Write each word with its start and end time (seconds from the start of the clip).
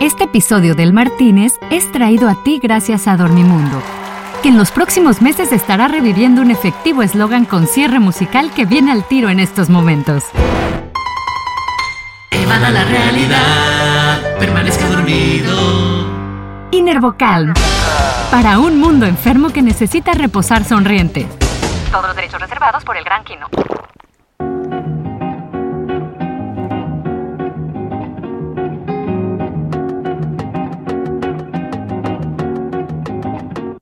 Este 0.00 0.24
episodio 0.24 0.74
del 0.74 0.92
Martínez 0.92 1.52
es 1.70 1.90
traído 1.92 2.28
a 2.28 2.42
ti 2.42 2.58
gracias 2.60 3.06
a 3.06 3.16
Dormimundo, 3.16 3.80
que 4.42 4.48
en 4.48 4.58
los 4.58 4.72
próximos 4.72 5.22
meses 5.22 5.52
estará 5.52 5.86
reviviendo 5.86 6.42
un 6.42 6.50
efectivo 6.50 7.02
eslogan 7.02 7.44
con 7.44 7.68
cierre 7.68 8.00
musical 8.00 8.52
que 8.52 8.64
viene 8.64 8.90
al 8.90 9.06
tiro 9.06 9.28
en 9.28 9.38
estos 9.38 9.70
momentos. 9.70 10.24
Evada 12.32 12.70
la 12.70 12.84
realidad, 12.84 14.38
permanezca 14.40 14.88
dormido. 14.88 16.66
Inervocal, 16.72 17.54
para 18.32 18.58
un 18.58 18.80
mundo 18.80 19.06
enfermo 19.06 19.50
que 19.50 19.62
necesita 19.62 20.14
reposar 20.14 20.64
sonriente. 20.64 21.28
Todos 21.92 22.08
los 22.08 22.16
derechos 22.16 22.40
reservados 22.40 22.82
por 22.84 22.96
el 22.96 23.04
Gran 23.04 23.22
Kino. 23.22 23.46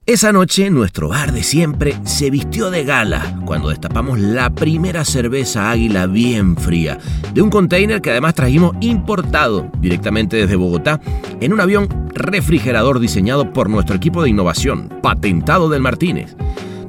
Esa 0.08 0.32
noche 0.32 0.70
nuestro 0.70 1.10
bar 1.10 1.32
de 1.32 1.42
siempre 1.42 1.94
se 2.04 2.30
vistió 2.30 2.70
de 2.70 2.82
gala 2.82 3.42
cuando 3.44 3.68
destapamos 3.68 4.18
la 4.18 4.48
primera 4.48 5.04
cerveza 5.04 5.70
águila 5.70 6.06
bien 6.06 6.56
fría 6.56 6.96
de 7.34 7.42
un 7.42 7.50
container 7.50 8.00
que 8.00 8.12
además 8.12 8.32
trajimos 8.32 8.74
importado 8.80 9.70
directamente 9.80 10.38
desde 10.38 10.56
Bogotá 10.56 10.98
en 11.42 11.52
un 11.52 11.60
avión 11.60 12.08
refrigerador 12.14 13.00
diseñado 13.00 13.52
por 13.52 13.68
nuestro 13.68 13.96
equipo 13.96 14.22
de 14.22 14.30
innovación, 14.30 14.88
patentado 15.02 15.68
del 15.68 15.82
Martínez. 15.82 16.36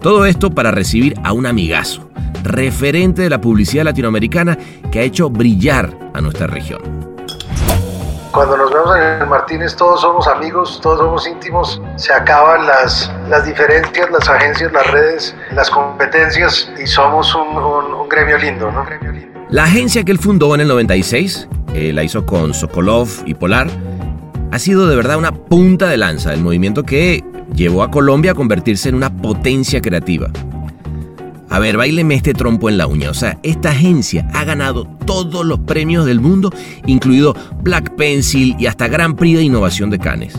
Todo 0.02 0.26
esto 0.26 0.52
para 0.52 0.72
recibir 0.72 1.14
a 1.26 1.34
un 1.34 1.46
amigazo, 1.46 2.10
referente 2.46 3.24
de 3.24 3.30
la 3.30 3.42
publicidad 3.42 3.84
latinoamericana 3.84 4.58
que 4.94 5.00
ha 5.00 5.04
hecho 5.04 5.30
brillar 5.30 5.94
a 6.14 6.22
nuestra 6.22 6.48
región. 6.48 7.09
Cuando 8.32 8.58
nos 8.58 8.72
vemos 8.72 8.96
en 8.96 9.22
el 9.22 9.28
Martínez 9.28 9.76
todos 9.76 10.02
somos 10.02 10.28
amigos, 10.28 10.80
todos 10.84 11.00
somos 11.00 11.28
íntimos, 11.28 11.82
se 11.96 12.14
acaban 12.14 12.68
las, 12.68 13.12
las 13.28 13.44
diferencias, 13.44 14.08
las 14.12 14.30
agencias, 14.30 14.72
las 14.72 14.86
redes, 14.92 15.36
las 15.56 15.70
competencias 15.70 16.72
y 16.82 16.86
somos 16.86 17.34
un, 17.34 17.58
un, 17.58 18.08
gremio 18.08 18.38
lindo. 18.38 18.72
La 19.50 19.64
agencia 19.64 20.04
que 20.04 20.12
él 20.12 20.20
fundó 20.20 20.54
en 20.54 20.62
el 20.62 20.68
96, 20.68 21.48
eh, 21.74 21.92
la 21.92 22.04
hizo 22.04 22.24
con 22.28 22.54
Sokolov 22.54 23.10
y 23.26 23.34
Polar, 23.34 23.68
ha 24.52 24.60
sido 24.60 24.88
de 24.88 24.96
verdad 24.96 25.18
una 25.18 25.32
punta 25.32 25.88
de 25.88 25.98
lanza 25.98 26.30
del 26.30 26.42
movimiento 26.42 26.84
que 26.84 27.24
llevó 27.56 27.82
a 27.82 27.90
Colombia 27.90 28.32
a 28.32 28.36
convertirse 28.36 28.90
en 28.90 28.96
una 28.96 29.10
potencia 29.10 29.82
creativa. 29.82 30.30
A 31.50 31.58
ver, 31.58 31.78
baileme 31.78 32.16
este 32.16 32.34
trompo 32.34 32.70
en 32.70 32.78
la 32.78 32.88
uña. 32.88 33.10
O 33.10 33.14
sea, 33.14 33.40
esta 33.42 33.72
agencia 33.72 34.28
ha 34.34 34.44
ganado 34.44 34.86
todos 35.06 35.46
los 35.46 35.60
premios 35.60 36.06
del 36.06 36.20
mundo, 36.20 36.52
incluido 36.86 37.36
Black 37.64 37.96
Pencil 37.96 38.56
y 38.60 38.68
hasta 38.68 38.88
Gran 38.88 39.16
Prix 39.16 39.38
de 39.38 39.44
Innovación 39.44 39.90
de 39.90 40.00
Cannes. 40.00 40.38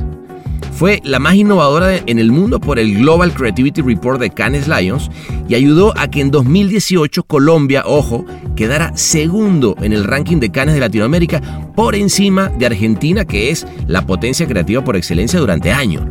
Fue 0.72 1.00
la 1.04 1.18
más 1.18 1.34
innovadora 1.34 1.96
en 1.96 2.18
el 2.18 2.30
mundo 2.32 2.58
por 2.58 2.78
el 2.78 2.94
Global 2.94 3.34
Creativity 3.34 3.82
Report 3.82 4.18
de 4.18 4.30
Cannes 4.30 4.66
Lions 4.66 5.10
y 5.46 5.54
ayudó 5.54 5.92
a 5.98 6.08
que 6.08 6.20
en 6.20 6.30
2018 6.30 7.24
Colombia, 7.24 7.82
ojo, 7.84 8.24
quedara 8.56 8.96
segundo 8.96 9.76
en 9.82 9.92
el 9.92 10.04
ranking 10.04 10.38
de 10.38 10.50
Cannes 10.50 10.74
de 10.74 10.80
Latinoamérica 10.80 11.42
por 11.74 11.94
encima 11.94 12.48
de 12.48 12.66
Argentina, 12.66 13.26
que 13.26 13.50
es 13.50 13.66
la 13.88 14.06
potencia 14.06 14.46
creativa 14.46 14.82
por 14.82 14.96
excelencia 14.96 15.38
durante 15.38 15.70
años. 15.70 16.04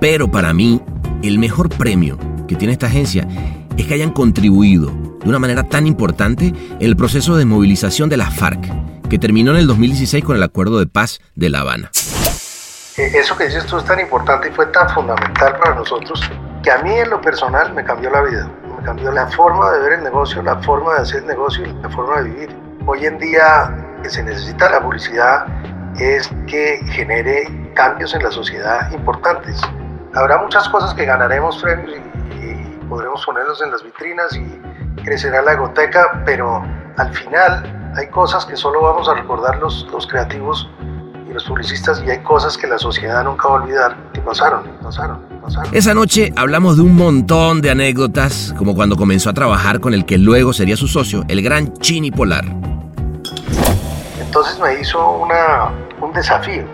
Pero 0.00 0.28
para 0.28 0.52
mí, 0.52 0.80
el 1.22 1.38
mejor 1.38 1.68
premio 1.68 2.18
que 2.52 2.58
tiene 2.58 2.74
esta 2.74 2.86
agencia 2.86 3.26
es 3.78 3.86
que 3.86 3.94
hayan 3.94 4.10
contribuido 4.10 4.90
de 5.22 5.28
una 5.28 5.38
manera 5.38 5.62
tan 5.62 5.86
importante 5.86 6.52
el 6.80 6.96
proceso 6.96 7.34
de 7.34 7.46
movilización 7.46 8.10
de 8.10 8.18
las 8.18 8.34
FARC, 8.34 8.60
que 9.08 9.18
terminó 9.18 9.52
en 9.52 9.56
el 9.56 9.66
2016 9.66 10.22
con 10.22 10.36
el 10.36 10.42
Acuerdo 10.42 10.78
de 10.78 10.86
Paz 10.86 11.20
de 11.34 11.48
La 11.48 11.60
Habana. 11.60 11.90
Eh, 12.98 13.10
eso 13.14 13.34
que 13.38 13.44
dices 13.44 13.64
tú 13.64 13.78
es 13.78 13.86
tan 13.86 14.00
importante 14.00 14.50
y 14.50 14.52
fue 14.52 14.66
tan 14.66 14.86
fundamental 14.90 15.56
para 15.56 15.76
nosotros 15.76 16.20
que 16.62 16.70
a 16.70 16.82
mí 16.82 16.92
en 16.92 17.08
lo 17.08 17.22
personal 17.22 17.72
me 17.72 17.82
cambió 17.82 18.10
la 18.10 18.20
vida, 18.20 18.50
me 18.76 18.84
cambió 18.84 19.10
la 19.12 19.26
forma 19.28 19.70
de 19.70 19.80
ver 19.80 19.92
el 19.94 20.04
negocio, 20.04 20.42
la 20.42 20.56
forma 20.56 20.96
de 20.96 21.00
hacer 21.00 21.20
el 21.20 21.28
negocio 21.28 21.64
y 21.64 21.72
la 21.82 21.88
forma 21.88 22.20
de 22.20 22.28
vivir. 22.28 22.56
Hoy 22.84 23.06
en 23.06 23.18
día 23.18 23.98
que 24.02 24.10
se 24.10 24.22
necesita 24.22 24.68
la 24.68 24.82
publicidad 24.82 25.46
es 25.98 26.30
que 26.46 26.82
genere 26.90 27.72
cambios 27.74 28.14
en 28.14 28.22
la 28.22 28.30
sociedad 28.30 28.92
importantes. 28.92 29.58
Habrá 30.12 30.36
muchas 30.42 30.68
cosas 30.68 30.92
que 30.92 31.06
ganaremos 31.06 31.56
premios 31.62 32.11
y 32.30 32.86
podremos 32.86 33.24
ponerlos 33.24 33.60
en 33.62 33.70
las 33.70 33.82
vitrinas 33.82 34.36
y 34.36 35.02
crecerá 35.02 35.42
la 35.42 35.52
egoteca, 35.52 36.22
pero 36.24 36.62
al 36.96 37.12
final 37.14 37.92
hay 37.96 38.08
cosas 38.08 38.44
que 38.44 38.56
solo 38.56 38.82
vamos 38.82 39.08
a 39.08 39.14
recordar 39.14 39.58
los, 39.58 39.86
los 39.90 40.06
creativos 40.06 40.68
y 41.28 41.32
los 41.32 41.44
publicistas 41.44 42.02
y 42.06 42.10
hay 42.10 42.18
cosas 42.22 42.56
que 42.56 42.66
la 42.66 42.78
sociedad 42.78 43.24
nunca 43.24 43.48
va 43.48 43.58
a 43.58 43.62
olvidar 43.62 43.96
que 44.12 44.20
pasaron, 44.20 44.64
pasaron, 44.82 45.20
pasaron. 45.42 45.74
Esa 45.74 45.94
noche 45.94 46.32
hablamos 46.36 46.76
de 46.76 46.82
un 46.82 46.96
montón 46.96 47.60
de 47.60 47.70
anécdotas, 47.70 48.54
como 48.56 48.74
cuando 48.74 48.96
comenzó 48.96 49.30
a 49.30 49.32
trabajar 49.32 49.80
con 49.80 49.94
el 49.94 50.04
que 50.04 50.18
luego 50.18 50.52
sería 50.52 50.76
su 50.76 50.88
socio, 50.88 51.24
el 51.28 51.42
gran 51.42 51.72
Chini 51.74 52.10
Polar. 52.10 52.44
Entonces 54.20 54.58
me 54.58 54.80
hizo 54.80 55.18
una, 55.18 55.70
un 56.00 56.12
desafío. 56.12 56.64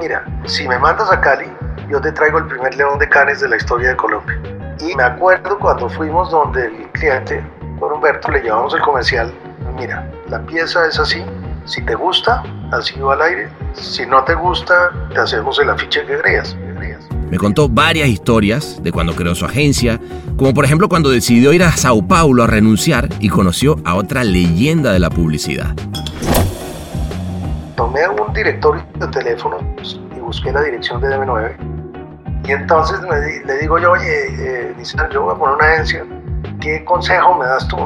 mira, 0.00 0.24
si 0.46 0.66
me 0.66 0.78
mandas 0.78 1.10
a 1.12 1.20
Cali, 1.20 1.46
yo 1.90 2.00
te 2.00 2.10
traigo 2.12 2.38
el 2.38 2.46
primer 2.46 2.74
león 2.74 2.98
de 2.98 3.08
canes 3.08 3.40
de 3.40 3.48
la 3.48 3.56
historia 3.56 3.90
de 3.90 3.96
Colombia. 3.96 4.40
Y 4.80 4.94
me 4.96 5.02
acuerdo 5.02 5.58
cuando 5.58 5.88
fuimos 5.88 6.30
donde 6.30 6.66
el 6.66 6.90
cliente, 6.92 7.44
por 7.78 7.92
Humberto, 7.92 8.30
le 8.30 8.40
llevamos 8.40 8.74
el 8.74 8.80
comercial. 8.80 9.32
Mira, 9.76 10.10
la 10.28 10.40
pieza 10.46 10.86
es 10.86 10.98
así. 10.98 11.22
Si 11.64 11.80
te 11.82 11.94
gusta, 11.94 12.42
así 12.72 12.98
va 12.98 13.14
al 13.14 13.22
aire. 13.22 13.48
Si 13.74 14.04
no 14.06 14.24
te 14.24 14.34
gusta, 14.34 14.90
te 15.12 15.20
hacemos 15.20 15.58
el 15.60 15.70
afiche 15.70 16.04
que 16.04 16.18
creas. 16.18 16.56
Me 17.32 17.38
contó 17.38 17.66
varias 17.66 18.10
historias 18.10 18.82
de 18.82 18.92
cuando 18.92 19.14
creó 19.14 19.34
su 19.34 19.46
agencia, 19.46 19.98
como 20.36 20.52
por 20.52 20.66
ejemplo 20.66 20.90
cuando 20.90 21.08
decidió 21.08 21.54
ir 21.54 21.62
a 21.62 21.72
Sao 21.72 22.06
Paulo 22.06 22.42
a 22.42 22.46
renunciar 22.46 23.08
y 23.20 23.30
conoció 23.30 23.76
a 23.86 23.94
otra 23.94 24.22
leyenda 24.22 24.92
de 24.92 24.98
la 24.98 25.08
publicidad. 25.08 25.74
Tomé 27.74 28.06
un 28.06 28.34
directorio 28.34 28.84
de 28.98 29.06
teléfonos 29.08 29.98
y 30.14 30.20
busqué 30.20 30.52
la 30.52 30.60
dirección 30.60 31.00
de 31.00 31.08
DM9 31.08 31.81
y 32.44 32.50
entonces 32.50 32.98
le 33.46 33.58
digo 33.58 33.78
yo, 33.78 33.92
oye, 33.92 34.26
eh, 34.38 34.74
yo 35.12 35.22
voy 35.22 35.34
a 35.34 35.38
poner 35.38 35.54
una 35.56 35.66
agencia, 35.66 36.04
¿qué 36.60 36.84
consejo 36.84 37.38
me 37.38 37.46
das 37.46 37.68
tú? 37.68 37.76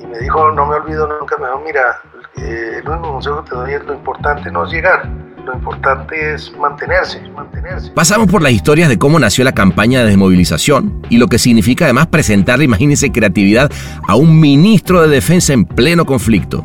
Y 0.00 0.06
me 0.06 0.18
dijo, 0.20 0.50
no 0.52 0.66
me 0.66 0.76
olvido 0.76 1.06
nunca, 1.06 1.36
me 1.36 1.46
dijo, 1.46 1.60
mira, 1.64 2.00
eh, 2.36 2.80
el 2.82 2.88
único 2.88 3.12
consejo 3.12 3.44
que 3.44 3.50
te 3.50 3.56
doy 3.56 3.72
es 3.74 3.84
lo 3.84 3.94
importante 3.94 4.50
no 4.50 4.64
es 4.64 4.72
llegar, 4.72 5.06
lo 5.44 5.52
importante 5.52 6.34
es 6.34 6.50
mantenerse, 6.56 7.20
mantenerse. 7.36 7.90
Pasamos 7.90 8.30
por 8.30 8.40
las 8.40 8.52
historias 8.52 8.88
de 8.88 8.98
cómo 8.98 9.18
nació 9.18 9.44
la 9.44 9.52
campaña 9.52 10.00
de 10.00 10.06
desmovilización 10.06 11.02
y 11.10 11.18
lo 11.18 11.26
que 11.26 11.38
significa 11.38 11.84
además 11.84 12.06
presentarle, 12.06 12.64
imagínense, 12.64 13.12
creatividad 13.12 13.70
a 14.06 14.16
un 14.16 14.40
ministro 14.40 15.02
de 15.02 15.08
defensa 15.08 15.52
en 15.52 15.66
pleno 15.66 16.06
conflicto. 16.06 16.64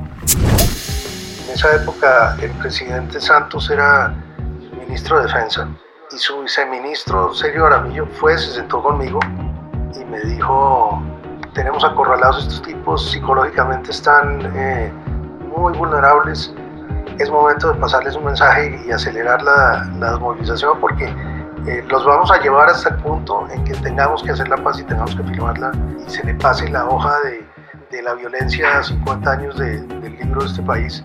En 1.47 1.53
esa 1.53 1.75
época 1.75 2.37
el 2.41 2.51
presidente 2.51 3.19
Santos 3.19 3.69
era 3.69 4.13
ministro 4.87 5.17
de 5.17 5.27
defensa 5.27 5.67
y 6.13 6.17
su 6.17 6.41
viceministro 6.41 7.33
Sergio 7.33 7.65
Aramillo 7.65 8.05
fue, 8.05 8.37
se 8.37 8.51
sentó 8.51 8.81
conmigo 8.83 9.19
y 9.99 10.05
me 10.05 10.19
dijo, 10.21 11.01
tenemos 11.53 11.83
acorralados 11.83 12.43
estos 12.43 12.61
tipos, 12.61 13.09
psicológicamente 13.11 13.91
están 13.91 14.51
eh, 14.55 14.91
muy 15.57 15.73
vulnerables, 15.73 16.53
es 17.19 17.29
momento 17.29 17.73
de 17.73 17.79
pasarles 17.79 18.15
un 18.15 18.25
mensaje 18.25 18.79
y 18.85 18.91
acelerar 18.91 19.41
la, 19.41 19.89
la 19.99 20.11
desmovilización 20.11 20.79
porque 20.79 21.05
eh, 21.67 21.83
los 21.89 22.05
vamos 22.05 22.29
a 22.31 22.39
llevar 22.41 22.69
hasta 22.69 22.89
el 22.89 22.95
punto 22.97 23.47
en 23.49 23.63
que 23.63 23.73
tengamos 23.75 24.21
que 24.21 24.31
hacer 24.31 24.47
la 24.49 24.57
paz 24.57 24.79
y 24.79 24.83
tengamos 24.83 25.15
que 25.15 25.23
firmarla 25.23 25.71
y 26.05 26.09
se 26.09 26.23
le 26.23 26.35
pase 26.35 26.69
la 26.69 26.85
hoja 26.85 27.19
de, 27.21 27.47
de 27.89 28.03
la 28.03 28.13
violencia 28.13 28.79
a 28.79 28.83
50 28.83 29.31
años 29.31 29.57
de, 29.57 29.81
del 29.81 30.15
libro 30.17 30.41
de 30.41 30.47
este 30.47 30.61
país 30.61 31.03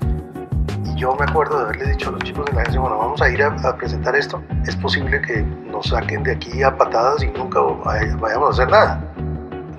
yo 0.96 1.14
me 1.14 1.24
acuerdo 1.24 1.58
de 1.58 1.64
haberle 1.64 1.90
dicho 1.90 2.08
a 2.08 2.12
los 2.12 2.22
chicos 2.22 2.44
de 2.46 2.52
la 2.52 2.60
agencia, 2.62 2.80
bueno, 2.80 2.98
vamos 2.98 3.22
a 3.22 3.28
ir 3.28 3.42
a, 3.42 3.76
presentar 3.76 4.16
esto, 4.16 4.42
es 4.66 4.76
posible 4.76 5.20
que 5.22 5.42
nos 5.42 5.86
saquen 5.86 6.22
de 6.22 6.32
aquí 6.32 6.62
a 6.62 6.76
patadas 6.76 7.22
y 7.22 7.28
nunca 7.28 7.60
vayamos 7.60 8.48
a 8.48 8.52
hacer 8.52 8.70
nada. 8.70 9.04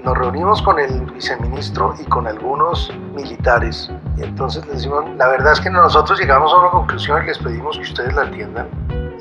Nos 0.03 0.17
reunimos 0.17 0.61
con 0.61 0.79
el 0.79 1.01
viceministro 1.11 1.93
y 1.99 2.05
con 2.05 2.25
algunos 2.25 2.91
militares 3.13 3.91
y 4.17 4.23
entonces 4.23 4.65
les 4.67 4.75
decimos, 4.75 5.05
la 5.17 5.27
verdad 5.27 5.53
es 5.53 5.59
que 5.59 5.69
nosotros 5.69 6.19
llegamos 6.19 6.53
a 6.53 6.57
una 6.57 6.69
conclusión 6.69 7.23
y 7.23 7.27
les 7.27 7.37
pedimos 7.37 7.77
que 7.77 7.83
ustedes 7.83 8.13
la 8.15 8.23
entiendan 8.23 8.67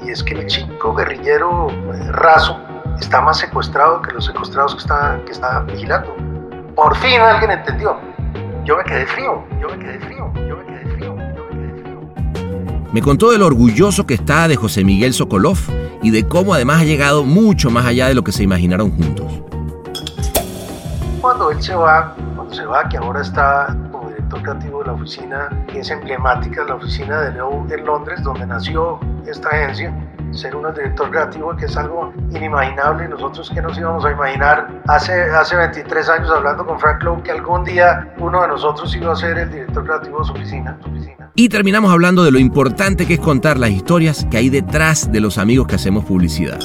y 0.05 0.11
es 0.11 0.23
que 0.23 0.35
el 0.35 0.47
chico 0.47 0.95
guerrillero 0.95 1.69
eh, 1.71 2.13
raso 2.13 2.57
está 3.01 3.21
más 3.21 3.39
secuestrado 3.39 4.03
que 4.03 4.13
los 4.13 4.27
secuestrados 4.27 4.75
que 4.75 4.81
está, 4.81 5.21
que 5.27 5.33
está 5.33 5.61
vigilando. 5.61 6.15
Por 6.75 6.95
fin 6.97 7.21
alguien 7.21 7.51
entendió. 7.51 7.97
Yo 8.65 8.77
me 8.77 8.85
quedé 8.85 9.07
frío, 9.07 9.45
yo 9.61 9.69
me 9.69 9.79
quedé 9.79 9.99
frío, 10.01 10.33
yo 10.35 10.57
me 10.57 10.65
quedé 10.67 10.87
frío. 10.95 11.18
Me 12.91 13.03
contó 13.03 13.31
de 13.31 13.39
lo 13.39 13.47
orgulloso 13.47 14.07
que 14.07 14.15
está 14.15 14.49
de 14.49 14.57
José 14.57 14.83
Miguel 14.83 15.13
Sokolov 15.13 15.59
y 16.03 16.11
de 16.11 16.27
cómo 16.27 16.55
además 16.55 16.81
ha 16.81 16.85
llegado 16.85 17.23
mucho 17.23 17.71
más 17.71 17.85
allá 17.85 18.09
de 18.09 18.15
lo 18.15 18.25
que 18.25 18.33
se 18.33 18.43
imaginaron 18.43 18.91
juntos. 18.93 19.27
Cuando 21.21 21.51
él 21.51 21.61
se 21.61 21.75
va, 21.75 22.17
cuando 22.35 22.55
se 22.55 22.65
va, 22.65 22.89
que 22.89 22.97
ahora 22.97 23.21
está 23.21 23.77
como 23.93 24.09
director 24.09 24.41
creativo 24.41 24.81
de 24.81 24.87
la 24.87 24.93
oficina, 24.95 25.65
que 25.71 25.81
es 25.81 25.91
emblemática, 25.91 26.65
la 26.65 26.77
oficina 26.77 27.21
de 27.21 27.33
Leo 27.33 27.67
en 27.69 27.85
Londres, 27.85 28.23
donde 28.23 28.47
nació 28.47 28.99
esta 29.27 29.49
agencia 29.51 29.93
ser 30.33 30.57
uno 30.57 30.73
director 30.73 31.11
creativo, 31.11 31.57
que 31.57 31.67
es 31.67 31.77
algo 31.77 32.13
inimaginable. 32.31 33.09
Nosotros 33.09 33.51
que 33.51 33.61
nos 33.61 33.77
íbamos 33.79 34.05
a 34.05 34.13
imaginar 34.13 34.83
hace, 34.87 35.23
hace 35.31 35.57
23 35.57 36.09
años 36.09 36.31
hablando 36.31 36.67
con 36.67 36.79
Frank 36.79 37.03
Lowe 37.03 37.23
que 37.23 37.33
algún 37.33 37.65
día 37.65 38.13
uno 38.19 38.43
de 38.43 38.49
nosotros 38.49 38.95
iba 38.95 39.13
a 39.13 39.17
ser 39.17 39.39
el 39.39 39.51
director 39.51 39.85
creativo 39.85 40.19
de 40.21 40.25
su 40.25 40.33
oficina. 40.33 40.79
Su 40.83 40.91
oficina. 40.91 41.31
Y 41.35 41.49
terminamos 41.49 41.93
hablando 41.93 42.25
de 42.25 42.31
lo 42.31 42.39
importante 42.39 43.07
que 43.07 43.15
es 43.15 43.21
contar 43.21 43.59
las 43.59 43.71
historias 43.71 44.27
que 44.31 44.39
hay 44.39 44.51
detrás 44.51 45.11
de 45.11 45.21
los 45.21 45.39
amigos 45.39 45.67
que 45.67 45.77
hacemos 45.77 46.05
publicidad. 46.05 46.59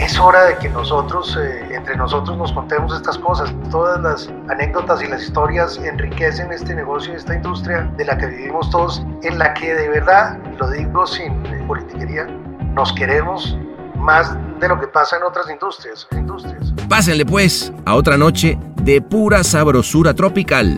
Es 0.00 0.18
hora 0.18 0.44
de 0.46 0.56
que 0.56 0.70
nosotros, 0.70 1.38
eh, 1.38 1.74
entre 1.74 1.94
nosotros, 1.94 2.36
nos 2.38 2.52
contemos 2.52 2.94
estas 2.94 3.18
cosas. 3.18 3.54
Todas 3.70 4.00
las 4.00 4.30
anécdotas 4.48 5.02
y 5.02 5.06
las 5.06 5.22
historias 5.22 5.76
enriquecen 5.76 6.50
este 6.52 6.74
negocio, 6.74 7.12
esta 7.14 7.34
industria 7.34 7.82
de 7.98 8.06
la 8.06 8.16
que 8.16 8.26
vivimos 8.26 8.70
todos, 8.70 9.04
en 9.22 9.38
la 9.38 9.52
que 9.52 9.74
de 9.74 9.88
verdad, 9.90 10.38
lo 10.58 10.70
digo 10.70 11.06
sin 11.06 11.32
eh, 11.46 11.62
politiquería, 11.66 12.26
nos 12.74 12.92
queremos 12.92 13.56
más 13.96 14.34
de 14.60 14.68
lo 14.68 14.80
que 14.80 14.86
pasa 14.86 15.16
en 15.16 15.22
otras 15.24 15.50
industrias. 15.50 16.06
industrias. 16.12 16.72
Pásenle 16.88 17.26
pues 17.26 17.72
a 17.84 17.94
otra 17.94 18.16
noche 18.16 18.58
de 18.82 19.00
pura 19.00 19.44
sabrosura 19.44 20.14
tropical. 20.14 20.76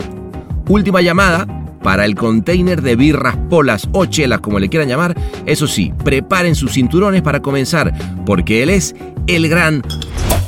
Última 0.69 1.01
llamada 1.01 1.47
para 1.83 2.05
el 2.05 2.15
container 2.15 2.81
de 2.81 2.97
birras, 2.97 3.37
polas 3.51 3.89
o 3.93 4.07
chelas, 4.07 4.41
como 4.41 4.59
le 4.59 4.69
quieran 4.69 4.89
llamar. 4.89 5.17
Eso 5.47 5.67
sí, 5.67 5.93
preparen 6.05 6.55
sus 6.55 6.73
cinturones 6.73 7.23
para 7.23 7.41
comenzar, 7.41 7.93
porque 8.25 8.63
él 8.63 8.71
es 8.71 8.95
el 9.27 9.49
gran 9.49 9.83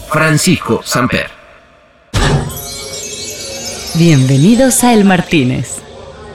Francisco 0.09 0.81
Samper. 0.85 1.31
Bienvenidos 3.97 4.83
a 4.85 4.93
El 4.93 5.05
Martínez. 5.05 5.81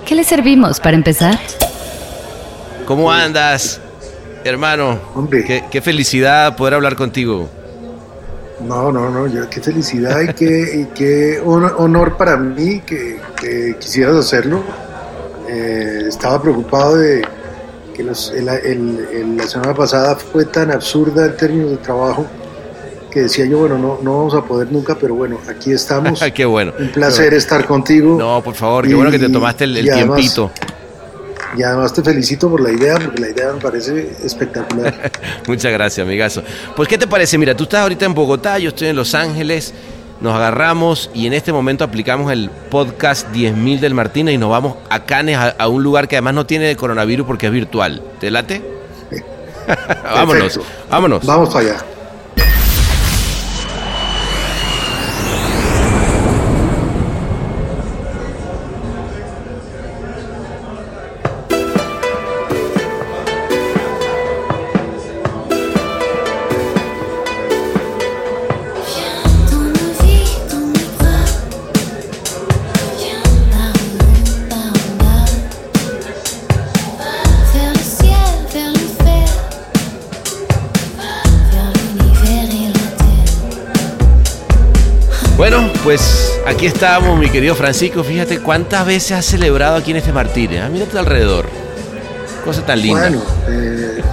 ¿Qué 0.05 0.15
le 0.15 0.23
servimos 0.23 0.79
para 0.79 0.95
empezar? 0.95 1.39
¿Cómo 2.85 3.11
andas? 3.11 3.81
Hermano, 4.43 4.99
qué, 5.29 5.63
qué, 5.69 5.81
felicidad 5.81 6.55
poder 6.55 6.75
hablar 6.75 6.95
contigo. 6.95 7.49
No, 8.65 8.91
no, 8.91 9.09
no, 9.09 9.27
yo, 9.27 9.49
qué 9.49 9.61
felicidad 9.61 10.21
y 10.21 10.33
qué, 10.33 10.81
y 10.81 10.85
qué 10.95 11.41
honor 11.43 12.17
para 12.17 12.37
mí 12.37 12.81
que, 12.81 13.19
que 13.39 13.75
quisieras 13.79 14.15
hacerlo. 14.15 14.61
Eh, 15.47 16.05
estaba 16.07 16.41
preocupado 16.41 16.97
de 16.97 17.21
que 17.95 18.03
los, 18.03 18.31
el, 18.31 18.47
el, 18.49 19.37
la 19.37 19.47
semana 19.47 19.73
pasada 19.73 20.15
fue 20.15 20.45
tan 20.45 20.71
absurda 20.71 21.25
en 21.25 21.37
términos 21.37 21.71
de 21.71 21.77
trabajo 21.77 22.25
que 23.09 23.21
decía 23.21 23.45
yo, 23.45 23.59
bueno, 23.59 23.77
no, 23.77 23.99
no 24.01 24.17
vamos 24.17 24.35
a 24.35 24.43
poder 24.43 24.71
nunca, 24.71 24.95
pero 24.95 25.15
bueno, 25.15 25.39
aquí 25.49 25.71
estamos. 25.71 26.23
qué 26.33 26.45
bueno. 26.45 26.73
Un 26.79 26.89
placer 26.89 27.33
estar 27.33 27.65
contigo. 27.65 28.17
No, 28.17 28.41
por 28.43 28.55
favor, 28.55 28.87
qué 28.87 28.93
bueno 28.93 29.11
que 29.11 29.19
te 29.19 29.29
tomaste 29.29 29.63
el, 29.63 29.81
tiempito. 29.83 30.51
Y 31.57 31.63
además 31.63 31.93
te 31.93 32.03
felicito 32.03 32.49
por 32.49 32.61
la 32.61 32.71
idea, 32.71 32.99
porque 32.99 33.21
la 33.21 33.29
idea 33.29 33.53
me 33.53 33.59
parece 33.59 34.15
espectacular. 34.23 35.11
Muchas 35.47 35.71
gracias, 35.71 36.05
amigazo. 36.05 36.43
Pues, 36.75 36.87
¿qué 36.87 36.97
te 36.97 37.07
parece? 37.07 37.37
Mira, 37.37 37.55
tú 37.55 37.63
estás 37.63 37.81
ahorita 37.81 38.05
en 38.05 38.13
Bogotá, 38.13 38.59
yo 38.59 38.69
estoy 38.69 38.89
en 38.89 38.95
Los 38.95 39.15
Ángeles. 39.15 39.73
Nos 40.21 40.35
agarramos 40.35 41.09
y 41.13 41.27
en 41.27 41.33
este 41.33 41.53
momento 41.53 41.85
aplicamos 41.85 42.31
el 42.31 42.49
podcast 42.69 43.29
10.000 43.29 43.79
del 43.79 43.93
Martínez 43.93 44.35
y 44.35 44.37
nos 44.37 44.49
vamos 44.49 44.75
a 44.89 45.05
Canes, 45.05 45.37
a, 45.37 45.67
un 45.69 45.81
lugar 45.81 46.09
que 46.09 46.17
además 46.17 46.33
no 46.33 46.45
tiene 46.45 46.75
coronavirus 46.75 47.25
porque 47.25 47.47
es 47.47 47.53
virtual. 47.53 48.01
¿Te 48.19 48.29
late? 48.29 48.61
vámonos, 50.03 50.59
vámonos. 50.89 51.25
Vamos 51.25 51.53
para 51.53 51.69
allá. 51.69 51.85
Aquí 86.59 86.67
estamos, 86.67 87.17
mi 87.17 87.29
querido 87.29 87.55
Francisco. 87.55 88.03
Fíjate 88.03 88.39
cuántas 88.39 88.85
veces 88.85 89.13
has 89.13 89.23
celebrado 89.23 89.77
aquí 89.77 89.91
en 89.91 89.97
este 89.97 90.11
Martínez. 90.11 90.61
Ah, 90.61 90.67
mírate 90.67 90.99
alrededor. 90.99 91.45
Cosa 92.43 92.65
tan 92.65 92.81
linda. 92.81 92.99
Bueno, 92.99 93.21
eh, 93.47 94.03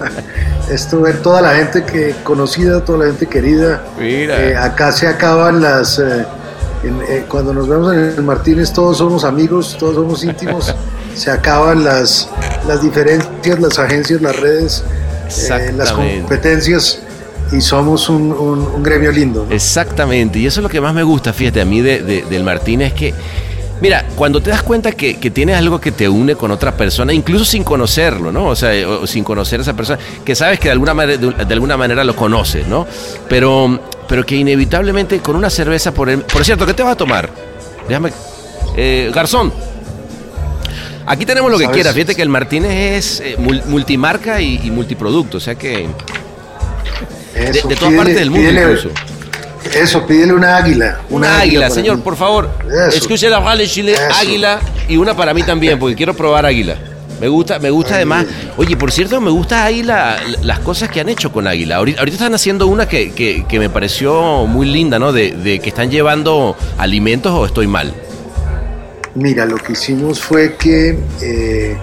esto 0.70 1.02
ver 1.02 1.20
toda 1.20 1.42
la 1.42 1.54
gente 1.54 1.84
que 1.84 2.14
conocida, 2.22 2.82
toda 2.82 3.00
la 3.00 3.04
gente 3.08 3.26
querida. 3.26 3.84
Mira. 3.98 4.42
Eh, 4.42 4.56
acá 4.56 4.90
se 4.90 5.06
acaban 5.06 5.60
las. 5.60 5.98
Eh, 5.98 6.24
cuando 7.28 7.52
nos 7.52 7.68
vemos 7.68 7.92
en 7.92 7.98
el 7.98 8.22
Martínez, 8.22 8.72
todos 8.72 8.96
somos 8.96 9.22
amigos, 9.22 9.76
todos 9.78 9.96
somos 9.96 10.24
íntimos. 10.24 10.74
se 11.14 11.30
acaban 11.30 11.84
las, 11.84 12.26
las 12.66 12.80
diferencias, 12.80 13.60
las 13.60 13.78
agencias, 13.78 14.22
las 14.22 14.40
redes, 14.40 14.82
las 15.76 15.92
competencias 15.92 17.02
y 17.52 17.60
somos 17.60 18.08
un, 18.08 18.82
gremio 18.82 19.12
lindo. 19.12 19.46
Exactamente, 19.50 20.38
y 20.38 20.46
eso 20.46 20.60
es 20.60 20.62
lo 20.62 20.68
que 20.68 20.80
más 20.80 20.94
me 20.94 21.02
gusta, 21.02 21.32
fíjate, 21.32 21.60
a 21.60 21.64
mí 21.64 21.80
de, 21.80 22.24
del 22.28 22.44
Martín 22.44 22.82
es 22.82 22.92
que, 22.92 23.14
mira, 23.80 24.06
cuando 24.16 24.40
te 24.40 24.50
das 24.50 24.62
cuenta 24.62 24.92
que, 24.92 25.14
tienes 25.14 25.56
algo 25.56 25.80
que 25.80 25.92
te 25.92 26.08
une 26.08 26.34
con 26.34 26.50
otra 26.50 26.76
persona, 26.76 27.12
incluso 27.12 27.44
sin 27.44 27.64
conocerlo, 27.64 28.32
¿no? 28.32 28.46
O 28.46 28.56
sea, 28.56 28.72
sin 29.06 29.24
conocer 29.24 29.60
a 29.60 29.62
esa 29.62 29.74
persona, 29.74 29.98
que 30.24 30.34
sabes 30.34 30.58
que 30.58 30.68
de 30.68 30.72
alguna, 30.72 30.94
manera, 30.94 31.18
de, 31.18 31.54
alguna 31.54 31.76
manera 31.76 32.04
lo 32.04 32.16
conoces, 32.16 32.66
¿no? 32.66 32.86
Pero, 33.28 33.80
pero 34.08 34.24
que 34.24 34.36
inevitablemente 34.36 35.20
con 35.20 35.36
una 35.36 35.50
cerveza, 35.50 35.92
por, 35.92 36.22
por 36.24 36.44
cierto, 36.44 36.66
¿qué 36.66 36.74
te 36.74 36.82
vas 36.82 36.92
a 36.92 36.96
tomar? 36.96 37.30
Déjame... 37.88 38.10
Eh, 38.74 39.10
garzón, 39.14 39.52
Aquí 41.06 41.26
tenemos 41.26 41.50
lo 41.50 41.58
que 41.58 41.68
quieras. 41.68 41.94
Fíjate 41.94 42.14
que 42.14 42.22
el 42.22 42.28
Martínez 42.28 42.70
es 42.70 43.20
eh, 43.20 43.36
multimarca 43.36 44.40
y, 44.40 44.70
multiproducto, 44.70 45.38
o 45.38 45.40
sea 45.40 45.54
que 45.54 45.88
de, 47.50 47.76
todas 47.76 47.94
partes 47.94 48.16
del 48.16 48.30
mundo 48.30 48.50
incluso. 48.50 48.90
Eso, 49.74 50.06
pídele 50.06 50.32
una 50.32 50.56
águila. 50.56 51.00
Una, 51.08 51.40
águila, 51.40 51.70
señor, 51.70 52.00
por 52.00 52.16
favor. 52.16 52.50
Escuche 52.92 53.30
la 53.30 53.38
vale 53.38 53.66
Chile, 53.66 53.94
águila 54.20 54.60
y 54.88 54.96
una 54.96 55.16
para 55.16 55.32
mí 55.32 55.42
también, 55.42 55.78
porque 55.78 55.96
quiero 55.96 56.14
probar 56.14 56.46
águila. 56.46 56.76
Me 57.22 57.28
gusta, 57.28 57.60
me 57.60 57.70
gusta 57.70 57.94
además. 57.94 58.26
Oye, 58.56 58.76
por 58.76 58.90
cierto, 58.90 59.20
me 59.20 59.30
gusta 59.30 59.62
ahí 59.62 59.84
las 59.84 60.58
cosas 60.64 60.90
que 60.90 60.98
han 61.00 61.08
hecho 61.08 61.30
con 61.30 61.46
Águila. 61.46 61.76
Ahorita, 61.76 62.02
están 62.02 62.34
haciendo 62.34 62.66
una 62.66 62.88
que, 62.88 63.12
que, 63.12 63.58
me 63.60 63.70
pareció 63.70 64.44
muy 64.48 64.66
linda, 64.66 64.98
¿no? 64.98 65.12
De, 65.12 65.60
que 65.62 65.68
están 65.68 65.88
llevando 65.88 66.56
alimentos 66.78 67.30
o 67.32 67.46
estoy 67.46 67.68
mal. 67.68 67.94
Mira, 69.14 69.46
lo 69.46 69.56
que 69.56 69.74
hicimos 69.74 70.20
fue 70.20 70.56
que 70.56 70.98
eh, 71.20 71.76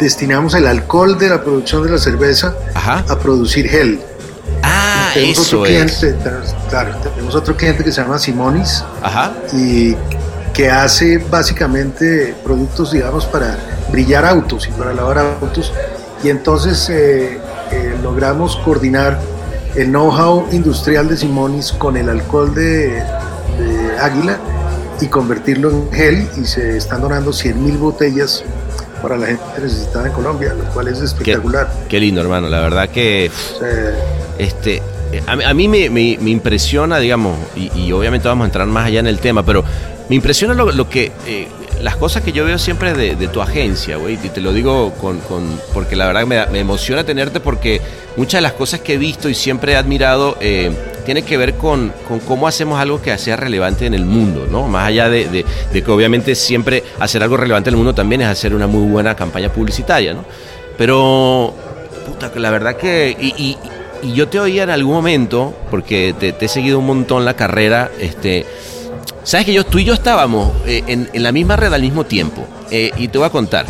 destinamos 0.00 0.54
el 0.54 0.66
alcohol 0.66 1.18
de 1.18 1.28
la 1.28 1.42
producción 1.42 1.82
de 1.82 1.90
la 1.90 1.98
cerveza 1.98 2.56
a 2.74 3.18
producir 3.18 3.68
gel. 3.68 4.00
Ah, 4.62 5.10
tenemos 5.14 5.38
eso 5.38 5.56
otro 5.58 5.66
cliente, 5.66 6.16
Claro, 6.68 6.94
tenemos 7.02 7.34
otro 7.34 7.56
cliente 7.56 7.84
que 7.84 7.92
se 7.92 8.00
llama 8.00 8.18
Simonis 8.18 8.84
Ajá. 9.02 9.32
y 9.52 9.94
que 10.52 10.70
hace 10.70 11.18
básicamente 11.18 12.34
productos, 12.44 12.92
digamos, 12.92 13.26
para 13.26 13.56
brillar 13.90 14.24
autos 14.24 14.68
y 14.68 14.70
para 14.72 14.92
lavar 14.92 15.18
autos. 15.18 15.72
Y 16.22 16.28
entonces 16.28 16.88
eh, 16.88 17.38
eh, 17.70 17.96
logramos 18.02 18.56
coordinar 18.56 19.18
el 19.74 19.88
know-how 19.88 20.46
industrial 20.52 21.08
de 21.08 21.16
Simonis 21.16 21.72
con 21.72 21.96
el 21.96 22.08
alcohol 22.08 22.54
de, 22.54 23.02
Águila 24.00 24.38
y 25.00 25.06
convertirlo 25.06 25.70
en 25.70 25.92
gel 25.92 26.28
y 26.36 26.44
se 26.44 26.76
están 26.76 27.00
donando 27.00 27.30
100.000 27.30 27.78
botellas 27.78 28.42
para 29.00 29.16
la 29.16 29.26
gente 29.26 29.44
necesitada 29.60 30.08
en 30.08 30.12
Colombia, 30.12 30.54
lo 30.54 30.64
cual 30.72 30.88
es 30.88 31.00
espectacular. 31.00 31.70
Qué, 31.88 32.00
lindo, 32.00 32.20
hermano. 32.20 32.48
La 32.48 32.60
verdad 32.60 32.88
que... 32.88 33.30
Este, 34.38 34.82
a, 35.26 35.54
mí 35.54 35.68
me, 35.68 35.86
impresiona, 36.30 36.98
digamos, 36.98 37.36
y, 37.56 37.92
obviamente 37.92 38.28
vamos 38.28 38.44
a 38.44 38.46
entrar 38.46 38.66
más 38.66 38.86
allá 38.86 39.00
en 39.00 39.06
el 39.06 39.18
tema, 39.18 39.44
pero 39.44 39.64
me 40.08 40.16
impresiona 40.16 40.54
lo, 40.54 40.88
que 40.88 41.12
eh, 41.26 41.48
las 41.82 41.96
cosas 41.96 42.22
que 42.22 42.32
yo 42.32 42.44
veo 42.44 42.58
siempre 42.58 42.94
de, 42.94 43.28
tu 43.28 43.42
agencia, 43.42 43.96
güey, 43.96 44.18
y 44.22 44.28
te 44.28 44.40
lo 44.40 44.52
digo 44.52 44.92
con, 44.94 45.20
porque 45.74 45.96
la 45.96 46.06
verdad 46.06 46.26
me, 46.26 46.60
emociona 46.60 47.04
tenerte 47.04 47.40
porque 47.40 47.80
muchas 48.16 48.38
de 48.38 48.42
las 48.42 48.52
cosas 48.52 48.80
que 48.80 48.94
he 48.94 48.98
visto 48.98 49.28
y 49.28 49.34
siempre 49.34 49.72
he 49.72 49.76
admirado 49.76 50.36
eh, 50.40 50.70
tiene 51.04 51.22
que 51.22 51.36
ver 51.36 51.54
con, 51.54 51.92
cómo 52.26 52.46
hacemos 52.48 52.80
algo 52.80 53.02
que 53.02 53.16
sea 53.18 53.36
relevante 53.36 53.86
en 53.86 53.94
el 53.94 54.04
mundo, 54.04 54.46
¿no? 54.50 54.68
Más 54.68 54.88
allá 54.88 55.08
de, 55.08 55.44
que 55.72 55.90
obviamente 55.90 56.34
siempre 56.34 56.82
hacer 56.98 57.22
algo 57.22 57.36
relevante 57.36 57.68
en 57.68 57.74
el 57.74 57.78
mundo 57.78 57.94
también 57.94 58.22
es 58.22 58.28
hacer 58.28 58.54
una 58.54 58.66
muy 58.66 58.88
buena 58.88 59.14
campaña 59.14 59.52
publicitaria, 59.52 60.14
¿no? 60.14 60.24
Pero, 60.78 61.54
puta, 62.06 62.30
la 62.36 62.50
verdad 62.50 62.76
que... 62.76 63.16
yo 64.02 64.28
te 64.28 64.40
oía 64.40 64.64
en 64.64 64.70
algún 64.70 64.94
momento, 64.94 65.54
porque 65.70 66.14
te, 66.18 66.34
he 66.38 66.48
seguido 66.48 66.78
un 66.78 66.86
montón 66.86 67.24
la 67.24 67.34
carrera, 67.34 67.90
este, 68.00 68.46
Sabes 69.24 69.46
que 69.46 69.52
yo, 69.52 69.64
tú 69.64 69.78
y 69.78 69.84
yo 69.84 69.94
estábamos 69.94 70.50
eh, 70.66 70.82
en, 70.88 71.08
en 71.12 71.22
la 71.22 71.30
misma 71.30 71.54
red 71.54 71.72
al 71.72 71.82
mismo 71.82 72.04
tiempo. 72.04 72.44
Eh, 72.72 72.90
y 72.96 73.08
te 73.08 73.18
voy 73.18 73.26
a 73.26 73.30
contar. 73.30 73.66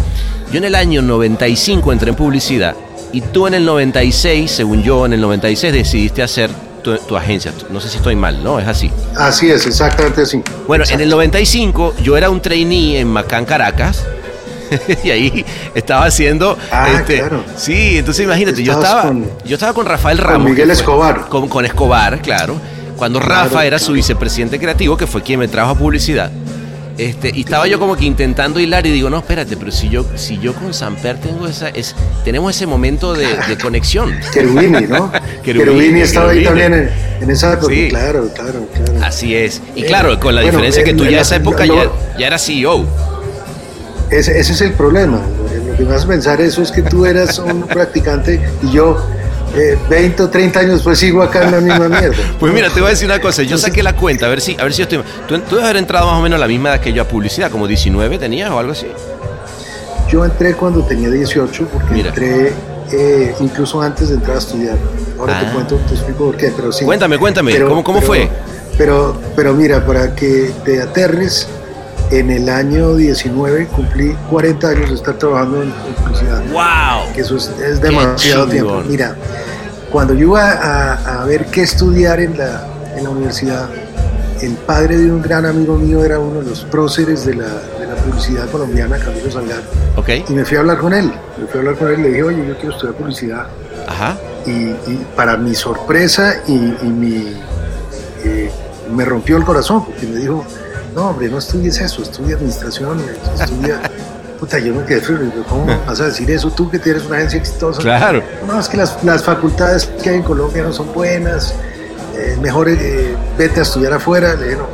Yo 0.51 0.59
en 0.59 0.65
el 0.65 0.75
año 0.75 1.03
95 1.03 1.93
entré 1.93 2.11
en 2.11 2.15
publicidad 2.15 2.75
y 3.13 3.21
tú 3.21 3.47
en 3.47 3.55
el 3.55 3.65
96, 3.65 4.51
según 4.51 4.83
yo, 4.83 5.05
en 5.05 5.13
el 5.13 5.21
96 5.21 5.73
decidiste 5.73 6.23
hacer 6.23 6.51
tu, 6.83 6.97
tu 6.97 7.17
agencia. 7.17 7.53
No 7.71 7.81
sé 7.81 7.89
si 7.89 7.99
estoy 7.99 8.17
mal, 8.17 8.43
¿no? 8.43 8.59
Es 8.59 8.67
así. 8.67 8.91
Así 9.17 9.51
es, 9.51 9.67
exactamente 9.67 10.23
así. 10.23 10.43
Bueno, 10.67 10.85
en 10.89 11.01
el 11.01 11.11
95 11.11 11.95
yo 12.03 12.17
era 12.17 12.31
un 12.31 12.41
trainee 12.41 12.99
en 13.01 13.09
Macán, 13.09 13.45
Caracas. 13.45 14.05
y 15.05 15.11
ahí 15.11 15.45
estaba 15.75 16.05
haciendo 16.07 16.57
Ah, 16.71 16.89
este, 16.97 17.19
claro. 17.19 17.45
sí 17.57 17.99
entonces 17.99 18.25
imagínate 18.25 18.63
yo 18.63 18.73
estaba 18.73 19.03
con- 19.03 19.27
yo 19.45 19.55
estaba 19.55 19.73
con 19.73 19.87
Rafael 19.87 20.19
Ramos 20.19 20.51
Miguel 20.51 20.69
que 20.69 20.75
fue- 20.75 20.83
Escobar. 20.83 21.29
con, 21.29 21.49
con 21.49 21.65
Escobar 21.65 22.21
claro 22.23 22.57
cuando 22.97 23.19
Claro, 23.21 23.45
Rafa 23.45 23.65
era 23.67 23.79
su 23.79 23.93
vicepresidente 23.93 24.59
creativo 24.61 24.97
que 24.97 25.07
fue 25.07 25.23
quien 25.23 25.41
me 25.41 25.49
trajo 25.49 25.71
a 25.71 25.75
publicidad 25.75 26.31
este, 26.99 27.33
y 27.35 27.41
estaba 27.41 27.67
yo 27.67 27.79
como 27.81 27.97
que 27.97 28.05
intentando 28.05 28.61
hilar 28.61 28.87
y 28.87 28.91
digo, 28.91 29.09
no, 29.09 29.17
espérate, 29.17 29.57
pero 29.57 29.73
si 29.73 29.89
yo, 29.89 30.05
si 30.15 30.39
yo 30.39 30.53
con 30.55 30.75
Samper 30.75 31.19
tengo 31.19 31.49
esa, 31.49 31.71
es, 31.71 31.97
tenemos 32.23 32.55
ese 32.55 32.67
momento 32.67 33.15
de, 33.15 33.27
de 33.49 33.57
conexión. 33.57 34.15
Cherubini, 34.33 34.83
¿no? 34.83 35.11
Cherubini 35.45 36.01
estaba 36.03 36.33
ahí 36.33 36.45
también 36.45 36.75
en, 36.75 36.91
en 37.23 37.31
esa 37.31 37.55
época. 37.55 37.73
Sí. 37.73 37.89
Claro, 37.89 38.29
claro, 38.35 38.69
claro. 38.75 39.07
Así 39.07 39.35
es. 39.35 39.63
Y 39.75 39.85
Eh, 39.85 39.87
claro, 39.87 40.21
con 40.21 40.35
la 40.35 40.43
bueno, 40.43 40.53
diferencia 40.59 40.85
que 40.85 40.91
eh, 40.91 40.95
tú 40.95 41.05
ya 41.05 41.11
en 41.13 41.19
esa 41.21 41.37
época 41.37 41.65
lo- 41.65 41.77
ya, 41.77 42.19
ya 42.19 42.27
eras 42.27 42.45
CEO. 42.45 42.85
Ese, 44.13 44.39
ese 44.39 44.53
es 44.53 44.61
el 44.61 44.73
problema. 44.75 45.21
Lo 45.67 45.77
que 45.77 45.85
me 45.85 45.95
hace 45.95 46.07
pensar 46.07 46.41
eso 46.41 46.63
es 46.63 46.71
que 46.71 46.83
tú 46.83 47.07
eras 47.07 47.39
un 47.39 47.63
practicante 47.67 48.41
y 48.63 48.71
yo, 48.71 48.99
eh, 49.57 49.77
20 49.89 50.23
o 50.25 50.29
30 50.31 50.61
años 50.61 50.73
después, 50.75 50.99
sigo 50.99 51.23
acá 51.23 51.45
en 51.45 51.51
la 51.53 51.61
misma 51.61 51.89
mierda. 51.89 52.17
Pues 52.39 52.53
mira, 52.53 52.69
te 52.69 52.81
voy 52.81 52.89
a 52.89 52.91
decir 52.91 53.07
una 53.07 53.21
cosa, 53.21 53.43
yo 53.43 53.57
saqué 53.59 53.83
la 53.83 53.97
cuenta, 53.97 54.27
a 54.27 54.29
ver 54.29 54.41
si, 54.41 54.55
a 54.61 54.65
ver 54.65 54.73
si 54.73 54.79
yo 54.79 54.83
estoy. 54.85 54.99
Tú, 55.27 55.39
tú 55.41 55.57
debes 55.57 55.65
haber 55.65 55.77
entrado 55.79 56.07
más 56.07 56.19
o 56.19 56.23
menos 56.23 56.37
a 56.37 56.41
la 56.41 56.47
misma 56.47 56.71
edad 56.71 56.81
que 56.81 56.93
yo 56.93 57.03
a 57.03 57.09
publicidad, 57.09 57.51
como 57.51 57.67
19 57.67 58.19
tenías 58.19 58.51
o 58.51 58.59
algo 58.59 58.73
así. 58.73 58.87
Yo 60.11 60.25
entré 60.25 60.55
cuando 60.55 60.83
tenía 60.85 61.09
18 61.09 61.69
porque 61.73 61.95
Mira. 61.95 62.09
entré 62.11 62.53
eh, 62.93 63.35
incluso 63.41 63.81
antes 63.81 64.09
de 64.11 64.17
entrar 64.17 64.37
a 64.37 64.39
estudiar. 64.41 64.77
Ahora 65.19 65.39
Ah. 65.39 65.45
te 65.47 65.53
cuento, 65.55 65.77
te 65.89 65.95
explico 65.95 66.27
por 66.27 66.37
qué, 66.37 66.53
pero 66.55 66.71
sí. 66.71 66.85
Cuéntame, 66.85 67.17
cuéntame, 67.17 67.59
¿cómo- 67.63 67.83
cómo 67.83 68.01
pero- 68.01 68.07
fue? 68.07 68.29
Pero, 68.77 69.17
pero 69.37 69.55
mira, 69.55 69.87
para 69.87 70.15
que 70.15 70.51
te 70.65 70.81
aterres, 70.83 71.47
en 72.13 72.31
el 72.31 72.49
año 72.49 72.95
19 72.97 73.67
cumplí 73.69 74.15
40 74.31 74.69
años 74.69 74.89
de 74.91 74.95
estar 74.97 75.15
trabajando 75.19 75.63
en, 75.63 75.71
publicidad. 75.73 76.43
¡Wow! 76.53 77.13
que 77.15 77.23
eso 77.23 77.37
es, 77.37 77.51
es 77.65 77.81
demasiado 77.81 78.47
tiempo. 78.47 78.83
Mira, 78.87 79.17
cuando 79.91 80.15
yo 80.15 80.29
iba 80.29 80.51
a, 80.53 81.23
a 81.23 81.25
ver 81.25 81.47
qué 81.47 81.63
estudiar 81.63 82.21
en 82.21 82.37
la, 82.37 82.67
en 82.97 83.05
la 83.05 83.11
universidad, 83.11 83.69
el 84.43 84.55
padre 84.55 84.99
de 84.99 85.11
un 85.11 85.23
gran 85.23 85.47
amigo 85.47 85.77
mío 85.77 86.05
era 86.05 86.19
uno 86.19 86.41
de 86.41 86.51
los 86.51 86.65
próceres 86.65 87.25
de 87.25 87.35
la, 87.37 87.47
de 87.79 87.87
la 87.87 87.95
publicidad 87.95 88.51
colombiana, 88.51 88.99
Camilo 88.99 89.31
Salgado, 89.31 89.63
Ok, 89.97 90.09
y 90.29 90.33
me 90.33 90.45
fui 90.45 90.57
a 90.57 90.61
hablar 90.61 90.79
con 90.79 90.93
él. 90.93 91.13
Me 91.39 91.47
fui 91.47 91.59
a 91.59 91.61
hablar 91.61 91.77
con 91.77 91.89
él 91.89 92.01
y 92.01 92.03
le 92.03 92.09
dije, 92.09 92.23
oye, 92.25 92.47
yo 92.47 92.57
quiero 92.57 92.73
estudiar 92.75 92.95
publicidad. 92.97 93.47
ajá. 93.87 94.19
Y, 94.45 94.51
y 94.51 95.07
para 95.15 95.37
mi 95.37 95.55
sorpresa 95.55 96.43
y, 96.49 96.55
y 96.55 96.87
mi, 96.87 97.33
eh, 98.25 98.51
me 98.93 99.05
rompió 99.05 99.37
el 99.37 99.45
corazón, 99.45 99.85
porque 99.85 100.05
me 100.07 100.17
dijo, 100.17 100.45
no, 100.95 101.11
hombre, 101.11 101.29
no 101.29 101.39
estudies 101.39 101.81
eso, 101.81 102.03
estudia 102.03 102.37
administración, 102.37 103.01
estudia... 103.39 103.81
Puta, 104.41 104.59
yo 104.59 104.75
me 104.75 104.85
quedé 104.85 105.01
frío, 105.01 105.19
¿cómo 105.49 105.67
vas 105.87 106.01
a 106.01 106.07
decir 106.07 106.29
eso 106.29 106.51
tú 106.51 106.69
que 106.69 106.81
tienes 106.81 107.05
una 107.05 107.19
agencia 107.19 107.39
exitosa? 107.39 107.81
Claro. 107.81 108.21
No, 108.45 108.59
es 108.59 108.69
que 108.69 108.77
las, 108.77 109.03
las 109.05 109.23
facultades 109.23 109.87
que 110.03 110.11
hay 110.11 110.17
en 110.17 110.25
Colombia 110.25 110.65
no 110.65 110.73
son 110.73 110.93
buenas, 110.93 111.55
eh, 112.17 112.37
mejor 112.43 112.69
eh, 112.69 113.15
vete 113.39 113.61
a 113.61 113.63
estudiar 113.63 113.93
afuera. 113.93 114.35
Le 114.35 114.57
no, 114.57 114.67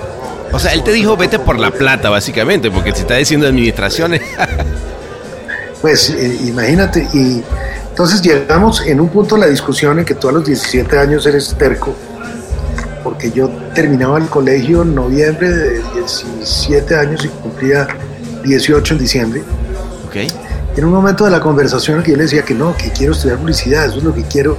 O 0.53 0.59
sea, 0.59 0.73
él 0.73 0.83
te 0.83 0.91
dijo 0.93 1.19
vete 1.19 1.39
por 1.39 1.59
la 1.59 1.69
puedo". 1.69 1.81
plata, 1.81 2.09
básicamente, 2.09 2.71
porque 2.71 2.93
si 2.93 3.01
está 3.03 3.17
diciendo 3.17 3.47
administraciones. 3.47 4.23
Pues 5.81 6.11
eh, 6.11 6.39
imagínate, 6.47 7.07
y 7.13 7.43
entonces 7.91 8.21
llegamos 8.21 8.81
en 8.85 9.01
un 9.01 9.09
punto 9.11 9.37
de 9.37 9.43
la 9.43 9.47
discusión 9.47 9.99
en 9.99 10.05
que 10.05 10.15
tú 10.15 10.29
a 10.29 10.33
los 10.33 10.45
17 10.45 10.99
años 10.99 11.25
eres 11.25 11.55
terco, 11.57 11.95
porque 13.09 13.31
yo 13.31 13.49
terminaba 13.75 14.19
el 14.19 14.27
colegio 14.27 14.83
en 14.83 14.95
noviembre 14.95 15.49
de 15.49 15.83
17 15.95 16.95
años 16.95 17.25
y 17.25 17.29
cumplía 17.29 17.89
18 18.45 18.95
en 18.95 19.01
diciembre. 19.01 19.43
ok. 20.07 20.17
En 20.77 20.85
un 20.85 20.93
momento 20.93 21.25
de 21.25 21.31
la 21.31 21.41
conversación 21.41 22.03
que 22.03 22.11
yo 22.11 22.19
le 22.19 22.25
decía 22.25 22.43
que 22.43 22.53
no, 22.53 22.77
que 22.77 22.91
quiero 22.91 23.15
estudiar 23.15 23.39
publicidad, 23.39 23.87
eso 23.87 23.97
es 23.97 24.05
lo 24.05 24.15
que 24.15 24.25
quiero. 24.25 24.59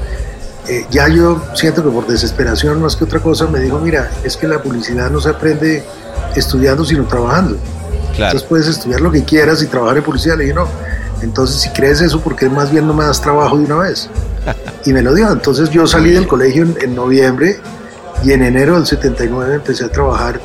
eh, 0.68 0.84
ya 0.90 1.08
yo 1.10 1.44
siento 1.54 1.84
que 1.84 1.92
por 1.92 2.08
desesperación 2.08 2.82
más 2.82 2.96
que 2.96 3.04
otra 3.04 3.20
cosa 3.20 3.46
me 3.46 3.60
dijo, 3.60 3.78
mira, 3.80 4.10
es 4.24 4.36
que 4.36 4.48
la 4.48 4.60
publicidad 4.64 5.12
no 5.12 5.22
se 5.22 5.30
aprende 5.30 5.84
estudiando 6.36 6.84
sino 6.84 7.06
trabajando. 7.06 7.56
Claro. 8.16 8.32
Entonces 8.32 8.44
puedes 8.50 8.68
estudiar 8.68 9.00
lo 9.02 9.12
que 9.12 9.24
quieras 9.24 9.62
y 9.62 9.68
trabajar 9.68 9.98
en 9.98 10.04
publicidad. 10.04 10.38
Le 10.38 10.46
dije, 10.46 10.56
no. 10.56 10.68
Entonces, 11.22 11.62
si 11.62 11.70
crees 11.70 12.02
eso, 12.02 12.20
¿por 12.20 12.36
qué 12.36 12.50
más 12.50 12.72
bien 12.72 12.88
no 12.88 12.96
me 12.96 13.04
das 13.04 13.22
trabajo 13.22 13.58
de 13.60 13.66
una 13.66 13.76
vez? 13.78 14.10
Y 14.86 14.94
me 14.94 15.02
lo 15.04 15.14
dio. 15.14 15.32
Entonces, 15.32 15.70
yo 15.70 15.86
salí 15.86 16.12
del 16.12 16.26
colegio 16.28 16.64
en, 16.64 16.76
en 16.82 16.96
noviembre 16.96 17.60
y 18.24 18.32
en 18.34 18.44
enero 18.44 18.76
del 18.76 18.86
79 18.86 19.56
empecé 19.56 19.86
a 19.86 19.90
trabajar 19.90 20.40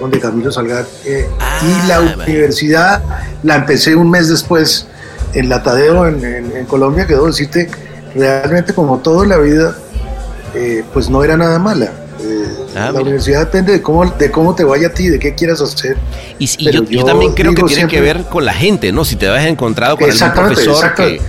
donde 0.00 0.18
Camilo 0.18 0.50
Salgar. 0.50 0.84
eh, 1.04 1.28
y 1.62 1.86
la 1.88 1.96
Ah, 1.98 2.00
vale. 2.16 2.24
universidad 2.32 3.02
la 3.42 3.56
empecé 3.56 3.94
un 3.94 4.10
mes 4.10 4.28
después 4.28 4.86
en 5.34 5.48
la 5.48 5.62
Tadeo, 5.62 6.06
en, 6.08 6.24
en- 6.24 6.56
en 6.56 6.66
Colombia, 6.66 7.06
que 7.06 7.14
debo 7.14 7.26
decirte, 7.28 7.70
realmente 8.14 8.74
como 8.74 8.98
todo 8.98 9.22
en 9.22 9.28
la 9.30 9.38
vida, 9.38 9.76
eh, 10.54 10.82
pues 10.92 11.08
no 11.08 11.22
era 11.24 11.36
nada 11.36 11.58
mala. 11.58 11.86
Eh, 12.20 12.44
Ah, 12.74 12.86
la 12.86 12.90
mira. 12.92 13.02
universidad 13.02 13.40
depende 13.40 13.72
de 13.72 13.82
cómo, 13.82 14.04
de 14.10 14.30
cómo 14.30 14.54
te 14.54 14.64
vaya 14.64 14.88
a 14.88 14.90
ti, 14.92 15.08
de 15.08 15.18
qué 15.18 15.34
quieras 15.34 15.60
hacer. 15.60 15.96
Y, 16.38 16.44
y 16.58 16.70
yo, 16.72 17.04
también 17.04 17.32
creo 17.34 17.54
que 17.54 17.62
tiene 17.64 17.86
que 17.86 18.00
ver 18.00 18.24
con 18.24 18.44
la 18.44 18.52
gente, 18.54 18.90
¿no? 18.92 19.04
Si 19.04 19.14
te 19.16 19.28
has 19.28 19.44
encontrado 19.46 19.96
con 19.96 20.10
algún 20.10 20.32
profesor 20.32 20.94
que. 20.94 21.20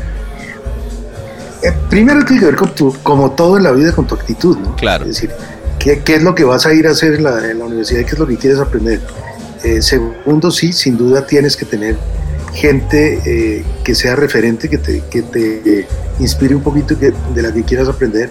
Eh, 1.61 1.71
primero 1.89 2.23
tiene 2.25 2.39
que 2.41 2.45
ver 2.47 2.55
con 2.55 2.73
tu, 2.75 2.93
como 3.03 3.31
todo 3.31 3.57
en 3.57 3.63
la 3.63 3.71
vida, 3.71 3.93
con 3.93 4.05
tu 4.05 4.15
actitud, 4.15 4.57
¿no? 4.57 4.75
Claro. 4.75 5.03
Es 5.05 5.11
decir, 5.15 5.31
¿qué, 5.83 5.99
qué 5.99 6.15
es 6.15 6.23
lo 6.23 6.33
que 6.33 6.45
vas 6.45 6.65
a 6.65 6.73
ir 6.73 6.87
a 6.87 6.91
hacer 6.91 7.15
en 7.15 7.23
la, 7.23 7.51
en 7.51 7.59
la 7.59 7.65
universidad 7.65 7.99
y 7.99 8.05
qué 8.05 8.11
es 8.11 8.19
lo 8.19 8.27
que 8.27 8.37
quieres 8.37 8.59
aprender? 8.59 9.01
Eh, 9.63 9.81
segundo, 9.81 10.49
sí, 10.49 10.71
sin 10.73 10.97
duda 10.97 11.27
tienes 11.27 11.57
que 11.57 11.65
tener 11.65 11.97
gente 12.53 13.19
eh, 13.25 13.65
que 13.83 13.95
sea 13.95 14.15
referente, 14.15 14.69
que 14.69 14.77
te, 14.77 15.03
que 15.09 15.21
te 15.23 15.87
inspire 16.19 16.55
un 16.55 16.63
poquito 16.63 16.97
que, 16.97 17.13
de 17.33 17.41
la 17.41 17.53
que 17.53 17.63
quieras 17.63 17.89
aprender. 17.89 18.29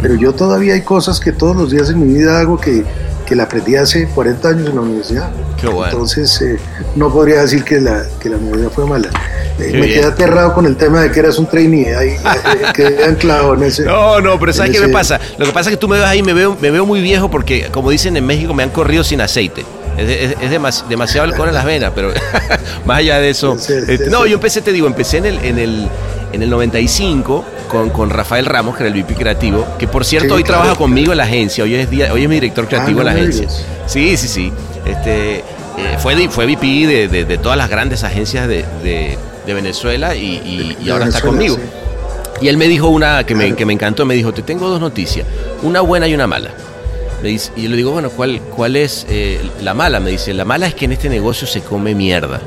Pero 0.00 0.14
yo 0.14 0.32
todavía 0.32 0.74
hay 0.74 0.82
cosas 0.82 1.20
que 1.20 1.32
todos 1.32 1.56
los 1.56 1.70
días 1.70 1.90
en 1.90 2.00
mi 2.00 2.14
vida 2.14 2.40
hago 2.40 2.60
que, 2.60 2.84
que 3.26 3.36
la 3.36 3.44
aprendí 3.44 3.76
hace 3.76 4.06
40 4.08 4.48
años 4.48 4.68
en 4.68 4.74
la 4.74 4.80
universidad. 4.82 5.30
Qué 5.60 5.68
bueno. 5.68 5.92
Entonces, 5.92 6.40
eh, 6.42 6.58
no 6.96 7.12
podría 7.12 7.42
decir 7.42 7.64
que 7.64 7.80
la, 7.80 8.04
que 8.20 8.28
la 8.28 8.36
universidad 8.36 8.70
fue 8.70 8.86
mala. 8.86 9.10
Eh, 9.58 9.68
Qué 9.72 9.78
me 9.78 9.86
bien. 9.86 10.00
quedé 10.00 10.04
aterrado 10.06 10.54
con 10.54 10.66
el 10.66 10.76
tema 10.76 11.02
de 11.02 11.10
que 11.10 11.20
eras 11.20 11.38
un 11.38 11.46
trainee. 11.46 11.94
Ahí, 11.94 12.08
eh, 12.10 12.18
quedé 12.74 13.04
anclado 13.08 13.54
en 13.54 13.62
ese. 13.64 13.84
No, 13.84 14.20
no, 14.20 14.38
pero 14.40 14.52
¿sabes 14.52 14.74
en 14.74 14.80
qué 14.80 14.86
me 14.86 14.92
pasa? 14.92 15.20
Lo 15.38 15.46
que 15.46 15.52
pasa 15.52 15.70
es 15.70 15.76
que 15.76 15.80
tú 15.80 15.88
me 15.88 15.96
ves 15.98 16.06
ahí 16.06 16.18
y 16.20 16.22
me 16.22 16.32
veo, 16.32 16.56
me 16.60 16.70
veo 16.70 16.86
muy 16.86 17.00
viejo 17.00 17.30
porque, 17.30 17.68
como 17.70 17.90
dicen 17.90 18.16
en 18.16 18.24
México, 18.26 18.54
me 18.54 18.62
han 18.62 18.70
corrido 18.70 19.04
sin 19.04 19.20
aceite. 19.20 19.64
Es, 19.98 20.08
es- 20.08 20.36
es 20.40 20.50
demas- 20.50 20.88
demasiado 20.88 21.28
alcohol 21.28 21.48
en 21.48 21.54
las 21.54 21.64
venas, 21.66 21.92
pero 21.94 22.12
más 22.86 22.98
allá 22.98 23.18
de 23.18 23.30
eso. 23.30 23.56
Sí, 23.58 23.66
sí, 23.66 23.92
este, 23.92 24.04
sí. 24.06 24.10
no, 24.10 24.26
yo 24.26 24.34
empecé, 24.36 24.62
te 24.62 24.72
digo, 24.72 24.86
empecé 24.86 25.18
en 25.18 25.26
el, 25.26 25.38
en 25.44 25.58
el, 25.58 25.88
en 26.32 26.42
el 26.42 26.48
95 26.50 27.44
con, 27.68 27.90
con 27.90 28.08
Rafael 28.08 28.46
Ramos, 28.46 28.74
que 28.76 28.84
era 28.84 28.94
el 28.94 28.98
VP 29.02 29.14
creativo, 29.14 29.66
que 29.78 29.86
por 29.86 30.04
cierto 30.06 30.34
hoy 30.34 30.42
claro, 30.44 30.62
trabaja 30.62 30.76
claro. 30.76 30.78
conmigo 30.78 31.12
en 31.12 31.18
la 31.18 31.24
agencia, 31.24 31.62
hoy 31.64 31.74
es, 31.74 31.90
día, 31.90 32.10
hoy 32.12 32.22
es 32.22 32.28
mi 32.28 32.36
director 32.36 32.66
creativo 32.68 33.00
Ah, 33.02 33.04
de 33.04 33.10
no 33.10 33.16
la 33.16 33.20
agencia. 33.20 33.42
digas. 33.42 33.66
Sí, 33.86 34.16
sí, 34.16 34.28
sí. 34.28 34.52
Este, 34.86 35.36
eh, 35.38 35.44
fue, 35.98 36.28
fue 36.30 36.46
VP 36.46 36.66
de, 36.86 37.08
de- 37.08 37.24
de 37.26 37.38
todas 37.38 37.58
las 37.58 37.68
grandes 37.68 38.02
agencias 38.02 38.48
de, 38.48 38.64
de- 38.82 39.18
de 39.54 39.62
Venezuela 39.62 40.14
y, 40.14 40.20
y- 40.44 40.76
y 40.84 40.90
ahora 40.90 41.06
está 41.06 41.20
conmigo. 41.20 41.56
sí. 41.56 41.62
Y 42.40 42.48
él 42.48 42.56
me 42.56 42.66
dijo 42.66 42.88
una 42.88 43.24
que 43.24 43.34
me, 43.36 43.54
que 43.54 43.64
me 43.64 43.72
encantó, 43.72 44.04
me 44.04 44.14
dijo, 44.14 44.32
te 44.32 44.42
tengo 44.42 44.68
dos 44.68 44.80
noticias, 44.80 45.24
una 45.62 45.80
buena 45.80 46.08
y 46.08 46.14
una 46.14 46.26
mala. 46.26 46.50
Me 47.22 47.28
dice, 47.28 47.52
y 47.54 47.62
yo 47.62 47.68
le 47.70 47.76
digo, 47.76 47.92
bueno, 47.92 48.10
¿cuál, 48.10 48.40
cuál 48.40 48.74
es 48.74 49.06
eh, 49.08 49.40
la 49.62 49.74
mala? 49.74 50.00
Me 50.00 50.10
dice, 50.10 50.34
la 50.34 50.44
mala 50.44 50.66
es 50.66 50.74
que 50.74 50.86
en 50.86 50.92
este 50.92 51.08
negocio 51.08 51.46
se 51.46 51.60
come 51.60 51.94
mierda. 51.94 52.40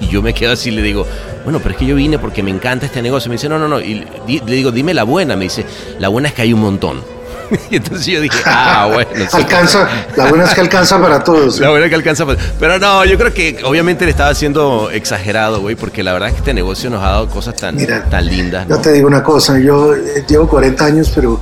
Y 0.00 0.08
yo 0.08 0.22
me 0.22 0.32
quedo 0.32 0.52
así, 0.52 0.70
le 0.70 0.80
digo, 0.80 1.06
bueno, 1.44 1.58
pero 1.58 1.72
es 1.72 1.76
que 1.78 1.84
yo 1.86 1.94
vine 1.96 2.18
porque 2.18 2.42
me 2.42 2.50
encanta 2.50 2.86
este 2.86 3.02
negocio. 3.02 3.28
Me 3.28 3.34
dice, 3.34 3.48
no, 3.50 3.58
no, 3.58 3.68
no. 3.68 3.78
Y 3.80 4.06
le 4.26 4.52
digo, 4.54 4.70
dime 4.72 4.94
la 4.94 5.02
buena. 5.04 5.36
Me 5.36 5.44
dice, 5.44 5.66
la 5.98 6.08
buena 6.08 6.28
es 6.28 6.34
que 6.34 6.40
hay 6.42 6.54
un 6.54 6.60
montón. 6.60 7.02
y 7.70 7.76
entonces 7.76 8.06
yo 8.06 8.20
dije, 8.20 8.38
ah, 8.44 8.90
bueno. 8.92 9.10
sí. 9.30 9.36
Alcanza, 9.36 9.88
la 10.16 10.26
buena 10.28 10.44
es 10.44 10.54
que 10.54 10.60
alcanza 10.60 11.00
para 11.00 11.22
todos. 11.22 11.60
La 11.60 11.70
buena 11.70 11.86
es 11.86 11.90
que 11.90 11.96
alcanza. 11.96 12.24
pues. 12.24 12.38
Pero 12.58 12.78
no, 12.78 13.04
yo 13.04 13.18
creo 13.18 13.32
que 13.32 13.58
obviamente 13.64 14.04
le 14.04 14.10
estaba 14.10 14.30
haciendo 14.30 14.90
exagerado, 14.90 15.60
güey, 15.60 15.76
porque 15.76 16.02
la 16.02 16.12
verdad 16.12 16.28
es 16.28 16.34
que 16.34 16.40
este 16.40 16.54
negocio 16.54 16.90
nos 16.90 17.02
ha 17.02 17.08
dado 17.08 17.28
cosas 17.28 17.54
tan, 17.56 17.76
Mira, 17.76 18.04
tan 18.04 18.26
lindas. 18.26 18.66
Yo 18.68 18.76
¿no? 18.76 18.80
te 18.80 18.92
digo 18.92 19.06
una 19.06 19.22
cosa, 19.22 19.58
yo 19.58 19.94
eh, 19.94 20.24
llevo 20.28 20.48
40 20.48 20.84
años, 20.84 21.12
pero 21.14 21.40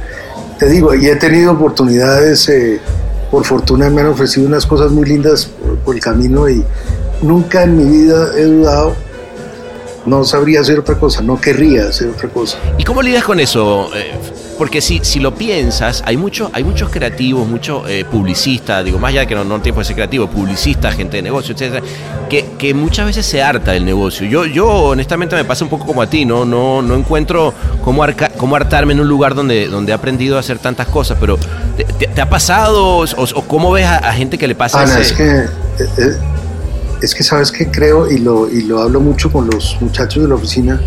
te 0.58 0.68
digo, 0.68 0.94
y 0.94 1.06
he 1.06 1.16
tenido 1.16 1.52
oportunidades, 1.52 2.48
eh, 2.48 2.80
por 3.30 3.44
fortuna 3.44 3.90
me 3.90 4.00
han 4.02 4.08
ofrecido 4.08 4.46
unas 4.46 4.66
cosas 4.66 4.90
muy 4.90 5.06
lindas 5.06 5.46
por, 5.46 5.78
por 5.78 5.94
el 5.94 6.00
camino 6.00 6.48
y 6.48 6.64
nunca 7.22 7.62
en 7.62 7.76
mi 7.76 7.98
vida 7.98 8.28
he 8.36 8.44
dudado, 8.44 8.94
no 10.06 10.24
sabría 10.24 10.60
hacer 10.60 10.78
otra 10.78 10.96
cosa, 10.96 11.22
no 11.22 11.40
querría 11.40 11.88
hacer 11.88 12.08
otra 12.08 12.28
cosa. 12.28 12.58
¿Y 12.78 12.84
cómo 12.84 13.02
lidias 13.02 13.24
con 13.24 13.40
eso? 13.40 13.90
Eh, 13.94 14.12
porque 14.56 14.80
si, 14.80 15.00
si 15.02 15.20
lo 15.20 15.34
piensas, 15.34 16.02
hay, 16.06 16.16
mucho, 16.16 16.50
hay 16.52 16.64
muchos 16.64 16.90
creativos, 16.90 17.46
muchos 17.46 17.88
eh, 17.88 18.04
publicistas, 18.10 18.84
digo, 18.84 18.98
más 18.98 19.10
allá 19.10 19.20
de 19.20 19.26
que 19.26 19.34
no, 19.34 19.44
no 19.44 19.60
tiempo 19.60 19.80
de 19.80 19.86
ser 19.86 19.96
creativo, 19.96 20.28
publicistas, 20.28 20.94
gente 20.94 21.16
de 21.16 21.22
negocio, 21.22 21.54
etcétera, 21.54 21.82
que, 22.28 22.52
que 22.58 22.74
muchas 22.74 23.06
veces 23.06 23.26
se 23.26 23.42
harta 23.42 23.72
del 23.72 23.84
negocio. 23.84 24.26
Yo, 24.26 24.46
yo 24.46 24.68
honestamente 24.68 25.36
me 25.36 25.44
pasa 25.44 25.64
un 25.64 25.70
poco 25.70 25.86
como 25.86 26.02
a 26.02 26.06
ti, 26.08 26.24
no, 26.24 26.44
no, 26.44 26.82
no 26.82 26.94
encuentro 26.94 27.54
cómo, 27.82 28.02
arca, 28.02 28.30
cómo 28.36 28.56
hartarme 28.56 28.92
en 28.92 29.00
un 29.00 29.08
lugar 29.08 29.34
donde, 29.34 29.66
donde 29.68 29.92
he 29.92 29.94
aprendido 29.94 30.36
a 30.36 30.40
hacer 30.40 30.58
tantas 30.58 30.86
cosas, 30.88 31.18
pero 31.20 31.38
¿te, 31.76 31.84
te, 31.84 32.20
ha 32.20 32.28
pasado 32.28 32.98
o, 32.98 33.04
o, 33.04 33.42
cómo 33.42 33.72
ves 33.72 33.86
a, 33.86 33.96
a, 33.98 34.12
gente 34.12 34.38
que 34.38 34.48
le 34.48 34.54
pasa 34.54 34.82
Ana, 34.82 35.00
ese... 35.00 35.02
es 35.02 35.12
que... 35.12 35.24
Eh, 35.34 35.88
eh, 35.98 36.18
es 37.02 37.14
que 37.14 37.22
sabes 37.22 37.52
que 37.52 37.70
creo 37.70 38.10
y 38.10 38.18
lo, 38.18 38.48
y 38.48 38.62
lo 38.62 38.80
hablo 38.80 38.98
mucho 38.98 39.30
con 39.30 39.46
los 39.50 39.76
muchachos 39.80 40.22
de 40.22 40.28
la 40.28 40.36
oficina, 40.36 40.80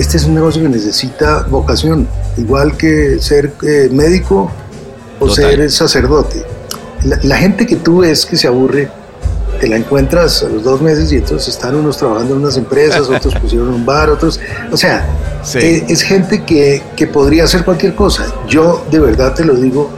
este 0.00 0.16
es 0.16 0.24
un 0.24 0.34
negocio 0.34 0.62
que 0.62 0.68
necesita 0.70 1.42
vocación, 1.42 2.08
igual 2.38 2.74
que 2.76 3.18
ser 3.20 3.52
eh, 3.62 3.90
médico 3.92 4.50
o 5.18 5.26
Total. 5.26 5.50
ser 5.50 5.70
sacerdote. 5.70 6.42
La, 7.04 7.18
la, 7.22 7.36
gente 7.36 7.66
que 7.66 7.76
tú 7.76 7.98
ves 7.98 8.24
que 8.24 8.38
se 8.38 8.46
aburre, 8.48 8.88
te 9.60 9.68
la 9.68 9.76
encuentras 9.76 10.42
a 10.42 10.48
los 10.48 10.64
dos 10.64 10.80
meses 10.80 11.12
y 11.12 11.16
entonces 11.16 11.48
están 11.48 11.74
unos 11.74 11.98
trabajando 11.98 12.34
en 12.34 12.40
unas 12.40 12.56
empresas, 12.56 13.10
otros 13.10 13.34
pusieron 13.34 13.68
un 13.68 13.84
bar, 13.84 14.08
otros... 14.08 14.40
O 14.72 14.76
sea, 14.76 15.06
sí. 15.42 15.58
es, 15.58 15.90
es, 15.90 16.02
gente 16.02 16.44
que, 16.44 16.82
que 16.96 17.06
podría 17.06 17.44
hacer 17.44 17.62
cualquier 17.62 17.94
cosa. 17.94 18.24
Yo 18.48 18.82
de 18.90 19.00
verdad 19.00 19.34
te 19.34 19.44
lo 19.44 19.54
digo, 19.54 19.90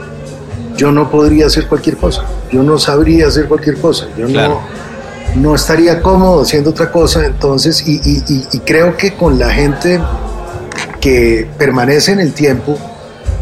yo 0.75 0.91
no 0.91 1.09
podría 1.09 1.45
hacer 1.45 1.67
cualquier 1.67 1.95
cosa. 1.95 2.25
Yo 2.51 2.61
no 2.61 2.77
sabría 2.77 3.27
hacer 3.27 3.47
cualquier 3.47 3.77
cosa. 3.77 4.07
Yo 4.17 4.27
claro. 4.27 4.55
no 4.55 4.82
no 5.35 5.55
estaría 5.55 6.01
cómodo 6.01 6.41
haciendo 6.41 6.71
otra 6.71 6.91
cosa. 6.91 7.25
Entonces, 7.25 7.87
y, 7.87 8.01
y, 8.03 8.47
y, 8.51 8.59
creo 8.59 8.97
que 8.97 9.15
con 9.15 9.39
la 9.39 9.49
gente 9.49 9.99
que 10.99 11.49
permanece 11.57 12.11
en 12.11 12.19
el 12.19 12.33
tiempo 12.33 12.77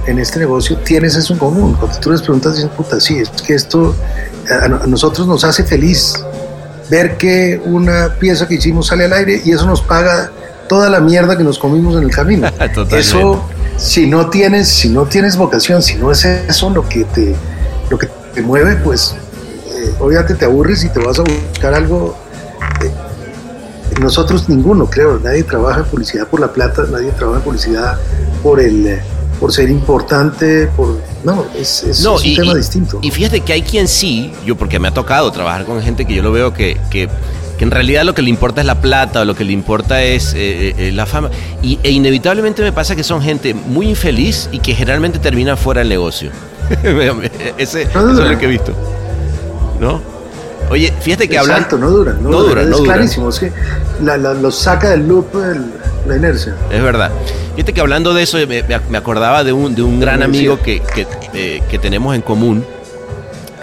en 0.07 0.17
este 0.17 0.39
negocio, 0.39 0.77
tienes 0.77 1.15
eso 1.15 1.33
en 1.33 1.39
común. 1.39 1.75
Cuando 1.79 1.99
tú 1.99 2.11
les 2.11 2.21
preguntas, 2.21 2.55
dicen, 2.55 2.69
puta, 2.69 2.99
sí, 2.99 3.19
es 3.19 3.29
que 3.29 3.53
esto 3.53 3.95
a, 4.49 4.65
a 4.65 4.87
nosotros 4.87 5.27
nos 5.27 5.43
hace 5.43 5.63
feliz 5.63 6.15
ver 6.89 7.17
que 7.17 7.61
una 7.63 8.15
pieza 8.19 8.47
que 8.47 8.55
hicimos 8.55 8.87
sale 8.87 9.05
al 9.05 9.13
aire 9.13 9.41
y 9.45 9.51
eso 9.51 9.65
nos 9.65 9.81
paga 9.81 10.31
toda 10.67 10.89
la 10.89 10.99
mierda 10.99 11.37
que 11.37 11.43
nos 11.43 11.59
comimos 11.59 11.95
en 11.95 12.03
el 12.03 12.11
camino. 12.11 12.47
eso, 12.91 13.43
si 13.77 14.07
no 14.07 14.29
tienes, 14.29 14.67
si 14.69 14.89
no 14.89 15.05
tienes 15.05 15.37
vocación, 15.37 15.81
si 15.81 15.95
no 15.95 16.11
es 16.11 16.25
eso 16.25 16.69
lo 16.69 16.87
que 16.87 17.03
te, 17.05 17.35
lo 17.89 17.97
que 17.97 18.07
te 18.33 18.41
mueve, 18.41 18.75
pues 18.77 19.15
obviamente 19.99 20.35
te 20.35 20.45
aburres 20.45 20.83
y 20.83 20.89
te 20.89 20.99
vas 20.99 21.19
a 21.19 21.23
buscar 21.23 21.73
algo. 21.73 22.15
Eh, 22.83 22.91
nosotros 23.99 24.49
ninguno, 24.49 24.89
creo, 24.89 25.19
nadie 25.19 25.43
trabaja 25.43 25.81
en 25.81 25.85
publicidad 25.85 26.27
por 26.27 26.39
la 26.39 26.51
plata, 26.51 26.85
nadie 26.89 27.11
trabaja 27.11 27.39
en 27.39 27.43
publicidad 27.43 27.97
por 28.41 28.59
el 28.59 28.87
eh, 28.87 29.01
por 29.41 29.51
ser 29.51 29.71
importante, 29.71 30.67
por 30.77 30.99
no, 31.23 31.45
es, 31.57 31.83
es, 31.83 32.01
no, 32.03 32.17
es 32.17 32.25
y, 32.25 32.29
un 32.29 32.35
tema 32.35 32.53
y, 32.53 32.57
distinto. 32.57 32.99
Y 33.01 33.09
fíjate 33.09 33.41
que 33.41 33.53
hay 33.53 33.63
quien 33.63 33.87
sí, 33.87 34.31
yo 34.45 34.55
porque 34.55 34.77
me 34.77 34.87
ha 34.87 34.93
tocado 34.93 35.31
trabajar 35.31 35.65
con 35.65 35.81
gente 35.81 36.05
que 36.05 36.13
yo 36.13 36.21
lo 36.21 36.31
veo 36.31 36.53
que, 36.53 36.77
que, 36.91 37.09
que 37.57 37.63
en 37.63 37.71
realidad 37.71 38.03
lo 38.03 38.13
que 38.13 38.21
le 38.21 38.29
importa 38.29 38.61
es 38.61 38.67
la 38.67 38.81
plata 38.81 39.21
o 39.21 39.25
lo 39.25 39.35
que 39.35 39.43
le 39.43 39.51
importa 39.51 40.03
es 40.03 40.35
eh, 40.35 40.75
eh, 40.77 40.91
la 40.91 41.07
fama. 41.07 41.31
Y, 41.63 41.79
e 41.81 41.89
inevitablemente 41.89 42.61
me 42.61 42.71
pasa 42.71 42.95
que 42.95 43.03
son 43.03 43.19
gente 43.23 43.55
muy 43.55 43.89
infeliz 43.89 44.47
y 44.51 44.59
que 44.59 44.75
generalmente 44.75 45.17
termina 45.17 45.57
fuera 45.57 45.79
del 45.79 45.89
negocio. 45.89 46.29
Ese, 47.57 47.81
eso 47.81 48.11
es 48.11 48.29
lo 48.31 48.37
que 48.37 48.45
he 48.45 48.49
visto. 48.49 48.73
¿No? 49.81 49.99
Oye, 50.69 50.93
fíjate 51.01 51.27
que 51.27 51.37
hablando. 51.37 51.57
Exacto, 51.63 51.77
no 51.77 51.89
dura, 51.89 52.13
no, 52.13 52.29
no 52.29 52.43
dura, 52.43 52.61
es 52.61 52.67
no 52.69 52.77
dura. 52.77 52.93
clarísimo, 52.93 53.27
es 53.27 53.39
que 53.39 53.51
la, 54.01 54.15
la, 54.15 54.33
lo 54.33 54.51
saca 54.51 54.91
del 54.91 55.05
loop 55.05 55.35
el, 55.35 55.65
la 56.07 56.15
inercia. 56.15 56.55
Es 56.71 56.81
verdad. 56.81 57.11
Fíjate 57.55 57.73
que 57.73 57.81
hablando 57.81 58.13
de 58.13 58.23
eso, 58.23 58.37
me, 58.47 58.63
me 58.89 58.97
acordaba 58.97 59.43
de 59.43 59.51
un, 59.51 59.75
de 59.75 59.81
un 59.81 59.99
gran 59.99 60.23
amigo 60.23 60.61
que, 60.61 60.79
que, 60.79 61.05
eh, 61.33 61.61
que, 61.69 61.77
tenemos 61.77 62.15
en 62.15 62.21
común, 62.21 62.63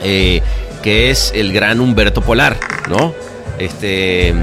eh, 0.02 0.42
que 0.82 1.10
es 1.10 1.32
el 1.34 1.52
gran 1.54 1.80
Humberto 1.80 2.20
Polar, 2.20 2.58
¿no? 2.90 3.14
Este, 3.58 4.34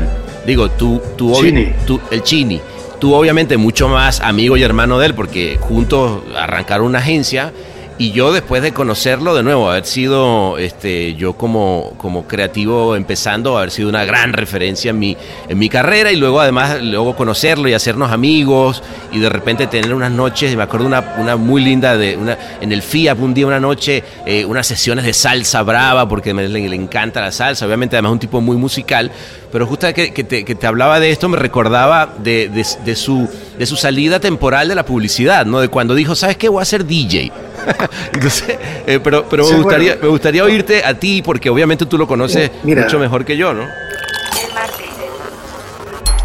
digo, 0.48 0.72
tú, 0.72 1.01
tú, 1.15 1.36
Chini. 1.39 1.74
tú 1.86 2.00
el 2.10 2.24
Chini. 2.24 2.62
Tú 3.00 3.13
obviamente 3.13 3.58
mucho 3.58 3.89
más 3.89 4.22
amigo 4.22 4.58
y 4.58 4.63
hermano 4.63 4.98
de 4.98 5.08
él, 5.08 5.13
porque 5.13 5.59
juntos 5.59 6.22
arrancaron 6.35 6.88
una 6.88 7.00
agencia 7.00 7.51
y 7.98 8.12
yo 8.12 8.34
después 8.34 8.62
de 8.62 8.74
conocerlo 8.74 9.36
de 9.36 9.44
nuevo, 9.44 9.70
haber 9.70 9.86
sido 9.86 10.58
este, 10.58 11.16
yo 11.16 11.34
como, 11.34 11.94
como 11.98 12.27
creativo 12.27 12.96
empezando, 12.96 13.58
haber 13.58 13.72
sido 13.72 13.88
una 13.88 14.03
gran 14.03 14.34
referencia 14.34 14.90
en 14.90 15.00
mi, 15.00 15.16
en 15.48 15.58
mi 15.58 15.70
carrera 15.70 16.12
y 16.12 16.18
luego 16.18 16.42
además 16.42 16.81
luego 16.81 17.16
conocerlo 17.16 17.70
y 17.70 17.74
hacernos 17.74 18.12
amigos 18.12 18.84
y 19.14 19.20
de 19.20 19.29
repente 19.29 19.68
tener 19.68 19.94
unas 19.94 20.12
noches, 20.12 20.55
me 20.58 20.64
acuerdo 20.64 20.88
una, 20.88 21.16
una 21.20 21.38
muy 21.38 21.64
linda 21.64 21.96
de 21.96 22.18
una, 22.18 22.38
en 22.60 22.72
el 22.74 22.81
FIAP 22.81 23.22
un 23.22 23.34
día, 23.34 23.48
una 23.48 23.62
noche, 23.62 24.03
eh, 24.25 24.44
unas 24.44 24.68
sesiones 24.68 25.05
de 25.05 25.14
salsa 25.14 25.64
brava 25.64 26.08
porque 26.08 26.34
me, 26.34 26.50
le, 26.50 26.68
le, 26.68 26.75
encanta 26.75 27.22
la 27.22 27.31
salsa, 27.31 27.66
obviamente 27.66 27.96
además 27.96 28.12
un 28.12 28.20
tipo 28.20 28.42
muy 28.42 28.58
musical, 28.58 29.10
pero 29.55 29.68
justo 29.68 29.87
que, 29.94 30.11
que, 30.11 30.25
te, 30.25 30.44
que 30.44 30.53
te, 30.53 30.68
hablaba 30.68 31.00
de 31.00 31.11
esto 31.11 31.29
me 31.29 31.37
recordaba 31.37 32.13
de, 32.18 32.50
de, 32.50 32.68
de, 32.83 32.96
su, 32.98 33.29
de 33.57 33.65
su 33.65 33.77
salida 33.77 34.20
temporal 34.20 34.68
de 34.68 34.75
la 34.75 34.83
publicidad, 34.83 35.46
¿no? 35.46 35.61
De 35.61 35.70
cuando 35.70 35.96
dijo, 35.96 36.13
¿sabes 36.13 36.35
qué? 36.35 36.50
Voy 36.50 36.61
a 36.61 36.65
ser 36.65 36.83
DJ. 36.85 37.31
Entonces, 38.13 38.57
eh, 38.85 39.00
pero, 39.01 39.29
pero 39.29 39.46
sí, 39.46 39.53
me, 39.53 39.61
gustaría, 39.61 39.91
bueno. 39.91 40.03
me 40.03 40.09
gustaría 40.09 40.44
oírte 40.44 40.83
a 40.83 40.96
ti, 40.96 41.22
porque 41.22 41.50
obviamente 41.50 41.85
tú 41.85 41.98
lo 41.98 42.05
conoces 42.05 42.51
Mira, 42.65 42.83
mucho 42.83 43.00
mejor 43.00 43.24
que 43.24 43.37
yo, 43.37 43.53
¿no? 43.53 43.65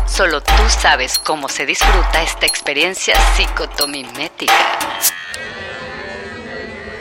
Solo 0.08 0.40
tú 0.40 0.52
sabes 0.68 1.16
cómo 1.20 1.48
se 1.48 1.66
disfruta 1.66 2.24
esta 2.24 2.46
experiencia 2.46 3.14
psicotomimética. 3.36 4.52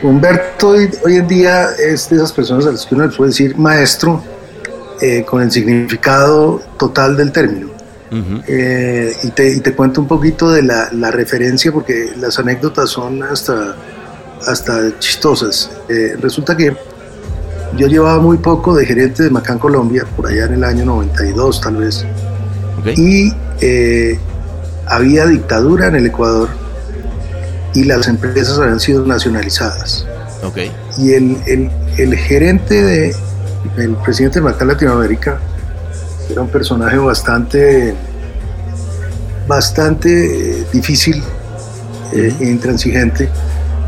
Humberto 0.04 0.68
hoy, 0.68 0.92
hoy, 1.04 1.16
en 1.16 1.28
día 1.28 1.70
es 1.80 2.08
de 2.08 2.18
esas 2.18 2.32
personas 2.32 2.68
a 2.68 2.72
las 2.74 2.86
que 2.86 2.94
uno 2.94 3.08
le 3.08 3.18
puede 3.18 3.32
decir 3.32 3.58
maestro 3.58 4.24
eh, 5.02 5.24
con 5.26 5.42
el 5.42 5.52
significado 5.52 6.62
total 6.78 7.18
del 7.18 7.32
término. 7.32 7.68
Uh 8.12 8.16
-huh. 8.16 8.44
eh, 8.48 9.16
y, 9.22 9.30
te, 9.30 9.56
y, 9.56 9.60
te, 9.60 9.74
cuento 9.76 10.02
un 10.02 10.08
poquito 10.08 10.50
de 10.50 10.64
la, 10.64 10.90
la 10.94 11.12
referencia 11.12 11.72
porque 11.72 12.10
las 12.18 12.40
anécdotas 12.40 12.90
son 12.90 13.22
hasta 13.22 13.76
hasta 14.46 14.98
chistosas. 15.00 15.70
Eh, 15.90 16.16
resulta 16.22 16.56
que 16.56 16.76
yo 17.78 17.88
llevaba 17.88 18.20
muy 18.20 18.38
poco 18.38 18.76
de 18.76 18.86
gerente 18.86 19.24
de 19.24 19.30
Macán 19.30 19.60
Colombia, 19.60 20.06
por 20.16 20.28
allá 20.28 20.46
en 20.46 20.54
el 20.54 20.64
año 20.64 20.86
92 20.86 21.62
tal 21.62 21.78
vez, 21.78 22.06
okay. 22.80 22.96
y 22.98 23.34
eh, 23.62 24.20
había 24.88 25.26
dictadura 25.28 25.88
en 25.88 25.96
el 25.96 26.08
Ecuador 26.08 26.50
y 27.76 27.84
las 27.84 28.08
empresas 28.08 28.58
habían 28.58 28.80
sido 28.80 29.06
nacionalizadas. 29.06 30.06
Okay. 30.44 30.72
Y 30.98 31.14
el, 31.14 31.38
el, 31.48 31.70
el, 31.98 32.16
gerente 32.16 32.82
de 32.82 33.16
el 33.78 33.96
presidente 33.98 34.40
de 34.40 34.46
Macán 34.46 34.68
Latinoamérica 34.68 35.40
era 36.30 36.42
un 36.42 36.50
personaje 36.50 36.98
bastante 36.98 37.96
bastante 39.48 40.60
eh, 40.62 40.68
difícil 40.72 41.24
e 42.14 42.36
intransigente 42.42 43.30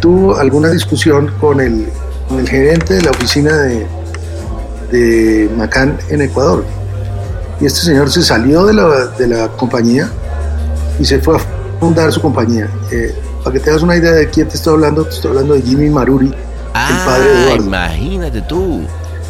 tuvo 0.01 0.35
alguna 0.35 0.69
discusión 0.69 1.31
con 1.39 1.61
el, 1.61 1.87
con 2.27 2.39
el 2.39 2.49
gerente 2.49 2.95
de 2.95 3.03
la 3.03 3.11
oficina 3.11 3.55
de, 3.55 3.87
de, 4.91 5.49
Macán 5.55 5.97
en 6.09 6.21
Ecuador. 6.21 6.65
Y 7.61 7.67
este 7.67 7.81
señor 7.81 8.11
se 8.11 8.23
salió 8.23 8.65
de 8.65 8.73
la, 8.73 9.07
de 9.07 9.27
la 9.27 9.47
compañía 9.49 10.09
y 10.99 11.05
se 11.05 11.19
fue 11.19 11.37
a 11.37 11.39
fundar 11.79 12.11
su 12.11 12.19
compañía. 12.19 12.67
Eh, 12.91 13.15
para 13.43 13.53
que 13.53 13.59
te 13.59 13.69
hagas 13.69 13.83
una 13.83 13.95
idea 13.95 14.11
de 14.11 14.29
quién 14.29 14.47
te 14.47 14.55
estoy 14.55 14.73
hablando, 14.73 15.03
te 15.05 15.11
estoy 15.11 15.29
hablando 15.29 15.53
de 15.53 15.61
Jimmy 15.61 15.89
Maruri, 15.89 16.33
ah, 16.73 16.89
el 16.89 17.05
padre 17.05 17.29
de 17.29 17.43
Eduardo. 17.43 17.65
Imagínate 17.65 18.41
tú. 18.41 18.81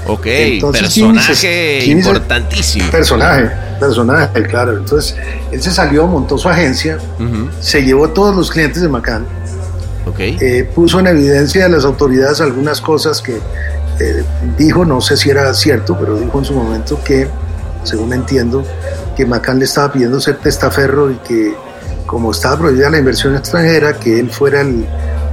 Ok, 0.07 0.25
Entonces, 0.25 0.81
personaje 0.81 1.79
Jimmy 1.81 2.01
importantísimo. 2.01 2.89
Personaje, 2.91 3.51
personaje, 3.79 4.43
claro. 4.43 4.77
Entonces, 4.77 5.15
él 5.51 5.61
se 5.61 5.71
salió, 5.71 6.07
montó 6.07 6.37
su 6.37 6.49
agencia, 6.49 6.97
uh 7.19 7.23
-huh. 7.23 7.49
se 7.59 7.83
llevó 7.83 8.05
a 8.05 8.13
todos 8.13 8.35
los 8.35 8.49
clientes 8.49 8.81
de 8.81 8.89
Macán 8.89 9.25
Okay. 10.05 10.37
Eh, 10.41 10.63
puso 10.63 10.99
en 10.99 11.07
evidencia 11.07 11.65
a 11.65 11.69
las 11.69 11.85
autoridades 11.85 12.41
algunas 12.41 12.81
cosas 12.81 13.21
que 13.21 13.35
eh, 13.99 14.23
dijo, 14.57 14.83
no 14.83 14.99
sé 14.99 15.15
si 15.15 15.29
era 15.29 15.53
cierto, 15.53 15.97
pero 15.99 16.15
dijo 16.15 16.39
en 16.39 16.45
su 16.45 16.53
momento 16.53 16.99
que, 17.03 17.27
según 17.83 18.13
entiendo, 18.13 18.65
que 19.15 19.25
Macán 19.25 19.59
le 19.59 19.65
estaba 19.65 19.91
pidiendo 19.91 20.19
ser 20.19 20.37
testaferro 20.37 21.11
y 21.11 21.15
que 21.17 21.53
como 22.05 22.31
estaba 22.31 22.57
prohibida 22.57 22.89
la 22.89 22.97
inversión 22.97 23.35
extranjera, 23.35 23.93
que 23.93 24.19
él 24.19 24.31
fuera 24.31 24.61
el, 24.61 24.85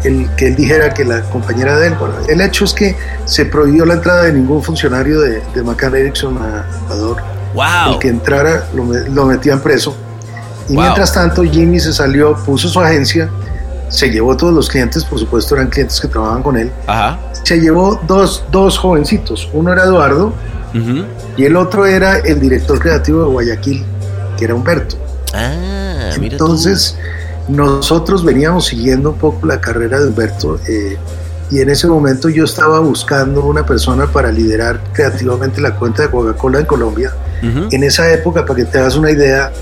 el 0.04 0.28
que 0.37 0.48
él 0.48 0.56
dijera 0.56 0.94
que 0.94 1.04
la 1.04 1.22
compañera 1.22 1.76
de 1.78 1.88
él. 1.88 1.94
Bueno, 1.98 2.14
el 2.28 2.40
hecho 2.40 2.64
es 2.64 2.72
que 2.72 2.96
se 3.24 3.44
prohibió 3.46 3.84
la 3.84 3.94
entrada 3.94 4.24
de 4.24 4.32
ningún 4.32 4.62
funcionario 4.62 5.20
de, 5.20 5.42
de 5.54 5.62
Macán 5.62 5.94
Erickson 5.94 6.38
a 6.38 6.66
Ecuador. 6.84 7.16
Wow. 7.54 7.94
El 7.94 7.98
que 7.98 8.08
entrara 8.08 8.68
lo, 8.74 8.84
lo 8.84 9.26
metían 9.26 9.61
preso. 9.61 9.96
Y 10.68 10.74
wow. 10.74 10.82
mientras 10.82 11.12
tanto 11.12 11.42
Jimmy 11.42 11.80
se 11.80 11.92
salió, 11.92 12.37
puso 12.44 12.68
su 12.68 12.80
agencia 12.80 13.28
se 13.88 14.11
llevó 14.11 14.37
todos 14.37 14.52
los 14.52 14.68
clientes, 14.68 15.04
por 15.04 15.18
supuesto 15.18 15.54
eran 15.54 15.68
clientes 15.68 16.00
que 16.00 16.08
trabajaban 16.08 16.42
con 16.42 16.56
él. 16.56 16.70
Ajá. 16.87 17.18
Se 17.42 17.61
llevó 17.61 18.00
dos, 18.06 18.44
dos 18.50 18.78
jovencitos, 18.78 19.48
uno 19.52 19.72
era 19.72 19.84
Eduardo 19.84 20.26
uh 20.74 20.76
-huh. 20.76 21.06
y 21.37 21.44
el 21.44 21.56
otro 21.56 21.87
era 21.87 22.18
el 22.18 22.40
director 22.40 22.78
creativo 22.78 23.22
de 23.22 23.28
Guayaquil, 23.30 23.84
que 24.37 24.44
era 24.44 24.54
Humberto. 24.54 24.96
Ah, 25.34 26.11
Entonces, 26.20 26.96
nosotros 27.48 28.24
veníamos 28.24 28.66
siguiendo 28.66 29.11
un 29.11 29.18
poco 29.18 29.46
la 29.46 29.61
carrera 29.61 30.00
de 30.00 30.08
Humberto 30.08 30.61
eh, 30.68 30.96
y 31.50 31.61
en 31.61 31.70
ese 31.70 31.87
momento 31.87 32.28
yo 32.28 32.44
estaba 32.44 32.78
buscando 32.80 33.44
una 33.44 33.64
persona 33.64 34.06
para 34.06 34.30
liderar 34.30 34.80
creativamente 34.92 35.61
la 35.61 35.74
cuenta 35.76 36.02
de 36.02 36.11
Coca-Cola 36.11 36.61
en 36.61 36.66
Colombia. 36.66 37.12
En 37.70 37.84
esa 37.84 38.12
época, 38.12 38.44
para 38.44 38.56
que 38.56 38.64
te 38.64 38.78
hagas 38.78 38.96
una 38.96 39.12
idea, 39.12 39.52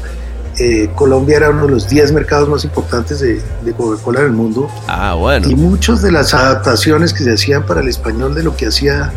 eh, 0.59 0.90
Colombia 0.94 1.37
era 1.37 1.51
uno 1.51 1.66
de 1.66 1.72
los 1.72 1.88
10 1.88 2.12
mercados 2.12 2.49
más 2.49 2.64
importantes 2.64 3.20
de, 3.20 3.40
Coca-Cola 3.77 4.20
en 4.20 4.27
el 4.27 4.33
mundo. 4.33 4.68
Ah, 4.88 5.14
bueno. 5.14 5.49
Y 5.49 5.55
muchas 5.55 6.03
de 6.03 6.11
las 6.11 6.33
adaptaciones 6.35 7.12
que 7.12 7.22
se 7.22 7.35
hacían 7.35 7.66
para 7.66 7.83
el 7.83 7.88
español 7.88 8.35
de 8.35 8.42
lo 8.42 8.57
que 8.57 8.66
hacía 8.66 9.12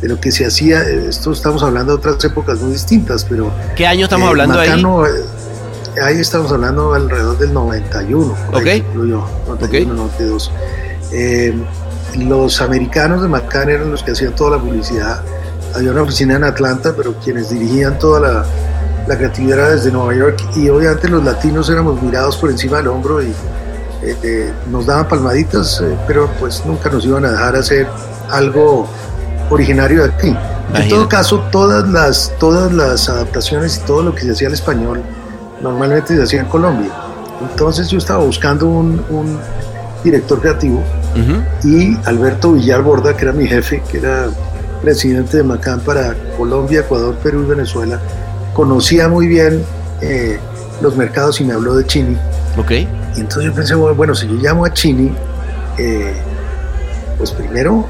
de 0.00 0.08
lo 0.08 0.20
que 0.20 0.30
se 0.32 0.44
hacía, 0.44 0.82
esto 0.82 1.32
estamos 1.32 1.62
hablando 1.62 1.92
de 1.92 1.98
otras 1.98 2.22
épocas 2.22 2.60
muy 2.60 2.72
distintas, 2.72 3.24
pero... 3.24 3.50
¿Qué 3.74 3.86
año 3.86 4.04
estamos 4.04 4.28
hablando 4.28 4.58
ahí? 4.58 4.84
Ahí 6.02 6.20
estamos 6.20 6.50
hablando 6.52 6.94
alrededor 6.94 7.38
del 7.38 7.52
91, 7.52 8.34
ok. 8.52 8.64
yo, 9.06 9.28
91, 9.46 9.94
92. 9.94 10.52
Eh, 11.12 11.54
los 12.18 12.60
americanos 12.60 13.22
de 13.22 13.28
McCann 13.28 13.70
eran 13.70 13.90
los 13.90 14.02
que 14.02 14.12
hacían 14.12 14.34
toda 14.34 14.56
la 14.56 14.62
publicidad. 14.62 15.22
Había 15.74 15.90
una 15.90 16.02
oficina 16.02 16.36
en 16.36 16.44
Atlanta, 16.44 16.94
pero 16.96 17.14
quienes 17.14 17.50
dirigían 17.50 17.98
toda 17.98 18.20
la, 18.20 18.44
la 19.08 19.16
creatividad 19.16 19.58
era 19.58 19.70
desde 19.70 19.90
Nueva 19.90 20.14
York 20.14 20.40
y 20.56 20.68
obviamente 20.68 21.08
los 21.08 21.24
latinos 21.24 21.68
éramos 21.68 22.00
mirados 22.02 22.36
por 22.36 22.50
encima 22.50 22.78
del 22.78 22.88
hombro 22.88 23.22
y 23.22 23.26
eh, 24.02 24.16
eh, 24.22 24.52
nos 24.70 24.86
daban 24.86 25.08
palmaditas, 25.08 25.82
pero 26.06 26.28
pues 26.38 26.64
nunca 26.66 26.90
nos 26.90 27.04
iban 27.04 27.24
a 27.24 27.32
dejar 27.32 27.56
hacer 27.56 27.88
algo 28.30 28.86
originario 29.50 30.04
de 30.04 30.10
aquí. 30.10 30.36
En 30.74 30.88
todo 30.88 31.08
caso, 31.08 31.40
todas 31.52 31.88
las, 31.88 32.32
todas 32.38 32.72
las 32.72 33.08
adaptaciones 33.08 33.78
y 33.78 33.86
todo 33.86 34.02
lo 34.02 34.14
que 34.14 34.22
se 34.22 34.32
hacía 34.32 34.48
al 34.48 34.54
español 34.54 35.02
normalmente 35.60 36.16
se 36.16 36.22
hacía 36.22 36.40
en 36.40 36.46
Colombia. 36.46 36.90
Entonces 37.50 37.88
yo 37.88 37.98
estaba 37.98 38.24
buscando 38.24 38.68
un, 38.68 39.38
director 40.02 40.38
creativo 40.38 40.82
y 41.62 41.96
Alberto 42.04 42.52
Villar 42.52 42.82
Borda, 42.82 43.16
que 43.16 43.24
era 43.24 43.32
mi 43.32 43.46
jefe, 43.46 43.82
que 43.90 43.96
era 43.96 44.28
presidente 44.82 45.38
de 45.38 45.42
Macán 45.42 45.80
para 45.80 46.14
Colombia, 46.36 46.80
Ecuador, 46.80 47.14
Perú 47.22 47.44
y 47.44 47.46
Venezuela, 47.46 47.98
conocía 48.52 49.08
muy 49.08 49.26
bien 49.26 49.64
eh, 50.02 50.38
los 50.82 50.94
mercados 50.94 51.40
y 51.40 51.44
me 51.44 51.54
habló 51.54 51.74
de 51.74 51.86
Chini. 51.86 52.18
Ok. 52.58 52.72
Y 53.16 53.20
entonces 53.20 53.44
yo 53.44 53.54
pensé, 53.54 53.74
bueno, 53.74 54.14
si 54.14 54.26
yo 54.28 54.34
llamo 54.34 54.66
a 54.66 54.74
Chini, 54.74 55.10
eh, 55.78 56.12
pues 57.16 57.30
primero 57.30 57.86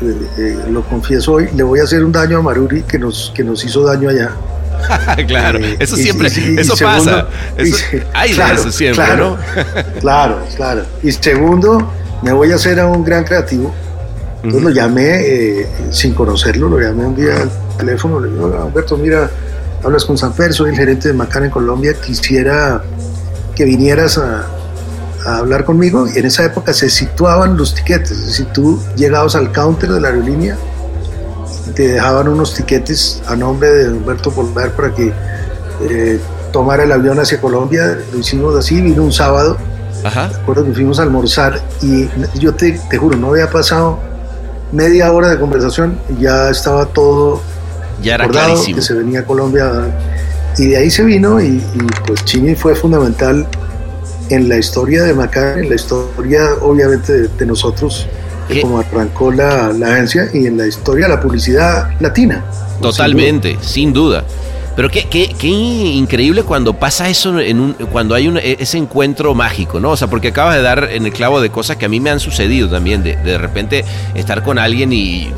eh, 0.00 0.28
eh, 0.38 0.64
lo 0.70 0.82
confieso 0.82 1.32
hoy, 1.32 1.48
le 1.54 1.62
voy 1.62 1.80
a 1.80 1.84
hacer 1.84 2.04
un 2.04 2.12
daño 2.12 2.38
a 2.38 2.42
Maruri 2.42 2.82
que 2.82 2.98
nos, 2.98 3.32
que 3.34 3.44
nos 3.44 3.64
hizo 3.64 3.84
daño 3.84 4.08
allá. 4.08 4.30
claro, 5.26 5.58
eh, 5.58 5.76
eso 5.78 5.96
siempre, 5.96 6.28
eso 6.58 6.76
pasa. 6.76 7.26
hay 8.14 8.32
claro, 8.32 8.60
eso 8.60 8.72
siempre, 8.72 9.04
claro, 9.04 9.36
¿no? 9.36 10.00
claro, 10.00 10.38
claro. 10.56 10.84
Y 11.02 11.12
segundo, 11.12 11.90
me 12.22 12.32
voy 12.32 12.52
a 12.52 12.56
hacer 12.56 12.80
a 12.80 12.86
un 12.86 13.04
gran 13.04 13.24
creativo. 13.24 13.72
Entonces 14.36 14.62
lo 14.62 14.70
llamé 14.70 15.66
sin 15.90 16.14
conocerlo, 16.14 16.68
lo 16.68 16.80
llamé 16.80 17.06
un 17.06 17.14
día 17.14 17.42
al 17.42 17.50
teléfono, 17.78 18.18
le 18.18 18.28
digo, 18.28 18.46
Alberto, 18.60 18.96
mira, 18.96 19.30
hablas 19.84 20.04
con 20.04 20.18
Sanfer, 20.18 20.52
soy 20.52 20.70
el 20.70 20.76
gerente 20.76 21.08
de 21.08 21.14
Macán 21.14 21.44
en 21.44 21.50
Colombia, 21.50 21.94
quisiera 21.94 22.82
que 23.54 23.64
vinieras 23.64 24.18
a, 24.18 24.46
a 25.24 25.38
hablar 25.38 25.64
conmigo 25.64 26.08
y 26.12 26.18
en 26.18 26.26
esa 26.26 26.44
época 26.44 26.72
se 26.72 26.90
situaban 26.90 27.56
los 27.56 27.74
tiquetes. 27.74 28.16
Si 28.34 28.44
tú 28.46 28.82
llegabas 28.96 29.36
al 29.36 29.52
counter 29.52 29.90
de 29.90 30.00
la 30.00 30.08
aerolínea, 30.08 30.56
te 31.74 31.88
dejaban 31.88 32.28
unos 32.28 32.54
tiquetes 32.54 33.22
a 33.26 33.36
nombre 33.36 33.70
de 33.70 33.92
Humberto 33.92 34.30
Polvar 34.30 34.72
para 34.72 34.94
que 34.94 35.12
eh, 35.88 36.20
tomara 36.52 36.84
el 36.84 36.92
avión 36.92 37.18
hacia 37.18 37.40
Colombia. 37.40 37.98
Lo 38.12 38.18
hicimos 38.18 38.56
así, 38.56 38.80
vino 38.80 39.02
un 39.02 39.12
sábado. 39.12 39.56
Ajá. 40.04 40.28
Recuerdo 40.28 40.64
que 40.64 40.72
fuimos 40.72 40.98
a 40.98 41.02
almorzar 41.02 41.60
y 41.80 42.08
yo 42.38 42.54
te, 42.54 42.72
te 42.90 42.98
juro, 42.98 43.16
no 43.16 43.28
había 43.28 43.48
pasado 43.50 43.98
media 44.72 45.12
hora 45.12 45.28
de 45.28 45.38
conversación 45.38 45.98
y 46.08 46.22
ya 46.22 46.50
estaba 46.50 46.86
todo 46.86 47.40
ya 48.02 48.16
era 48.16 48.26
clarísimo. 48.26 48.76
que 48.76 48.82
se 48.82 48.94
venía 48.94 49.20
a 49.20 49.24
Colombia 49.24 49.70
y 50.58 50.68
de 50.68 50.76
ahí 50.76 50.90
se 50.90 51.04
vino 51.04 51.40
y, 51.40 51.46
y 51.46 51.86
pues 52.06 52.24
Chini 52.24 52.56
fue 52.56 52.74
fundamental 52.74 53.46
en 54.32 54.48
la 54.48 54.56
historia 54.56 55.02
de 55.02 55.12
Macán, 55.14 55.58
en 55.58 55.68
la 55.68 55.74
historia 55.74 56.54
obviamente 56.62 57.28
de, 57.28 57.46
nosotros, 57.46 58.06
como 58.60 58.78
arrancó 58.78 59.30
la, 59.30 59.68
agencia, 59.68 60.28
y 60.32 60.46
en 60.46 60.58
la 60.58 60.66
historia 60.66 61.08
la 61.08 61.20
publicidad 61.20 61.90
latina. 62.00 62.44
Totalmente, 62.80 63.56
sin 63.60 63.92
duda. 63.92 64.24
Pero 64.74 64.88
qué, 64.88 65.06
qué, 65.08 65.34
qué, 65.38 65.48
increíble 65.48 66.44
cuando 66.44 66.72
pasa 66.74 67.08
eso, 67.08 67.38
en 67.38 67.60
un, 67.60 67.72
cuando 67.74 68.14
hay 68.14 68.26
un, 68.28 68.38
e, 68.38 68.56
ese 68.58 68.78
encuentro 68.78 69.34
mágico, 69.34 69.80
¿no? 69.80 69.90
O 69.90 69.96
sea, 69.96 70.08
porque 70.08 70.28
acabas 70.28 70.56
de 70.56 70.62
dar 70.62 70.88
en 70.90 71.04
el 71.04 71.12
clavo 71.12 71.40
de 71.40 71.50
cosas 71.50 71.76
que 71.76 71.84
a 71.84 71.88
mí 71.88 72.00
me 72.00 72.10
han 72.10 72.20
sucedido 72.20 72.70
también, 72.70 73.02
de, 73.02 73.16
de 73.16 73.36
repente 73.36 73.84
estar 74.14 74.42
con 74.42 74.58
alguien 74.58 74.92
y 74.92 75.30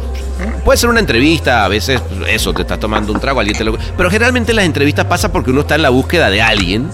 Puede 0.65 0.79
ser 0.79 0.91
una 0.91 1.01
entrevista, 1.01 1.65
a 1.65 1.69
veces 1.69 2.01
eso, 2.29 2.53
te 2.53 2.63
estás 2.63 2.81
tomando 2.81 3.13
un 3.13 3.21
trago, 3.21 3.39
alguien 3.39 3.57
te 3.57 3.65
lo... 3.65 3.77
Pero 3.97 4.11
generalmente 4.11 4.53
las 4.53 4.65
entrevistas 4.65 5.05
pasa 5.05 5.31
porque 5.31 5.51
uno 5.51 5.61
está 5.61 5.75
en 5.75 5.83
la 5.83 5.91
búsqueda 5.91 6.31
de 6.31 6.43
alguien 6.43 6.89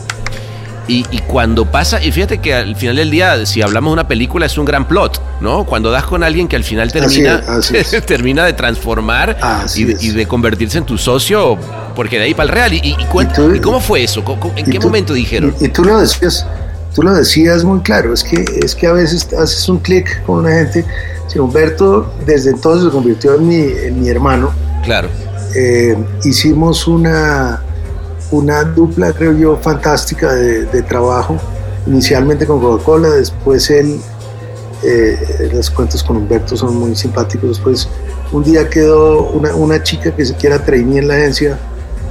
y, 0.90 1.18
cuando 1.26 1.70
pasa, 1.70 2.02
y 2.02 2.10
fíjate 2.10 2.38
que 2.38 2.52
al 2.52 2.74
final 2.74 2.96
del 2.96 3.10
día, 3.10 3.46
si 3.46 3.62
hablamos 3.62 3.90
de 3.90 3.92
una 3.94 4.08
película, 4.08 4.46
es 4.46 4.58
un 4.58 4.64
gran 4.64 4.88
plot, 4.88 5.40
¿no? 5.40 5.64
Cuando 5.64 5.90
das 5.90 6.04
con 6.04 6.24
alguien 6.24 6.48
que 6.48 6.56
al 6.56 6.64
final 6.64 6.90
termina, 6.90 7.42
termina 8.06 8.44
de 8.44 8.52
transformar 8.52 9.38
y, 9.74 10.10
de 10.10 10.26
convertirse 10.26 10.78
en 10.78 10.84
tu 10.84 10.98
socio, 10.98 11.56
porque 11.94 12.18
de 12.18 12.24
ahí 12.24 12.34
para 12.34 12.48
el 12.48 12.54
real. 12.54 12.72
¿Y, 12.74 12.96
y, 12.98 13.60
cómo 13.60 13.80
fue 13.80 14.02
eso? 14.02 14.24
¿En 14.56 14.66
qué 14.66 14.80
momento 14.80 15.14
dijeron? 15.14 15.54
Y, 15.60 15.68
tú 15.68 15.84
lo 15.84 16.00
decías, 16.00 16.44
tú 16.94 17.02
lo 17.02 17.14
decías 17.14 17.62
muy 17.64 17.80
claro, 17.80 18.12
es 18.12 18.24
que, 18.24 18.44
es 18.62 18.74
que 18.74 18.86
a 18.86 18.92
veces 18.92 19.32
haces 19.32 19.68
un 19.68 19.78
clic 19.78 20.22
con 20.24 20.40
una 20.40 20.50
gente. 20.50 20.84
Si 21.28 21.38
Humberto 21.38 22.12
desde 22.26 22.50
entonces 22.50 22.86
se 22.86 22.90
convirtió 22.90 23.36
en 23.36 23.46
mi, 23.46 23.60
en 23.60 24.00
mi 24.00 24.08
hermano. 24.08 24.52
Claro. 24.82 25.08
Eh, 25.54 25.96
hicimos 26.24 26.88
una 26.88 27.62
una 28.30 28.64
dupla, 28.64 29.12
creo 29.12 29.32
yo, 29.32 29.56
fantástica 29.56 30.32
de, 30.34 30.82
trabajo, 30.82 31.36
inicialmente 31.86 32.46
con 32.46 32.60
Coca-Cola, 32.60 33.10
después 33.10 33.70
él, 33.70 34.00
eh, 34.82 35.50
los 35.52 35.70
cuentos 35.70 36.02
con 36.02 36.16
Humberto 36.16 36.56
son 36.56 36.76
muy 36.76 36.94
simpáticos, 36.94 37.50
después 37.50 37.88
un 38.32 38.44
día 38.44 38.68
quedó 38.68 39.24
una, 39.30 39.54
una 39.54 39.82
chica 39.82 40.14
que 40.14 40.24
se 40.24 40.34
quiera 40.34 40.64
trainee 40.64 40.98
en 40.98 41.08
la 41.08 41.14
agencia, 41.14 41.58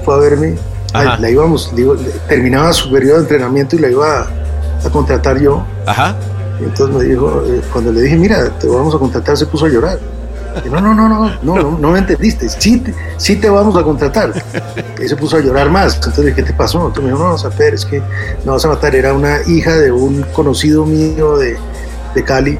fue 0.03 0.15
a 0.15 0.17
verme, 0.17 0.55
la 0.93 1.29
íbamos, 1.29 1.73
digo, 1.75 1.95
terminaba 2.27 2.73
su 2.73 2.91
periodo 2.91 3.17
de 3.17 3.21
entrenamiento 3.21 3.75
y 3.75 3.79
la 3.79 3.89
iba 3.89 4.21
a, 4.21 4.89
contratar 4.91 5.39
yo. 5.39 5.63
Ajá. 5.85 6.15
Y 6.59 6.63
entonces 6.63 6.95
me 6.95 7.03
dijo, 7.03 7.43
eh, 7.45 7.61
cuando 7.71 7.91
le 7.91 8.01
dije, 8.01 8.17
mira, 8.17 8.49
te 8.59 8.67
vamos 8.67 8.93
a 8.95 8.97
contratar, 8.97 9.37
se 9.37 9.45
puso 9.45 9.65
a 9.65 9.69
llorar 9.69 9.99
no, 10.69 10.81
no, 10.81 10.93
no, 10.93 11.09
no, 11.09 11.31
no, 11.41 11.77
no, 11.77 11.91
me 11.91 11.99
entendiste. 11.99 12.49
Sí 12.49 12.83
sí 13.17 13.35
te 13.35 13.49
vamos 13.49 13.75
a 13.77 13.83
contratar. 13.83 14.33
Y 15.01 15.07
se 15.07 15.15
puso 15.15 15.37
a 15.37 15.39
llorar 15.41 15.69
más. 15.69 15.95
Entonces, 15.95 16.33
¿qué 16.33 16.43
te 16.43 16.53
pasó? 16.53 16.87
Entonces 16.87 17.03
me 17.03 17.11
dijo, 17.11 17.23
no, 17.23 17.37
Saper, 17.37 17.73
es 17.73 17.85
que 17.85 18.01
me 18.45 18.51
vas 18.51 18.65
a 18.65 18.69
matar. 18.69 18.95
Era 18.95 19.13
una 19.13 19.41
hija 19.47 19.75
de 19.75 19.91
un 19.91 20.23
conocido 20.33 20.85
mío 20.85 21.37
de, 21.37 21.57
de 22.15 22.23
Cali. 22.23 22.59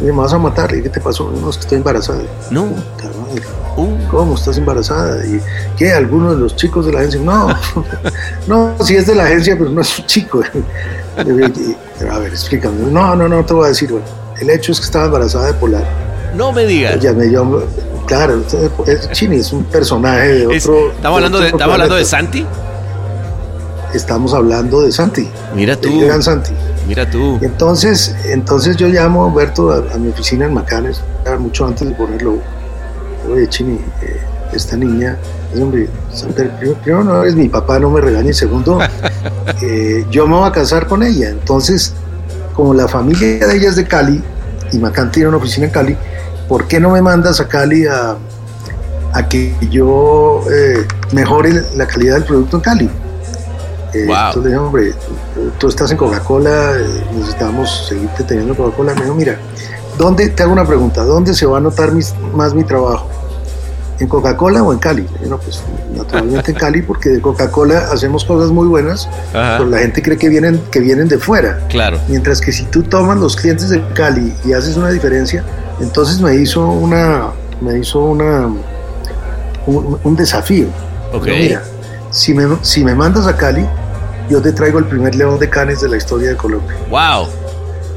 Y 0.00 0.04
me 0.04 0.12
vas 0.12 0.32
a 0.32 0.38
matar. 0.38 0.74
¿Y 0.74 0.82
qué 0.82 0.88
te 0.88 1.00
pasó? 1.00 1.30
No, 1.30 1.50
es 1.50 1.56
que 1.56 1.62
estoy 1.62 1.78
embarazada. 1.78 2.22
No. 2.50 2.68
Uh. 3.76 3.96
¿Cómo 4.10 4.34
estás 4.34 4.58
embarazada? 4.58 5.24
¿Y 5.24 5.40
qué? 5.76 5.92
¿Alguno 5.92 6.34
de 6.34 6.40
los 6.40 6.56
chicos 6.56 6.86
de 6.86 6.92
la 6.92 6.98
agencia? 7.00 7.20
No, 7.20 7.48
no, 8.48 8.74
sí 8.84 8.96
es 8.96 9.06
de 9.06 9.14
la 9.14 9.24
agencia, 9.24 9.56
pero 9.56 9.70
no 9.70 9.80
es 9.80 9.98
un 9.98 10.06
chico. 10.06 10.42
a 11.16 11.22
ver, 12.18 12.30
explícame. 12.30 12.90
No, 12.90 13.14
no, 13.14 13.28
no 13.28 13.44
te 13.44 13.54
voy 13.54 13.66
a 13.66 13.68
decir. 13.68 13.90
Bueno, 13.90 14.06
el 14.40 14.50
hecho 14.50 14.72
es 14.72 14.80
que 14.80 14.86
estaba 14.86 15.06
embarazada 15.06 15.46
de 15.46 15.54
Polar. 15.54 15.84
No 16.34 16.52
me 16.52 16.64
digas. 16.66 16.98
claro, 18.06 18.42
Chini 19.12 19.36
es 19.36 19.52
un 19.52 19.64
personaje 19.64 20.28
de 20.28 20.46
otro. 20.46 20.90
¿Estamos 20.92 21.16
hablando, 21.16 21.40
de, 21.40 21.46
¿estamos 21.48 21.72
hablando 21.72 21.96
de 21.96 22.04
Santi? 22.04 22.46
Estamos 23.94 24.34
hablando 24.34 24.82
de 24.82 24.92
Santi. 24.92 25.28
Mira 25.54 25.76
tú. 25.76 25.88
Santi. 26.20 26.52
Mira 26.86 27.08
tú. 27.10 27.38
Entonces, 27.42 28.14
entonces 28.26 28.76
yo 28.76 28.88
llamo 28.88 29.24
a 29.24 29.26
Humberto 29.26 29.72
a, 29.72 29.96
mi 29.98 30.08
oficina 30.10 30.46
en 30.46 30.54
Macanes, 30.54 31.02
mucho 31.38 31.66
antes 31.66 31.88
de 31.88 31.94
ponerlo. 31.94 32.38
Oye, 33.30 33.48
Chini, 33.48 33.74
eh, 34.02 34.20
esta 34.52 34.76
niña, 34.76 35.18
hombre, 35.54 35.88
primero, 36.82 37.04
no 37.04 37.22
eres 37.22 37.34
mi 37.34 37.48
papá, 37.48 37.78
no 37.78 37.90
me 37.90 38.00
regañes. 38.00 38.36
Segundo, 38.36 38.78
eh, 39.62 40.04
yo 40.10 40.26
me 40.26 40.36
voy 40.36 40.48
a 40.48 40.52
casar 40.52 40.86
con 40.86 41.02
ella. 41.02 41.30
Entonces, 41.30 41.94
como 42.54 42.74
la 42.74 42.88
familia 42.88 43.46
de 43.46 43.56
ella 43.56 43.68
es 43.68 43.76
de 43.76 43.86
Cali, 43.86 44.22
y 44.72 44.78
Macán 44.78 45.10
tiene 45.10 45.28
una 45.28 45.38
oficina 45.38 45.66
en 45.66 45.72
Cali, 45.72 45.96
¿por 46.48 46.66
qué 46.66 46.80
no 46.80 46.90
me 46.90 47.02
mandas 47.02 47.40
a 47.40 47.46
Cali 47.46 47.86
a, 47.86 48.16
a 49.12 49.28
que 49.28 49.54
yo 49.70 50.42
eh, 50.50 50.86
mejore 51.12 51.62
la 51.76 51.86
calidad 51.86 52.14
del 52.14 52.24
producto 52.24 52.56
en 52.56 52.62
Cali? 52.62 52.90
Eh, 53.94 54.06
entonces 54.06 54.42
le 54.42 54.48
dije, 54.48 54.58
hombre, 54.58 54.92
tú 55.58 55.68
estás 55.68 55.90
en 55.90 55.96
Coca-Cola, 55.96 56.72
eh, 56.76 57.04
necesitamos 57.14 57.86
seguirte 57.88 58.24
teniendo 58.24 58.54
Coca-Cola. 58.54 58.94
Me 58.94 59.02
dijo, 59.02 59.14
mira, 59.14 59.38
¿dónde, 59.96 60.28
te 60.30 60.42
hago 60.42 60.52
una 60.52 60.66
pregunta, 60.66 61.04
¿dónde 61.04 61.34
se 61.34 61.46
va 61.46 61.58
a 61.58 61.60
notar 61.60 61.92
más 62.34 62.54
mi 62.54 62.64
trabajo? 62.64 63.08
¿En 63.98 64.06
Coca-Cola 64.06 64.62
o 64.62 64.72
en 64.72 64.78
Cali? 64.78 65.06
Bueno, 65.20 65.38
pues 65.38 65.62
naturalmente 65.94 66.52
en 66.52 66.56
Cali 66.58 66.82
porque 66.82 67.08
de 67.08 67.20
Coca-Cola 67.20 67.88
hacemos 67.92 68.24
cosas 68.24 68.50
muy 68.50 68.68
buenas, 68.68 69.08
pero 69.32 69.66
la 69.66 69.78
gente 69.78 70.02
cree 70.02 70.16
que 70.16 70.28
vienen, 70.28 70.62
que 70.70 70.80
vienen 70.80 71.08
de 71.08 71.18
fuera. 71.18 71.66
Claro. 71.68 71.98
Mientras 72.08 72.40
que 72.40 72.52
si 72.52 72.64
tú 72.64 72.82
tomas 72.82 73.18
los 73.18 73.36
clientes 73.36 73.70
de 73.70 73.82
Cali 73.94 74.32
y 74.44 74.52
haces 74.52 74.76
una 74.76 74.90
diferencia, 74.90 75.42
entonces 75.80 76.20
me 76.20 76.34
hizo 76.36 76.66
una, 76.66 77.30
me 77.60 77.78
hizo 77.78 78.00
una, 78.00 78.48
un, 79.66 80.16
desafío. 80.16 80.66
Ok. 81.12 81.26
mira, 81.26 81.62
si 82.10 82.34
me, 82.34 82.58
si 82.62 82.84
me 82.84 82.94
mandas 82.94 83.26
a 83.26 83.36
Cali, 83.36 83.66
yo 84.28 84.42
te 84.42 84.52
traigo 84.52 84.78
el 84.78 84.86
primer 84.86 85.14
león 85.14 85.38
de 85.38 85.48
canes 85.48 85.80
de 85.80 85.88
la 85.88 85.96
historia 85.96 86.30
de 86.30 86.36
Colombia. 86.36 86.76
Wow. 86.90 87.28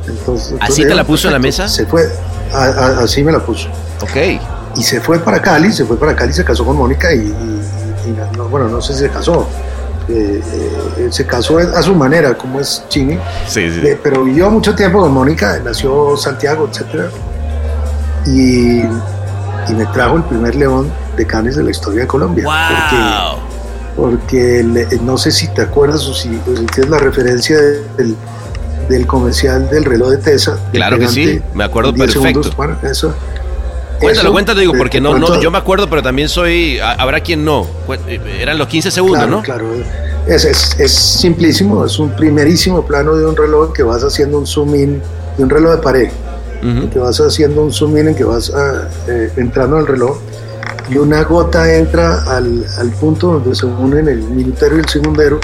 Entonces, 0.08 0.56
¿Así 0.60 0.84
te 0.84 0.96
la 0.96 1.04
puso 1.04 1.28
en 1.28 1.34
la 1.34 1.39
mesa? 1.39 1.67
Se 1.67 1.86
fue, 1.86 2.10
así 2.54 3.24
me 3.24 3.32
la 3.32 3.39
puso. 3.39 3.70
Ok. 4.02 4.39
Y 4.76 4.84
se 4.84 5.02
fue 5.02 5.20
para 5.20 5.41
Cali, 5.41 5.72
se 5.72 5.86
fue 5.86 5.98
para 5.98 6.15
Cali, 6.15 6.34
se 6.34 6.44
casó 6.44 6.65
con 6.65 6.78
Mónica 6.78 7.13
y, 7.13 7.34
bueno, 8.50 8.67
no 8.67 8.82
sé 8.82 8.94
si 8.94 9.00
se 9.00 9.10
casó. 9.10 9.48
Eh, 10.10 10.41
eh, 10.98 11.08
se 11.12 11.26
casó 11.26 11.60
a 11.60 11.82
su 11.82 11.96
manera, 11.96 12.36
como 12.36 12.60
es 12.60 12.84
Chini. 12.89 13.17
Sí, 13.48 13.72
sí. 13.72 13.82
Eh, 13.86 14.00
pero 14.02 14.24
vivió 14.24 14.50
mucho 14.50 14.74
tiempo 14.76 15.00
con 15.00 15.13
Mónica, 15.13 15.60
nació 15.63 16.17
Santiago, 16.17 16.67
etcétera. 16.70 17.10
Y, 18.25 18.81
y, 18.81 19.73
me 19.75 19.86
trajo 19.88 20.17
el 20.17 20.23
primer 20.23 20.55
león 20.55 20.91
de 21.17 21.25
canes 21.25 21.55
de 21.55 21.63
la 21.63 21.71
historia 21.71 22.01
de 22.01 22.07
Colombia. 22.07 22.45
Wow. 22.45 23.39
Porque, 23.95 24.63
porque 24.65 24.99
no 25.01 25.17
sé 25.17 25.31
si 25.31 25.47
te 25.47 25.62
acuerdas 25.62 26.07
o 26.07 26.13
si, 26.13 26.29
tienes 26.73 26.89
la 26.89 26.97
referencia 26.97 27.57
del, 27.97 28.15
del 28.89 29.07
comercial 29.07 29.69
del 29.69 29.86
reloj 29.86 30.12
de 30.12 30.17
Tesa. 30.17 30.60
Claro 30.71 30.97
que 30.99 31.07
sí, 31.07 31.41
me 31.53 31.63
acuerdo 31.63 31.93
perfecto. 31.93 32.51
Bueno, 32.55 32.77
eso, 32.84 33.13
Cuéntalo, 34.01 34.31
cuéntalo, 34.31 34.60
digo, 34.60 34.73
porque 34.77 34.99
no, 34.99 35.17
no, 35.17 35.39
yo 35.39 35.51
me 35.51 35.60
acuerdo, 35.60 35.88
pero 35.88 36.01
también 36.01 36.27
soy, 36.27 36.79
habrá 36.79 37.21
quien 37.21 37.45
no. 37.45 37.67
Eh, 38.07 38.19
eran 38.39 38.57
los 38.57 38.67
15 38.67 38.89
segundos, 38.89 39.29
¿no? 39.29 39.41
Claro, 39.43 39.67
es, 40.27 40.45
es, 40.45 40.79
es, 40.79 40.91
simplísimo, 40.91 41.86
es 41.86 41.99
un 41.99 42.10
primerísimo 42.15 42.84
plano 42.86 43.15
de 43.15 43.25
un 43.25 43.38
reloj 43.38 43.73
que 43.73 43.84
vas 43.84 44.03
haciendo 44.03 44.39
un 44.39 44.47
zoom 44.47 44.75
in, 44.75 45.01
de 45.38 45.43
un 45.43 45.49
reloj 45.49 45.75
de 45.75 45.77
pared, 45.77 46.10
que 46.91 47.00
vas 47.00 47.19
haciendo 47.19 47.63
un 47.63 47.71
zoom 47.71 47.97
in 47.97 48.10
en 48.10 48.15
que 48.15 48.24
vas 48.24 48.52
ah, 48.56 48.88
eh, 49.08 49.32
entrando 49.38 49.78
al 49.78 49.88
reloj 49.88 50.17
y 50.89 50.97
una 50.97 51.24
gota 51.24 51.74
entra 51.74 52.24
al, 52.24 52.65
al 52.78 52.89
punto 52.91 53.34
donde 53.34 53.56
se 53.56 53.65
unen 53.65 54.08
el 54.08 54.19
minutero 54.19 54.78
y 54.78 54.80
el 54.80 54.89
segundero 54.89 55.39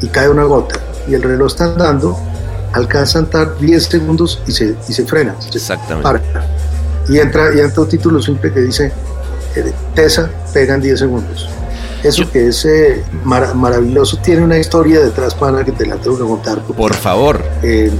y 0.00 0.06
cae 0.08 0.28
una 0.28 0.44
gota 0.44 0.76
y 1.08 1.14
el 1.14 1.22
reloj 1.22 1.48
está 1.48 1.64
andando, 1.64 2.18
alcanza 2.72 3.18
a 3.18 3.22
andar 3.22 3.58
10 3.58 3.84
segundos 3.84 4.42
y 4.46 4.52
se, 4.52 4.74
y 4.88 4.92
se 4.92 5.04
frena. 5.04 5.34
Exactamente 5.54 6.26
y 7.08 7.18
entra, 7.18 7.54
y 7.54 7.60
entra 7.60 7.82
un 7.82 7.88
título 7.88 8.20
simple 8.20 8.52
que 8.52 8.60
dice 8.60 8.92
eh, 9.54 9.72
Tesa 9.94 10.30
pega 10.52 10.74
en 10.74 10.80
10 10.80 10.98
segundos. 10.98 11.48
Eso 12.02 12.30
que 12.30 12.48
es 12.48 12.64
eh, 12.64 13.02
maravilloso, 13.24 14.18
tiene 14.18 14.44
una 14.44 14.58
historia 14.58 15.00
detrás 15.00 15.34
para 15.34 15.64
que 15.64 15.72
te 15.72 15.86
la 15.86 15.96
tengo 15.96 16.16
que 16.16 16.24
contar. 16.24 16.60
Por 16.62 16.94
favor. 16.94 17.42
Eh, 17.62 17.90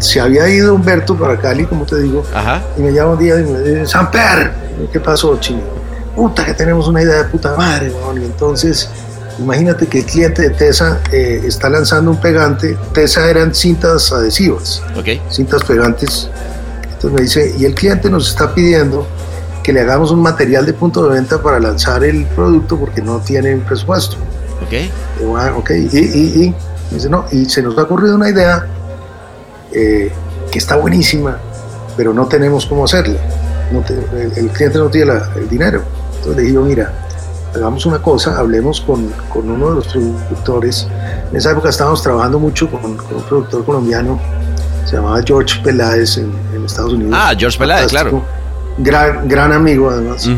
se 0.00 0.20
había 0.20 0.48
ido 0.48 0.74
Humberto 0.74 1.16
para 1.16 1.38
Cali, 1.38 1.64
como 1.66 1.84
te 1.84 2.00
digo, 2.00 2.24
y 2.76 2.82
me 2.82 2.92
llama 2.92 3.12
un 3.12 3.18
día 3.18 3.38
y 3.38 3.44
me 3.44 3.60
dice, 3.60 3.86
Samper, 3.86 4.52
¿qué 4.92 5.00
pasó, 5.00 5.38
chino? 5.38 5.60
Puta, 6.16 6.44
que 6.44 6.54
tenemos 6.54 6.88
una 6.88 7.02
idea 7.02 7.18
de 7.18 7.24
puta 7.24 7.54
madre, 7.56 7.92
y 8.20 8.24
entonces 8.24 8.90
imagínate 9.38 9.86
que 9.86 10.00
el 10.00 10.04
cliente 10.06 10.42
de 10.42 10.50
Tesa 10.50 11.00
está 11.12 11.70
lanzando 11.70 12.10
un 12.10 12.20
pegante, 12.20 12.76
Tesa 12.92 13.30
eran 13.30 13.54
cintas 13.54 14.12
adhesivas, 14.12 14.82
okay. 14.96 15.22
cintas 15.30 15.62
pegantes 15.64 16.28
entonces 17.00 17.18
me 17.18 17.22
dice, 17.22 17.54
y 17.58 17.64
el 17.64 17.74
cliente 17.74 18.10
nos 18.10 18.28
está 18.28 18.54
pidiendo 18.54 19.06
que 19.62 19.72
le 19.72 19.80
hagamos 19.80 20.10
un 20.10 20.20
material 20.20 20.66
de 20.66 20.74
punto 20.74 21.08
de 21.08 21.14
venta 21.14 21.40
para 21.40 21.58
lanzar 21.58 22.04
el 22.04 22.26
producto 22.26 22.78
porque 22.78 23.00
no 23.00 23.20
tiene 23.20 23.54
un 23.54 23.62
presupuesto. 23.62 24.16
Ok. 24.66 24.72
Y, 24.72 25.24
ah, 25.34 25.54
ok, 25.56 25.70
y, 25.70 25.98
y, 25.98 26.54
dice, 26.90 27.08
no, 27.08 27.24
y 27.32 27.46
se 27.46 27.62
nos 27.62 27.78
ha 27.78 27.84
ocurrido 27.84 28.16
una 28.16 28.28
idea 28.28 28.66
eh, 29.72 30.12
que 30.50 30.58
está 30.58 30.76
buenísima, 30.76 31.38
pero 31.96 32.12
no 32.12 32.26
tenemos 32.26 32.66
cómo 32.66 32.84
hacerla. 32.84 33.20
el, 34.36 34.48
cliente 34.50 34.78
no 34.78 34.88
tiene 34.88 35.12
el 35.36 35.48
dinero. 35.48 35.82
Entonces 36.16 36.36
le 36.36 36.42
digo, 36.42 36.62
mira, 36.62 36.92
hagamos 37.54 37.86
una 37.86 38.00
cosa, 38.00 38.38
hablemos 38.38 38.80
con, 38.80 39.12
con, 39.32 39.50
uno 39.50 39.70
de 39.70 39.74
los 39.76 39.88
productores. 39.88 40.86
En 41.30 41.36
esa 41.36 41.52
época 41.52 41.70
estábamos 41.70 42.02
trabajando 42.02 42.38
mucho 42.38 42.70
con, 42.70 42.96
con 42.96 43.16
un 43.16 43.22
productor 43.22 43.64
colombiano 43.64 44.20
se 44.90 44.96
llamaba 44.96 45.22
George 45.24 45.60
Peláez 45.62 46.18
en, 46.18 46.32
Estados 46.64 46.92
Unidos. 46.92 47.14
Ah, 47.16 47.32
George 47.38 47.58
Peláez, 47.58 47.88
claro. 47.88 48.22
Gran, 48.78 49.28
gran 49.28 49.52
amigo 49.52 49.88
además. 49.88 50.28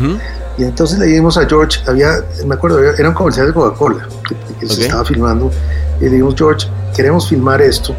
Y 0.57 0.63
entonces 0.63 0.99
le 0.99 1.07
dijimos 1.07 1.37
a 1.37 1.47
George, 1.47 1.79
había, 1.87 2.23
me 2.45 2.53
acuerdo, 2.53 2.79
era 2.79 3.09
un 3.09 3.15
comercial 3.15 3.47
de 3.47 3.53
Coca-Cola 3.53 4.07
que, 4.59 4.67
se 4.67 4.81
estaba 4.83 5.03
filmando. 5.03 5.51
Y 5.99 6.05
le 6.05 6.11
dijimos, 6.11 6.35
George, 6.37 6.67
queremos 6.95 7.27
filmar 7.27 7.61
esto. 7.61 7.95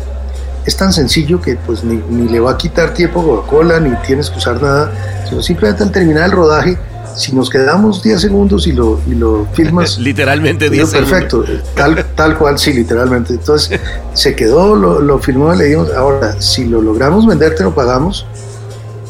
Es 0.66 0.76
tan 0.76 0.92
sencillo 0.92 1.40
que 1.40 1.56
pues 1.56 1.84
ni, 1.84 1.96
ni 2.08 2.28
le 2.28 2.40
va 2.40 2.52
a 2.52 2.58
quitar 2.58 2.94
tiempo 2.94 3.20
a 3.20 3.24
Coca-Cola, 3.24 3.80
ni 3.80 3.94
tienes 4.06 4.30
que 4.30 4.38
usar 4.38 4.62
nada, 4.62 4.90
sino 5.28 5.42
simplemente 5.42 5.82
al 5.82 5.92
terminar 5.92 6.24
el 6.24 6.32
rodaje 6.32 6.78
si 7.16 7.32
nos 7.34 7.48
quedamos 7.48 8.02
10 8.02 8.20
segundos 8.20 8.66
y 8.66 8.72
lo, 8.72 9.00
y 9.06 9.14
lo 9.14 9.46
filmas. 9.52 9.98
literalmente 10.00 10.68
10 10.68 10.88
segundos. 10.88 11.10
Perfecto, 11.10 11.44
tal, 11.74 12.04
tal 12.14 12.36
cual, 12.36 12.58
sí, 12.58 12.72
literalmente. 12.72 13.34
Entonces 13.34 13.80
se 14.12 14.34
quedó, 14.34 14.74
lo, 14.74 15.00
lo 15.00 15.18
filmó 15.18 15.54
le 15.54 15.64
dijimos, 15.64 15.92
ahora, 15.94 16.40
si 16.40 16.64
lo 16.64 16.82
logramos 16.82 17.26
vender, 17.26 17.54
te 17.54 17.62
lo 17.62 17.74
pagamos. 17.74 18.26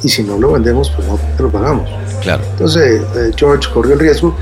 Y 0.03 0.09
si 0.11 0.23
no 0.23 0.37
lo 0.37 0.53
vendemos, 0.53 0.91
pues 0.95 1.09
no 1.09 1.19
te 1.37 1.43
lo 1.43 1.51
pagamos. 1.51 1.89
Claro. 2.21 2.43
Entonces 2.53 3.01
eh, 3.17 3.31
George 3.37 3.69
corrió 3.73 3.95
el 3.95 4.01
riesgo. 4.01 4.37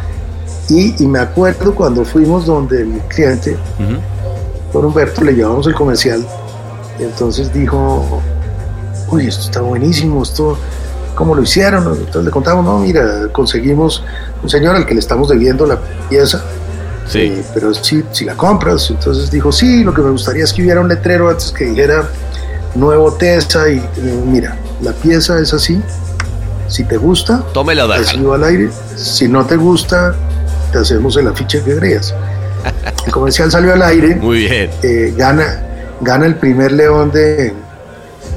Y, 0.68 1.02
y, 1.02 1.06
me 1.06 1.18
acuerdo 1.18 1.74
cuando 1.74 2.04
fuimos 2.04 2.46
donde 2.46 2.84
mi 2.84 2.98
cliente, 3.00 3.56
por 4.72 4.86
Humberto, 4.86 5.22
le 5.22 5.32
llevamos 5.32 5.66
el 5.66 5.74
comercial. 5.74 6.26
Y 7.02 7.04
entonces 7.04 7.52
dijo, 7.52 8.22
uy, 9.10 9.26
esto 9.26 9.46
está 9.46 9.60
buenísimo, 9.60 10.22
esto 10.22 10.56
cómo 11.16 11.34
lo 11.34 11.42
hicieron. 11.42 11.84
Entonces 11.96 12.24
le 12.24 12.30
contamos, 12.30 12.64
no, 12.64 12.78
mira, 12.78 13.26
conseguimos 13.32 14.04
un 14.40 14.48
señor 14.48 14.76
al 14.76 14.86
que 14.86 14.94
le 14.94 15.00
estamos 15.00 15.28
debiendo 15.28 15.66
la 15.66 15.80
pieza. 16.08 16.44
Sí. 17.08 17.18
Eh, 17.22 17.44
pero 17.52 17.74
si, 17.74 18.04
si 18.12 18.24
la 18.24 18.36
compras, 18.36 18.88
entonces 18.90 19.32
dijo, 19.32 19.50
sí, 19.50 19.82
lo 19.82 19.92
que 19.92 20.00
me 20.00 20.10
gustaría 20.10 20.44
es 20.44 20.52
que 20.52 20.62
hubiera 20.62 20.80
un 20.80 20.86
letrero 20.86 21.28
antes 21.28 21.50
que 21.50 21.64
dijera 21.64 22.08
nuevo 22.76 23.12
Tesa 23.14 23.68
y 23.68 23.82
mira, 24.24 24.56
la 24.80 24.92
pieza 24.92 25.40
es 25.40 25.52
así. 25.52 25.82
Si 26.68 26.84
te 26.84 26.98
gusta, 26.98 27.42
tómela 27.52 27.82
al 27.82 28.44
aire. 28.44 28.70
Si 28.94 29.26
no 29.26 29.44
te 29.44 29.56
gusta, 29.56 30.14
te 30.70 30.78
hacemos 30.78 31.16
el 31.16 31.26
afiche 31.26 31.64
que 31.64 31.76
creas. 31.76 32.14
El 33.04 33.12
comercial 33.12 33.50
salió 33.50 33.72
al 33.72 33.82
aire. 33.82 34.14
Muy 34.14 34.46
bien. 34.46 34.70
Eh, 34.84 35.12
gana, 35.16 35.71
gana 36.02 36.26
el 36.26 36.36
primer 36.36 36.72
león 36.72 37.10
de, 37.10 37.54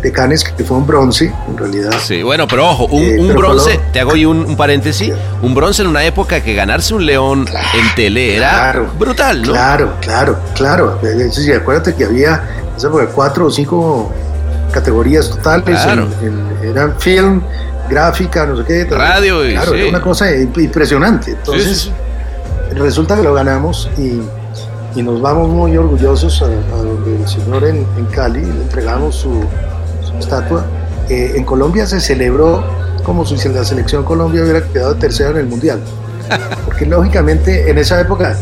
de 0.01 0.11
Canes, 0.11 0.43
que 0.43 0.63
fue 0.63 0.77
un 0.77 0.87
bronce, 0.87 1.33
en 1.49 1.57
realidad. 1.57 1.93
Sí, 1.99 2.23
bueno, 2.23 2.47
pero 2.47 2.69
ojo, 2.69 2.85
un, 2.85 3.03
eh, 3.03 3.33
bronce, 3.33 3.79
te 3.91 3.99
hago 3.99 4.13
ahí 4.13 4.25
un, 4.25 4.55
paréntesis, 4.55 5.11
un 5.41 5.53
bronce 5.53 5.81
en 5.81 5.89
una 5.89 6.03
época 6.05 6.41
que 6.41 6.53
ganarse 6.53 6.93
un 6.93 7.05
león 7.05 7.45
en 7.47 7.95
tele 7.95 8.37
era 8.37 8.85
brutal, 8.97 9.41
¿no? 9.41 9.51
Claro, 9.51 9.93
claro, 9.99 10.39
claro. 10.53 10.99
Sí, 11.31 11.51
acuérdate 11.51 11.95
que 11.95 12.05
había 12.05 12.43
cuatro 13.13 13.47
o 13.47 13.51
cinco 13.51 14.13
categorías 14.71 15.29
totales, 15.29 15.79
eran 16.63 16.99
film, 16.99 17.41
gráfica, 17.89 18.45
no 18.45 18.57
sé 18.57 18.63
qué. 18.65 18.85
Radio 18.85 19.47
y 19.47 19.53
Claro, 19.53 19.73
era 19.73 19.89
una 19.89 20.01
cosa 20.01 20.31
impresionante. 20.35 21.31
Entonces, 21.31 21.89
resulta 22.75 23.15
que 23.15 23.23
lo 23.23 23.33
ganamos 23.33 23.89
y 23.97 24.21
y 24.95 25.03
nos 25.03 25.21
vamos 25.21 25.49
muy 25.49 25.75
orgullosos 25.75 26.41
a, 26.41 26.47
donde 26.47 27.17
el 27.17 27.27
señor 27.27 27.65
en, 27.65 27.85
en, 27.97 28.05
Cali 28.05 28.41
le 28.41 28.61
entregamos 28.61 29.15
su, 29.15 29.43
estatua. 30.17 30.65
Eh, 31.09 31.33
en 31.35 31.43
Colombia 31.43 31.85
se 31.85 31.99
celebró 31.99 32.63
como 33.03 33.25
si 33.25 33.35
la 33.49 33.65
selección 33.65 34.03
Colombia 34.03 34.41
hubiera 34.43 34.61
quedado 34.61 34.95
tercera 34.95 35.31
en 35.31 35.37
el 35.37 35.45
mundial. 35.47 35.81
Porque 36.63 36.85
lógicamente 36.87 37.69
en 37.69 37.77
esa 37.77 37.99
época 37.99 38.35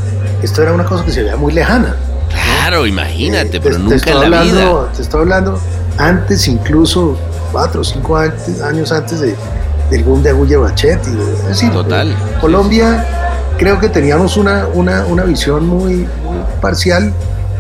esto 0.43 0.61
era 0.61 0.73
una 0.73 0.85
cosa 0.85 1.03
que 1.03 1.11
se 1.11 1.23
veía 1.23 1.35
muy 1.35 1.51
lejana. 1.51 1.95
Claro, 2.29 2.85
imagínate, 2.85 3.57
eh, 3.57 3.61
pero 3.61 3.79
nunca 3.79 4.11
en 4.11 4.31
la 4.31 4.41
vida. 4.43 4.91
Te 4.95 5.01
estoy 5.01 5.21
hablando 5.21 5.59
antes, 5.97 6.47
incluso 6.47 7.17
cuatro 7.51 7.81
o 7.81 7.83
cinco 7.83 8.15
años 8.15 8.91
antes 8.91 9.19
de, 9.19 9.35
del 9.89 10.03
boom 10.03 10.21
de 10.21 10.29
Agulla 10.29 10.59
Bachetti. 10.59 11.09
Es 11.09 11.47
decir, 11.47 11.71
Total. 11.71 12.15
Colombia 12.39 13.05
creo 13.57 13.79
que 13.79 13.89
teníamos 13.89 14.37
una, 14.37 14.67
una, 14.73 15.05
una 15.05 15.23
visión 15.23 15.67
muy 15.67 16.07
parcial 16.61 17.13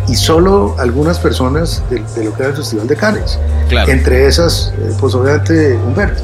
y 0.07 0.15
solo 0.15 0.75
algunas 0.79 1.17
personas 1.19 1.83
de, 1.89 1.99
lo 2.23 2.33
que 2.33 2.43
era 2.43 2.49
el 2.49 2.55
Festival 2.55 2.87
de 2.87 2.95
Cannes. 2.95 3.39
Entre 3.87 4.27
esas, 4.27 4.73
eh, 4.77 4.93
pues 4.99 5.15
obviamente 5.15 5.75
Humberto. 5.75 6.23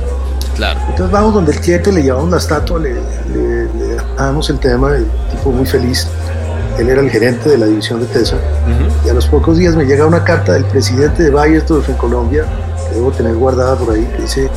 Claro. 0.55 0.79
Entonces 0.89 1.11
vamos 1.11 1.33
donde 1.33 1.53
el 1.53 1.59
cliente 1.59 1.91
le 1.91 2.03
llevamos 2.03 2.31
la 2.31 2.37
estatua, 2.37 2.79
le, 2.79 2.95
damos 4.17 4.49
el 4.49 4.59
tema, 4.59 4.95
el 4.95 5.05
tipo 5.31 5.51
muy 5.51 5.65
feliz. 5.65 6.07
Él 6.77 6.89
era 6.89 7.01
el 7.01 7.09
gerente 7.09 7.49
de 7.49 7.57
la 7.57 7.65
división 7.65 7.99
de 8.01 8.05
TESA. 8.07 8.35
Y 9.05 9.09
a 9.09 9.13
los 9.13 9.27
pocos 9.27 9.57
días 9.57 9.75
me 9.75 9.85
llega 9.85 10.05
una 10.05 10.23
carta 10.23 10.53
del 10.53 10.65
presidente 10.65 11.23
de 11.23 11.29
Bayersdorf 11.29 11.87
en 11.89 11.95
Colombia, 11.95 12.45
que 12.89 12.95
debo 12.95 13.11
tener 13.11 13.35
guardada 13.35 13.75
por 13.75 13.93
ahí, 13.93 14.05
que 14.15 14.21
dice, 14.21 14.49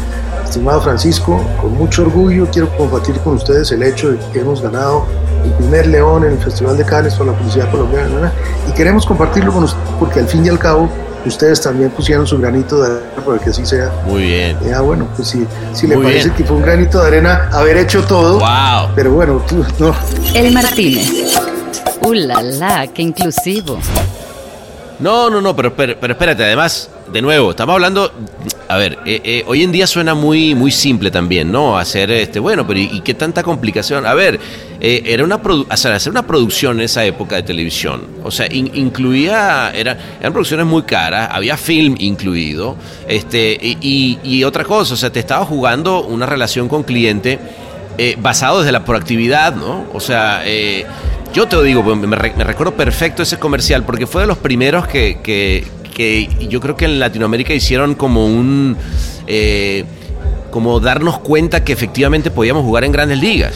estimado 0.44 0.80
Francisco, 0.82 1.40
con 1.60 1.72
mucho 1.72 2.02
orgullo 2.02 2.46
quiero 2.52 2.68
compartir 2.76 3.16
con 3.20 3.34
ustedes 3.34 3.72
el 3.72 3.82
hecho 3.82 4.12
de 4.12 4.18
que 4.32 4.40
hemos 4.40 4.60
ganado 4.60 5.06
el 5.44 5.50
primer 5.52 5.86
león 5.86 6.24
en 6.24 6.32
el 6.32 6.38
Festival 6.38 6.76
de 6.76 6.84
Cannes 6.84 7.14
con 7.14 7.26
la 7.26 7.32
Policía 7.32 7.70
Colombiana 7.70 8.32
y 8.68 8.72
queremos 8.72 9.06
compartirlo 9.06 9.52
con 9.52 9.64
ustedes 9.64 9.86
porque 9.98 10.20
al 10.20 10.28
fin 10.28 10.44
y 10.46 10.48
al 10.48 10.58
cabo 10.58 10.88
ustedes 11.24 11.60
también 11.60 11.90
pusieron 11.90 12.26
su 12.26 12.38
granito 12.38 12.82
de 12.82 12.96
arena 12.96 13.24
para 13.24 13.38
que 13.38 13.50
así 13.50 13.64
sea. 13.64 13.90
Muy 14.06 14.22
bien. 14.22 14.56
Ya, 14.64 14.80
bueno, 14.80 15.08
pues 15.16 15.28
si, 15.28 15.46
si 15.72 15.86
le 15.86 15.96
parece 15.96 16.32
que 16.32 16.44
fue 16.44 16.56
un 16.56 16.62
granito 16.62 17.00
de 17.00 17.06
arena 17.06 17.48
haber 17.52 17.76
hecho 17.76 18.02
todo. 18.04 18.38
Wow. 18.40 18.90
Pero 18.94 19.12
bueno, 19.12 19.44
tú 19.48 19.64
no. 19.78 19.94
El 20.34 20.52
Martínez. 20.52 21.10
¡Uh, 22.00 22.14
la, 22.14 22.42
la! 22.42 22.86
¡Qué 22.88 23.02
inclusivo! 23.02 23.78
No, 24.98 25.30
no, 25.30 25.40
no, 25.40 25.54
pero, 25.54 25.74
pero, 25.74 25.94
pero 26.00 26.12
espérate, 26.12 26.44
además, 26.44 26.90
de 27.10 27.22
nuevo, 27.22 27.50
estamos 27.50 27.74
hablando, 27.74 28.10
a 28.68 28.76
ver, 28.76 28.98
eh, 29.04 29.20
eh, 29.24 29.44
hoy 29.46 29.62
en 29.62 29.72
día 29.72 29.86
suena 29.86 30.14
muy, 30.14 30.54
muy 30.54 30.70
simple 30.70 31.10
también, 31.10 31.52
¿no? 31.52 31.78
Hacer, 31.78 32.10
este, 32.10 32.38
bueno, 32.38 32.66
pero 32.66 32.80
¿y, 32.80 33.00
qué 33.02 33.14
tanta 33.14 33.42
complicación? 33.42 34.06
A 34.06 34.14
ver, 34.14 34.40
eh, 34.80 35.02
era 35.06 35.24
una 35.24 35.40
hacer 35.68 36.10
una 36.10 36.26
producción 36.26 36.78
en 36.78 36.84
esa 36.84 37.04
época 37.04 37.36
de 37.36 37.42
televisión, 37.42 38.02
o 38.22 38.30
sea, 38.30 38.46
incluía, 38.50 39.72
era, 39.74 39.98
eran 40.20 40.32
producciones 40.32 40.66
muy 40.66 40.82
caras, 40.82 41.28
había 41.32 41.56
film 41.56 41.96
incluido, 41.98 42.76
este, 43.06 43.58
y, 43.60 44.44
otra 44.44 44.64
cosa, 44.64 44.94
o 44.94 44.96
sea, 44.96 45.10
te 45.10 45.20
estaba 45.20 45.44
jugando 45.44 46.04
una 46.04 46.26
relación 46.26 46.68
con 46.68 46.82
cliente 46.82 47.38
basado 48.18 48.60
desde 48.60 48.72
la 48.72 48.84
proactividad, 48.84 49.54
¿no? 49.54 49.86
O 49.92 50.00
sea, 50.00 50.42
yo 51.32 51.46
te 51.46 51.56
lo 51.56 51.62
digo, 51.62 51.82
me, 51.82 52.16
recuerdo 52.16 52.74
perfecto 52.74 53.22
ese 53.22 53.38
comercial 53.38 53.84
porque 53.84 54.06
fue 54.06 54.22
de 54.22 54.28
los 54.28 54.38
primeros 54.38 54.86
que, 54.86 55.18
que, 55.22 55.64
que 55.94 56.28
yo 56.48 56.60
creo 56.60 56.76
que 56.76 56.84
en 56.84 56.98
Latinoamérica 56.98 57.54
hicieron 57.54 57.94
como 57.94 58.26
un... 58.26 58.76
Eh, 59.26 59.84
como 60.50 60.80
darnos 60.80 61.18
cuenta 61.20 61.64
que 61.64 61.72
efectivamente 61.72 62.30
podíamos 62.30 62.64
jugar 62.64 62.84
en 62.84 62.92
grandes 62.92 63.18
ligas. 63.18 63.54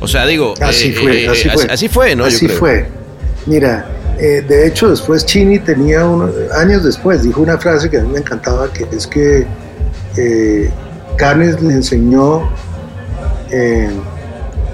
O 0.00 0.08
sea, 0.08 0.26
digo... 0.26 0.54
Así, 0.60 0.88
eh, 0.88 0.92
fue, 0.92 1.24
eh, 1.24 1.28
así, 1.28 1.48
fue, 1.48 1.66
así, 1.70 1.88
fue, 1.88 2.16
¿no? 2.16 2.24
Así 2.24 2.48
fue. 2.48 2.86
Mira, 3.46 3.86
de 4.18 4.66
hecho 4.66 4.90
después 4.90 5.24
Chini 5.24 5.58
tenía 5.58 6.04
unos 6.04 6.34
años 6.52 6.84
después, 6.84 7.22
dijo 7.22 7.40
una 7.40 7.58
frase 7.58 7.90
que 7.90 7.98
a 7.98 8.02
mí 8.02 8.08
me 8.08 8.18
encantaba, 8.18 8.72
que 8.72 8.86
es 8.94 9.06
que 9.06 9.46
Canes 11.16 11.60
le 11.62 11.74
enseñó 11.74 12.50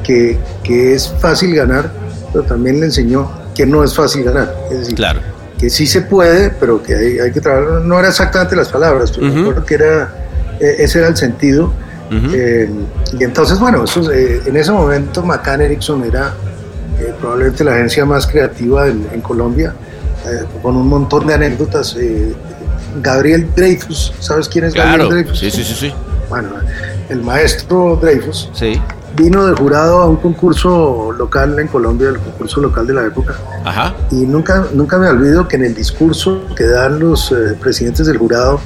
que, 0.04 0.38
que 0.62 0.94
es 0.94 1.12
fácil 1.20 1.54
ganar 1.54 2.00
pero 2.32 2.44
también 2.44 2.80
le 2.80 2.86
enseñó 2.86 3.30
que 3.54 3.66
no 3.66 3.84
es 3.84 3.94
fácil 3.94 4.24
ganar. 4.24 4.54
Es 4.70 4.80
decir, 4.80 4.94
claro. 4.94 5.20
Que 5.60 5.68
sí 5.68 5.86
se 5.86 6.00
puede, 6.00 6.48
pero 6.48 6.82
que 6.82 6.94
hay, 6.94 7.30
que 7.32 7.40
trabajar. 7.40 7.82
No 7.82 7.98
era 7.98 8.08
exactamente 8.08 8.56
las 8.56 8.68
palabras, 8.68 9.12
pero 9.12 9.30
me 9.30 9.40
acuerdo 9.42 9.66
que 9.66 9.74
era, 9.74 10.14
e, 10.58 10.76
ese 10.84 11.00
era 11.00 11.08
el 11.08 11.16
sentido. 11.18 11.70
Eh, 12.10 12.68
y 13.18 13.22
entonces, 13.22 13.60
bueno, 13.60 13.84
eso, 13.84 14.10
eh, 14.10 14.40
en 14.46 14.56
ese 14.56 14.72
momento 14.72 15.22
McCann 15.22 15.60
Erickson 15.60 16.02
era 16.02 16.34
eh, 16.98 17.14
probablemente 17.20 17.62
la 17.62 17.74
agencia 17.74 18.04
más 18.06 18.26
creativa 18.26 18.88
en, 18.88 19.20
Colombia, 19.20 19.74
con 20.62 20.76
un 20.76 20.88
montón 20.88 21.26
de 21.26 21.34
anécdotas. 21.34 21.94
Gabriel 23.02 23.48
Dreyfus, 23.54 24.14
¿sabes 24.18 24.48
quién 24.48 24.64
es 24.64 24.74
Gabriel 24.74 25.10
Dreyfus? 25.10 25.38
Sí, 25.38 25.50
sí, 25.50 25.62
sí, 25.62 25.74
sí. 25.74 25.94
Bueno, 26.30 26.48
el 27.10 27.22
maestro 27.22 27.98
Dreyfus. 28.00 28.50
Sí 28.54 28.80
vino 29.16 29.46
de 29.46 29.54
jurado 29.54 30.00
a 30.00 30.06
un 30.06 30.16
concurso 30.16 31.12
local 31.12 31.58
en 31.58 31.68
Colombia, 31.68 32.08
el 32.10 32.18
concurso 32.18 32.60
local 32.60 32.86
de 32.86 32.94
la 32.94 33.06
época. 33.06 33.34
Ajá. 33.64 33.94
Y 34.10 34.26
nunca, 34.26 34.66
nunca 34.72 34.98
me 34.98 35.08
olvido 35.08 35.48
que 35.48 35.56
en 35.56 35.64
el 35.64 35.74
discurso 35.74 36.42
que 36.56 36.66
dan 36.66 36.98
los 36.98 37.32
eh, 37.32 37.56
presidentes 37.60 38.06
del 38.06 38.18
jurado 38.18 38.60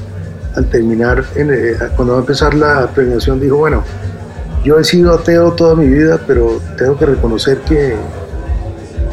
al 0.56 0.66
terminar, 0.66 1.24
eh, 1.34 1.76
cuando 1.96 2.14
va 2.14 2.18
a 2.18 2.22
empezar 2.22 2.54
la 2.54 2.86
premiación, 2.88 3.40
dijo, 3.40 3.56
bueno, 3.56 3.82
yo 4.64 4.78
he 4.78 4.84
sido 4.84 5.14
ateo 5.14 5.52
toda 5.52 5.74
mi 5.74 5.88
vida, 5.88 6.20
pero 6.26 6.60
tengo 6.78 6.96
que 6.96 7.06
reconocer 7.06 7.58
que, 7.58 7.96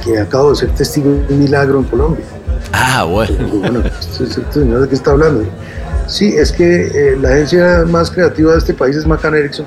que 0.03 0.19
acabo 0.19 0.51
de 0.51 0.55
ser 0.57 0.69
testigo 0.75 1.09
de 1.09 1.33
un 1.33 1.39
milagro 1.39 1.79
en 1.79 1.85
Colombia. 1.85 2.25
Ah, 2.73 3.03
bueno. 3.03 3.33
bueno, 3.53 3.83
este 3.85 4.27
señor 4.51 4.81
de 4.81 4.87
qué 4.87 4.95
está 4.95 5.11
hablando. 5.11 5.43
Sí, 6.07 6.35
es 6.35 6.51
que 6.51 6.87
eh, 6.87 7.17
la 7.19 7.29
agencia 7.29 7.85
más 7.87 8.11
creativa 8.11 8.51
de 8.51 8.59
este 8.59 8.73
país 8.73 8.95
es 8.95 9.07
Macan 9.07 9.33
Erickson 9.33 9.65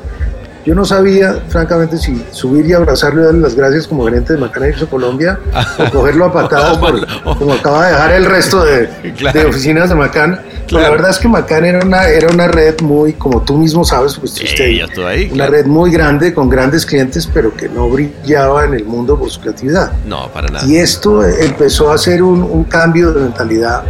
yo 0.65 0.75
no 0.75 0.85
sabía, 0.85 1.43
francamente, 1.49 1.99
si 1.99 2.25
subir 2.31 2.65
y 2.67 2.73
abrazarlo 2.73 3.21
y 3.21 3.25
darle 3.27 3.41
las 3.41 3.55
gracias 3.55 3.87
como 3.87 4.05
gerente 4.07 4.33
de 4.33 4.39
Macan 4.39 4.63
Erickson 4.63 4.89
Colombia 4.89 5.39
o 5.79 5.91
cogerlo 5.91 6.27
a 6.27 6.33
patadas, 6.33 6.79
como 7.39 7.53
acaba 7.53 7.87
de 7.87 7.93
dejar 7.93 8.13
el 8.13 8.25
resto 8.25 8.65
de, 8.65 8.89
oficinas 9.47 9.91
de 9.91 9.95
Macan. 9.95 10.41
La 10.71 10.89
verdad 10.89 11.11
es 11.11 11.19
que 11.19 11.29
Macan 11.29 11.67
era 11.67 11.85
una, 11.85 12.09
era 12.09 12.29
una 12.31 12.49
red 12.49 12.81
muy, 12.81 13.13
como 13.13 13.43
tú 13.43 13.59
mismo 13.59 13.85
sabes, 13.85 14.17
pues 14.19 14.33
usted, 14.33 14.81
ahí, 15.07 15.31
una 15.31 15.47
red 15.47 15.67
muy 15.67 15.91
grande 15.91 16.33
con 16.33 16.49
grandes 16.49 16.87
clientes, 16.87 17.29
pero 17.33 17.55
que 17.55 17.69
no 17.69 17.91
brillaba 17.91 18.65
en 18.65 18.73
el 18.73 18.85
mundo 18.87 19.19
por 19.19 19.31
su 19.31 19.41
creatividad. 19.41 19.93
No, 20.07 20.31
para 20.31 20.49
nada. 20.49 20.67
Y 20.67 20.77
esto 20.77 21.23
empezó 21.23 21.91
a 21.91 21.97
hacer 21.97 22.23
un, 22.23 22.65
cambio 22.65 23.13
de 23.13 23.21
mentalidad. 23.21 23.83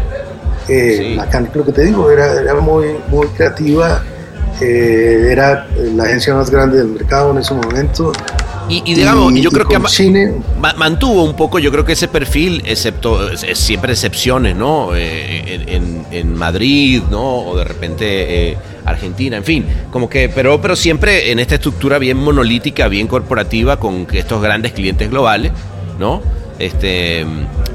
Eh, 0.66 1.14
Macan, 1.16 1.48
lo 1.54 1.64
que 1.64 1.72
te 1.72 1.82
digo, 1.82 2.10
era, 2.10 2.40
era 2.40 2.54
muy, 2.54 2.96
muy 3.08 3.28
creativa 3.28 4.02
eh, 4.60 5.28
era 5.30 5.66
la 5.94 6.04
agencia 6.04 6.34
más 6.34 6.50
grande 6.50 6.78
del 6.78 6.88
mercado 6.88 7.32
en 7.32 7.38
ese 7.38 7.54
momento. 7.54 8.12
Y, 8.68 8.94
digamos, 8.94 9.34
yo 9.34 9.50
creo 9.50 9.68
que 9.68 9.78
mantuvo 10.76 11.24
un 11.24 11.36
poco, 11.36 11.58
yo 11.58 11.70
creo 11.70 11.84
que 11.84 11.92
ese 11.92 12.08
perfil, 12.08 12.62
excepto 12.64 13.36
siempre 13.36 13.92
excepciones, 13.92 14.56
¿no? 14.56 14.96
Eh, 14.96 15.60
en, 16.10 16.34
Madrid, 16.34 17.02
¿no? 17.10 17.40
O 17.40 17.56
de 17.56 17.64
repente 17.64 18.50
eh, 18.50 18.56
Argentina, 18.84 19.36
en 19.36 19.44
fin, 19.44 19.66
como 19.90 20.08
que, 20.08 20.28
pero, 20.28 20.60
pero 20.60 20.76
siempre 20.76 21.30
en 21.30 21.38
esta 21.38 21.56
estructura 21.56 21.98
bien 21.98 22.16
monolítica, 22.16 22.88
bien 22.88 23.06
corporativa, 23.06 23.78
con 23.78 24.06
estos 24.12 24.42
grandes 24.42 24.72
clientes 24.72 25.10
globales, 25.10 25.52
¿no? 25.98 26.22
Este, 26.58 27.26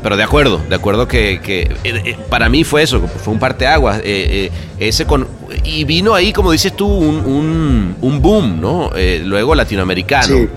pero 0.01 0.15
de 0.15 0.23
acuerdo, 0.23 0.61
de 0.69 0.75
acuerdo 0.75 1.07
que, 1.07 1.41
que 1.41 1.69
eh, 1.83 2.15
para 2.29 2.47
mí 2.49 2.63
fue 2.63 2.83
eso, 2.83 3.01
fue 3.01 3.33
un 3.33 3.39
parteaguas. 3.39 4.01
Eh, 4.03 4.51
ese 4.79 5.05
con, 5.05 5.27
y 5.63 5.83
vino 5.83 6.15
ahí, 6.15 6.31
como 6.31 6.51
dices 6.51 6.75
tú, 6.75 6.87
un, 6.87 7.95
un, 7.99 8.21
boom, 8.21 8.61
¿no? 8.61 8.91
luego 9.25 9.55
latinoamericano. 9.55 10.47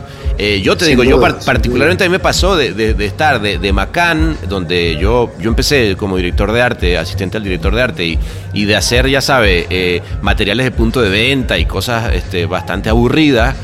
yo 0.63 0.77
te 0.77 0.87
digo, 0.87 1.03
yo 1.03 1.21
particularmente 1.21 2.05
a 2.05 2.07
mí 2.07 2.13
me 2.13 2.21
pasó 2.21 2.57
de, 2.57 2.73
de, 2.73 3.05
estar 3.05 3.41
de, 3.41 3.59
de 3.59 3.73
Macán, 3.73 4.37
donde 4.49 4.97
yo, 4.97 5.33
yo 5.41 5.49
empecé 5.49 5.97
como 5.97 6.17
director 6.17 6.53
de 6.53 6.63
arte, 6.63 6.99
asistente 6.99 7.37
al 7.37 7.43
director 7.43 7.75
de 7.75 7.83
arte, 7.83 8.05
y, 8.07 8.19
y 8.53 8.65
de 8.67 8.77
hacer, 8.77 9.09
ya 9.09 9.21
sabe, 9.21 10.03
materiales 10.21 10.65
de 10.67 10.71
punto 10.71 11.03
de 11.03 11.11
venta 11.11 11.59
y 11.59 11.65
cosas 11.65 12.15
este, 12.15 12.47
bastante 12.47 12.89
aburridas 12.89 13.57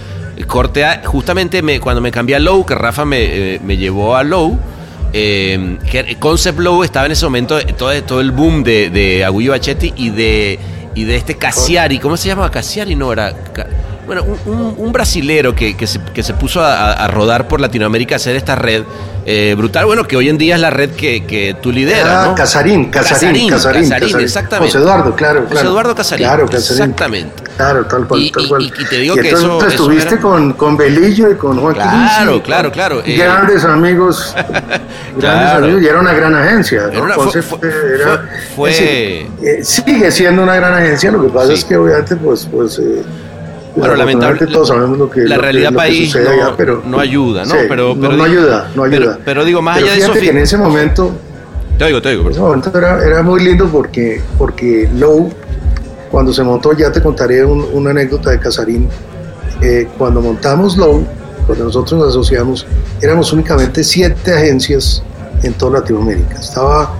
corte 0.46 0.84
justamente 1.04 1.62
me, 1.62 1.80
cuando 1.80 2.00
me 2.00 2.10
cambié 2.10 2.36
a 2.36 2.38
Low, 2.38 2.64
que 2.64 2.74
Rafa 2.74 3.04
me, 3.04 3.54
eh, 3.54 3.60
me 3.62 3.76
llevó 3.76 4.16
a 4.16 4.24
Low, 4.24 4.58
eh, 5.12 5.78
Concept 6.18 6.58
Low 6.58 6.84
estaba 6.84 7.06
en 7.06 7.12
ese 7.12 7.24
momento 7.24 7.58
todo, 7.76 8.02
todo 8.02 8.20
el 8.20 8.30
boom 8.30 8.62
de, 8.62 8.90
de 8.90 9.24
Agullo 9.24 9.52
Bachetti 9.52 9.94
y 9.96 10.10
de, 10.10 10.58
y 10.94 11.04
de 11.04 11.16
este 11.16 11.36
Cassiari. 11.36 11.98
¿Cómo 11.98 12.16
se 12.16 12.28
llama? 12.28 12.50
Cassiari 12.50 12.94
no 12.94 13.12
era. 13.12 13.34
Bueno, 14.08 14.24
un, 14.24 14.74
un, 14.78 14.90
brasilero 14.90 15.54
que, 15.54 15.76
que, 15.76 15.86
se, 15.86 16.00
que, 16.00 16.22
se, 16.22 16.32
puso 16.32 16.62
a, 16.62 17.06
rodar 17.08 17.46
por 17.46 17.60
Latinoamérica 17.60 18.14
a 18.14 18.16
hacer 18.16 18.36
esta 18.36 18.54
red 18.54 18.82
eh, 19.26 19.54
brutal, 19.54 19.84
bueno, 19.84 20.04
que 20.04 20.16
hoy 20.16 20.30
en 20.30 20.38
día 20.38 20.54
es 20.54 20.62
la 20.62 20.70
red 20.70 20.92
que, 20.92 21.26
que 21.26 21.54
tú 21.60 21.70
lideras, 21.70 22.08
ah, 22.08 22.26
¿no? 22.28 22.34
Casarín, 22.34 22.88
Casarín, 22.88 23.50
Casarín, 23.50 23.90
Casarín, 23.90 24.20
exactamente. 24.20 24.72
José 24.72 24.82
Eduardo, 24.82 25.14
claro, 25.14 25.40
claro. 25.40 25.48
José 25.50 25.66
Eduardo 25.66 25.94
Casarín. 25.94 26.26
Claro, 26.26 26.46
Casarín. 26.46 26.82
Exactamente. 26.82 27.42
Claro, 27.58 27.84
tal 27.84 28.08
cual, 28.08 28.22
y, 28.22 28.32
tal 28.32 28.48
cual. 28.48 28.62
Y, 28.78 28.84
te 28.86 28.96
digo 28.96 29.14
que 29.16 29.28
eso, 29.28 29.66
estuviste 29.66 30.18
con, 30.18 30.54
con 30.54 30.78
Belillo 30.78 31.30
y 31.30 31.34
con 31.34 31.60
Juan 31.60 31.74
Claro, 31.74 32.42
claro, 32.42 32.72
claro. 32.72 33.02
Eh, 33.04 33.14
grandes 33.14 33.62
amigos, 33.66 34.34
grandes 35.18 35.50
amigos, 35.50 35.82
y 35.82 35.86
era 35.86 36.00
una 36.00 36.14
gran 36.14 36.34
agencia. 36.34 36.88
¿no? 36.94 37.04
Era 37.04 37.14
fue, 37.16 37.42
fue, 38.56 39.28
eh, 39.42 39.60
sigue 39.62 40.10
siendo 40.10 40.42
una 40.44 40.54
gran 40.56 40.72
agencia, 40.72 41.10
lo 41.10 41.20
que 41.20 41.28
pasa 41.28 41.52
es 41.52 41.62
que 41.62 41.76
obviamente 41.76 42.16
pues... 42.16 42.48
pues 42.50 42.78
eh, 42.78 43.02
bueno, 43.76 43.96
lamentablemente 43.96 44.52
todos 44.52 44.68
sabemos 44.68 44.98
lo 44.98 45.10
que 45.10 45.20
la 45.22 45.36
realidad 45.36 45.72
país 45.72 46.14
no, 46.14 46.56
pero, 46.56 46.82
no 46.84 46.98
ayuda, 46.98 47.44
¿no? 47.44 47.54
pero, 47.68 47.96
pero, 48.00 48.16
no, 48.16 48.24
ayuda, 48.24 48.70
no 48.74 48.84
ayuda. 48.84 49.18
Pero, 49.24 49.44
digo, 49.44 49.62
más 49.62 49.78
allá 49.78 49.92
de 49.92 49.98
eso. 49.98 50.12
que 50.12 50.30
en 50.30 50.38
ese 50.38 50.56
momento. 50.56 51.12
Te 51.78 51.86
digo, 51.86 52.02
te 52.02 52.10
digo. 52.10 52.22
En 52.24 52.32
ese 52.32 52.40
momento 52.40 52.76
era, 52.76 53.04
era, 53.04 53.22
muy 53.22 53.44
lindo 53.44 53.66
porque, 53.66 54.20
porque 54.36 54.88
Low, 54.94 55.30
cuando 56.10 56.32
se 56.32 56.42
montó, 56.42 56.72
ya 56.72 56.90
te 56.90 57.00
contaré 57.00 57.44
una 57.44 57.90
anécdota 57.90 58.30
de 58.30 58.40
Casarín. 58.40 58.88
Eh, 59.60 59.88
cuando 59.96 60.20
montamos 60.20 60.76
Low, 60.76 61.04
cuando 61.46 61.64
nosotros 61.64 62.00
nos 62.00 62.08
asociamos, 62.10 62.66
éramos 63.00 63.32
únicamente 63.32 63.84
siete 63.84 64.34
agencias 64.34 65.02
en 65.42 65.54
toda 65.54 65.80
Latinoamérica. 65.80 66.40
Estaba 66.40 66.92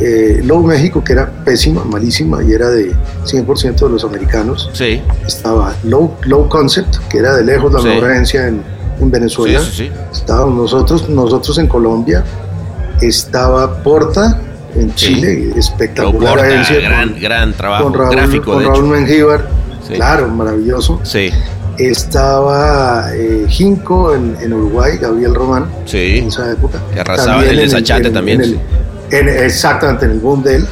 eh, 0.00 0.40
Low 0.44 0.62
México, 0.66 1.02
que 1.04 1.12
era 1.12 1.30
pésima, 1.44 1.84
malísima, 1.84 2.42
y 2.42 2.52
era 2.52 2.68
de 2.70 2.92
100% 3.24 3.74
de 3.76 3.88
los 3.90 4.04
americanos. 4.04 4.70
Sí. 4.72 5.00
Estaba 5.26 5.74
Low, 5.84 6.14
Low 6.22 6.48
Concept, 6.48 6.96
que 7.08 7.18
era 7.18 7.36
de 7.36 7.44
lejos 7.44 7.72
la 7.72 7.80
mejor 7.82 8.10
agencia 8.10 8.48
en, 8.48 8.62
en 9.00 9.10
Venezuela. 9.10 9.60
Sí, 9.60 9.90
Estábamos 10.12 10.54
nosotros, 10.72 11.08
nosotros 11.08 11.58
en 11.58 11.66
Colombia. 11.66 12.24
Estaba 13.00 13.82
Porta 13.82 14.40
en 14.74 14.94
Chile, 14.94 15.52
espectacular 15.56 16.38
agencia. 16.38 16.80
Gran, 16.80 17.18
gran 17.20 17.52
trabajo 17.54 17.84
con 17.84 17.94
Raúl, 17.94 18.10
gráfico. 18.16 18.52
Con 18.52 18.64
Raúl 18.64 18.84
Mengíbar. 18.88 19.48
claro, 19.94 20.28
maravilloso. 20.28 21.00
Sí. 21.02 21.30
Estaba 21.78 23.06
eh, 23.14 23.46
Jinco 23.48 24.14
en, 24.14 24.36
en 24.40 24.52
Uruguay, 24.52 24.98
Gabriel 25.00 25.34
Román, 25.34 25.66
Sí. 25.86 26.18
en 26.18 26.28
esa 26.28 26.52
época. 26.52 26.78
Que 26.92 27.00
arrasaba 27.00 27.42
en 27.44 27.50
el 27.50 27.56
desachate 27.56 28.10
también, 28.10 28.40
el- 28.42 28.58
en- 29.10 29.28
exactamente, 29.28 30.04
en 30.06 30.12
el 30.12 30.18
boom 30.20 30.42
de 30.42 30.56
él. 30.56 30.66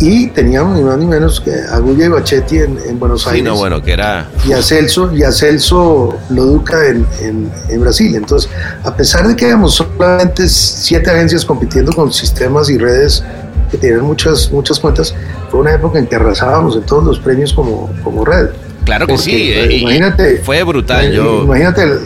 Y 0.00 0.28
teníamos 0.28 0.76
ni 0.78 0.84
más 0.84 0.96
ni 0.96 1.06
menos 1.06 1.40
que 1.40 1.50
a 1.52 1.78
Gulla 1.80 2.04
y 2.04 2.08
Bachetti 2.08 2.58
en, 2.58 2.78
en 2.88 3.00
Buenos 3.00 3.22
Sí, 3.24 3.30
Aires. 3.30 3.44
no, 3.44 3.56
bueno, 3.56 3.82
que 3.82 3.92
era. 3.94 4.28
y 4.46 4.52
a 4.52 4.62
Celso, 4.62 5.12
y 5.12 5.24
a 5.24 5.32
Celso 5.32 6.16
Loduca 6.30 6.86
en, 6.86 7.04
en, 7.20 7.50
en 7.68 7.80
Brasil. 7.80 8.14
Entonces, 8.14 8.48
a 8.84 8.94
pesar 8.94 9.26
de 9.26 9.34
que 9.34 9.46
éramos 9.48 9.74
solamente 9.74 10.48
siete 10.48 11.10
agencias 11.10 11.44
compitiendo 11.44 11.92
con 11.92 12.12
sistemas 12.12 12.70
y 12.70 12.78
redes 12.78 13.24
que 13.72 13.76
tenían 13.76 14.02
muchas, 14.02 14.52
muchas 14.52 14.78
cuentas, 14.78 15.12
fue 15.50 15.60
una 15.60 15.74
época 15.74 15.98
en 15.98 16.06
que 16.06 16.14
arrasábamos 16.14 16.76
en 16.76 16.82
todos 16.82 17.02
los 17.04 17.18
premios 17.18 17.52
como, 17.52 17.90
como 18.04 18.24
red. 18.24 18.50
Claro 18.84 19.04
que 19.06 19.14
Porque, 19.14 19.30
sí. 19.30 19.52
eh, 19.52 19.78
imagínate, 19.78 20.38
Fue 20.44 20.62
brutal. 20.62 21.10
Yo. 21.12 21.42
Imagínate 21.42 21.82
el- 21.82 21.98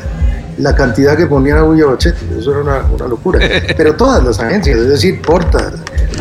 la 0.59 0.74
cantidad 0.74 1.16
que 1.16 1.26
ponían 1.26 1.59
a 1.59 1.62
Bachetti, 1.62 2.26
eso 2.38 2.50
era 2.50 2.61
una, 2.61 2.86
una 2.92 3.07
locura. 3.07 3.40
Pero 3.76 3.94
todas 3.96 4.22
las 4.22 4.38
agencias, 4.40 4.78
es 4.78 4.88
decir, 4.88 5.20
Porta, 5.22 5.72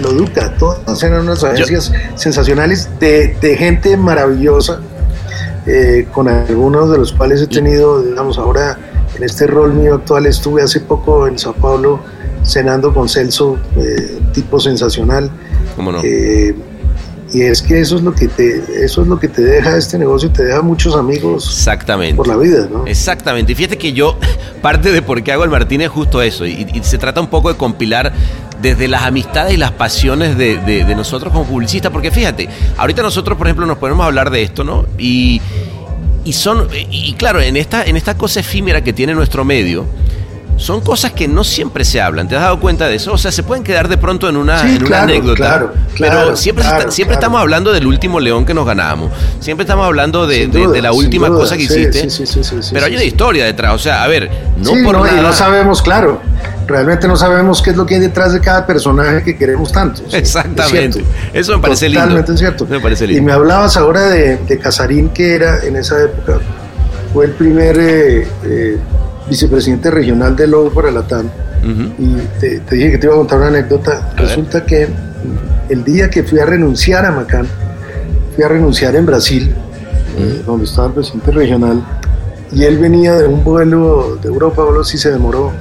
Loduca, 0.02 0.56
todas 0.58 1.04
eran 1.04 1.22
unas 1.22 1.44
agencias 1.44 1.92
sensacionales 2.16 2.90
de, 3.00 3.36
de 3.42 3.58
gente 3.58 3.98
maravillosa, 3.98 4.80
eh, 5.68 6.08
con 6.12 6.28
algunos 6.28 6.92
de 6.92 6.98
los 6.98 7.14
cuales 7.14 7.42
he 7.42 7.48
tenido, 7.48 8.02
digamos, 8.02 8.38
ahora 8.38 8.78
en 9.16 9.24
este 9.24 9.46
rol 9.48 9.74
mío 9.74 9.96
actual, 9.96 10.26
estuve 10.26 10.64
hace 10.64 10.80
poco 10.80 11.28
en 11.28 11.38
Sao 11.38 11.54
Paulo 11.54 12.00
cenando 12.44 12.94
con 12.94 13.08
Celso, 13.08 13.58
eh, 13.76 14.20
tipo 14.34 14.60
sensacional. 14.60 15.30
¿Cómo 15.76 15.92
no? 15.92 16.00
Eh, 16.04 16.56
y 17.34 17.42
es 17.44 17.62
que 17.62 17.80
eso 17.80 17.96
es 17.96 18.02
lo 18.04 18.14
que 18.14 18.28
te 18.28 18.64
eso 18.84 19.02
es 19.02 19.08
lo 19.08 19.18
que 19.20 19.28
te 19.28 19.42
deja 19.42 19.78
este 19.78 19.98
negocio 19.98 20.30
te 20.32 20.44
deja 20.44 20.62
muchos 20.62 20.96
amigos 20.96 21.46
Exactamente. 21.48 22.16
por 22.16 22.28
la 22.28 22.36
vida 22.38 22.68
no 22.72 22.86
Exactamente. 22.86 23.52
Y 23.54 23.56
fíjate 23.56 23.78
que 23.78 23.94
yo, 23.94 24.18
parte 24.62 24.92
de 24.92 25.02
por 25.02 25.24
qué 25.24 25.32
hago 25.32 25.44
el 25.44 25.50
Martínez 25.50 25.86
es 25.88 25.92
justo 25.94 26.22
eso. 26.22 26.46
Y, 26.46 26.68
y 26.74 26.84
se 26.84 26.98
trata 26.98 27.22
un 27.22 27.28
poco 27.28 27.50
de 27.50 27.58
compilar 27.58 28.12
desde 28.62 28.88
las 28.88 29.04
amistades 29.04 29.54
y 29.54 29.58
las 29.58 29.72
pasiones 29.72 30.38
de, 30.38 30.58
de- 30.58 30.84
de 30.84 30.96
nosotros 30.96 31.32
como 31.34 31.46
publicistas. 31.46 31.92
Porque 31.92 32.12
fíjate, 32.12 32.48
ahorita 32.78 33.02
nosotros, 33.02 33.38
por 33.38 33.48
ejemplo, 33.48 33.66
nos 33.66 33.78
ponemos 33.78 34.04
a 34.04 34.08
hablar 34.08 34.30
de 34.30 34.44
esto, 34.44 34.64
¿no? 34.64 34.86
Y, 34.98 35.42
y 36.26 36.34
son. 36.34 36.68
Y 36.92 37.14
claro, 37.14 37.42
en 37.42 37.56
esta, 37.58 37.84
en 37.86 37.96
esta 37.98 38.16
cosa 38.18 38.40
efímera 38.42 38.84
que 38.84 38.94
tiene 38.94 39.14
nuestro 39.14 39.44
medio. 39.46 39.86
Son 40.62 40.80
cosas 40.82 41.12
que 41.14 41.28
no 41.28 41.44
siempre 41.44 41.84
se 41.84 42.00
hablan. 42.00 42.28
¿Te 42.28 42.36
has 42.36 42.44
dado 42.44 42.60
cuenta 42.60 42.88
de 42.88 42.96
eso? 42.96 43.14
O 43.14 43.18
sea, 43.18 43.32
se 43.32 43.42
pueden 43.42 43.64
quedar 43.64 43.88
de 43.88 43.98
pronto 43.98 44.30
en 44.30 44.38
una, 44.38 44.60
Sí, 44.62 44.76
en 44.76 44.86
una 44.86 45.02
anécdota. 45.02 45.36
claro, 45.36 45.74
pero 45.74 45.96
claro, 45.96 46.36
siempre, 46.36 46.64
se 46.64 46.70
claro, 46.70 46.80
está- 46.84 46.92
siempre 46.92 47.16
estamos 47.16 47.42
hablando 47.42 47.72
del 47.74 47.88
último 47.88 48.20
león 48.20 48.46
que 48.46 48.54
nos 48.54 48.66
ganamos. 48.66 49.12
Siempre 49.40 49.64
estamos 49.64 49.86
hablando 49.88 50.28
de, 50.28 50.48
la 50.82 50.92
última 50.94 51.30
duda, 51.30 51.40
cosa 51.40 51.58
que 51.58 51.68
sí, 51.68 51.80
hiciste. 51.90 52.10
sí, 52.12 52.70
pero 52.74 52.86
hay 52.86 52.94
una 52.94 53.04
historia 53.04 53.44
detrás. 53.46 53.74
O 53.74 53.80
sea, 53.80 54.04
a 54.04 54.08
ver, 54.08 54.30
no 54.58 54.72
Sí, 54.76 54.84
por 54.84 54.98
no, 54.98 55.08
y 55.08 55.20
no 55.20 55.34
sabemos 55.34 55.82
claro 55.82 56.22
realmente 56.68 57.06
no 57.06 57.18
sabemos 57.18 57.62
qué 57.62 57.72
es 57.72 57.76
lo 57.76 57.86
que 57.86 57.96
hay 57.96 58.02
detrás 58.02 58.32
de 58.32 58.40
cada 58.40 58.66
personaje 58.66 59.24
que 59.24 59.36
queremos 59.36 59.74
tanto 59.74 60.04
Exactamente. 60.14 61.00
es. 61.00 61.06
Eso 61.46 61.56
me 61.58 61.62
parece 61.62 61.88
lindo. 61.90 62.02
Totalmente 62.02 62.38
cierto. 62.38 62.66
Me 62.66 62.80
parece 62.80 63.04
Y 63.06 63.08
lindo. 63.08 63.24
me 63.24 63.32
hablabas 63.34 63.76
ahora 63.76 64.04
de, 64.08 64.38
de 64.38 64.58
Casarín, 64.58 65.10
que 65.10 65.36
era 65.36 65.66
en 65.66 65.76
esa 65.76 66.02
época, 66.02 66.40
fue 67.14 67.26
el 67.26 67.32
primer 67.32 67.78
eh, 67.78 68.28
eh, 68.46 68.78
vicepresidente 69.30 69.92
regional 69.92 70.36
de 70.36 70.48
Lobo 70.48 70.70
para 70.72 70.92
Latam. 70.92 71.28
Ujú. 71.64 71.94
Y 72.00 72.16
te, 72.40 72.60
te 72.62 72.76
dije 72.76 72.92
que 72.92 72.98
te 72.98 73.08
iba 73.08 73.16
a 73.16 73.18
contar 73.18 73.40
una 73.40 73.48
anécdota. 73.48 74.14
ver. 74.16 74.28
Resulta 74.28 74.66
que 74.66 74.88
el 75.70 75.84
día 75.84 76.10
que 76.10 76.24
fui 76.24 76.40
a 76.40 76.46
renunciar 76.46 77.06
a 77.06 77.12
Macán, 77.12 77.48
fui 78.36 78.44
a 78.44 78.48
renunciar 78.48 78.96
en 78.96 79.06
Brasil, 79.06 79.54
eh, 80.18 80.42
donde 80.46 80.66
estaba 80.66 80.88
el 80.88 80.94
presidente 80.94 81.32
regional, 81.32 81.86
y 82.52 82.64
él 82.64 82.78
venía 82.78 83.16
de 83.16 83.28
un 83.28 83.44
vuelo 83.44 84.18
de 84.22 84.28
Europa, 84.28 84.64
o 84.64 84.70
algo 84.70 84.82
así 84.82 84.98
se 84.98 85.12
demoró, 85.12 85.52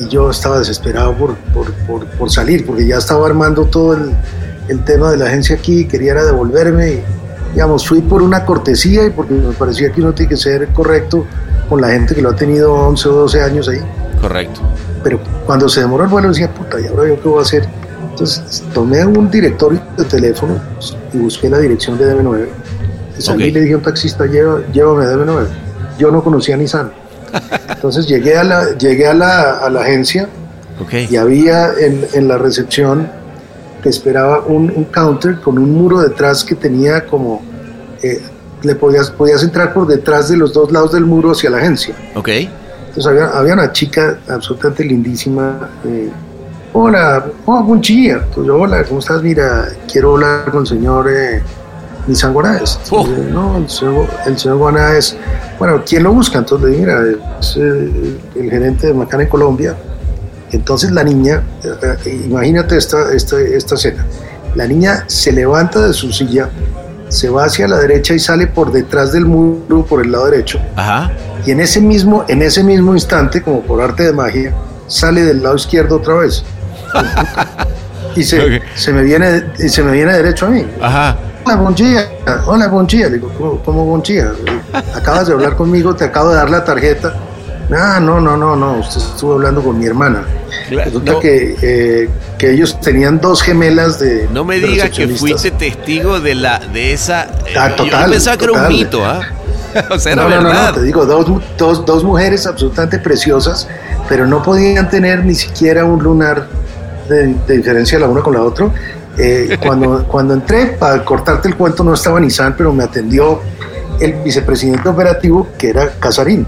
y 0.00 0.08
yo 0.08 0.30
estaba 0.30 0.58
desesperado 0.58 1.14
por, 1.14 1.36
por, 1.54 1.72
por, 1.86 2.06
por 2.06 2.30
salir, 2.30 2.66
porque 2.66 2.86
ya 2.86 2.96
estaba 2.98 3.26
armando 3.26 3.64
todo 3.66 3.94
el, 3.94 4.10
el 4.68 4.84
tema 4.84 5.10
de 5.10 5.18
la 5.18 5.26
agencia 5.26 5.56
aquí, 5.56 5.86
quería 5.86 6.12
era 6.12 6.24
devolverme, 6.24 6.92
y, 6.92 7.02
digamos, 7.52 7.86
fui 7.86 8.00
por 8.00 8.22
una 8.22 8.44
cortesía 8.44 9.06
y 9.06 9.10
porque 9.10 9.34
me 9.34 9.52
parecía 9.52 9.90
que 9.90 10.00
uno 10.00 10.12
tiene 10.12 10.30
que 10.30 10.36
ser 10.36 10.68
correcto 10.68 11.26
con 11.68 11.80
la 11.80 11.88
gente 11.90 12.14
que 12.14 12.22
lo 12.22 12.30
ha 12.30 12.36
tenido 12.36 12.72
11 12.72 13.08
o 13.08 13.12
12 13.12 13.42
años 13.42 13.68
ahí 13.68 13.80
Correcto. 14.20 14.60
pero 15.04 15.20
cuando 15.46 15.68
se 15.68 15.80
demoró 15.80 16.04
el 16.04 16.10
vuelo 16.10 16.28
decía, 16.28 16.52
puta, 16.52 16.80
¿y 16.80 16.86
ahora 16.86 17.08
yo 17.08 17.20
qué 17.22 17.28
voy 17.28 17.38
a 17.38 17.42
hacer? 17.42 17.68
Entonces 18.10 18.64
tomé 18.74 19.04
un 19.06 19.30
directorio 19.30 19.80
de 19.96 20.04
teléfono 20.04 20.60
y 21.12 21.18
busqué 21.18 21.48
la 21.48 21.58
dirección 21.58 21.96
de 21.98 22.12
DB9. 22.14 22.48
Y 23.16 23.22
salí 23.22 23.44
Ok. 23.44 23.48
y 23.48 23.52
le 23.52 23.60
dije 23.60 23.74
a 23.74 23.76
un 23.76 23.82
taxista, 23.84 24.24
"Lleva- 24.26 24.60
llévame 24.72 25.04
a 25.04 25.08
DB9. 25.12 25.46
Yo 25.98 26.10
no 26.10 26.22
conocía 26.24 26.56
a 26.56 26.58
Nissan. 26.58 26.90
Entonces 27.68 28.06
llegué 28.08 28.36
a 28.36 28.42
la, 28.44 28.76
llegué 28.76 29.06
a 29.06 29.14
la, 29.14 29.58
a 29.58 29.70
la 29.70 29.82
agencia 29.82 30.28
Ok. 30.80 30.94
y 31.10 31.16
había 31.16 31.70
en, 31.78 32.06
en 32.12 32.26
la 32.26 32.38
recepción 32.38 33.08
que 33.82 33.88
esperaba 33.90 34.40
un, 34.46 34.72
un 34.74 34.84
counter 34.86 35.40
con 35.40 35.56
un 35.58 35.70
muro 35.72 36.00
detrás 36.00 36.42
que 36.42 36.56
tenía 36.56 37.06
como... 37.06 37.40
eh, 38.02 38.20
le 38.62 38.74
podías, 38.74 39.10
podías 39.10 39.42
entrar 39.42 39.72
por 39.72 39.86
detrás 39.86 40.28
de 40.28 40.36
los 40.36 40.52
dos 40.52 40.70
lados 40.72 40.92
del 40.92 41.04
muro 41.04 41.32
hacia 41.32 41.50
la 41.50 41.58
agencia. 41.58 41.94
Ok. 42.14 42.28
Entonces 42.28 43.06
había, 43.06 43.28
había 43.28 43.54
una 43.54 43.72
chica 43.72 44.18
absolutamente 44.28 44.84
lindísima. 44.84 45.70
eh, 45.84 46.10
hola, 46.72 47.24
oh, 47.46 47.62
buen 47.62 47.80
día. 47.80 48.14
Entonces 48.14 48.46
yo, 48.46 48.56
hola, 48.56 48.84
¿cómo 48.84 49.00
estás? 49.00 49.22
Mira, 49.22 49.68
quiero 49.90 50.14
hablar 50.14 50.50
con 50.50 50.60
el 50.62 50.66
señor 50.66 51.08
eh, 51.10 51.42
Nissan 52.06 52.32
Guanaes. 52.32 52.78
Oh. 52.90 53.06
Entonces, 53.06 53.32
No, 53.32 53.56
el 53.58 53.68
señor, 53.68 54.06
el 54.26 54.38
señor 54.38 54.58
Guanaes, 54.58 55.16
bueno, 55.58 55.82
¿quién 55.86 56.02
lo 56.02 56.12
busca? 56.12 56.38
Entonces 56.38 56.68
le 56.68 56.76
dije, 56.76 56.86
mira, 56.86 57.02
es 57.40 57.56
eh, 57.56 58.18
el 58.36 58.50
gerente 58.50 58.88
de 58.88 58.94
Macana 58.94 59.22
en 59.24 59.28
Colombia. 59.28 59.76
Entonces 60.50 60.90
la 60.92 61.04
niña, 61.04 61.42
eh, 61.62 61.96
eh, 62.06 62.22
imagínate 62.26 62.76
esta, 62.76 63.12
esta, 63.12 63.38
esta 63.40 63.74
escena. 63.74 64.06
La 64.54 64.66
niña 64.66 65.04
se 65.06 65.30
levanta 65.30 65.86
de 65.86 65.92
su 65.92 66.10
silla, 66.10 66.48
se 67.08 67.28
va 67.28 67.44
hacia 67.44 67.68
la 67.68 67.78
derecha 67.78 68.14
y 68.14 68.18
sale 68.18 68.46
por 68.46 68.72
detrás 68.72 69.12
del 69.12 69.24
muro, 69.26 69.84
por 69.84 70.04
el 70.04 70.12
lado 70.12 70.26
derecho 70.26 70.60
Ajá. 70.76 71.12
y 71.46 71.50
en 71.50 71.60
ese 71.60 71.80
mismo, 71.80 72.24
en 72.28 72.42
ese 72.42 72.62
mismo 72.62 72.94
instante, 72.94 73.42
como 73.42 73.62
por 73.62 73.80
arte 73.80 74.04
de 74.04 74.12
magia, 74.12 74.54
sale 74.86 75.22
del 75.22 75.42
lado 75.42 75.56
izquierdo 75.56 75.96
otra 75.96 76.14
vez. 76.14 76.44
y 78.16 78.22
se, 78.24 78.62
se 78.74 78.92
me 78.92 79.02
viene 79.02 79.44
y 79.58 79.68
se 79.68 79.82
me 79.82 79.92
viene 79.92 80.12
derecho 80.12 80.46
a 80.46 80.50
mí. 80.50 80.66
Ajá. 80.80 81.16
Hola, 81.44 81.56
buen 81.56 81.74
día. 81.74 82.10
Hola, 82.46 82.68
buen 82.68 82.86
día. 82.86 83.08
Le 83.08 83.14
digo, 83.14 83.32
¿cómo, 83.38 83.62
cómo 83.62 83.84
buen 83.86 84.02
día? 84.02 84.32
Acabas 84.94 85.28
de 85.28 85.32
hablar 85.32 85.56
conmigo, 85.56 85.94
te 85.94 86.04
acabo 86.04 86.30
de 86.30 86.36
dar 86.36 86.50
la 86.50 86.64
tarjeta. 86.64 87.14
Ah, 87.70 88.00
no, 88.00 88.20
no, 88.20 88.36
no, 88.36 88.56
no. 88.56 88.78
Usted 88.78 88.96
estuvo 89.00 89.34
hablando 89.34 89.62
con 89.62 89.78
mi 89.78 89.86
hermana. 89.86 90.24
Claro, 90.68 90.84
Resulta 90.86 91.12
no. 91.12 91.20
que, 91.20 91.56
eh, 91.60 92.08
que 92.38 92.50
ellos 92.52 92.80
tenían 92.80 93.20
dos 93.20 93.42
gemelas 93.42 93.98
de. 93.98 94.28
No 94.32 94.44
me 94.44 94.58
digas 94.58 94.90
que 94.90 95.08
fuiste 95.08 95.50
testigo 95.50 96.20
de 96.20 96.34
la 96.34 96.58
de 96.58 96.92
esa. 96.92 97.24
eh, 97.46 97.54
Ah, 97.58 97.74
total, 97.76 98.06
yo 98.06 98.12
pensaba 98.12 98.36
que 98.36 98.44
era 98.44 98.52
un 98.54 98.68
mito, 98.68 99.04
¿ah? 99.04 99.20
o 99.90 99.98
sea, 99.98 100.12
era 100.12 100.22
no, 100.22 100.28
no, 100.30 100.36
no, 100.42 100.48
verdad. 100.48 100.68
no, 100.68 100.74
te 100.74 100.82
digo, 100.82 101.04
dos, 101.04 101.26
dos, 101.58 101.84
dos 101.84 102.02
mujeres 102.04 102.46
absolutamente 102.46 102.98
preciosas, 102.98 103.68
pero 104.08 104.26
no 104.26 104.42
podían 104.42 104.88
tener 104.88 105.24
ni 105.24 105.34
siquiera 105.34 105.84
un 105.84 106.02
lunar 106.02 106.46
de, 107.08 107.34
de 107.46 107.56
diferencia 107.58 107.98
la 107.98 108.06
una 108.08 108.22
con 108.22 108.32
la 108.34 108.42
otra. 108.42 108.70
Eh, 109.18 109.58
cuando, 109.60 110.04
cuando 110.08 110.32
entré, 110.34 110.66
para 110.78 111.04
cortarte 111.04 111.48
el 111.48 111.56
cuento, 111.56 111.84
no 111.84 111.92
estaba 111.92 112.18
Nissan, 112.18 112.54
pero 112.56 112.72
me 112.72 112.84
atendió 112.84 113.40
el 114.00 114.14
vicepresidente 114.22 114.88
operativo, 114.88 115.48
que 115.58 115.68
era 115.70 115.90
Casarín. 116.00 116.46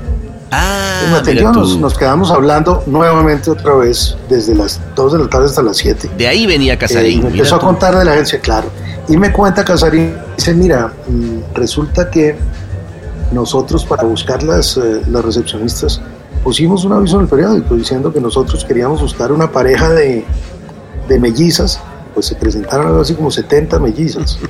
Ah, 0.52 1.20
me 1.24 1.34
mira 1.34 1.52
nos, 1.52 1.78
nos 1.78 1.96
quedamos 1.96 2.30
hablando 2.30 2.82
nuevamente 2.86 3.50
otra 3.50 3.74
vez, 3.74 4.16
desde 4.28 4.54
las 4.54 4.80
2 4.96 5.12
de 5.12 5.18
la 5.20 5.28
tarde 5.28 5.46
hasta 5.46 5.62
las 5.62 5.76
7. 5.76 6.10
De 6.18 6.26
ahí 6.26 6.46
venía 6.46 6.74
Eh, 6.74 6.78
Casarín. 6.78 7.18
me 7.18 7.24
mira 7.26 7.36
empezó 7.36 7.56
a 7.56 7.60
contar 7.60 7.96
de 7.96 8.04
la 8.04 8.12
agencia, 8.12 8.40
claro. 8.40 8.68
Y 9.08 9.16
me 9.16 9.32
cuenta 9.32 9.64
Casarín, 9.64 10.14
dice, 10.36 10.54
mira, 10.54 10.92
mm, 11.08 11.54
resulta 11.54 12.10
que 12.10 12.36
nosotros 13.32 13.84
para 13.84 14.02
buscar 14.04 14.42
las, 14.42 14.76
eh, 14.76 15.02
las 15.08 15.24
recepcionistas 15.24 16.00
pusimos 16.42 16.84
un 16.84 16.94
aviso 16.94 17.16
en 17.16 17.22
el 17.22 17.28
periódico 17.28 17.76
diciendo 17.76 18.12
que 18.12 18.20
nosotros 18.20 18.64
queríamos 18.64 19.00
buscar 19.00 19.30
una 19.30 19.52
pareja 19.52 19.90
de, 19.90 20.24
de 21.08 21.20
mellizas, 21.20 21.78
pues 22.12 22.26
se 22.26 22.34
presentaron 22.34 22.88
algo 22.88 23.00
así 23.02 23.14
como 23.14 23.30
70 23.30 23.78
mellizas. 23.78 24.38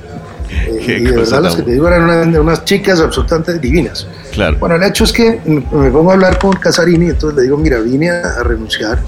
Eh, 0.53 0.96
y 0.98 1.05
de 1.05 1.12
verdad 1.16 1.42
las 1.42 1.55
que 1.55 1.62
te 1.62 1.70
digo 1.70 1.86
eran 1.86 2.03
unas, 2.03 2.26
unas 2.40 2.64
chicas 2.64 2.98
absolutamente 2.98 3.57
divinas. 3.61 4.05
Claro. 4.33 4.57
Bueno, 4.59 4.76
el 4.76 4.83
hecho 4.85 5.05
es 5.05 5.12
que 5.12 5.41
me 5.45 5.91
pongo 5.91 6.11
a 6.11 6.14
hablar 6.14 6.39
con 6.39 6.53
Casarini, 6.53 7.07
entonces 7.11 7.37
le 7.37 7.43
digo, 7.45 7.57
mira, 7.57 7.78
vine 7.81 8.11
a, 8.11 8.41
a 8.41 8.43
renunciar 8.43 8.99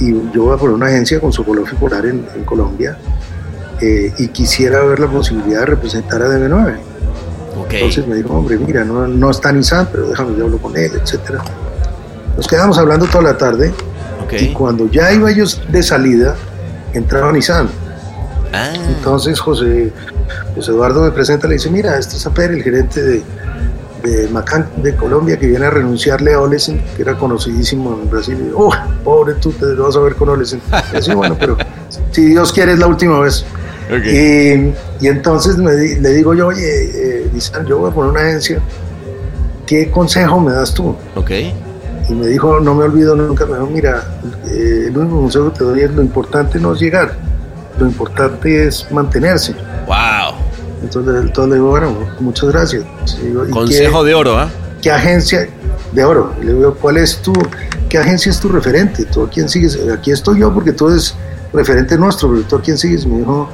y 0.00 0.12
yo 0.32 0.44
voy 0.44 0.54
a 0.54 0.56
poner 0.56 0.74
una 0.74 0.86
agencia 0.86 1.20
con 1.20 1.32
Socolov 1.32 1.66
y 1.70 1.76
Polar 1.76 2.06
en, 2.06 2.26
en 2.34 2.44
Colombia 2.44 2.96
eh, 3.80 4.12
y 4.18 4.28
quisiera 4.28 4.82
ver 4.84 4.98
la 4.98 5.06
posibilidad 5.08 5.60
de 5.60 5.66
representar 5.66 6.22
a 6.22 6.26
DB9. 6.28 6.74
Ok. 7.58 7.72
Entonces 7.74 8.06
me 8.06 8.16
dijo, 8.16 8.34
hombre, 8.34 8.58
mira, 8.58 8.84
no, 8.84 9.06
no 9.06 9.30
está 9.30 9.52
Nissan, 9.52 9.88
pero 9.92 10.08
déjame, 10.08 10.36
yo 10.38 10.44
hablo 10.46 10.58
con 10.58 10.76
él, 10.76 10.90
etcétera. 11.00 11.42
Nos 12.36 12.46
quedamos 12.46 12.78
hablando 12.78 13.06
toda 13.06 13.22
la 13.24 13.38
tarde 13.38 13.72
y 14.32 14.48
Ok. 14.48 14.52
cuando 14.56 14.86
ya 14.90 15.12
iba 15.12 15.30
yo 15.32 15.44
de 15.68 15.82
salida, 15.82 16.34
entraba 16.94 17.30
Nissan. 17.32 17.68
Ah. 18.52 18.72
Entonces 18.96 19.38
José, 19.38 19.92
José 20.54 20.70
Eduardo 20.70 21.02
me 21.02 21.10
presenta, 21.10 21.46
le 21.46 21.54
dice, 21.54 21.70
mira, 21.70 21.98
este 21.98 22.16
es 22.16 22.26
Aper, 22.26 22.50
el 22.52 22.62
gerente 22.62 23.02
de, 23.02 23.22
de 24.02 24.28
Macán 24.28 24.68
de 24.76 24.94
Colombia, 24.94 25.38
que 25.38 25.46
viene 25.46 25.66
a 25.66 25.70
renunciarle 25.70 26.34
a 26.34 26.40
Olesen, 26.40 26.82
que 26.96 27.02
era 27.02 27.16
conocidísimo 27.16 27.98
en 28.02 28.10
Brasil. 28.10 28.36
Y, 28.40 28.52
oh, 28.54 28.72
pobre 29.04 29.34
tú, 29.34 29.52
te 29.52 29.66
vas 29.74 29.96
a 29.96 30.00
ver 30.00 30.14
con 30.14 30.28
Olesen. 30.28 30.60
Y 30.96 31.00
yo, 31.00 31.16
bueno, 31.16 31.36
pero 31.38 31.56
si 32.10 32.26
Dios 32.26 32.52
quiere 32.52 32.72
es 32.72 32.78
la 32.78 32.86
última 32.86 33.20
vez. 33.20 33.44
Y, 33.90 34.72
y 35.04 35.08
entonces 35.08 35.56
me 35.56 35.72
le 35.72 36.10
digo 36.10 36.32
yo, 36.34 36.48
oye, 36.48 36.62
eh, 36.64 37.30
yo 37.66 37.78
voy 37.78 37.90
a 37.90 37.94
poner 37.94 38.12
una 38.12 38.20
agencia, 38.20 38.60
¿qué 39.66 39.90
consejo 39.90 40.38
me 40.38 40.52
das 40.52 40.72
tú? 40.72 40.94
Ok. 41.16 41.30
Y 42.08 42.14
me 42.14 42.26
dijo, 42.26 42.60
no 42.60 42.74
me 42.74 42.84
olvido 42.84 43.16
nunca, 43.16 43.46
me 43.46 43.54
dijo, 43.54 43.66
mira, 43.66 44.04
eh, 44.46 44.86
el 44.88 44.96
único 44.96 45.20
consejo 45.20 45.52
que 45.52 45.58
te 45.58 45.64
doy 45.64 45.80
es 45.80 45.90
lo 45.90 46.02
importante 46.02 46.58
no 46.60 46.74
es 46.74 46.80
llegar, 46.80 47.14
lo 47.78 47.86
importante 47.86 48.66
es 48.66 48.90
mantenerse. 48.92 49.54
Wow. 49.86 50.29
Entonces, 50.82 51.14
entonces 51.22 51.48
le 51.50 51.54
digo, 51.56 51.68
bueno, 51.70 51.94
muchas 52.20 52.48
gracias. 52.50 52.84
Y 53.22 53.26
digo, 53.26 53.46
¿y 53.46 53.50
Consejo 53.50 54.02
qué, 54.02 54.08
de 54.08 54.14
oro, 54.14 54.38
¿ah? 54.38 54.50
qué 54.80 54.90
agencia 54.90 55.48
de 55.92 56.04
oro? 56.04 56.32
Le 56.42 56.54
digo, 56.54 56.74
¿cuál 56.74 56.96
es 56.96 57.18
tu, 57.18 57.32
qué 57.88 57.98
agencia 57.98 58.30
es 58.30 58.40
tu 58.40 58.48
referente? 58.48 59.04
¿Tú 59.04 59.24
a 59.24 59.28
quién 59.30 59.48
sigues? 59.48 59.78
Aquí 59.92 60.10
estoy 60.10 60.40
yo 60.40 60.52
porque 60.52 60.72
tú 60.72 60.88
eres 60.88 61.14
referente 61.52 61.98
nuestro, 61.98 62.30
pero 62.30 62.42
¿tú 62.42 62.56
a 62.56 62.62
quién 62.62 62.78
sigues? 62.78 63.06
Me 63.06 63.18
dijo, 63.18 63.48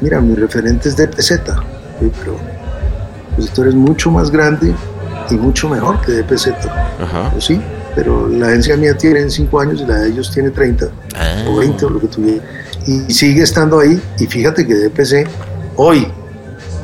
mira, 0.00 0.20
mi 0.20 0.34
referente 0.34 0.88
es 0.88 0.96
DPZ. 0.96 1.30
Yo, 2.00 2.10
pero 2.20 2.36
pues 3.36 3.50
tú 3.50 3.62
eres 3.62 3.74
mucho 3.74 4.10
más 4.10 4.30
grande 4.30 4.74
y 5.30 5.34
mucho 5.34 5.68
mejor 5.68 6.00
que 6.00 6.12
DPZ. 6.12 6.48
Ajá. 7.00 7.30
Pues 7.32 7.44
sí, 7.44 7.60
pero 7.94 8.26
la 8.28 8.46
agencia 8.46 8.76
mía 8.76 8.96
tiene 8.96 9.28
5 9.28 9.60
años 9.60 9.80
y 9.82 9.86
la 9.86 9.98
de 9.98 10.08
ellos 10.08 10.30
tiene 10.32 10.50
30 10.50 10.86
Ah. 11.16 11.44
o 11.48 11.56
20 11.58 11.84
o 11.84 11.90
lo 11.90 12.00
que 12.00 12.06
tuviera. 12.08 12.42
Y 12.86 13.12
sigue 13.12 13.42
estando 13.42 13.80
ahí. 13.80 14.00
Y 14.18 14.26
fíjate 14.26 14.66
que 14.66 14.74
DPC 14.74 15.26
hoy, 15.76 16.06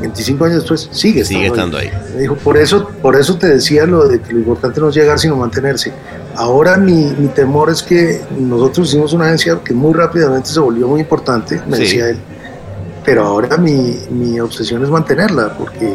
25 0.01 0.44
años 0.44 0.57
después, 0.61 0.88
sigue 0.92 1.20
estando, 1.20 1.38
Sigue 1.40 1.46
estando 1.46 1.78
ahí. 1.78 1.90
Me 2.14 2.22
dijo, 2.22 2.34
por 2.36 2.57
eso, 2.57 2.88
por 3.03 3.16
eso 3.16 3.36
te 3.36 3.48
decía 3.48 3.86
lo 3.86 4.09
de 4.09 4.20
que 4.20 4.32
lo 4.32 4.38
importante 4.40 4.80
no 4.80 4.88
es 4.88 4.94
llegar, 4.94 5.18
sino 5.18 5.36
mantenerse. 5.36 5.92
Ahora 6.36 6.76
mi, 6.76 7.12
mi 7.18 7.28
temor 7.28 7.70
es 7.70 7.82
que 7.82 8.20
nosotros 8.38 8.88
hicimos 8.88 9.12
una 9.12 9.26
agencia 9.26 9.61
que 9.64 9.74
muy 9.74 9.92
rápidamente 9.94 10.48
se 10.48 10.61
volvió 10.61 10.88
muy 10.88 11.01
importante, 11.01 11.61
me 11.68 11.76
Sí. 11.76 11.82
decía 11.82 12.11
él. 12.11 12.18
Pero 13.05 13.24
ahora 13.24 13.57
mi, 13.57 13.96
mi 14.11 14.38
obsesión 14.40 14.82
es 14.84 14.90
mantenerla, 14.90 15.57
porque, 15.57 15.94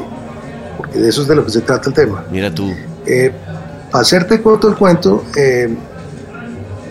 porque 0.78 0.99
de 0.99 1.10
eso 1.10 1.22
es 1.22 1.28
de 1.28 1.36
lo 1.36 1.45
que 1.45 1.51
se 1.51 1.62
trata 1.62 1.89
el 1.89 1.95
tema. 1.95 2.24
Mira 2.32 2.53
tú. 2.53 2.72
Eh, 3.06 3.32
para 3.91 4.01
hacerte 4.01 4.41
corto 4.41 4.68
el 4.68 4.76
cuento, 4.76 5.24
eh, 5.38 5.74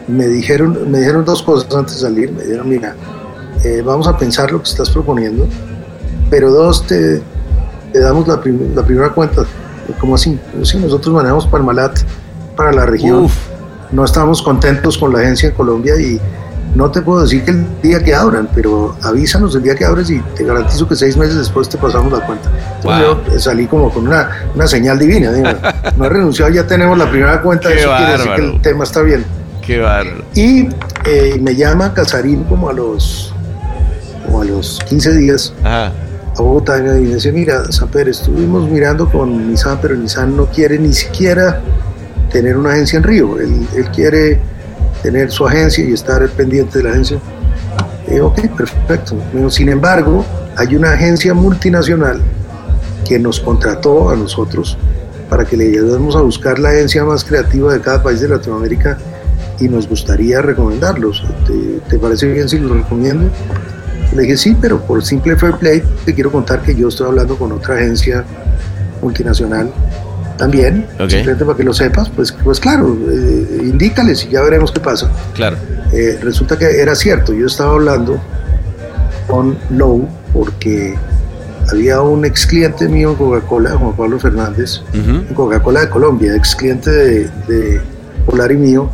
me, 0.09 0.27
dijeron, 0.29 0.91
me 0.91 0.99
dijeron 1.01 1.25
dos 1.25 1.43
cosas 1.43 1.73
antes 1.75 1.97
de 1.97 2.01
salir. 2.03 2.33
Me 2.33 2.43
dijeron, 2.45 2.69
mira, 2.69 2.95
eh, 3.65 3.83
vamos 3.85 4.07
a 4.07 4.17
pensar 4.17 4.51
lo 4.53 4.63
que 4.63 4.69
estás 4.71 4.89
proponiendo, 4.91 5.47
pero 6.35 6.51
dos, 6.51 6.85
te, 6.85 7.23
te 7.93 8.01
damos 8.01 8.27
la, 8.27 8.41
prim- 8.41 8.75
la 8.75 8.83
primera 8.83 9.11
cuenta. 9.11 9.43
Como 10.01 10.17
así? 10.17 10.37
Si 10.65 10.77
nosotros 10.79 11.15
manejamos 11.15 11.47
Parmalat 11.47 12.01
para 12.57 12.73
la 12.73 12.87
región, 12.87 13.27
Uf. 13.27 13.35
no 13.93 14.05
estamos 14.05 14.43
contentos 14.43 14.99
con 14.99 15.13
la 15.13 15.21
agencia 15.21 15.51
en 15.51 15.55
Colombia 15.55 15.95
y 16.01 16.21
no 16.75 16.91
te 16.91 17.03
puedo 17.03 17.23
decir 17.23 17.45
que 17.45 17.53
el 17.53 17.65
día 17.83 18.03
que 18.03 18.13
abran, 18.13 18.49
pero 18.53 18.97
avísanos 19.03 19.55
el 19.55 19.63
día 19.63 19.77
que 19.77 19.85
abres 19.85 20.11
y 20.11 20.19
te 20.35 20.43
garantizo 20.43 20.89
que 20.89 20.97
seis 20.97 21.17
meses 21.17 21.37
después 21.37 21.69
te 21.69 21.79
pasamos 21.79 22.13
la 22.13 22.27
cuenta. 22.27 22.51
Entonces 22.79 23.07
Wow. 23.07 23.33
yo 23.33 23.39
salí 23.39 23.67
como 23.69 23.91
con 23.93 24.09
una, 24.09 24.29
una 24.57 24.67
señal 24.67 24.99
divina. 24.99 25.31
digo, 25.31 25.49
no 25.97 26.05
he 26.05 26.09
renunciado, 26.09 26.51
ya 26.51 26.67
tenemos 26.67 26.99
la 26.99 27.09
primera 27.09 27.41
cuenta, 27.43 27.69
Qué 27.69 27.79
eso 27.79 27.91
quiere 27.97 28.13
decir 28.13 28.33
que 28.35 28.43
el 28.43 28.61
tema 28.61 28.83
está 28.83 29.03
bien. 29.03 29.25
Qué 29.65 29.79
bárbaro. 29.79 30.25
Y 30.35 30.69
eh, 31.05 31.39
me 31.41 31.55
llama 31.55 31.95
Casarín 31.95 32.43
como 32.45 32.71
a 32.71 32.73
los 32.73 33.33
como 34.27 34.41
a 34.41 34.45
los 34.47 34.81
15 34.89 35.13
días 35.17 35.53
Ajá. 35.63 35.93
A 36.37 36.43
Bogotá 36.43 36.79
y 36.79 36.83
me 36.83 37.15
dice, 37.15 37.31
mira, 37.33 37.71
Samper, 37.71 38.09
estuvimos 38.09 38.69
mirando 38.69 39.09
con 39.11 39.49
Nissan, 39.51 39.79
pero 39.81 39.95
Nissan 39.95 40.37
no 40.37 40.47
quiere 40.47 40.79
ni 40.79 40.93
siquiera 40.93 41.61
tener 42.31 42.57
una 42.57 42.73
agencia 42.73 42.97
en 42.97 43.05
Río. 43.05 43.39
Él, 43.39 43.67
quiere 43.95 44.41
tener 45.03 45.31
su 45.31 45.47
agencia 45.47 45.85
y 45.85 45.93
estar 45.93 46.27
pendiente 46.31 46.79
de 46.79 46.85
la 46.85 46.91
agencia. 46.91 47.19
Digo, 48.09 48.29
ok, 48.29 48.41
perfecto. 48.57 49.17
Sin 49.49 49.69
embargo, 49.69 50.25
hay 50.57 50.75
una 50.75 50.93
agencia 50.93 51.35
multinacional 51.35 52.21
que 53.07 53.19
nos 53.19 53.39
contrató 53.39 54.11
a 54.11 54.17
nosotros 54.17 54.77
para 55.29 55.45
que 55.45 55.57
le 55.57 55.69
ayudemos 55.69 56.17
a 56.17 56.23
buscar 56.23 56.59
la 56.59 56.71
agencia 56.71 57.05
más 57.05 57.25
creativa 57.25 57.73
de 57.73 57.81
cada 57.81 58.03
país 58.03 58.21
de 58.21 58.29
Latinoamérica 58.29 58.99
y 59.61 59.69
nos 59.69 59.89
gustaría 59.89 60.43
recomendarlos. 60.43 61.23
¿Te, 61.47 61.81
te 61.89 61.99
parece 61.99 62.27
bien 62.27 62.49
si 62.49 62.59
los 62.59 62.73
recomiendo? 62.73 63.31
Le 64.15 64.23
dije, 64.23 64.37
sí, 64.37 64.57
pero 64.61 64.81
por 64.81 65.05
simple 65.05 65.37
fair 65.37 65.55
play 65.55 65.83
te 66.05 66.15
quiero 66.15 66.31
contar 66.31 66.63
que 66.63 66.75
yo 66.75 66.89
estoy 66.89 67.07
hablando 67.09 67.37
con 67.37 67.53
otra 67.53 67.75
agencia 67.77 68.25
multinacional 69.03 69.71
también, 70.37 70.87
Ok. 70.99 71.11
simplemente 71.11 71.45
para 71.45 71.57
que 71.57 71.63
lo 71.65 71.73
sepas, 71.73 72.11
pues, 72.11 72.33
pues 72.33 72.59
claro, 72.59 72.97
eh, 73.09 73.61
indícales 73.63 74.25
y 74.25 74.31
ya 74.31 74.43
veremos 74.43 74.73
qué 74.73 74.81
pasa. 74.81 75.11
Claro. 75.35 75.57
Eh, 75.93 76.19
resulta 76.23 76.59
que 76.59 76.81
era 76.81 76.95
cierto, 76.95 77.33
yo 77.33 77.47
estaba 77.47 77.73
hablando 77.75 78.19
con 79.29 79.57
Lowe 79.71 80.07
porque 80.33 80.95
había 81.71 82.01
un 82.03 82.25
ex 82.25 82.47
cliente 82.47 82.89
mío 82.89 83.11
en 83.11 83.17
Coca-Cola, 83.17 83.71
Juan 83.71 83.97
Pablo 83.97 84.19
Fernández, 84.19 84.81
en 84.93 85.25
Coca-Cola 85.35 85.81
de 85.83 85.89
Colombia, 85.89 86.35
ex 86.37 86.55
cliente 86.57 86.91
de, 86.91 87.31
de 87.49 87.81
Polar 88.27 88.51
y 88.53 88.57
mío, 88.57 88.91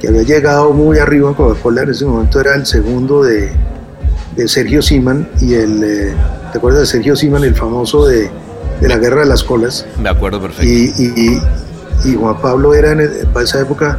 que 0.00 0.08
había 0.08 0.22
llegado 0.22 0.72
muy 0.72 0.98
arriba 0.98 1.28
en 1.30 1.34
Coca-Cola, 1.34 1.82
en 1.82 1.90
ese 1.90 2.04
momento 2.06 2.40
era 2.40 2.54
el 2.54 2.66
segundo 2.66 3.24
de, 3.24 3.50
de 4.36 4.48
Sergio 4.48 4.82
Siman 4.82 5.28
y 5.40 5.54
el, 5.54 5.82
eh, 5.84 6.12
¿te 6.52 6.58
acuerdas 6.58 6.80
de 6.82 6.86
Sergio 6.86 7.14
Siman, 7.16 7.44
el 7.44 7.54
famoso 7.54 8.06
de, 8.06 8.30
de 8.80 8.88
la 8.88 8.98
Guerra 8.98 9.20
de 9.20 9.26
las 9.26 9.44
Colas? 9.44 9.86
Me 10.00 10.08
acuerdo 10.08 10.40
perfecto. 10.40 10.64
Y, 10.64 10.92
y- 10.96 11.40
y 12.04 12.14
Juan 12.16 12.40
Pablo 12.40 12.74
era 12.74 12.92
en 12.92 13.00
el- 13.00 13.26
para 13.32 13.44
esa 13.44 13.60
época 13.60 13.98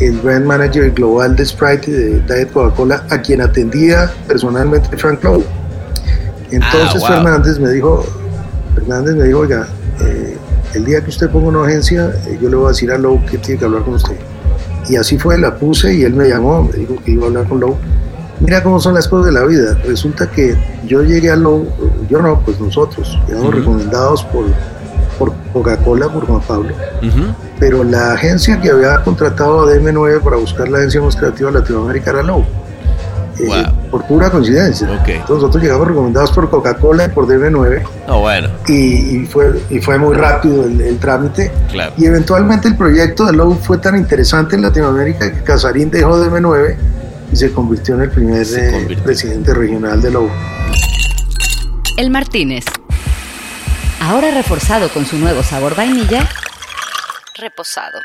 el 0.00 0.18
brand 0.18 0.44
manager 0.44 0.90
global 0.92 1.34
de 1.36 1.44
Sprite 1.46 1.90
de 1.90 2.20
Diet 2.20 2.52
Coca-Cola, 2.52 3.04
a 3.10 3.20
quien 3.20 3.40
atendía 3.40 4.10
personalmente 4.26 4.96
Frank 4.96 5.22
Lowe. 5.24 5.44
Entonces 6.50 6.90
Ah, 6.96 6.98
wow. 6.98 7.08
Fernández 7.08 7.58
me 7.58 7.70
dijo, 7.70 8.04
Fernández 8.74 9.14
me 9.16 9.24
dijo, 9.24 9.40
oiga, 9.40 9.66
eh, 10.00 10.36
el 10.74 10.84
día 10.84 11.00
que 11.02 11.10
usted 11.10 11.28
ponga 11.30 11.48
una 11.48 11.66
agencia, 11.66 12.12
eh, 12.26 12.38
yo 12.40 12.48
le 12.48 12.56
voy 12.56 12.66
a 12.66 12.68
decir 12.68 12.90
a 12.92 12.98
Lowe 12.98 13.24
que 13.26 13.38
tiene 13.38 13.58
que 13.58 13.64
hablar 13.64 13.82
con 13.82 13.94
usted. 13.94 14.16
Y 14.88 14.96
así 14.96 15.18
fue, 15.18 15.36
la 15.38 15.56
puse 15.56 15.92
y 15.94 16.02
él 16.04 16.14
me 16.14 16.28
llamó, 16.28 16.62
me 16.64 16.72
dijo 16.78 16.96
que 17.04 17.10
iba 17.12 17.24
a 17.24 17.26
hablar 17.28 17.48
con 17.48 17.60
Lowe. 17.60 17.76
Mira 18.40 18.62
cómo 18.62 18.78
son 18.80 18.94
las 18.94 19.08
cosas 19.08 19.26
de 19.26 19.32
la 19.32 19.44
vida. 19.44 19.76
Resulta 19.84 20.30
que 20.30 20.56
yo 20.86 21.02
llegué 21.02 21.30
a 21.30 21.36
Lowe, 21.36 21.66
yo 22.08 22.20
no, 22.22 22.40
pues 22.40 22.60
nosotros, 22.60 23.18
quedamos 23.26 23.54
recomendados 23.54 24.24
por, 24.24 24.46
por 25.18 25.32
Coca-Cola, 25.52 26.08
por 26.08 26.26
Juan 26.26 26.40
Pablo 26.42 26.74
pero 27.60 27.82
la 27.82 28.12
agencia 28.12 28.60
que 28.60 28.70
había 28.70 29.02
contratado 29.02 29.62
a 29.62 29.66
DM9 29.66 30.20
para 30.20 30.36
buscar 30.36 30.68
la 30.68 30.78
agencia 30.78 31.00
más 31.00 31.16
creativa 31.16 31.50
de 31.50 31.58
Latinoamérica 31.58 32.10
era 32.10 32.22
Lowe. 32.22 32.42
Eh, 33.40 33.46
Wow. 33.46 33.90
Por 33.90 34.04
pura 34.06 34.30
coincidencia. 34.30 34.86
Ok. 34.88 35.08
Entonces 35.08 35.28
nosotros 35.42 35.62
llegamos 35.62 35.88
recomendados 35.88 36.30
por 36.32 36.48
Coca-Cola 36.50 37.06
y 37.06 37.08
por 37.08 37.26
DM9 37.26 37.82
No, 38.06 38.20
bueno. 38.20 38.48
y, 38.68 38.72
y 39.22 39.26
fue, 39.26 39.60
y 39.70 39.80
fue 39.80 39.98
muy 39.98 40.14
rápido 40.14 40.64
el, 40.66 40.80
el 40.80 40.98
trámite. 40.98 41.50
Claro. 41.70 41.92
Y 41.96 42.06
eventualmente 42.06 42.68
el 42.68 42.76
proyecto 42.76 43.26
de 43.26 43.32
Lowe 43.32 43.56
fue 43.56 43.78
tan 43.78 43.96
interesante 43.96 44.54
en 44.56 44.62
Latinoamérica 44.62 45.32
que 45.32 45.42
Casarín 45.42 45.90
dejó 45.90 46.16
DM9 46.16 46.76
y 47.32 47.36
se 47.36 47.52
convirtió 47.52 47.94
en 47.94 48.02
el 48.02 48.10
primer 48.10 48.46
eh, 48.56 48.98
presidente 49.02 49.54
regional 49.54 50.00
de 50.00 50.10
Lowe. 50.10 50.30
El 51.96 52.10
Martínez. 52.10 52.64
Ahora 54.00 54.30
reforzado 54.30 54.88
con 54.88 55.04
su 55.04 55.16
nuevo 55.16 55.42
sabor 55.42 55.74
vainilla. 55.74 56.28
Reposado. 57.34 58.00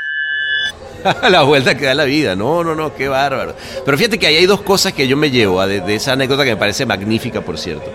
la 1.30 1.43
vuelta 1.43 1.76
que 1.76 1.86
da 1.86 1.93
la 1.93 2.05
vida. 2.05 2.36
No, 2.36 2.63
no, 2.63 2.76
no, 2.76 2.95
qué 2.95 3.07
bárbaro. 3.07 3.55
Pero 3.86 3.97
fíjate 3.97 4.17
que 4.17 4.28
ahí 4.28 4.36
hay 4.38 4.45
dos 4.45 4.61
cosas 4.61 4.93
que 4.93 5.07
yo 5.07 5.17
me 5.17 5.32
llevo 5.32 5.61
ah, 5.61 5.67
de, 5.67 5.82
de 5.82 5.95
esa 5.95 6.13
anécdota 6.13 6.43
que 6.43 6.51
me 6.51 6.57
parece 6.57 6.86
magnífica, 6.86 7.41
por 7.41 7.57
cierto. 7.57 7.91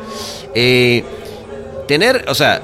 Eh, 0.54 1.04
tener, 1.86 2.24
o 2.28 2.34
sea, 2.34 2.62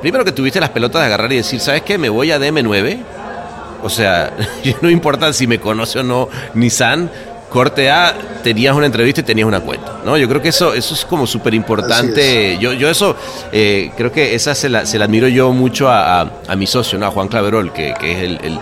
primero 0.00 0.24
que 0.24 0.32
tuviste 0.32 0.60
las 0.60 0.70
pelotas 0.70 1.02
de 1.02 1.06
agarrar 1.06 1.32
y 1.32 1.36
decir, 1.36 1.60
¿sabes 1.60 1.82
qué? 1.82 1.98
Me 1.98 2.08
voy 2.08 2.30
a 2.30 2.38
DM9. 2.38 2.98
O 3.82 3.88
sea, 3.88 4.32
no 4.82 4.90
importa 4.90 5.32
si 5.32 5.46
me 5.46 5.60
conoce 5.60 6.00
o 6.00 6.02
no 6.02 6.28
Nissan. 6.54 7.10
Corte 7.48 7.90
A, 7.90 8.14
tenías 8.42 8.74
una 8.76 8.86
entrevista 8.86 9.20
y 9.22 9.24
tenías 9.24 9.46
una 9.48 9.60
cuenta, 9.60 10.00
¿no? 10.04 10.16
Yo 10.18 10.28
creo 10.28 10.42
que 10.42 10.48
eso, 10.50 10.74
eso 10.74 10.94
es 10.94 11.04
como 11.04 11.26
súper 11.26 11.54
importante. 11.54 12.58
Yo, 12.58 12.72
yo 12.74 12.90
eso, 12.90 13.16
eh, 13.52 13.90
creo 13.96 14.12
que 14.12 14.34
esa 14.34 14.54
se 14.54 14.68
la, 14.68 14.84
se 14.84 14.98
la 14.98 15.06
admiro 15.06 15.28
yo 15.28 15.52
mucho 15.52 15.88
a, 15.88 16.20
a- 16.22 16.30
a 16.46 16.56
mi 16.56 16.66
socio, 16.66 16.98
¿no? 16.98 17.06
A 17.06 17.10
Juan 17.10 17.28
Claverol, 17.28 17.72
que, 17.72 17.94
que 17.98 18.12
es 18.12 18.18
el, 18.18 18.38
el, 18.42 18.52
eh, 18.54 18.58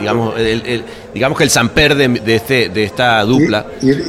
digamos, 0.00 0.36
el- 0.38 0.62
el- 0.66 0.84
digamos 1.14 1.36
que 1.36 1.44
el 1.44 1.50
samper 1.50 1.94
de, 1.94 2.08
de, 2.08 2.34
este, 2.34 2.68
de 2.68 2.84
esta 2.84 3.22
dupla. 3.22 3.66
Ir, 3.82 4.04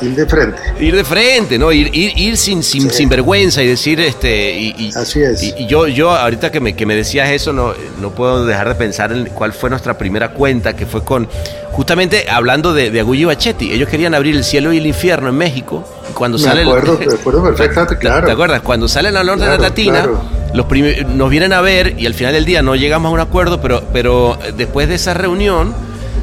ir, 0.00 0.14
de 0.14 0.26
frente. 0.26 0.58
ir 0.80 0.96
de 0.96 1.04
frente, 1.04 1.58
¿no? 1.58 1.70
Ir, 1.72 1.90
ir, 1.94 2.18
ir 2.18 2.36
sin, 2.36 2.62
sin, 2.62 2.90
sin, 2.90 3.08
vergüenza 3.08 3.62
y 3.62 3.68
decir, 3.68 4.00
este, 4.00 4.58
y, 4.58 4.90
Así 4.94 5.22
es. 5.22 5.42
Y, 5.42 5.66
yo, 5.66 5.86
yo 5.86 6.10
ahorita 6.10 6.50
que 6.50 6.60
me, 6.60 6.74
que 6.74 6.86
me 6.86 6.96
decías 6.96 7.30
eso, 7.30 7.52
no, 7.52 7.74
no 8.00 8.10
puedo 8.10 8.44
dejar 8.44 8.68
de 8.68 8.74
pensar 8.74 9.12
en 9.12 9.26
cuál 9.26 9.52
fue 9.52 9.70
nuestra 9.70 9.96
primera 9.96 10.30
cuenta, 10.30 10.74
que 10.74 10.86
fue 10.86 11.04
con, 11.04 11.28
justamente 11.72 12.26
hablando 12.28 12.74
de, 12.74 12.90
de 12.90 13.00
Agullo 13.00 13.22
y 13.22 13.24
Bachetti. 13.26 13.72
Ellos 13.72 13.88
querían 13.88 14.14
abrir 14.14 14.34
el 14.34 14.44
cielo 14.44 14.72
y 14.72 14.78
el 14.78 14.86
infierno 14.86 15.28
en 15.28 15.36
México. 15.36 15.88
Cuando 16.14 16.38
me 16.38 16.44
sale 16.44 16.62
acuerdo, 16.62 16.98
me 17.06 17.14
acuerdo 17.14 17.44
perfectamente, 17.44 17.98
claro. 17.98 18.26
¿Te 18.26 18.32
acuerdas? 18.32 18.62
Cuando 18.62 18.88
sale 18.88 19.12
la 19.12 19.22
norte 19.22 19.44
claro, 19.44 19.62
latina, 19.62 20.02
claro. 20.02 20.22
los 20.54 20.66
nos 21.08 21.30
vienen 21.30 21.52
a 21.52 21.60
ver 21.60 21.94
y 21.98 22.06
al 22.06 22.14
final 22.14 22.32
del 22.32 22.44
día 22.44 22.62
no 22.62 22.74
llegamos 22.74 23.10
a 23.10 23.12
un 23.12 23.20
acuerdo, 23.20 23.60
pero, 23.60 23.84
pero 23.92 24.38
después 24.56 24.88
de 24.88 24.96
esa 24.96 25.14
reunión 25.14 25.74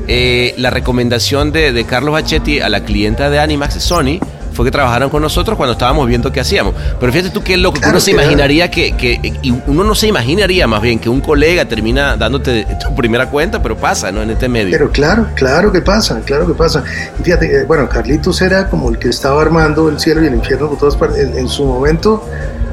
eh, 0.08 0.54
la 0.58 0.70
recomendación 0.70 1.52
de, 1.52 1.72
de, 1.72 1.86
Carlos 1.86 2.14
Bachetti 2.14 2.60
a 2.60 2.70
la 2.70 2.84
clienta 2.84 3.30
de 3.30 3.40
Animax, 3.40 3.82
Sony, 3.82 4.20
fue 4.54 4.66
que 4.66 4.72
trabajaron 4.72 5.10
con 5.10 5.22
nosotros 5.22 5.58
cuando 5.58 5.74
estábamos 5.74 6.08
viendo 6.08 6.32
qué 6.32 6.40
hacíamos. 6.40 6.76
Pero 7.00 7.12
fíjate 7.12 7.32
tú 7.32 7.44
qué 7.44 7.58
loco, 7.58 7.80
claro, 7.80 7.94
uno 7.94 8.00
se 8.00 8.12
imaginaría 8.12 8.70
que, 8.70 8.96
que, 8.96 9.20
y 9.42 9.52
uno 9.68 9.84
no 9.84 9.96
se 9.96 10.08
imaginaría 10.08 10.68
más 10.68 10.82
bien 10.82 11.00
que 11.00 11.10
un 11.10 11.22
colega 11.22 11.66
termina 11.66 12.16
dándote 12.16 12.68
tu 12.80 12.96
primera 12.96 13.30
cuenta, 13.30 13.62
pero 13.62 13.76
pasa, 13.76 14.12
¿no? 14.12 14.22
En 14.22 14.30
este 14.30 14.48
medio. 14.48 14.72
Pero 14.72 14.92
claro, 14.92 15.28
claro 15.36 15.72
que 15.72 15.82
pasa, 15.82 16.22
claro 16.26 16.48
que 16.48 16.54
pasa. 16.54 16.84
Y 17.20 17.24
fíjate, 17.24 17.62
eh, 17.62 17.66
bueno, 17.66 17.90
Carlitos 17.90 18.42
era 18.42 18.70
como 18.70 18.90
el 18.90 19.00
que 19.00 19.10
estaba 19.10 19.42
armando 19.42 19.90
el 19.90 20.00
cielo 20.00 20.24
y 20.24 20.28
el 20.28 20.36
infierno 20.36 20.70
por 20.70 20.78
todas 20.78 20.96
partes. 20.96 21.20
En, 21.20 21.38
en 21.38 21.48
su 21.50 21.66
momento 21.66 22.24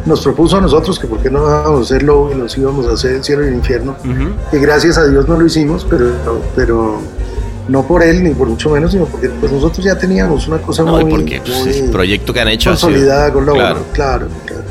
nos 0.07 0.23
propuso 0.23 0.57
a 0.57 0.61
nosotros 0.61 0.99
que 0.99 1.07
por 1.07 1.21
qué 1.21 1.31
no 1.31 1.41
íbamos 1.41 1.81
a 1.81 1.83
hacerlo 1.83 2.31
y 2.33 2.37
nos 2.37 2.57
íbamos 2.57 2.87
a 2.87 2.93
hacer 2.93 3.13
el 3.13 3.25
cielo 3.25 3.45
y 3.45 3.49
el 3.49 3.55
infierno. 3.55 3.97
Uh 4.05 4.09
-huh. 4.09 4.51
Que 4.51 4.59
gracias 4.59 4.99
a 4.99 5.07
Dios 5.07 5.29
no 5.29 5.39
lo 5.39 5.47
hicimos, 5.47 5.87
pero, 5.89 6.13
pero 6.55 7.01
no 7.71 7.87
por 7.87 8.03
él 8.03 8.25
ni 8.25 8.31
por 8.31 8.49
mucho 8.49 8.69
menos, 8.71 8.91
sino 8.91 9.05
porque 9.05 9.29
pues 9.29 9.53
nosotros 9.53 9.85
ya 9.85 9.97
teníamos 9.97 10.49
una 10.49 10.59
cosa 10.59 10.83
no, 10.83 10.99
muy, 10.99 11.05
porque 11.05 11.41
pues, 11.41 11.65
muy 11.65 11.79
el 11.79 11.91
proyecto 11.91 12.33
que 12.33 12.41
han 12.41 12.49
hecho 12.49 12.71
consolidada 12.71 13.33
con 13.33 13.47
la 13.47 13.53
claro. 13.53 13.85
claro, 13.93 14.29
claro. 14.45 14.65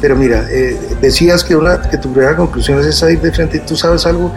Pero 0.00 0.16
mira, 0.16 0.48
eh, 0.50 0.76
decías 1.00 1.44
que, 1.44 1.54
una, 1.54 1.80
que 1.80 1.96
tu 1.98 2.12
primera 2.12 2.36
conclusión 2.36 2.80
es 2.80 2.86
esa 2.86 3.12
ir 3.12 3.20
de 3.20 3.30
frente. 3.30 3.60
¿Tú 3.60 3.76
sabes 3.76 4.04
algo? 4.06 4.32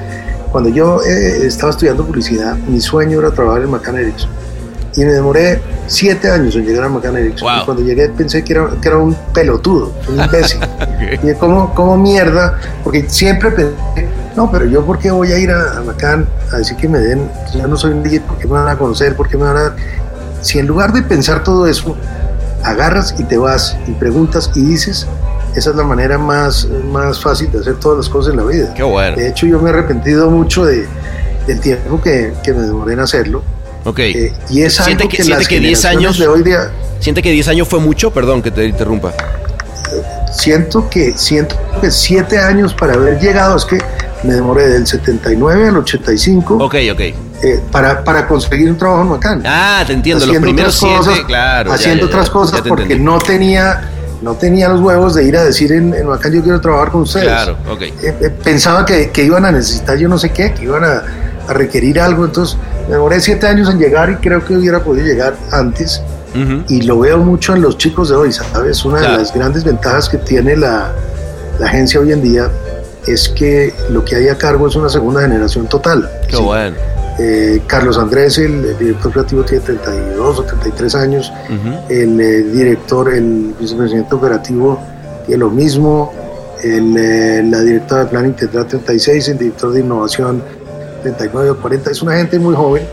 Cuando 0.52 0.70
yo 0.70 1.02
eh, 1.02 1.48
estaba 1.48 1.72
estudiando 1.72 2.06
publicidad, 2.06 2.56
mi 2.56 2.80
sueño 2.80 3.18
era 3.18 3.32
trabajar 3.32 3.64
en 3.64 3.72
McCann 3.72 3.98
Erickson. 3.98 4.30
Y 4.96 5.04
me 5.04 5.12
demoré 5.12 5.60
siete 5.88 6.30
años 6.30 6.56
en 6.56 6.66
llegar 6.68 6.84
a 6.84 6.90
McCann 6.90 7.18
Erickson. 7.18 7.50
Wow. 7.50 7.62
Y 7.62 7.66
cuando 7.66 7.84
llegué 7.84 8.08
pensé 8.10 8.44
que 8.44 8.54
era, 8.54 8.70
que 8.80 8.88
era 8.88 9.00
un 9.00 9.16
pelotudo, 9.34 9.92
un 10.08 10.20
imbécil. 10.24 10.60
okay. 10.96 11.32
Y 11.32 11.34
como, 11.34 11.74
como 11.74 11.98
mierda, 11.98 12.60
porque 12.84 13.10
siempre 13.10 13.50
pensé, 13.50 13.74
no, 14.36 14.52
pero 14.52 14.66
yo 14.66 14.86
por 14.86 15.00
qué 15.00 15.12
voy 15.12 15.32
a 15.32 15.40
ir 15.40 15.52
a, 15.52 15.78
a 15.78 15.82
McCann 15.82 16.28
a 16.52 16.58
decir 16.58 16.76
que 16.78 16.90
me 16.90 17.00
den, 17.00 17.30
yo 17.54 17.68
no 17.68 17.78
soy 17.78 17.92
un 17.92 18.04
DJ, 18.04 18.22
¿por 18.22 18.38
qué 18.38 18.48
me 18.48 18.54
van 18.54 18.68
a 18.68 18.78
conocer? 18.78 19.16
¿Por 19.16 19.30
qué 19.30 19.38
me 19.38 19.44
van 19.44 19.58
a 19.58 19.62
dar? 19.62 19.76
Si 20.42 20.60
en 20.60 20.68
lugar 20.68 20.94
de 20.94 21.02
pensar 21.02 21.44
todo 21.44 21.68
eso, 21.68 21.96
agarras 22.64 23.16
y 23.18 23.24
te 23.24 23.38
vas 23.38 23.78
y 23.88 23.92
preguntas 23.92 24.52
y 24.56 24.62
dices, 24.62 25.08
esa 25.56 25.70
es 25.70 25.76
la 25.76 25.84
manera 25.84 26.18
más, 26.18 26.68
más 26.92 27.20
fácil 27.22 27.52
de 27.52 27.60
hacer 27.60 27.76
todas 27.80 28.00
las 28.00 28.10
cosas 28.10 28.32
en 28.34 28.38
la 28.38 28.44
vida. 28.44 28.74
Qué 28.74 28.84
bueno. 28.84 29.16
De 29.16 29.30
hecho, 29.30 29.46
yo 29.46 29.60
me 29.60 29.70
he 29.70 29.74
arrepentido 29.74 30.30
mucho 30.30 30.66
de, 30.66 30.86
del 31.48 31.60
tiempo 31.62 32.02
que, 32.02 32.34
que 32.44 32.54
me 32.54 32.64
demoré 32.64 32.94
en 32.94 33.00
hacerlo. 33.00 33.42
Ok. 33.86 34.00
Eh, 34.00 34.34
y 34.50 34.64
es 34.64 34.76
¿Siente 34.76 35.04
algo 35.04 35.10
que, 35.10 35.18
que, 35.18 35.24
siente 35.24 35.46
que 35.48 35.60
10 35.60 35.86
años 35.86 36.20
de 36.20 36.28
hoy 36.28 36.44
día. 36.44 36.72
¿Siente 37.00 37.22
que 37.22 37.32
10 37.32 37.48
años 37.50 37.68
fue 37.68 37.80
mucho? 37.80 38.12
Perdón 38.12 38.42
que 38.42 38.52
te 38.52 38.66
interrumpa. 38.66 39.14
Siento 40.34 40.90
que 40.90 41.14
siento 41.18 41.56
que 41.80 41.90
7 41.90 42.38
años 42.40 42.74
para 42.74 42.96
haber 42.96 43.20
llegado, 43.20 43.56
es 43.56 43.66
que 43.66 43.78
me 44.26 44.34
demoré 44.34 44.68
del 44.68 44.88
79 44.88 45.70
al 45.70 45.78
85. 45.78 46.56
Ok, 46.56 46.76
ok. 46.92 47.00
Eh, 47.00 47.60
para, 47.72 48.04
para 48.04 48.28
conseguir 48.28 48.70
un 48.70 48.78
trabajo 48.78 49.02
en 49.04 49.10
Macán. 49.10 49.44
Ah, 49.46 49.84
te 49.86 49.94
entiendo, 49.94 50.26
los 50.26 50.38
primeros 50.38 50.76
siete, 50.76 50.98
cosas, 50.98 51.20
claro. 51.22 51.72
Haciendo 51.72 52.06
ya, 52.06 52.12
ya, 52.12 52.16
otras 52.18 52.30
cosas 52.30 52.62
porque 52.62 52.84
entendí. 52.84 53.04
no 53.04 53.20
tenía 53.20 53.92
no 54.22 54.34
tenía 54.34 54.70
los 54.70 54.82
huevos 54.82 55.14
de 55.14 55.26
ir 55.26 55.38
a 55.38 55.44
decir 55.44 55.72
en, 55.72 55.94
en 55.94 56.08
Macán 56.08 56.34
yo 56.34 56.42
quiero 56.42 56.60
trabajar 56.60 56.92
con 56.92 57.02
ustedes. 57.02 57.28
Claro, 57.28 57.58
ok. 57.70 57.82
Eh, 57.82 57.94
eh, 58.02 58.30
pensaba 58.44 58.86
que, 58.86 59.12
que, 59.12 59.24
iban 59.24 59.46
a 59.46 59.52
necesitar 59.52 59.98
yo 59.98 60.08
no 60.08 60.18
sé 60.18 60.32
qué, 60.32 60.54
que 60.54 60.64
iban 60.64 60.84
a, 60.84 61.04
a, 61.48 61.54
requerir 61.54 62.00
algo, 62.00 62.26
entonces 62.26 62.58
me 62.88 62.94
demoré 62.94 63.20
siete 63.20 63.46
años 63.46 63.70
en 63.70 63.78
llegar 63.78 64.10
y 64.10 64.16
creo 64.16 64.44
que 64.44 64.56
hubiera 64.56 64.84
podido 64.84 65.06
llegar 65.06 65.36
antes. 65.52 66.02
Uh 66.34 66.38
-huh. 66.40 66.64
Y 66.68 66.82
lo 66.82 67.00
veo 67.00 67.20
mucho 67.20 67.54
en 67.54 67.62
los 67.62 67.78
chicos 67.78 68.10
de 68.10 68.16
hoy, 68.16 68.32
¿sabes? 68.34 68.84
Una 68.84 68.98
claro. 68.98 69.14
de 69.14 69.20
las 69.20 69.34
grandes 69.34 69.64
ventajas 69.64 70.10
que 70.10 70.18
tiene 70.18 70.56
la, 70.56 70.92
la 71.60 71.68
agencia 71.68 72.00
hoy 72.00 72.12
en 72.12 72.22
día 72.22 72.50
es 73.08 73.30
que 73.30 73.74
lo 73.90 74.04
que 74.04 74.16
hay 74.16 74.28
a 74.30 74.38
cargo 74.38 74.68
es 74.68 74.76
una 74.76 74.90
segunda 74.90 75.22
generación 75.22 75.68
total. 75.68 76.10
Qué 76.28 76.38
¿sí? 76.38 76.44
bueno. 76.44 76.76
Eh, 77.18 77.62
Carlos 77.68 77.98
Andrés, 77.98 78.38
el, 78.38 78.66
el, 78.66 78.78
director 78.78 79.12
creativo, 79.12 79.44
tiene 79.44 79.64
32 79.64 80.40
o 80.40 80.44
33 80.44 80.96
años. 80.96 81.32
Uh 81.50 81.54
-huh. 81.54 81.82
El 81.90 82.20
eh, 82.20 82.44
director, 82.44 83.14
el 83.14 83.56
vicepresidente 83.60 84.14
operativo, 84.16 84.80
tiene 85.26 85.40
lo 85.40 85.50
mismo. 85.50 86.12
El, 86.62 86.98
eh, 86.98 87.44
la 87.50 87.62
directora 87.62 88.04
de 88.04 88.10
planning 88.10 88.34
tendrá 88.34 88.68
36, 88.68 89.30
el 89.30 89.38
director 89.38 89.72
de 89.72 89.80
innovación 89.82 90.44
39 91.04 91.52
o 91.52 91.58
40. 91.58 91.92
Es 91.92 92.02
una 92.02 92.18
gente 92.18 92.38
muy 92.40 92.56
joven. 92.56 92.86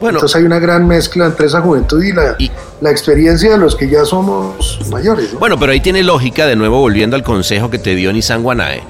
Bueno, 0.00 0.18
Entonces 0.18 0.36
hay 0.36 0.44
una 0.44 0.58
gran 0.58 0.86
mezcla 0.86 1.26
entre 1.26 1.46
esa 1.46 1.60
juventud 1.60 2.02
y 2.02 2.12
la, 2.12 2.34
y 2.38 2.50
la 2.80 2.90
experiencia 2.90 3.52
de 3.52 3.58
los 3.58 3.74
que 3.74 3.88
ya 3.88 4.04
somos 4.04 4.80
mayores. 4.90 5.32
¿no? 5.32 5.38
Bueno, 5.38 5.58
pero 5.58 5.72
ahí 5.72 5.80
tiene 5.80 6.02
lógica, 6.02 6.46
de 6.46 6.56
nuevo 6.56 6.80
volviendo 6.80 7.16
al 7.16 7.22
consejo 7.22 7.70
que 7.70 7.78
te 7.78 7.94
dio 7.94 8.12
Nissan 8.12 8.42
Guanae, 8.42 8.82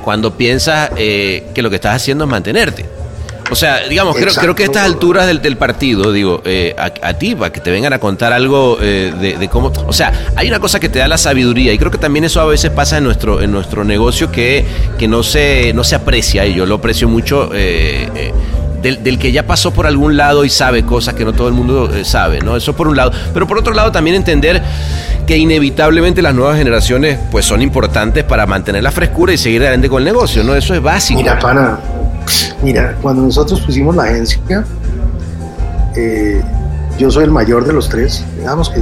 cuando 0.00 0.36
piensas 0.36 0.90
eh, 0.96 1.48
que 1.54 1.62
lo 1.62 1.70
que 1.70 1.76
estás 1.76 1.96
haciendo 1.96 2.24
es 2.24 2.30
mantenerte. 2.30 2.86
O 3.50 3.56
sea, 3.56 3.88
digamos, 3.88 4.16
creo, 4.16 4.32
creo, 4.32 4.54
que 4.54 4.62
a 4.62 4.66
estas 4.66 4.84
alturas 4.84 5.26
del, 5.26 5.42
del 5.42 5.56
partido, 5.56 6.12
digo, 6.12 6.40
eh, 6.44 6.74
a, 6.78 6.92
a, 7.08 7.14
ti, 7.14 7.34
para 7.34 7.52
que 7.52 7.60
te 7.60 7.72
vengan 7.72 7.92
a 7.92 7.98
contar 7.98 8.32
algo 8.32 8.78
eh, 8.80 9.12
de, 9.20 9.38
de, 9.38 9.48
cómo. 9.48 9.72
O 9.86 9.92
sea, 9.92 10.12
hay 10.36 10.46
una 10.46 10.60
cosa 10.60 10.78
que 10.78 10.88
te 10.88 11.00
da 11.00 11.08
la 11.08 11.18
sabiduría, 11.18 11.72
y 11.72 11.78
creo 11.78 11.90
que 11.90 11.98
también 11.98 12.24
eso 12.24 12.40
a 12.40 12.44
veces 12.44 12.70
pasa 12.70 12.98
en 12.98 13.04
nuestro, 13.04 13.42
en 13.42 13.50
nuestro 13.50 13.82
negocio 13.84 14.30
que, 14.30 14.64
que 14.98 15.08
no, 15.08 15.24
se, 15.24 15.72
no 15.74 15.82
se 15.82 15.96
aprecia, 15.96 16.46
y 16.46 16.54
yo 16.54 16.64
lo 16.64 16.76
aprecio 16.76 17.08
mucho. 17.08 17.50
Del, 18.82 19.02
del, 19.04 19.18
que 19.18 19.30
ya 19.30 19.46
pasó 19.46 19.72
por 19.72 19.86
algún 19.86 20.16
lado 20.16 20.44
y 20.44 20.48
sabe 20.48 20.84
cosas 20.84 21.12
que 21.14 21.24
no 21.24 21.34
todo 21.34 21.48
el 21.48 21.54
mundo 21.54 21.94
eh, 21.94 22.04
sabe, 22.04 22.40
¿no? 22.40 22.56
Eso 22.56 22.74
por 22.74 22.88
un 22.88 22.96
lado. 22.96 23.12
Pero 23.34 23.46
por 23.46 23.58
otro 23.58 23.74
lado 23.74 23.92
también 23.92 24.16
entender 24.16 24.62
que 25.26 25.36
inevitablemente 25.36 26.22
las 26.22 26.34
nuevas 26.34 26.56
generaciones 26.56 27.18
pues 27.30 27.44
son 27.44 27.60
importantes 27.60 28.24
para 28.24 28.46
mantener 28.46 28.82
la 28.82 28.90
frescura 28.90 29.32
y 29.32 29.38
seguir 29.38 29.60
adelante 29.62 29.88
con 29.88 29.98
el 29.98 30.06
negocio, 30.06 30.42
¿no? 30.42 30.54
Eso 30.54 30.74
es 30.74 30.82
básico. 30.82 31.20
Mira, 31.20 31.38
pana, 31.38 31.78
mira, 32.62 32.96
cuando 33.02 33.22
nosotros 33.22 33.60
pusimos 33.60 33.94
la 33.94 34.04
agencia, 34.04 34.64
eh, 35.94 36.42
yo 36.98 37.10
soy 37.10 37.24
el 37.24 37.30
mayor 37.30 37.66
de 37.66 37.72
los 37.72 37.88
tres, 37.88 38.24
digamos 38.38 38.70
que, 38.70 38.80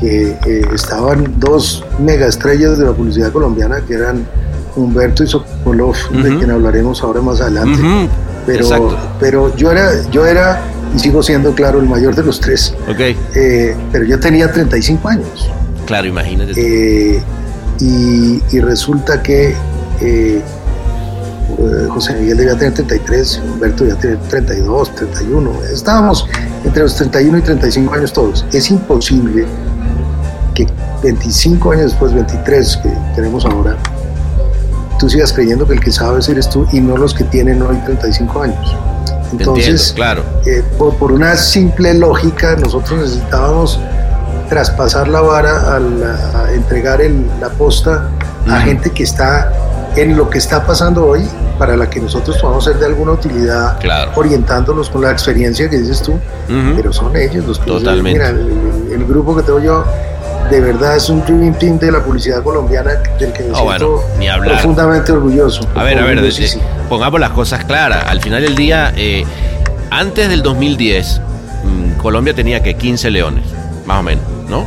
que 0.00 0.36
eh, 0.46 0.66
estaban 0.74 1.34
dos 1.38 1.84
mega 1.98 2.26
estrellas 2.26 2.78
de 2.78 2.86
la 2.86 2.92
publicidad 2.92 3.30
colombiana 3.30 3.80
que 3.86 3.94
eran 3.94 4.26
Humberto 4.74 5.22
y 5.22 5.26
Sokolov, 5.26 5.90
uh 5.90 5.94
-huh. 5.94 6.22
de 6.22 6.38
quien 6.38 6.50
hablaremos 6.50 7.02
ahora 7.02 7.20
más 7.20 7.40
adelante. 7.40 7.80
Uh 7.80 7.84
-huh. 7.84 8.08
Pero, 8.46 8.98
pero 9.20 9.56
yo 9.56 9.70
era, 9.70 9.90
yo 10.10 10.26
era 10.26 10.62
y 10.94 10.98
sigo 10.98 11.22
siendo, 11.22 11.54
claro, 11.54 11.80
el 11.80 11.88
mayor 11.88 12.14
de 12.14 12.22
los 12.22 12.40
tres. 12.40 12.74
Okay. 12.88 13.16
Eh, 13.34 13.76
pero 13.90 14.04
yo 14.04 14.18
tenía 14.20 14.50
35 14.50 15.08
años. 15.08 15.50
Claro, 15.86 16.06
imagínate. 16.06 16.52
Eh, 16.56 17.22
y, 17.80 18.42
y, 18.52 18.60
resulta 18.60 19.22
que 19.22 19.54
eh, 20.00 20.42
José 21.88 22.14
Miguel 22.14 22.36
debía 22.36 22.56
tener 22.56 22.74
33, 22.74 23.42
Humberto 23.52 23.84
debía 23.84 23.98
tener 23.98 24.18
32, 24.28 24.94
31. 24.94 25.62
Estábamos 25.72 26.28
entre 26.64 26.82
los 26.82 26.94
31 26.96 27.38
y 27.38 27.42
35 27.42 27.94
años 27.94 28.12
todos. 28.12 28.46
Es 28.52 28.70
imposible 28.70 29.46
que 30.54 30.66
25 31.02 31.72
años 31.72 31.84
después, 31.92 32.12
23 32.12 32.76
que 32.82 32.90
tenemos 33.14 33.44
ahora, 33.44 33.76
tú 34.98 35.08
sigas 35.08 35.32
creyendo 35.32 35.66
que 35.66 35.74
el 35.74 35.80
que 35.80 35.92
sabes 35.92 36.28
eres 36.28 36.48
tú 36.48 36.66
y 36.72 36.80
no 36.80 36.96
los 36.96 37.14
que 37.14 37.24
tienen 37.24 37.62
hoy 37.62 37.76
35 37.84 38.42
años. 38.42 38.76
Entonces, 39.32 39.92
Entiendo, 39.92 39.94
claro. 39.94 40.24
eh, 40.46 40.62
por, 40.78 40.94
por, 40.96 41.12
una 41.12 41.36
simple 41.36 41.94
lógica, 41.94 42.54
nosotros 42.56 43.00
necesitábamos 43.00 43.80
traspasar 44.48 45.08
la 45.08 45.22
vara 45.22 45.74
al, 45.76 46.02
a 46.02 46.52
entregar 46.52 47.00
el, 47.00 47.26
la 47.40 47.48
posta 47.48 48.10
a 48.46 48.58
mm. 48.58 48.62
gente 48.62 48.90
que 48.90 49.04
está 49.04 49.50
en 49.96 50.16
lo 50.16 50.28
que 50.28 50.38
está 50.38 50.66
pasando 50.66 51.06
hoy 51.06 51.26
para 51.58 51.76
la 51.76 51.88
que 51.88 52.00
nosotros 52.00 52.36
podamos 52.38 52.64
ser 52.64 52.76
de 52.76 52.86
alguna 52.86 53.12
utilidad 53.12 53.78
claro. 53.78 54.12
orientándolos 54.14 54.90
con 54.90 55.02
la 55.02 55.10
experiencia 55.10 55.70
que 55.70 55.78
dices 55.78 56.02
tú, 56.02 56.12
uh 56.12 56.18
-huh. 56.48 56.76
pero 56.76 56.92
son 56.92 57.16
ellos 57.16 57.46
los 57.46 57.58
que 57.58 57.66
Totalmente. 57.66 58.18
Dicen, 58.18 58.46
mira, 58.46 58.94
el, 58.94 59.00
el, 59.00 59.06
grupo 59.06 59.36
que 59.36 59.42
tengo 59.42 59.60
yo 59.60 59.84
de 60.50 60.60
verdad 60.60 60.96
es 60.96 61.08
un 61.08 61.24
dream 61.24 61.54
team 61.58 61.78
de 61.78 61.90
la 61.90 62.02
publicidad 62.04 62.42
colombiana 62.42 62.92
del 63.18 63.32
que 63.32 63.42
me 63.42 63.52
oh, 63.52 63.66
siento 63.66 64.04
bueno, 64.16 64.44
profundamente 64.44 65.12
orgulloso. 65.12 65.66
A 65.74 65.82
ver, 65.82 65.98
a 65.98 66.04
ver, 66.04 66.20
pongamos 66.88 67.20
las 67.20 67.30
cosas 67.30 67.64
claras. 67.64 68.04
Al 68.06 68.20
final 68.20 68.42
del 68.42 68.54
día, 68.54 68.92
eh, 68.96 69.24
antes 69.90 70.28
del 70.28 70.42
2010, 70.42 71.20
mmm, 71.64 71.92
Colombia 72.00 72.34
tenía 72.34 72.62
que 72.62 72.74
15 72.74 73.10
leones, 73.10 73.44
más 73.86 74.00
o 74.00 74.02
menos, 74.02 74.24
¿no? 74.48 74.64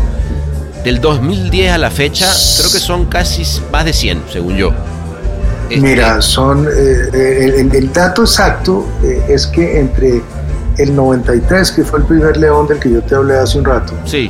Del 0.83 1.01
2010 1.01 1.71
a 1.71 1.77
la 1.77 1.89
fecha, 1.89 2.27
creo 2.27 2.71
que 2.71 2.79
son 2.79 3.05
casi 3.05 3.43
más 3.71 3.85
de 3.85 3.93
100, 3.93 4.23
según 4.31 4.55
yo. 4.55 4.71
Este... 5.69 5.81
Mira, 5.81 6.21
son 6.21 6.67
eh, 6.67 7.53
el, 7.57 7.75
el, 7.75 7.91
dato 7.91 8.21
exacto 8.21 8.87
eh, 9.03 9.25
es 9.29 9.47
que 9.47 9.79
entre 9.79 10.21
el 10.77 10.95
93, 10.95 11.71
que 11.71 11.83
fue 11.83 11.99
el 11.99 12.05
primer 12.05 12.37
León 12.37 12.67
del 12.67 12.79
que 12.79 12.91
yo 12.91 13.01
te 13.01 13.15
hablé 13.15 13.35
hace 13.35 13.57
un 13.57 13.65
rato. 13.65 13.93
Sí. 14.05 14.29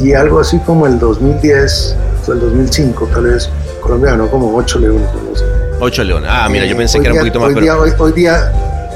Y 0.00 0.12
algo 0.12 0.40
así 0.40 0.58
como 0.60 0.86
el 0.86 0.98
2010, 0.98 1.96
o 2.28 2.32
el 2.32 2.40
2005 2.40 3.08
tal 3.12 3.24
vez, 3.24 3.48
Colombia 3.80 4.10
ganó 4.12 4.28
como 4.30 4.54
8 4.56 4.78
Leones. 4.78 5.08
No 5.28 5.36
sé. 5.36 5.44
8 5.80 6.04
Leones. 6.04 6.30
Ah, 6.32 6.48
mira, 6.50 6.64
yo 6.66 6.74
Eh, 6.74 6.76
pensé 6.78 6.98
que 7.00 7.06
era 7.06 7.14
un 7.14 7.18
poquito 7.20 7.40
más. 7.40 7.48
Hoy 7.48 7.54
pero- 7.54 7.64
día, 7.64 7.76
hoy, 7.78 7.92
hoy 7.98 8.12
día 8.12 8.52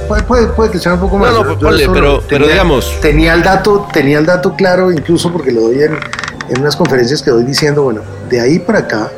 puede, 0.09 0.22
puede, 0.24 0.46
puede 0.48 0.70
que 0.70 0.78
sea 0.78 0.94
un 0.94 1.01
poco 1.01 1.18
No, 1.18 1.24
más. 1.24 1.32
no, 1.34 1.44
yo 1.55 1.59
ponle, 1.59 1.82
eso 1.84 1.92
pero- 1.92 2.22
pero 2.28 2.46
digamos- 2.46 3.01
Tenía 3.01 3.34
el, 3.34 3.42
dato, 3.42 3.86
tenía 3.92 4.18
el 4.18 4.26
dato 4.26 4.55
claro, 4.57 4.90
incluso 4.92 5.32
porque 5.32 5.53
lo 5.53 5.62
doy 5.62 5.82
en, 5.82 5.98
en 6.48 6.61
unas 6.61 6.76
conferencias 6.76 7.22
que 7.22 7.30
doy 7.30 7.44
diciendo, 7.44 7.82
bueno, 7.84 8.03
de 8.28 8.40
ahí 8.40 8.59
para 8.59 8.80
acá, 8.80 9.11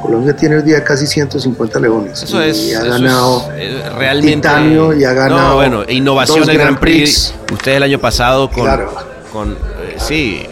Colombia 0.00 0.34
tiene 0.34 0.56
hoy 0.56 0.62
día 0.62 0.82
casi 0.82 1.06
150 1.06 1.78
leones. 1.78 2.22
Eso 2.24 2.44
y 2.44 2.48
es, 2.50 2.74
ha 2.76 2.80
eso 2.80 2.88
ganado 2.90 3.52
es, 3.56 3.70
eh, 3.70 3.82
realmente. 3.96 4.34
titanio 4.36 4.92
y 4.94 5.04
ha 5.04 5.12
ganado 5.12 5.48
No, 5.50 5.54
bueno, 5.56 5.82
innovación 5.88 6.44
del 6.44 6.58
Grand 6.58 6.78
Prix. 6.78 7.32
Prix. 7.36 7.52
Usted 7.52 7.72
el 7.76 7.82
año 7.84 7.98
pasado 8.00 8.50
con. 8.50 8.64
Claro. 8.64 8.92
con 9.32 9.52
eh, 9.52 9.96
sí. 9.98 10.44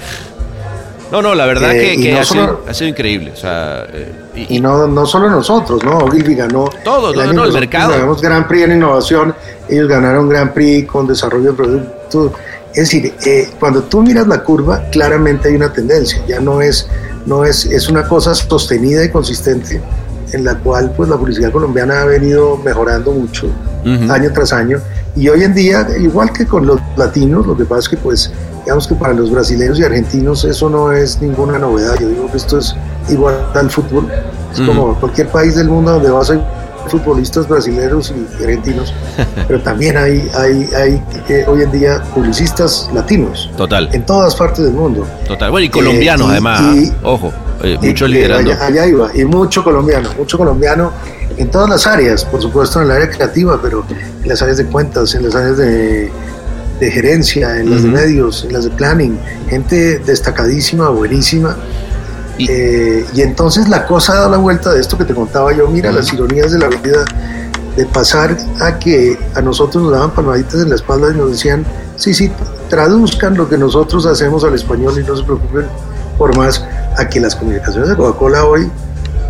No, 1.10 1.20
no, 1.22 1.34
la 1.34 1.44
verdad 1.46 1.74
Eh, 1.74 1.80
que, 1.80 1.94
y 1.94 2.02
que 2.04 2.12
no 2.12 2.20
ha, 2.20 2.24
sido, 2.24 2.46
solo- 2.46 2.60
ha 2.68 2.74
sido 2.74 2.88
increíble. 2.90 3.32
O 3.32 3.36
sea, 3.36 3.84
eh, 3.92 4.12
y- 4.36 4.56
Y 4.56 4.60
no, 4.60 4.86
no 4.86 5.06
solo 5.06 5.28
nosotros, 5.28 5.82
¿no? 5.84 5.98
Ogilvy 5.98 6.34
ganó. 6.34 6.66
Todo, 6.84 7.12
todo, 7.12 7.20
año 7.20 7.24
no, 7.24 7.28
el 7.30 7.34
nosotros 7.36 7.54
mercado. 7.54 7.90
Ganamos 7.92 8.20
Grand 8.22 8.46
Prix 8.46 8.64
en 8.64 8.72
innovación, 8.72 9.34
ellos 9.68 9.88
ganaron 9.88 10.28
Grand 10.28 10.52
Prix 10.52 10.86
con 10.88 11.06
desarrollo 11.06 11.50
de 11.50 11.56
producto. 11.56 12.32
Es 12.72 12.76
decir, 12.90 13.12
eh, 13.26 13.48
cuando 13.58 13.82
tú 13.82 14.00
miras 14.02 14.26
la 14.28 14.42
curva, 14.44 14.82
claramente 14.92 15.48
hay 15.48 15.56
una 15.56 15.72
tendencia, 15.72 16.22
ya 16.28 16.38
no 16.40 16.60
es, 16.60 16.88
no 17.26 17.44
es, 17.44 17.66
es 17.66 17.88
una 17.88 18.06
cosa 18.06 18.32
sostenida 18.34 19.04
y 19.04 19.10
consistente 19.10 19.80
en 20.32 20.44
la 20.44 20.56
cual 20.58 20.92
pues 20.96 21.08
la 21.08 21.16
publicidad 21.16 21.52
colombiana 21.52 22.02
ha 22.02 22.04
venido 22.04 22.56
mejorando 22.56 23.12
mucho 23.12 23.48
año 24.10 24.30
tras 24.32 24.52
año. 24.52 24.78
Y 25.16 25.28
hoy 25.28 25.42
en 25.42 25.54
día, 25.54 25.86
igual 25.98 26.32
que 26.32 26.46
con 26.46 26.66
los 26.66 26.80
latinos, 26.96 27.46
lo 27.46 27.56
que 27.56 27.64
pasa 27.64 27.80
es 27.80 27.88
que 27.88 27.96
pues, 27.96 28.30
digamos 28.64 28.86
que 28.86 28.94
para 28.94 29.12
los 29.12 29.30
brasileños 29.30 29.78
y 29.78 29.84
argentinos 29.84 30.44
eso 30.44 30.70
no 30.70 30.92
es 30.92 31.20
ninguna 31.20 31.58
novedad. 31.58 31.96
Yo 31.98 32.08
digo 32.08 32.30
que 32.30 32.36
esto 32.36 32.58
es 32.58 32.74
igual 33.08 33.34
al 33.54 33.70
fútbol. 33.70 34.08
Es 34.52 34.60
como 34.60 34.94
cualquier 34.98 35.28
país 35.28 35.54
del 35.54 35.68
mundo 35.68 35.92
donde 35.92 36.10
vas 36.10 36.30
a 36.30 36.59
futbolistas 36.88 37.46
brasileños 37.48 38.12
y 38.40 38.42
argentinos, 38.44 38.92
pero 39.46 39.60
también 39.62 39.96
hay, 39.96 40.28
hay, 40.34 40.68
hay 40.74 41.02
eh, 41.28 41.44
hoy 41.46 41.62
en 41.62 41.70
día 41.72 42.02
publicistas 42.14 42.88
latinos 42.94 43.50
Total, 43.56 43.88
en 43.92 44.04
todas 44.06 44.34
partes 44.34 44.64
del 44.64 44.74
mundo. 44.74 45.06
total. 45.26 45.50
Bueno, 45.50 45.66
y 45.66 45.68
colombianos 45.70 46.28
y- 46.28 46.30
además. 46.32 46.76
y-. 46.76 46.92
Ojo, 47.02 47.32
eh, 47.62 47.78
muchos 47.80 48.08
y 48.08 48.12
liderando. 48.12 48.50
Allá, 48.52 48.66
allá 48.66 48.86
iba, 48.86 49.10
y 49.14 49.24
mucho 49.24 49.62
colombiano, 49.62 50.08
mucho 50.18 50.38
colombiano 50.38 50.92
en 51.36 51.50
todas 51.50 51.68
las 51.70 51.86
áreas, 51.86 52.24
por 52.24 52.40
supuesto 52.42 52.80
en 52.80 52.86
el 52.86 52.90
área 52.92 53.08
creativa, 53.10 53.58
pero 53.62 53.84
en 54.22 54.28
las 54.28 54.42
áreas 54.42 54.58
de 54.58 54.66
cuentas, 54.66 55.14
en 55.14 55.24
las 55.24 55.34
áreas 55.34 55.56
de, 55.56 56.10
de 56.80 56.90
gerencia, 56.90 57.58
en 57.58 57.70
las 57.70 57.82
de 57.82 57.88
medios, 57.88 58.44
en 58.44 58.52
las 58.52 58.64
de 58.64 58.70
planning, 58.70 59.18
gente 59.48 59.98
destacadísima, 60.00 60.88
buenísima. 60.88 61.56
Y- 62.42 62.46
Eh, 62.50 63.04
y 63.14 63.22
entonces 63.22 63.68
la 63.68 63.86
cosa 63.86 64.14
da 64.14 64.28
la 64.28 64.36
vuelta 64.38 64.72
de 64.72 64.80
esto 64.80 64.96
que 64.98 65.04
te 65.04 65.14
contaba 65.14 65.52
yo, 65.54 65.68
mira 65.68 65.92
las 65.92 66.12
ironías 66.12 66.52
de 66.52 66.58
la 66.58 66.68
vida, 66.68 67.04
de 67.76 67.86
pasar 67.86 68.36
a 68.60 68.78
que 68.78 69.18
a 69.34 69.40
nosotros 69.40 69.82
nos 69.84 69.92
daban 69.92 70.10
palmaditas 70.10 70.54
en 70.62 70.70
la 70.70 70.74
espalda 70.74 71.10
y 71.12 71.16
nos 71.16 71.30
decían, 71.32 71.64
sí, 71.96 72.14
sí, 72.14 72.30
traduzcan 72.68 73.36
lo 73.36 73.48
que 73.48 73.56
nosotros 73.58 74.06
hacemos 74.06 74.44
al 74.44 74.54
español 74.54 74.94
y 74.98 75.04
no 75.06 75.16
se 75.16 75.22
preocupen 75.24 75.66
por 76.18 76.36
más, 76.36 76.64
a 76.98 77.08
que 77.08 77.18
las 77.20 77.34
comunicaciones 77.34 77.88
de 77.88 77.96
Coca-Cola 77.96 78.44
hoy, 78.44 78.70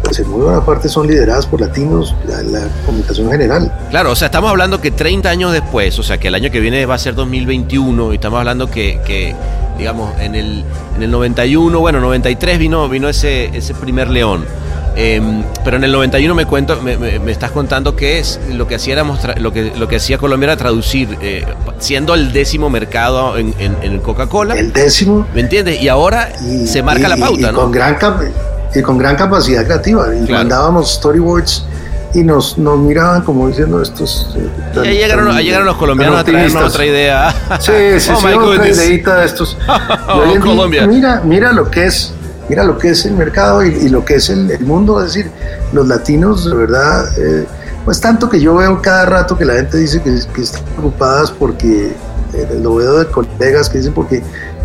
pues 0.02 0.18
en 0.18 0.28
muy 0.28 0.40
buena 0.42 0.64
parte 0.64 0.88
son 0.88 1.06
lideradas 1.06 1.46
por 1.46 1.60
latinos, 1.60 2.16
la, 2.26 2.42
la 2.42 2.66
comunicación 2.84 3.30
general. 3.30 3.72
Claro, 3.90 4.10
o 4.10 4.16
sea, 4.16 4.26
estamos 4.26 4.50
hablando 4.50 4.80
que 4.80 4.90
30 4.90 5.28
años 5.28 5.52
después, 5.52 5.96
o 6.00 6.02
sea, 6.02 6.18
que 6.18 6.28
el 6.28 6.34
año 6.34 6.50
que 6.50 6.58
viene 6.58 6.84
va 6.86 6.94
a 6.96 6.98
ser 6.98 7.14
2021, 7.14 8.12
y 8.12 8.16
estamos 8.16 8.38
hablando 8.40 8.68
que, 8.70 9.00
que, 9.06 9.36
digamos, 9.80 10.12
en 10.20 10.34
el, 10.34 10.64
en 10.96 11.02
el 11.02 11.10
91, 11.10 11.80
bueno, 11.80 12.00
93 12.00 12.58
vino, 12.58 12.88
vino 12.88 13.08
ese, 13.08 13.46
ese 13.56 13.74
primer 13.74 14.08
león. 14.08 14.44
Em, 14.96 15.42
pero 15.64 15.76
en 15.76 15.84
el 15.84 15.92
91 15.92 16.34
me 16.34 16.46
cuento, 16.46 16.80
me, 16.82 16.96
me- 16.96 17.18
me 17.20 17.32
estás 17.32 17.52
contando 17.52 17.94
que 17.96 18.18
es 18.18 18.38
lo 18.52 18.66
que 18.66 18.74
tra- 19.22 19.36
lo 19.38 19.52
que 19.52 19.72
lo 19.76 19.86
que 19.88 19.96
hacía 19.96 20.18
Colombia 20.18 20.46
era 20.46 20.56
traducir, 20.56 21.16
eh, 21.22 21.46
siendo 21.78 22.14
el 22.14 22.32
décimo 22.32 22.68
mercado 22.70 23.38
en, 23.38 23.54
en- 23.58 23.76
Coca-Cola, 24.00 24.54
El 24.58 24.72
décimo. 24.72 25.26
¿me 25.34 25.40
entiendes? 25.42 25.80
Y 25.80 25.88
ahora 25.88 26.30
y- 26.44 26.66
se 26.66 26.82
marca 26.82 27.06
y- 27.06 27.10
la 27.10 27.16
pauta, 27.16 27.48
y 27.50 27.52
¿no? 27.52 27.60
Con 27.60 27.70
gran 27.72 27.96
y 28.74 28.82
con 28.82 28.98
gran 28.98 29.16
capacidad 29.16 29.64
creativa. 29.64 30.06
Y 30.14 30.26
Claro. 30.26 30.42
mandábamos 30.44 30.92
storyboards 30.94 31.64
y 32.14 32.22
nos, 32.24 32.58
nos 32.58 32.78
miraban 32.78 33.22
como 33.22 33.46
diciendo 33.48 33.80
estos... 33.80 34.34
eh, 34.36 34.48
tan- 34.74 34.84
llegaron, 34.84 35.28
tan- 35.28 35.42
llegaron 35.42 35.66
los 35.66 35.76
colombianos 35.76 36.18
a 36.20 36.24
traernos 36.24 36.62
otra 36.74 36.86
idea. 36.86 37.30
Sí, 37.60 37.72
sí, 38.00 38.10
Oh, 38.14 38.20
sí, 38.20 38.26
otra 38.34 38.68
ideita 38.68 39.16
de 39.20 39.26
estos. 39.26 39.56
Oh, 40.08 40.24
día, 40.24 40.40
Colombia. 40.40 40.86
Mira, 40.86 41.20
mira 41.24 41.52
lo 41.52 41.70
que 41.70 41.86
es, 41.86 42.12
mira 42.48 42.64
lo 42.64 42.76
que 42.78 42.90
es 42.90 43.04
el 43.06 43.12
mercado 43.14 43.64
y, 43.64 43.68
y 43.68 43.88
lo 43.88 44.04
que 44.04 44.16
es 44.16 44.28
el, 44.28 44.50
el 44.50 44.60
mundo. 44.64 45.00
Es 45.04 45.14
decir, 45.14 45.30
los 45.72 45.86
latinos, 45.86 46.44
de 46.44 46.54
verdad, 46.56 47.04
eh, 47.16 47.46
pues 47.84 48.00
tanto 48.00 48.28
que 48.28 48.40
yo 48.40 48.56
veo 48.56 48.82
cada 48.82 49.06
rato 49.06 49.38
que 49.38 49.44
la 49.44 49.54
gente 49.54 49.76
dice 49.78 50.02
que, 50.02 50.18
que 50.34 50.42
están 50.42 50.62
preocupadas 50.64 51.30
porque 51.30 51.92
eh, 52.34 52.58
lo 52.60 52.74
veo 52.74 52.98
de 52.98 53.06
colegas 53.06 53.68
que 53.70 53.78
dicen 53.78 53.94
porque 53.94 54.22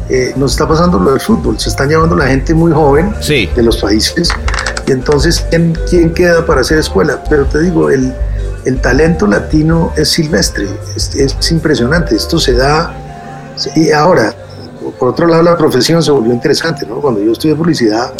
eh, 0.09 0.33
nos 0.35 0.51
está 0.51 0.67
pasando 0.67 0.99
lo 0.99 1.11
del 1.11 1.19
fútbol, 1.21 1.59
se 1.59 1.69
están 1.69 1.89
llevando 1.89 2.15
la 2.15 2.27
gente 2.27 2.53
muy 2.53 2.71
joven 2.71 3.13
Sí. 3.21 3.49
de 3.55 3.63
los 3.63 3.77
países 3.77 4.29
y 4.87 4.91
entonces 4.91 5.45
¿quién, 5.49 5.73
quién 5.89 6.13
queda 6.13 6.45
para 6.45 6.61
hacer 6.61 6.77
escuela? 6.79 7.23
Pero 7.29 7.45
te 7.45 7.59
digo, 7.61 7.89
el, 7.89 8.13
el 8.65 8.81
talento 8.81 9.27
latino 9.27 9.91
es 9.95 10.09
silvestre, 10.09 10.67
es, 10.95 11.15
es 11.15 11.51
impresionante, 11.51 12.15
esto 12.15 12.39
se 12.39 12.53
da 12.53 12.93
y 13.75 13.91
ahora, 13.91 14.33
por 14.99 15.09
otro 15.09 15.27
lado 15.27 15.43
la 15.43 15.57
profesión 15.57 16.03
se 16.03 16.11
volvió 16.11 16.33
interesante, 16.33 16.85
¿no? 16.85 16.95
Cuando 17.01 17.21
yo 17.21 17.31
estudié 17.31 17.55
publicidad, 17.55 18.13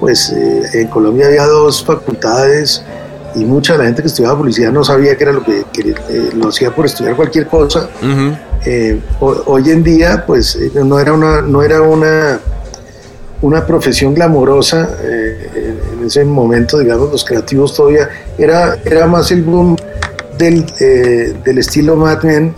pues 0.00 0.30
eh, 0.30 0.62
en 0.80 0.88
Colombia 0.88 1.26
había 1.26 1.44
dos 1.46 1.84
facultades 1.84 2.82
y 3.34 3.44
mucha 3.44 3.74
de 3.74 3.78
la 3.78 3.84
gente 3.84 4.02
que 4.02 4.08
estudiaba 4.08 4.36
publicidad 4.36 4.72
no 4.72 4.82
sabía 4.84 5.16
qué 5.16 5.22
era 5.24 5.32
lo 5.32 5.42
que, 5.44 5.64
que, 5.72 5.90
eh, 5.90 6.30
lo 6.34 6.48
hacía 6.48 6.74
por 6.74 6.84
estudiar 6.86 7.14
cualquier 7.16 7.46
cosa 7.46 7.88
eh, 8.66 9.00
ho- 9.20 9.42
hoy 9.46 9.70
en 9.70 9.82
día 9.82 10.24
pues 10.26 10.54
eh, 10.56 10.70
no 10.74 10.98
era 11.00 11.12
una 11.14 11.40
no 11.40 11.62
era 11.62 11.80
una 11.80 12.40
una 13.40 13.64
profesión 13.66 14.12
glamorosa 14.14 14.88
en 16.02 16.08
ese 16.08 16.24
momento 16.24 16.78
digamos 16.78 17.10
los 17.10 17.24
creativos 17.24 17.74
todavía 17.74 18.08
era 18.38 18.76
era 18.84 19.06
más 19.06 19.30
el 19.30 19.42
boom 19.42 19.76
del, 20.38 20.64
eh, 20.80 21.34
del 21.44 21.58
estilo 21.58 21.96
Mad 21.96 22.22
Men 22.22 22.54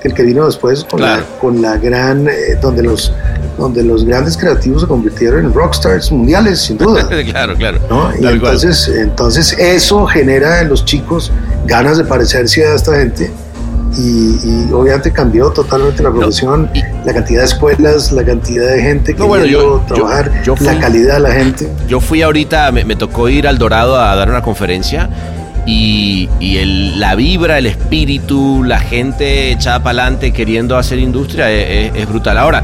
que 0.00 0.08
el 0.08 0.14
que 0.14 0.22
vino 0.22 0.46
después 0.46 0.84
con 0.84 1.00
Claro. 1.00 1.22
la 1.22 1.38
con 1.40 1.62
la 1.62 1.76
gran 1.76 2.28
eh, 2.28 2.56
donde 2.62 2.82
los 2.82 3.12
donde 3.58 3.82
los 3.82 4.04
grandes 4.04 4.36
creativos 4.36 4.82
se 4.82 4.88
convirtieron 4.88 5.44
en 5.46 5.52
rockstars 5.54 6.10
mundiales 6.10 6.60
sin 6.60 6.76
duda 6.78 7.06
claro, 7.30 7.54
claro. 7.56 7.78
¿no? 7.88 8.10
Y 8.18 8.26
entonces, 8.26 8.88
entonces 8.88 9.56
eso 9.58 10.06
genera 10.06 10.60
en 10.60 10.68
los 10.68 10.84
chicos 10.84 11.30
ganas 11.66 11.98
de 11.98 12.04
parecerse 12.04 12.64
a 12.66 12.74
esta 12.74 12.96
gente 12.96 13.30
y, 13.96 14.38
y 14.68 14.72
obviamente 14.72 15.12
cambió 15.12 15.50
totalmente 15.50 16.02
la 16.02 16.10
profesión, 16.10 16.70
y- 16.74 16.82
la 17.06 17.12
cantidad 17.12 17.40
de 17.40 17.46
escuelas, 17.46 18.12
la 18.12 18.24
cantidad 18.24 18.66
de 18.70 18.82
gente 18.82 19.12
que 19.14 19.18
No, 19.18 19.26
bueno, 19.26 19.44
yo- 19.46 19.82
trabajar, 19.86 20.42
yo 20.44 20.56
fui- 20.56 20.66
la 20.66 20.78
calidad 20.78 21.14
de 21.14 21.20
la 21.20 21.32
gente. 21.32 21.68
Yo 21.88 22.00
fui 22.00 22.22
ahorita, 22.22 22.70
me, 22.72 22.84
me 22.84 22.96
tocó 22.96 23.28
ir 23.28 23.46
al 23.46 23.58
Dorado 23.58 24.00
a 24.00 24.14
dar 24.16 24.28
una 24.30 24.42
conferencia 24.42 25.08
y, 25.66 26.28
y 26.40 26.58
el- 26.58 26.98
la 27.00 27.14
vibra, 27.14 27.58
el 27.58 27.66
espíritu, 27.66 28.62
la 28.64 28.78
gente 28.80 29.52
echada 29.52 29.82
para 29.82 30.02
adelante 30.02 30.32
queriendo 30.32 30.76
hacer 30.76 30.98
industria 30.98 31.50
es, 31.50 31.92
es- 31.94 32.02
es 32.02 32.08
brutal. 32.08 32.38
Ahora, 32.38 32.62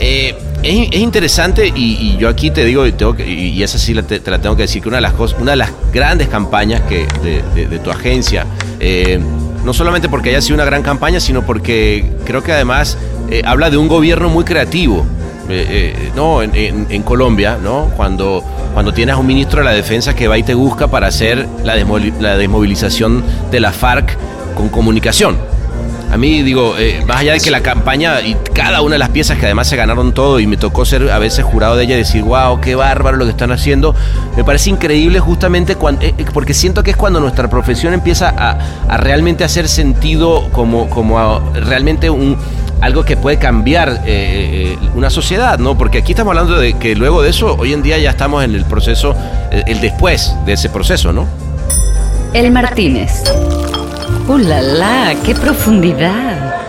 eh, 0.00 0.34
es, 0.62 0.88
es 0.92 1.00
interesante 1.00 1.66
y, 1.68 1.94
y 2.00 2.16
yo 2.18 2.28
aquí 2.28 2.50
te 2.50 2.64
digo, 2.64 2.86
y, 2.86 2.92
tengo 2.92 3.14
que- 3.14 3.28
y- 3.28 3.48
y 3.50 3.62
esa 3.62 3.78
sí 3.78 3.94
la 3.94 4.02
te, 4.02 4.20
te 4.20 4.30
la 4.30 4.38
tengo 4.40 4.54
que 4.56 4.62
decir, 4.62 4.80
que 4.82 4.88
una 4.88 4.98
de 4.98 5.02
las, 5.02 5.12
cosas, 5.12 5.38
una 5.40 5.52
de 5.52 5.56
las 5.58 5.70
grandes 5.92 6.28
campañas 6.28 6.82
que, 6.82 7.06
de, 7.22 7.42
de- 7.54 7.66
de 7.68 7.78
tu 7.78 7.90
agencia, 7.90 8.46
eh, 8.80 9.20
no 9.64 9.72
solamente 9.72 10.08
porque 10.08 10.30
haya 10.30 10.40
sido 10.40 10.54
una 10.56 10.64
gran 10.64 10.82
campaña, 10.82 11.20
sino 11.20 11.42
porque 11.42 12.10
creo 12.24 12.42
que 12.42 12.52
además 12.52 12.98
eh, 13.30 13.42
habla 13.44 13.70
de 13.70 13.76
un 13.76 13.88
gobierno 13.88 14.28
muy 14.28 14.44
creativo. 14.44 15.06
Eh, 15.48 15.66
eh, 15.96 16.12
no, 16.14 16.40
en, 16.42 16.54
en- 16.54 17.02
Colombia, 17.02 17.58
¿no? 17.62 17.90
Cuando, 17.96 18.42
cuando 18.72 18.92
tienes 18.94 19.16
un 19.16 19.26
ministro 19.26 19.58
de 19.58 19.64
la 19.64 19.72
defensa 19.72 20.14
que 20.14 20.28
va 20.28 20.38
y 20.38 20.42
te 20.44 20.54
busca 20.54 20.86
para 20.86 21.08
hacer 21.08 21.46
la, 21.64 21.74
la 22.20 22.36
desmovilización 22.36 23.22
de 23.50 23.60
la 23.60 23.72
FARC 23.72 24.16
con 24.54 24.68
comunicación. 24.68 25.36
A 26.12 26.18
mí, 26.18 26.42
digo, 26.42 26.76
eh, 26.78 27.02
más 27.06 27.20
allá 27.20 27.32
de 27.32 27.40
que 27.40 27.50
la 27.50 27.62
campaña 27.62 28.20
y 28.20 28.36
cada 28.52 28.82
una 28.82 28.96
de 28.96 28.98
las 28.98 29.08
piezas 29.08 29.38
que 29.38 29.46
además 29.46 29.66
se 29.66 29.76
ganaron 29.76 30.12
todo 30.12 30.40
y 30.40 30.46
me 30.46 30.58
tocó 30.58 30.84
ser 30.84 31.10
a 31.10 31.18
veces 31.18 31.42
jurado 31.42 31.74
de 31.74 31.84
ella 31.84 31.94
y 31.94 31.98
decir, 31.98 32.22
wow, 32.22 32.60
qué 32.60 32.74
bárbaro 32.74 33.16
lo 33.16 33.24
que 33.24 33.30
están 33.30 33.50
haciendo, 33.50 33.94
me 34.36 34.44
parece 34.44 34.68
increíble 34.68 35.20
justamente 35.20 35.72
eh, 35.72 36.14
eh, 36.18 36.24
porque 36.34 36.52
siento 36.52 36.82
que 36.82 36.90
es 36.90 36.98
cuando 36.98 37.18
nuestra 37.18 37.48
profesión 37.48 37.94
empieza 37.94 38.28
a, 38.28 38.98
realmente 38.98 39.42
hacer 39.42 39.68
sentido 39.68 40.50
como, 40.52 40.90
como 40.90 41.40
realmente 41.54 42.10
un, 42.10 42.36
algo 42.82 43.06
que 43.06 43.16
puede 43.16 43.38
cambiar 43.38 44.02
una 44.94 45.08
sociedad, 45.08 45.58
¿no? 45.58 45.78
Porque 45.78 45.98
aquí 45.98 46.12
estamos 46.12 46.32
hablando 46.32 46.58
de 46.58 46.74
que 46.74 46.94
luego 46.94 47.22
de 47.22 47.30
eso, 47.30 47.56
hoy 47.58 47.72
en 47.72 47.82
día 47.82 47.96
ya 47.96 48.10
estamos 48.10 48.44
en 48.44 48.54
el 48.54 48.66
proceso, 48.66 49.16
el 49.50 49.80
después 49.80 50.34
de 50.44 50.52
ese 50.52 50.68
proceso, 50.68 51.10
¿no? 51.10 51.26
El 52.34 52.50
Martínez. 52.50 53.22
¡Uh, 54.28 54.38
la, 54.38 54.62
la! 54.62 55.14
¡Qué 55.24 55.34
profundidad! 55.34 56.62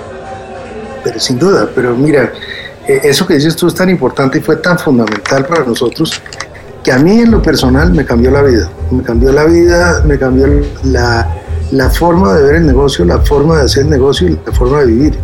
pero 1.04 1.20
sin 1.20 1.38
duda, 1.38 1.70
pero 1.76 1.95
mira, 1.95 2.32
eh, 2.88 3.01
eso 3.04 3.28
que 3.28 3.36
dices 3.36 3.56
tú 3.56 3.68
es 3.68 3.76
tan 3.76 3.89
importante 3.89 4.38
y 4.38 4.41
fue 4.41 4.58
tan 4.58 4.80
fundamental 4.80 5.45
para 5.45 5.64
nosotros 5.66 6.22
que 6.84 6.91
a 6.91 6.97
mí 6.97 7.20
en 7.20 7.32
lo 7.32 7.41
personal 7.41 7.93
me 7.93 8.06
cambió 8.06 8.32
la 8.32 8.41
vida. 8.41 8.70
Me 8.91 9.04
cambió 9.04 9.32
la 9.32 9.45
vida, 9.45 10.04
me 10.06 10.18
cambió 10.18 10.47
la, 10.84 11.28
la 11.72 11.89
forma 11.89 12.34
de 12.36 12.43
ver 12.43 12.56
el 12.56 12.68
negocio, 12.68 13.06
la 13.06 13.20
forma 13.20 13.58
de 13.58 13.64
hacer 13.64 13.84
el 13.84 13.89
negocio 13.89 14.28
y 14.28 14.39
la 14.45 14.51
forma 14.51 14.80
de 14.82 14.88
vivir. 14.88 15.18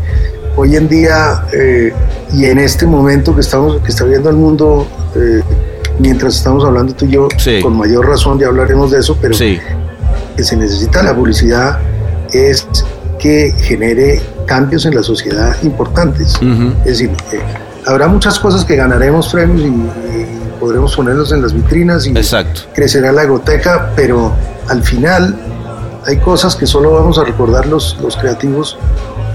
Hoy 0.56 0.76
en 0.76 0.88
día 0.88 1.46
eh, 1.54 1.94
y 2.34 2.46
en 2.46 2.60
este 2.60 2.86
momento 2.86 3.34
que 3.34 3.42
estamos 3.42 3.82
que 3.82 3.90
está 3.90 4.04
viendo 4.06 4.30
el 4.30 4.36
mundo, 4.36 4.88
eh, 5.16 5.42
mientras 6.00 6.36
estamos 6.36 6.64
hablando 6.66 6.94
tú 6.94 7.06
y 7.06 7.12
yo, 7.12 7.28
con 7.62 7.78
mayor 7.78 8.08
razón 8.08 8.40
ya 8.40 8.48
hablaremos 8.48 8.92
de 8.92 9.00
eso, 9.00 9.18
pero 9.22 9.38
que 9.38 10.44
se 10.44 10.56
necesita 10.56 11.04
la 11.04 11.16
publicidad 11.16 11.80
es 12.34 12.68
que 13.20 13.54
genere 13.60 14.22
cambios 14.46 14.86
en 14.86 14.96
la 14.96 15.04
sociedad 15.04 15.56
importantes. 15.62 16.40
Es 16.86 17.00
decir, 17.00 17.12
eh, 17.32 17.40
habrá 17.86 18.08
muchas 18.08 18.40
cosas 18.40 18.66
que 18.66 18.76
ganaremos 18.76 19.30
premios 19.30 19.62
y, 19.62 20.40
podremos 20.60 20.94
ponerlos 20.94 21.32
en 21.32 21.42
las 21.42 21.54
vitrinas 21.54 22.06
y 22.06 22.14
crecerá 22.74 23.14
la 23.14 23.24
egoteca, 23.24 23.94
pero 23.96 24.34
al 24.68 24.84
final 24.84 25.34
hay 26.06 26.18
cosas 26.18 26.54
que 26.58 26.68
solo 26.68 26.92
vamos 26.92 27.18
a 27.18 27.24
recordar 27.24 27.66
los, 27.66 27.98
los 28.02 28.18
creativos 28.18 28.78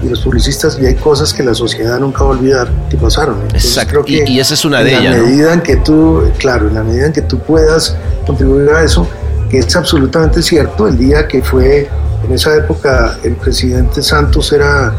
y 0.03 0.09
los 0.09 0.21
publicistas 0.21 0.77
y 0.79 0.85
hay 0.85 0.93
cosas 0.93 1.33
que 1.33 1.41
la 1.41 1.55
sociedad 1.55 1.99
nunca 1.99 2.23
va 2.23 2.29
a 2.29 2.33
olvidar 2.33 2.69
que 2.89 2.97
pasaron. 2.97 3.37
Exacto. 3.53 4.03
y, 4.05 4.39
esa 4.39 4.53
es 4.53 4.65
una 4.65 4.83
de 4.83 4.91
ellas. 4.91 5.15
En 5.15 5.21
la 5.21 5.27
medida 5.27 5.53
en 5.53 5.61
que 5.61 5.77
tú, 5.77 6.21
claro, 6.37 6.67
en 6.67 6.75
la 6.75 6.83
medida 6.83 7.07
en 7.07 7.13
que 7.13 7.23
tú 7.23 7.39
puedas 7.39 7.95
contribuir 8.25 8.69
a 8.69 8.83
eso, 8.83 9.07
que 9.49 9.59
es 9.59 9.75
absolutamente 9.75 10.41
cierto, 10.41 10.87
el 10.87 10.97
día 10.97 11.27
que 11.27 11.41
fue 11.41 11.89
en 12.25 12.33
esa 12.33 12.55
época 12.55 13.17
el 13.23 13.35
presidente 13.35 14.01
Santos 14.01 14.51
era 14.51 14.93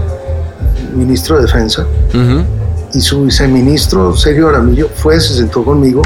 ministro 0.95 1.37
de 1.37 1.43
Defensa 1.43 1.87
y 2.95 3.01
su 3.01 3.25
viceministro 3.25 4.17
Sergio 4.17 4.49
Aramillo 4.49 4.89
fue, 4.95 5.21
se 5.21 5.35
sentó 5.35 5.65
conmigo 5.65 6.03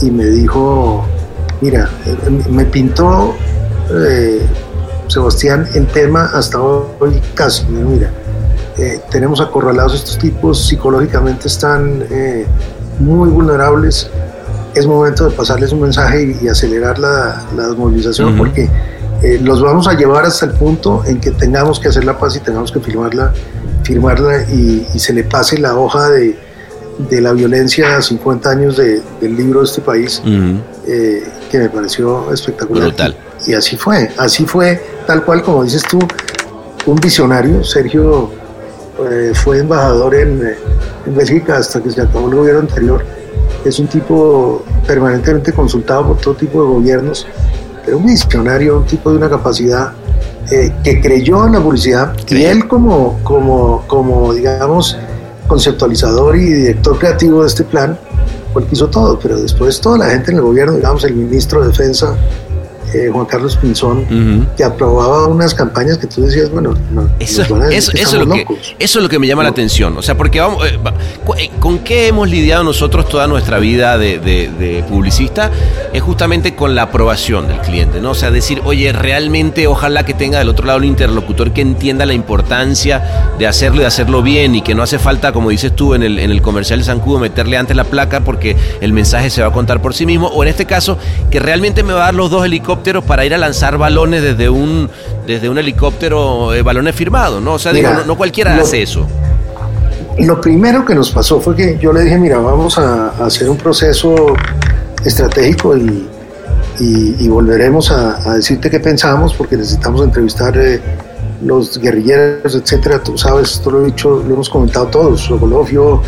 y 0.00 0.10
me 0.10 0.24
dijo, 0.26 1.04
mira, 1.60 1.90
me 2.48 2.64
pintó 2.64 3.34
eh, 3.90 4.40
Sebastián 5.08 5.66
en 5.74 5.86
tema 5.86 6.30
hasta 6.32 6.60
hoy 6.60 7.20
casi, 7.34 7.66
mira, 7.66 8.10
eh, 8.78 9.00
tenemos 9.10 9.40
acorralados 9.40 9.94
estos 9.94 10.16
tipos, 10.18 10.66
psicológicamente 10.66 11.48
están 11.48 12.04
eh, 12.10 12.46
muy 12.98 13.28
vulnerables, 13.28 14.08
es 14.74 14.86
momento 14.86 15.28
de 15.28 15.32
pasarles 15.32 15.72
un 15.72 15.82
mensaje 15.82 16.38
y, 16.40 16.48
acelerar 16.48 16.98
la, 16.98 17.42
la 17.56 17.66
desmovilización 17.66 18.38
porque 18.38 18.70
eh, 19.22 19.38
los 19.42 19.60
vamos 19.60 19.86
a 19.86 19.92
llevar 19.92 20.24
hasta 20.24 20.46
el 20.46 20.52
punto 20.52 21.02
en 21.04 21.20
que 21.20 21.30
tengamos 21.32 21.78
que 21.78 21.88
hacer 21.88 22.04
la 22.04 22.18
paz 22.18 22.36
y 22.36 22.40
tengamos 22.40 22.72
que 22.72 22.80
firmarla, 22.80 23.34
firmarla 23.82 24.42
y, 24.50 24.86
se 24.98 25.12
le 25.12 25.24
pase 25.24 25.58
la 25.58 25.76
hoja 25.76 26.08
de, 26.08 26.38
de 27.10 27.20
la 27.20 27.32
violencia 27.32 27.98
a 27.98 28.02
50 28.02 28.50
años 28.50 28.76
del 28.78 29.36
libro 29.36 29.60
de 29.60 29.66
este 29.66 29.82
país, 29.82 30.22
eh, 30.86 31.22
que 31.50 31.58
me 31.58 31.68
pareció 31.68 32.32
espectacular. 32.32 32.94
Y, 33.46 33.52
así 33.52 33.76
fue, 33.76 34.10
así 34.16 34.46
fue, 34.46 34.82
tal 35.06 35.22
cual 35.24 35.42
como 35.42 35.64
dices 35.64 35.82
tú, 35.82 35.98
un 36.86 36.96
visionario. 36.96 37.62
Sergio 37.62 38.30
eh, 39.10 39.32
fue 39.34 39.58
embajador 39.58 40.14
en, 40.14 40.56
en 41.06 41.14
Bélgica 41.14 41.58
hasta 41.58 41.82
que 41.82 41.90
se 41.90 42.00
acabó 42.00 42.28
el 42.28 42.36
gobierno 42.36 42.60
anterior. 42.60 43.04
Es 43.66 43.78
un 43.78 43.86
tipo 43.86 44.64
permanentemente 44.86 45.52
consultado 45.52 46.08
por 46.08 46.16
todo 46.18 46.34
tipo 46.34 46.62
de 46.62 46.68
gobiernos 46.68 47.26
era 47.86 47.96
un 47.96 48.06
visionario, 48.06 48.78
un 48.78 48.86
tipo 48.86 49.10
de 49.10 49.16
una 49.16 49.28
capacidad 49.28 49.92
eh, 50.50 50.72
que 50.82 51.00
creyó 51.00 51.46
en 51.46 51.52
la 51.52 51.60
publicidad 51.60 52.14
y 52.28 52.42
él 52.42 52.66
como, 52.66 53.20
como, 53.22 53.84
como, 53.86 54.34
digamos, 54.34 54.96
conceptualizador 55.46 56.36
y 56.36 56.44
director 56.44 56.98
creativo 56.98 57.42
de 57.42 57.48
este 57.48 57.64
plan, 57.64 57.98
pues 58.52 58.66
hizo 58.70 58.88
todo, 58.88 59.18
pero 59.18 59.40
después 59.40 59.80
toda 59.80 59.98
la 59.98 60.10
gente 60.10 60.30
en 60.30 60.38
el 60.38 60.42
gobierno, 60.42 60.74
digamos, 60.74 61.04
el 61.04 61.14
ministro 61.14 61.60
de 61.60 61.68
Defensa, 61.68 62.16
eh, 62.92 63.08
Juan 63.12 63.26
Carlos 63.26 63.56
Pinzón, 63.56 64.48
que 64.56 64.64
aprobaba 64.64 65.26
unas 65.28 65.54
campañas 65.54 65.96
que 65.98 66.08
tú 66.08 66.22
decías, 66.22 66.50
bueno, 66.50 66.74
eso, 67.20 67.42
eso, 67.70 67.92
es 67.94 68.12
lo 68.14 68.28
que, 68.28 68.44
eso 68.78 68.98
es 68.98 69.02
lo 69.02 69.08
que 69.08 69.18
me 69.20 69.28
llama 69.28 69.44
la 69.44 69.50
atención. 69.50 69.96
O 69.96 70.02
sea, 70.02 70.16
porque 70.16 70.40
vamos, 70.40 70.66
eh, 70.66 70.76
eh, 71.38 71.50
¿con 71.60 71.78
qué 71.78 72.08
hemos 72.08 72.28
lidiado 72.28 72.64
nosotros 72.64 73.08
toda 73.08 73.28
nuestra 73.28 73.60
vida 73.60 73.96
de, 73.96 74.84
publicista? 74.88 75.52
Es 75.92 76.02
justamente 76.02 76.56
con 76.56 76.74
la 76.74 76.82
aprobación 76.82 77.46
del 77.46 77.58
cliente, 77.60 78.00
¿no? 78.00 78.10
O 78.10 78.14
sea, 78.14 78.32
decir, 78.32 78.60
oye, 78.64 78.92
realmente 78.92 79.68
ojalá 79.68 80.04
que 80.04 80.14
tenga 80.14 80.38
del 80.38 80.48
otro 80.48 80.66
lado 80.66 80.78
un 80.78 80.84
interlocutor 80.84 81.52
que 81.52 81.60
entienda 81.60 82.06
la 82.06 82.14
importancia 82.14 83.32
de 83.38 83.46
hacerlo 83.46 83.76
y 83.76 83.80
de 83.80 83.86
hacerlo 83.86 84.22
bien 84.22 84.56
y 84.56 84.62
que 84.62 84.74
no 84.74 84.82
hace 84.82 84.98
falta, 84.98 85.32
como 85.32 85.50
dices 85.50 85.76
tú 85.76 85.94
en 85.94 86.02
el, 86.02 86.18
en 86.18 86.32
el 86.32 86.42
comercial 86.42 86.80
de 86.80 86.86
Zancudo, 86.86 87.20
meterle 87.20 87.56
antes 87.56 87.76
la 87.76 87.84
placa 87.84 88.24
porque 88.24 88.56
el 88.80 88.92
mensaje 88.92 89.30
se 89.30 89.42
va 89.42 89.48
a 89.48 89.52
contar 89.52 89.80
por 89.80 89.94
sí 89.94 90.06
mismo. 90.06 90.26
O 90.26 90.42
en 90.42 90.48
este 90.48 90.66
caso, 90.66 90.98
que 91.30 91.38
realmente 91.38 91.84
me 91.84 91.92
va 91.92 92.02
a 92.02 92.04
dar 92.06 92.14
los 92.14 92.30
dos 92.30 92.44
helicópteros 92.44 92.79
para 93.06 93.24
ir 93.24 93.34
a 93.34 93.38
lanzar 93.38 93.78
balones 93.78 94.22
desde 94.22 94.48
un, 94.48 94.88
desde 95.26 95.48
un 95.48 95.58
helicóptero, 95.58 96.52
eh, 96.54 96.62
balones 96.62 96.94
firmados, 96.94 97.42
¿no? 97.42 97.54
O 97.54 97.58
sea, 97.58 97.72
digo, 97.72 97.88
no, 98.06 98.16
cualquiera 98.16 98.56
hace 98.56 98.82
eso. 98.82 99.06
Lo 100.18 100.40
primero 100.40 100.84
que 100.84 100.94
nos 100.94 101.10
pasó 101.10 101.40
fue 101.40 101.54
que 101.54 101.78
yo 101.80 101.92
le 101.92 102.02
dije, 102.02 102.18
mira, 102.18 102.38
vamos 102.38 102.78
a, 102.78 103.10
hacer 103.24 103.48
un 103.48 103.56
proceso 103.56 104.34
estratégico 105.04 105.76
y, 105.76 106.06
y, 106.78 107.28
volveremos 107.28 107.90
a, 107.90 108.34
decirte 108.34 108.70
qué 108.70 108.80
pensamos 108.80 109.34
porque 109.34 109.56
necesitamos 109.56 110.02
entrevistar 110.02 110.56
eh, 110.58 110.80
los 111.42 111.78
guerrilleros, 111.78 112.54
etcétera. 112.54 113.02
Tú 113.02 113.16
sabes, 113.16 113.52
esto 113.52 113.70
lo 113.70 113.82
he 113.82 113.86
dicho, 113.86 114.22
lo 114.26 114.34
hemos 114.34 114.48
comentado 114.48 114.86
todos, 114.86 115.20
Sogolofio, 115.22 116.02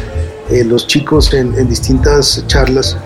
eh, 0.51 0.64
los 0.64 0.87
chicos 0.87 1.33
en, 1.33 1.57
en 1.57 1.68
distintas 1.68 2.45
charlas 2.49 2.99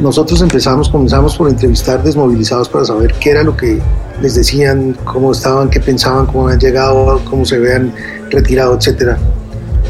nosotros 0.00 0.40
empezamos, 0.42 0.88
comenzamos 0.88 1.36
por 1.36 1.48
entrevistar 1.48 2.02
desmovilizados 2.02 2.68
para 2.68 2.84
saber 2.84 3.14
qué 3.14 3.30
era 3.30 3.42
lo 3.42 3.56
que 3.56 3.80
les 4.20 4.34
decían, 4.34 4.96
cómo 5.04 5.32
estaban, 5.32 5.70
qué 5.70 5.80
pensaban, 5.80 6.26
cómo 6.26 6.44
habían 6.44 6.60
llegado, 6.60 7.20
cómo 7.24 7.44
se 7.44 7.56
habían 7.56 7.92
retirado, 8.30 8.76
etc. 8.76 9.16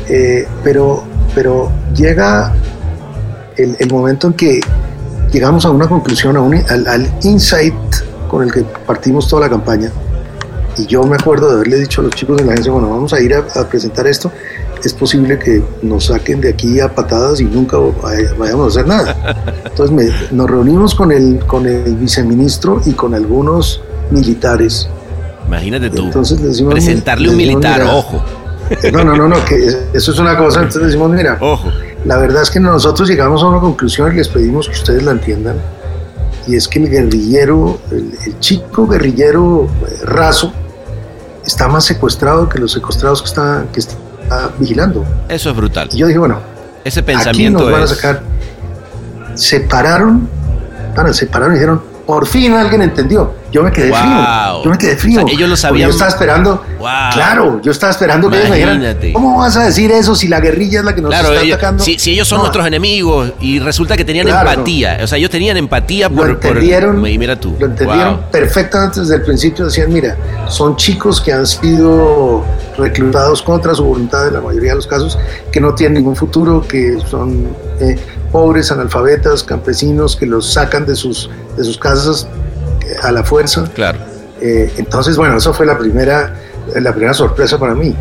Eh, 0.09 0.46
pero, 0.64 1.04
pero 1.34 1.70
llega 1.94 2.54
el, 3.56 3.76
momento 3.90 4.28
en 4.28 4.32
que 4.34 4.61
llegamos 5.32 5.64
a 5.66 5.70
una 5.70 5.88
conclusión, 5.88 6.36
a 6.36 6.40
un, 6.40 6.54
al, 6.54 7.12
insight 7.22 7.74
con 8.28 8.42
el 8.42 8.52
que 8.52 8.64
partimos 8.86 9.28
toda 9.28 9.42
la 9.42 9.50
campaña. 9.50 9.90
Y 10.76 10.86
yo 10.86 11.02
me 11.02 11.16
acuerdo 11.16 11.48
de 11.48 11.54
haberle 11.54 11.80
dicho 11.80 12.00
a 12.00 12.04
los 12.04 12.14
chicos 12.14 12.36
de 12.38 12.44
la 12.44 12.52
agencia, 12.52 12.72
bueno, 12.72 12.88
vamos 12.88 13.12
a 13.12 13.20
ir 13.20 13.34
a, 13.34 13.38
a 13.38 13.68
presentar 13.68 14.06
esto 14.06 14.30
es 14.85 14.95
posible 14.95 15.39
que 15.39 15.62
nos 15.83 16.07
saquen 16.07 16.41
de 16.41 16.51
aquí 16.51 16.81
a 16.81 16.95
patadas 16.95 17.41
y 17.41 17.45
nunca 17.45 17.76
vayamos 18.39 18.66
a 18.66 18.68
hacer 18.68 18.87
nada. 18.87 19.55
Entonces 19.64 20.33
nos 20.33 20.51
reunimos 20.51 20.95
con 20.95 21.12
el, 21.12 21.41
con 21.47 21.66
el 21.66 21.97
viceministro 21.97 22.81
y 22.85 22.93
con 22.93 23.14
algunos 23.14 23.83
militares. 24.11 24.89
Imagínate 25.47 25.91
tú. 25.91 26.05
Entonces 26.05 26.43
decimos, 26.43 26.74
presentarle 26.74 27.31
un 27.31 27.37
militar, 27.37 27.83
ojo. 27.83 28.22
No, 28.93 29.03
no, 29.03 29.16
no, 29.16 29.29
no, 29.29 29.45
que 29.45 29.66
eso 29.95 30.12
es 30.12 30.18
una 30.18 30.37
cosa. 30.37 30.61
Entonces 30.61 30.85
decimos, 30.85 31.11
mira, 31.11 31.39
ojo. 31.41 31.70
la 32.05 32.18
verdad 32.18 32.43
es 32.43 32.51
que 32.51 32.61
nosotros 32.61 33.09
llegamos 33.09 33.43
a 33.43 33.47
una 33.47 33.61
conclusión 33.61 34.12
y 34.12 34.16
les 34.16 34.29
pedimos 34.29 34.68
que 34.68 34.74
ustedes 34.74 35.03
la 35.03 35.12
entiendan. 35.12 35.57
Y 36.47 36.57
es 36.57 36.68
que 36.68 36.79
el 36.79 36.89
guerrillero, 36.89 37.79
el, 37.91 38.39
chico 38.41 38.87
guerrillero 38.87 39.68
eh, 39.87 40.05
raso, 40.05 40.53
está 41.45 41.68
más 41.68 41.85
secuestrado 41.85 42.49
que 42.49 42.59
los 42.59 42.72
secuestrados 42.72 43.22
que, 43.22 43.29
está, 43.29 43.66
que, 43.72 43.81
vigilando. 44.59 45.05
Eso 45.29 45.51
es 45.51 45.57
brutal. 45.57 45.89
Y 45.93 45.99
yo 45.99 46.07
dije, 46.07 46.18
bueno, 46.18 46.41
ese 46.85 47.03
pensamiento 47.03 47.59
aquí 47.59 47.64
nos 47.66 47.72
van 47.72 47.83
a 47.83 47.87
sacar. 47.87 48.22
Separaron, 49.35 50.29
para, 50.95 51.12
separaron 51.12 51.53
y 51.53 51.59
dijeron, 51.59 51.83
por 52.09 52.26
fin 52.26 52.54
alguien 52.54 52.80
entendió. 52.80 53.34
Yo 53.52 53.62
me 53.62 53.70
quedé 53.70 53.92
frío. 53.92 54.64
Yo 54.64 54.70
me 54.70 54.78
quedé 54.78 54.96
frío. 54.96 55.26
ellos 55.28 55.46
lo 55.46 55.59
sabían. 55.59 55.90
Yo 55.90 55.92
estaba 55.92 56.09
esperando. 56.09 56.64
Claro, 57.12 57.61
yo 57.61 57.70
estaba 57.70 57.92
esperando 57.92 58.30
que 58.30 58.38
ellos 58.38 58.48
me 58.48 58.56
dijeran. 58.56 59.12
¿Cómo 59.12 59.36
vas 59.36 59.59
a 59.59 59.64
decir 59.64 59.92
eso 59.92 60.14
si 60.14 60.26
la 60.26 60.40
guerrilla 60.40 60.78
es 60.78 60.86
la 60.86 60.94
que 60.94 61.02
nos 61.02 61.12
está 61.12 61.38
atacando? 61.38 61.84
Si, 61.84 61.98
si, 61.98 62.12
ellos 62.12 62.26
son 62.26 62.38
nuestros 62.40 62.66
enemigos 62.66 63.34
y 63.42 63.59
resulta 63.59 63.94
que 63.94 64.06
tenían 64.06 64.26
empatía. 64.26 65.00
O 65.02 65.06
sea, 65.06 65.18
ellos 65.18 65.28
tenían 65.28 65.59
empatía 65.59 66.09
por. 66.09 66.28
Lo 66.28 66.32
entendieron. 66.32 67.02
mira 67.02 67.38
tú. 67.38 67.54
Lo 67.61 67.66
entendieron 67.66 68.22
perfectamente 68.32 69.00
desde 69.00 69.16
el 69.16 69.22
principio. 69.22 69.66
Decían, 69.66 69.92
mira, 69.92 70.16
son 70.48 70.76
chicos 70.76 71.20
que 71.20 71.34
han 71.34 71.46
sido 71.46 72.42
reclutados 72.78 73.42
contra 73.42 73.74
su 73.74 73.84
voluntad 73.84 74.28
en 74.28 74.32
la 74.32 74.40
mayoría 74.40 74.70
de 74.70 74.76
los 74.76 74.86
casos, 74.86 75.18
que 75.52 75.61
no 75.61 75.74
tienen 75.74 75.98
ningún 75.98 76.16
futuro, 76.16 76.64
que 76.66 76.98
son 77.06 77.48
eh, 77.80 77.98
pobres, 78.33 78.70
analfabetas, 78.70 79.43
campesinos, 79.43 80.16
que 80.16 80.26
los 80.26 80.53
sacan 80.53 80.87
de 80.87 80.95
sus, 80.95 81.31
de 81.57 81.64
sus 81.64 81.79
casas 81.79 82.29
a 83.03 83.12
la 83.12 83.24
fuerza. 83.24 83.64
Claro. 83.74 83.99
Eh, 84.41 84.72
entonces, 84.76 85.16
bueno, 85.16 85.37
eso 85.37 85.53
fue 85.53 85.66
la 85.66 85.79
primera, 85.79 86.35
la 86.74 86.93
primera 86.93 87.14
sorpresa 87.14 87.59
para 87.59 87.74
mí. 87.74 87.95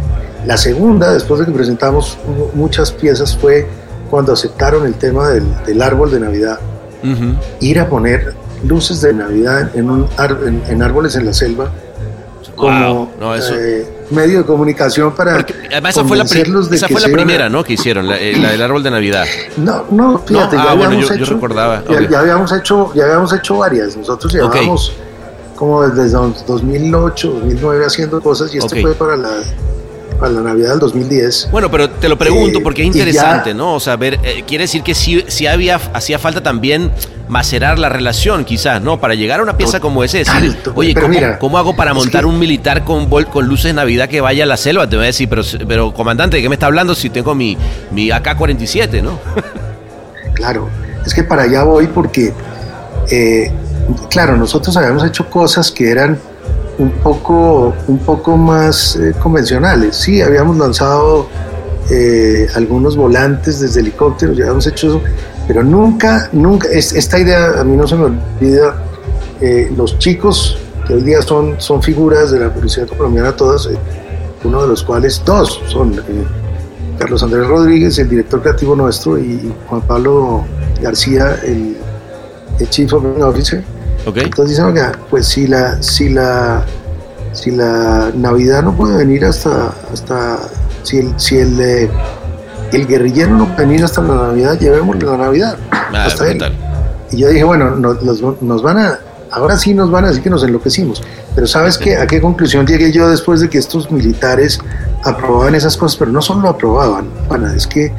La 0.45 0.57
segunda, 0.57 1.11
después 1.11 1.39
de 1.39 1.45
que 1.45 1.51
presentamos 1.51 2.17
muchas 2.53 2.91
piezas, 2.91 3.35
fue 3.35 3.67
cuando 4.09 4.33
aceptaron 4.33 4.85
el 4.85 4.95
tema 4.95 5.29
del, 5.29 5.81
árbol 5.81 6.11
de 6.11 6.19
Navidad. 6.19 6.59
Ir 7.59 7.79
a 7.79 7.87
poner 7.87 8.33
luces 8.65 9.01
de 9.01 9.13
Navidad 9.13 9.75
en, 9.75 9.89
un 9.89 10.07
en, 10.69 10.81
árboles 10.81 11.15
en 11.15 11.25
la 11.25 11.33
selva. 11.33 11.71
Como, 12.55 13.11
no, 13.19 13.35
eso... 13.35 13.53
Eh, 13.55 13.96
medio 14.09 14.39
de 14.39 14.45
comunicación 14.45 15.13
para 15.13 15.45
además 15.71 15.95
esa 15.95 16.05
fue 16.05 16.17
la, 16.17 16.23
esa 16.23 16.87
fue 16.87 17.01
la 17.01 17.09
primera, 17.09 17.49
¿no? 17.49 17.63
Que 17.63 17.73
hicieron, 17.73 18.07
la, 18.07 18.17
eh, 18.17 18.35
la, 18.37 18.51
del 18.51 18.61
árbol 18.61 18.83
de 18.83 18.91
Navidad. 18.91 19.25
No, 19.57 19.85
no, 19.91 20.19
fíjate, 20.19 20.55
ya 20.55 20.63
ah, 20.63 20.71
habíamos 20.71 21.11
hecho, 21.11 21.15
yo 21.15 21.25
recordaba. 21.25 21.83
Ya, 22.09 22.19
habíamos 22.19 22.51
hecho, 22.51 22.93
ya 22.93 23.05
habíamos 23.05 23.33
hecho 23.33 23.57
varias. 23.57 23.97
Nosotros 23.97 24.33
llevábamos 24.33 24.93
como 25.55 25.87
desde 25.87 26.09
2008, 26.11 27.27
2009 27.27 27.85
haciendo 27.85 28.21
cosas 28.21 28.53
y 28.53 28.59
esto 28.59 28.75
fue 28.79 28.93
para 28.93 29.17
la 29.17 29.29
para 30.17 30.31
la 30.31 30.41
Navidad 30.41 30.71
del 30.71 30.79
2010. 30.79 31.49
Bueno, 31.51 31.69
pero 31.69 31.89
te 31.89 32.09
lo 32.09 32.17
pregunto 32.17 32.59
eh, 32.59 32.61
porque 32.63 32.81
es 32.81 32.87
interesante, 32.87 33.53
¿no? 33.53 33.75
O 33.75 33.79
sea, 33.79 33.95
ver, 33.95 34.19
eh, 34.23 34.43
quiere 34.47 34.63
decir 34.63 34.83
que 34.83 34.93
sí, 34.93 35.23
sí 35.27 35.47
había, 35.47 35.79
hacía 35.93 36.19
falta 36.19 36.41
también 36.41 36.91
macerar 37.27 37.77
la 37.77 37.89
relación, 37.89 38.45
quizás, 38.45 38.81
¿no? 38.81 38.99
Para 38.99 39.15
llegar 39.15 39.39
a 39.39 39.43
una 39.43 39.57
pieza 39.57 39.79
como 39.79 40.03
ese, 40.03 40.19
decir, 40.19 40.57
oye, 40.75 40.95
¿cómo, 41.39 41.57
hago 41.57 41.75
para 41.75 41.93
montar 41.93 42.25
un 42.25 42.39
militar 42.39 42.83
con, 42.83 43.07
con 43.07 43.47
luces 43.47 43.65
de 43.65 43.73
Navidad 43.73 44.07
que 44.09 44.21
vaya 44.21 44.43
a 44.43 44.47
la 44.47 44.57
selva? 44.57 44.89
Te 44.89 44.95
voy 44.95 45.03
a 45.03 45.07
decir, 45.07 45.27
pero, 45.29 45.41
pero 45.67 45.93
comandante, 45.93 46.37
¿de 46.37 46.43
qué 46.43 46.49
me 46.49 46.55
está 46.55 46.67
hablando 46.67 46.95
si 46.95 47.09
tengo 47.09 47.35
mi, 47.35 47.57
mi 47.91 48.09
AK-47, 48.09 49.01
¿no? 49.01 49.19
claro, 50.33 50.69
es 51.05 51.13
que 51.13 51.23
para 51.23 51.43
allá 51.43 51.63
voy 51.63 51.87
porque, 51.87 52.33
eh, 53.11 53.51
claro, 54.09 54.37
nosotros 54.37 54.75
habíamos 54.77 55.05
hecho 55.05 55.29
cosas 55.29 55.71
que 55.71 55.89
eran 55.89 56.17
un 56.79 56.91
poco, 56.91 57.73
un 57.87 57.99
poco 57.99 58.37
más 58.37 58.95
eh, 58.95 59.13
convencionales. 59.21 59.95
Sí, 59.95 60.21
habíamos 60.21 60.57
lanzado 60.57 61.27
eh, 61.89 62.47
algunos 62.55 62.95
volantes 62.95 63.59
desde 63.59 63.79
helicópteros, 63.79 64.37
ya 64.37 64.43
habíamos 64.43 64.67
hecho 64.67 64.87
eso, 64.87 65.01
pero 65.47 65.63
nunca, 65.63 66.29
nunca, 66.33 66.67
esta 66.69 67.19
idea 67.19 67.59
a 67.59 67.63
mí 67.63 67.75
no 67.75 67.87
se 67.87 67.95
me 67.95 68.05
olvida, 68.05 68.83
eh, 69.41 69.71
los 69.75 69.97
chicos 69.97 70.57
que 70.85 70.95
hoy 70.95 71.03
día 71.03 71.21
son, 71.21 71.55
son 71.59 71.81
figuras 71.81 72.31
de 72.31 72.39
la 72.39 72.53
publicidad 72.53 72.87
colombiana 72.87 73.35
todas, 73.35 73.69
uno 74.43 74.61
de 74.61 74.67
los 74.67 74.83
cuales 74.83 75.21
dos 75.25 75.61
son 75.67 76.01
Carlos 76.99 77.23
Andrés 77.23 77.47
Rodríguez, 77.47 77.97
el 77.99 78.09
director 78.09 78.41
creativo 78.41 78.75
nuestro, 78.75 79.17
y 79.17 79.53
Juan 79.67 79.81
Pablo 79.81 80.45
García, 80.81 81.39
el, 81.43 81.77
el 82.59 82.69
Chief 82.69 82.91
Operating 82.93 83.63
Entonces 84.15 84.49
dicen, 84.49 84.65
oiga, 84.65 84.93
pues 85.09 85.27
si 85.27 85.47
la, 85.47 85.81
si 85.81 86.09
la, 86.09 86.63
si 87.33 87.51
la 87.51 88.11
Navidad 88.15 88.63
no 88.63 88.75
puede 88.75 88.97
venir 88.97 89.25
hasta, 89.25 89.73
hasta 89.91 90.39
si 90.83 90.99
el, 90.99 91.19
si 91.19 91.37
el, 91.37 91.59
eh, 91.59 91.89
el 92.71 92.87
guerrillero 92.87 93.35
no 93.35 93.45
puede 93.53 93.67
venir 93.67 93.83
hasta 93.83 94.01
la 94.01 94.15
Navidad, 94.27 94.59
llevémosle 94.59 95.05
la 95.05 95.17
Navidad. 95.17 95.57
Ah, 95.71 96.05
hasta 96.05 96.31
él. 96.31 96.41
Y 97.11 97.17
yo 97.17 97.29
dije, 97.29 97.43
bueno, 97.43 97.75
nos, 97.75 98.01
nos, 98.41 98.61
van 98.61 98.77
a, 98.77 98.99
ahora 99.31 99.57
sí 99.57 99.73
nos 99.73 99.91
van 99.91 100.05
a 100.05 100.07
decir 100.09 100.23
que 100.23 100.29
nos 100.29 100.43
enloquecimos. 100.43 101.03
Pero 101.35 101.47
¿sabes 101.47 101.77
qué? 101.77 101.97
¿A 101.97 102.07
qué 102.07 102.21
conclusión 102.21 102.65
llegué 102.65 102.91
yo 102.91 103.09
después 103.09 103.41
de 103.41 103.49
que 103.49 103.57
estos 103.57 103.91
militares 103.91 104.59
aprobaban 105.03 105.55
esas 105.55 105.77
cosas? 105.77 105.97
Pero 105.97 106.11
no 106.11 106.21
solo 106.21 106.41
lo 106.41 106.49
aprobaban, 106.49 107.07
pana, 107.27 107.53
es 107.55 107.67
que 107.67 107.93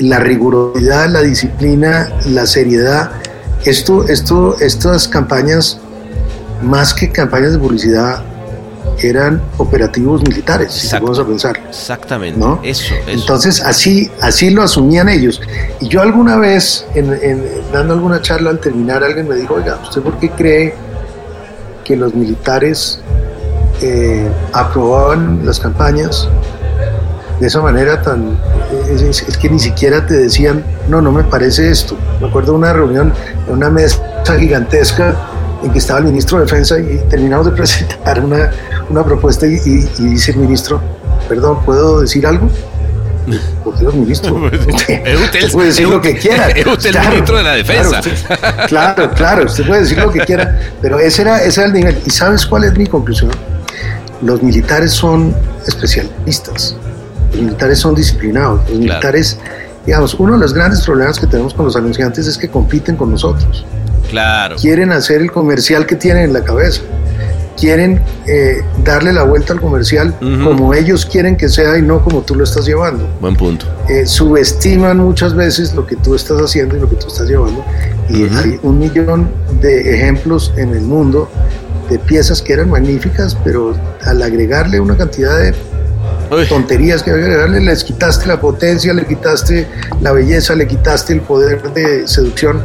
la 0.00 0.20
rigurosidad, 0.20 1.08
la 1.08 1.22
disciplina, 1.22 2.10
la 2.26 2.46
seriedad 2.46 3.10
esto, 3.68 4.06
esto, 4.08 4.56
estas 4.60 5.06
campañas, 5.08 5.78
más 6.62 6.94
que 6.94 7.10
campañas 7.10 7.52
de 7.52 7.58
publicidad, 7.58 8.22
eran 9.00 9.40
operativos 9.58 10.22
militares, 10.22 10.72
si 10.72 10.88
vamos 10.92 11.18
a 11.18 11.24
pensar. 11.24 11.60
Exactamente. 11.68 12.38
¿no? 12.38 12.60
Eso, 12.64 12.94
Entonces, 13.06 13.60
así, 13.60 14.10
así 14.20 14.50
lo 14.50 14.62
asumían 14.62 15.08
ellos. 15.08 15.40
Y 15.80 15.88
yo 15.88 16.00
alguna 16.00 16.36
vez, 16.36 16.86
en, 16.94 17.44
dando 17.72 17.94
alguna 17.94 18.20
charla 18.20 18.50
al 18.50 18.58
terminar, 18.58 19.04
alguien 19.04 19.28
me 19.28 19.36
dijo, 19.36 19.54
oiga, 19.54 19.78
¿usted 19.82 20.02
por 20.02 20.18
qué 20.18 20.30
cree 20.30 20.74
que 21.84 21.96
los 21.96 22.14
militares 22.14 23.00
eh, 23.80 24.28
aprobaban 24.52 25.46
las 25.46 25.60
campañas 25.60 26.28
de 27.40 27.46
esa 27.46 27.60
manera 27.60 28.02
tan... 28.02 28.36
Es, 28.90 29.22
que 29.36 29.48
ni 29.48 29.58
siquiera 29.58 30.04
te 30.06 30.14
decían, 30.14 30.64
no, 30.88 31.00
no 31.00 31.12
me 31.12 31.24
parece 31.24 31.70
esto. 31.70 31.96
Me 32.20 32.28
acuerdo 32.28 32.52
de 32.52 32.58
una 32.58 32.72
reunión, 32.72 33.12
en 33.46 33.52
una 33.52 33.70
mesa 33.70 33.98
gigantesca 34.38 35.14
en 35.62 35.72
que 35.72 35.78
estaba 35.78 36.00
el 36.00 36.06
ministro 36.06 36.38
de 36.38 36.44
Defensa 36.44 36.78
y 36.78 36.98
terminamos 37.08 37.46
de 37.46 37.52
presentar 37.56 38.24
una, 38.24 38.50
una 38.88 39.04
propuesta 39.04 39.46
y, 39.46 39.58
dice 39.58 40.32
el 40.32 40.38
ministro, 40.38 40.80
perdón, 41.28 41.64
¿puedo 41.64 42.00
decir 42.00 42.26
algo? 42.26 42.48
Por 43.64 43.78
Dios, 43.78 43.94
ministro. 43.94 44.34
usted, 44.46 45.52
puede 45.52 45.68
decir 45.68 45.88
lo 45.88 46.00
que 46.00 46.16
quiera. 46.16 46.48
Es 46.48 46.66
usted 46.66 46.96
el 46.96 47.08
ministro 47.08 47.36
de 47.36 47.42
la 47.44 47.52
defensa. 47.54 48.00
Claro, 48.66 49.10
claro, 49.10 49.44
usted 49.44 49.66
puede 49.66 49.82
decir 49.82 49.98
lo 49.98 50.10
que 50.10 50.20
quiera, 50.20 50.58
pero 50.80 50.98
ese 50.98 51.22
era, 51.22 51.42
ese 51.42 51.60
era 51.60 51.68
el 51.68 51.74
nivel. 51.74 52.02
¿Y 52.04 52.10
sabes 52.10 52.46
cuál 52.46 52.64
es 52.64 52.76
mi 52.76 52.86
conclusión? 52.86 53.30
Los 54.22 54.42
militares 54.42 54.92
son 54.92 55.34
especialistas. 55.66 56.74
Los 57.32 57.42
militares 57.42 57.78
son 57.78 57.94
disciplinados. 57.94 58.68
Los 58.68 58.78
militares, 58.78 59.38
digamos, 59.86 60.14
uno 60.14 60.34
de 60.34 60.38
los 60.38 60.54
grandes 60.54 60.82
problemas 60.82 61.18
que 61.18 61.26
tenemos 61.26 61.54
con 61.54 61.66
los 61.66 61.76
anunciantes 61.76 62.26
es 62.26 62.38
que 62.38 62.48
compiten 62.48 62.96
con 62.96 63.10
nosotros. 63.10 63.64
Claro. 64.08 64.56
Quieren 64.56 64.92
hacer 64.92 65.20
el 65.20 65.30
comercial 65.30 65.86
que 65.86 65.96
tienen 65.96 66.24
en 66.24 66.32
la 66.32 66.42
cabeza. 66.42 66.82
Quieren 67.56 68.00
eh, 68.26 68.62
darle 68.84 69.12
la 69.12 69.24
vuelta 69.24 69.52
al 69.52 69.60
comercial 69.60 70.14
como 70.44 70.74
ellos 70.74 71.04
quieren 71.04 71.36
que 71.36 71.48
sea 71.48 71.76
y 71.76 71.82
no 71.82 72.04
como 72.04 72.22
tú 72.22 72.36
lo 72.36 72.44
estás 72.44 72.66
llevando. 72.66 73.08
Buen 73.20 73.34
punto. 73.34 73.66
Eh, 73.88 74.06
subestiman 74.06 74.98
muchas 74.98 75.34
veces 75.34 75.74
lo 75.74 75.84
que 75.84 75.96
tú 75.96 76.14
estás 76.14 76.40
haciendo 76.40 76.76
y 76.76 76.80
lo 76.80 76.88
que 76.88 76.94
tú 76.94 77.08
estás 77.08 77.28
llevando. 77.28 77.64
Y 78.08 78.28
hay 78.36 78.60
un 78.62 78.78
millón 78.78 79.28
de 79.60 79.92
ejemplos 79.92 80.52
en 80.56 80.70
el 80.70 80.82
mundo 80.82 81.28
de 81.90 81.98
piezas 81.98 82.42
que 82.42 82.52
eran 82.52 82.70
magníficas, 82.70 83.36
pero 83.44 83.74
al 84.04 84.22
agregarle 84.22 84.78
una 84.78 84.96
cantidad 84.96 85.36
de 85.38 85.52
tonterías 86.48 87.02
que 87.02 87.10
agregarle, 87.10 87.60
les 87.60 87.84
quitaste 87.84 88.26
la 88.26 88.40
potencia, 88.40 88.92
le 88.92 89.06
quitaste 89.06 89.66
la 90.00 90.12
belleza, 90.12 90.54
le 90.54 90.66
quitaste 90.66 91.12
el 91.12 91.20
poder 91.20 91.62
de 91.72 92.06
seducción. 92.06 92.60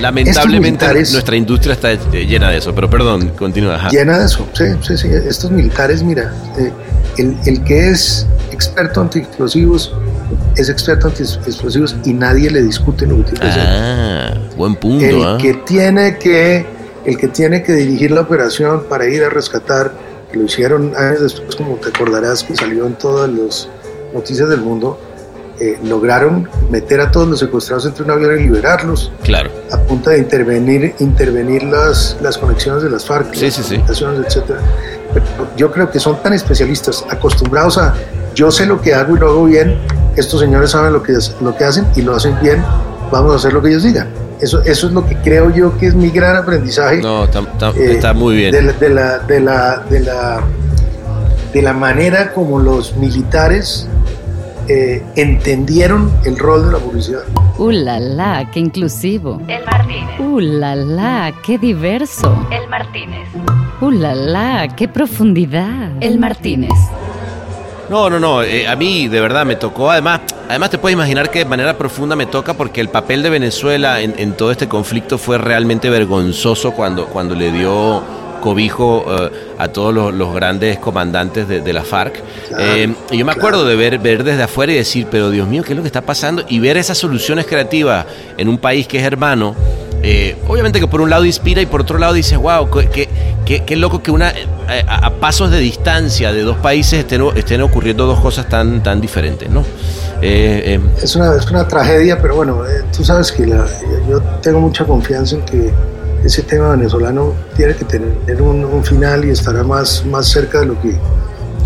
Lamentablemente 0.00 0.86
nuestra 0.92 1.36
industria 1.36 1.74
está 1.74 1.94
llena 2.10 2.50
de 2.50 2.58
eso, 2.58 2.74
pero 2.74 2.88
perdón, 2.90 3.28
continúa. 3.38 3.88
Llena 3.90 4.18
de 4.18 4.26
eso, 4.26 4.48
sí, 4.52 4.64
sí, 4.82 4.96
sí. 4.96 5.08
Estos 5.08 5.50
militares, 5.50 6.02
mira, 6.02 6.32
eh, 6.58 6.72
el, 7.18 7.36
el, 7.46 7.62
que 7.64 7.90
es 7.90 8.26
experto 8.50 9.00
antiexplosivos 9.00 9.92
es 10.56 10.68
experto 10.68 11.08
antiexplosivos 11.08 11.96
y 12.04 12.12
nadie 12.12 12.50
le 12.50 12.62
discute 12.62 13.06
lo 13.06 13.18
que 13.18 13.32
tiene 13.32 13.40
que 13.40 13.46
hacer. 13.46 13.64
Ah, 13.66 14.34
buen 14.56 14.76
punto. 14.76 15.04
El 15.04 15.22
¿ah? 15.22 15.38
que 15.40 15.54
tiene 15.54 16.18
que 16.18 16.66
el 17.04 17.16
que 17.16 17.28
tiene 17.28 17.62
que 17.62 17.72
dirigir 17.72 18.12
la 18.12 18.20
operación 18.20 18.84
para 18.88 19.08
ir 19.08 19.24
a 19.24 19.28
rescatar 19.28 19.92
lo 20.34 20.44
hicieron 20.44 20.94
años 20.96 21.20
después, 21.20 21.56
como 21.56 21.76
te 21.76 21.88
acordarás, 21.88 22.44
que 22.44 22.54
salió 22.54 22.86
en 22.86 22.94
todas 22.94 23.30
las 23.30 23.68
noticias 24.14 24.48
del 24.48 24.60
mundo, 24.60 24.98
eh, 25.60 25.78
lograron 25.84 26.48
meter 26.70 27.00
a 27.00 27.10
todos 27.10 27.28
los 27.28 27.38
secuestrados 27.38 27.86
entre 27.86 28.04
un 28.04 28.10
avión 28.10 28.40
y 28.40 28.44
liberarlos. 28.44 29.12
Claro. 29.22 29.50
A 29.70 29.78
punto 29.78 30.10
de 30.10 30.18
intervenir, 30.18 30.94
intervenir 30.98 31.62
las, 31.62 32.16
las 32.20 32.38
conexiones 32.38 32.82
de 32.82 32.90
las 32.90 33.04
FARC, 33.04 33.34
sí, 33.34 33.50
sí, 33.50 33.62
sí. 33.62 33.76
etcétera. 33.76 34.60
yo 35.56 35.70
creo 35.70 35.90
que 35.90 36.00
son 36.00 36.22
tan 36.22 36.32
especialistas, 36.32 37.04
acostumbrados 37.08 37.78
a 37.78 37.94
yo 38.34 38.50
sé 38.50 38.66
lo 38.66 38.80
que 38.80 38.94
hago 38.94 39.16
y 39.16 39.20
lo 39.20 39.28
hago 39.28 39.44
bien, 39.44 39.76
estos 40.16 40.40
señores 40.40 40.70
saben 40.70 40.92
lo 40.92 41.02
que, 41.02 41.12
lo 41.40 41.54
que 41.54 41.64
hacen 41.64 41.86
y 41.96 42.02
lo 42.02 42.14
hacen 42.14 42.36
bien, 42.42 42.64
vamos 43.10 43.32
a 43.32 43.36
hacer 43.36 43.52
lo 43.52 43.62
que 43.62 43.68
ellos 43.68 43.82
digan. 43.82 44.08
Eso, 44.42 44.60
eso 44.62 44.88
es 44.88 44.92
lo 44.92 45.06
que 45.06 45.14
creo 45.18 45.54
yo 45.54 45.78
que 45.78 45.86
es 45.86 45.94
mi 45.94 46.10
gran 46.10 46.34
aprendizaje. 46.34 47.00
No, 47.00 47.24
está, 47.24 47.40
eh, 47.76 48.14
muy 48.14 48.34
bien. 48.34 48.50
De 48.50 48.60
la, 48.60 48.72
de 48.72 48.90
la, 48.90 49.18
de 49.20 49.40
la, 49.40 49.76
de 49.88 50.00
la, 50.00 50.42
de 51.54 51.62
la 51.62 51.72
manera 51.72 52.32
como 52.32 52.58
los 52.58 52.96
militares 52.96 53.88
eh, 54.66 55.00
entendieron 55.14 56.10
el 56.24 56.38
rol 56.38 56.66
de 56.66 56.72
la 56.72 56.78
publicidad. 56.78 57.20
¡Uh, 57.56 57.70
la, 57.70 58.00
la! 58.00 58.50
¡Qué 58.50 58.58
inclusivo! 58.58 59.40
El 59.46 59.64
Martínez. 59.64 60.18
¡Uh, 60.18 60.40
la, 60.40 60.74
la! 60.74 61.32
¡Qué 61.44 61.58
diverso! 61.58 62.46
El 62.50 62.68
Martínez. 62.68 63.28
¡Uh, 63.80 63.90
la, 63.90 64.14
la! 64.14 64.68
¡Qué 64.74 64.88
profundidad! 64.88 65.92
El 66.00 66.18
Martínez. 66.18 66.72
No, 67.92 68.08
no, 68.08 68.18
no. 68.18 68.42
Eh, 68.42 68.66
a 68.66 68.74
mí 68.74 69.06
de 69.06 69.20
verdad 69.20 69.44
me 69.44 69.56
tocó. 69.56 69.90
Además, 69.90 70.22
además 70.48 70.70
te 70.70 70.78
puedes 70.78 70.94
imaginar 70.94 71.30
que 71.30 71.40
de 71.40 71.44
manera 71.44 71.76
profunda 71.76 72.16
me 72.16 72.24
toca 72.24 72.54
porque 72.54 72.80
el 72.80 72.88
papel 72.88 73.22
de 73.22 73.28
Venezuela 73.28 74.00
en, 74.00 74.32
todo 74.32 74.50
este 74.50 74.66
conflicto 74.66 75.18
fue 75.18 75.36
realmente 75.36 75.90
vergonzoso 75.90 76.72
cuando, 76.72 77.04
cuando 77.08 77.34
le 77.34 77.52
dio 77.52 78.02
cobijo 78.40 79.04
eh, 79.10 79.30
a 79.58 79.68
todos 79.68 79.92
los, 80.14 80.34
grandes 80.34 80.78
comandantes 80.78 81.46
de, 81.46 81.72
la 81.74 81.84
FARC. 81.84 82.22
Eh, 82.58 82.94
y 83.10 83.18
yo 83.18 83.26
me 83.26 83.32
acuerdo 83.32 83.66
de 83.66 83.76
ver, 83.76 83.98
ver 83.98 84.24
desde 84.24 84.44
afuera 84.44 84.72
y 84.72 84.76
decir, 84.76 85.06
pero 85.10 85.28
Dios 85.28 85.46
mío, 85.46 85.62
¿qué 85.62 85.74
es 85.74 85.76
lo 85.76 85.82
que 85.82 85.88
está 85.88 86.00
pasando? 86.00 86.46
Y 86.48 86.60
ver 86.60 86.78
esas 86.78 86.96
soluciones 86.96 87.44
creativas 87.44 88.06
en 88.38 88.48
un 88.48 88.56
país 88.56 88.88
que 88.88 89.00
es 89.00 89.04
hermano. 89.04 89.54
Obviamente 90.48 90.80
que 90.80 90.86
por 90.86 91.00
un 91.00 91.10
lado 91.10 91.24
inspira 91.24 91.62
y 91.62 91.66
por 91.66 91.80
otro 91.80 91.98
lado 91.98 92.12
dices, 92.12 92.36
wow, 92.38 92.68
qué, 92.70 93.08
qué, 93.44 93.76
loco 93.76 94.02
que 94.02 94.10
una 94.10 94.30
eh, 94.30 94.84
a, 94.86 95.10
pasos 95.14 95.50
de 95.50 95.58
distancia 95.58 96.32
de 96.32 96.42
dos 96.42 96.56
países 96.58 97.00
estén, 97.00 97.22
estén 97.36 97.60
ocurriendo 97.62 98.06
dos 98.06 98.20
cosas 98.20 98.48
tan, 98.48 98.82
tan 98.82 99.00
diferentes, 99.00 99.50
¿no? 99.50 99.60
Eh, 100.20 100.76
eh, 100.76 100.80
es, 101.02 101.16
una, 101.16 101.34
es 101.36 101.50
una 101.50 101.66
tragedia, 101.66 102.20
pero 102.20 102.36
bueno, 102.36 102.62
tú 102.96 103.04
sabes 103.04 103.32
que 103.32 103.46
yo 103.46 104.20
tengo 104.40 104.60
mucha 104.60 104.84
confianza 104.84 105.36
en 105.36 105.42
que 105.42 105.72
ese 106.24 106.42
tema 106.42 106.70
venezolano 106.70 107.34
tiene 107.56 107.74
que 107.74 107.84
tener 107.84 108.40
un, 108.40 108.84
final 108.84 109.24
y 109.24 109.30
estará 109.30 109.64
más, 109.64 110.04
más 110.06 110.28
cerca 110.28 110.60
de 110.60 110.66
lo 110.66 110.80
que 110.80 110.96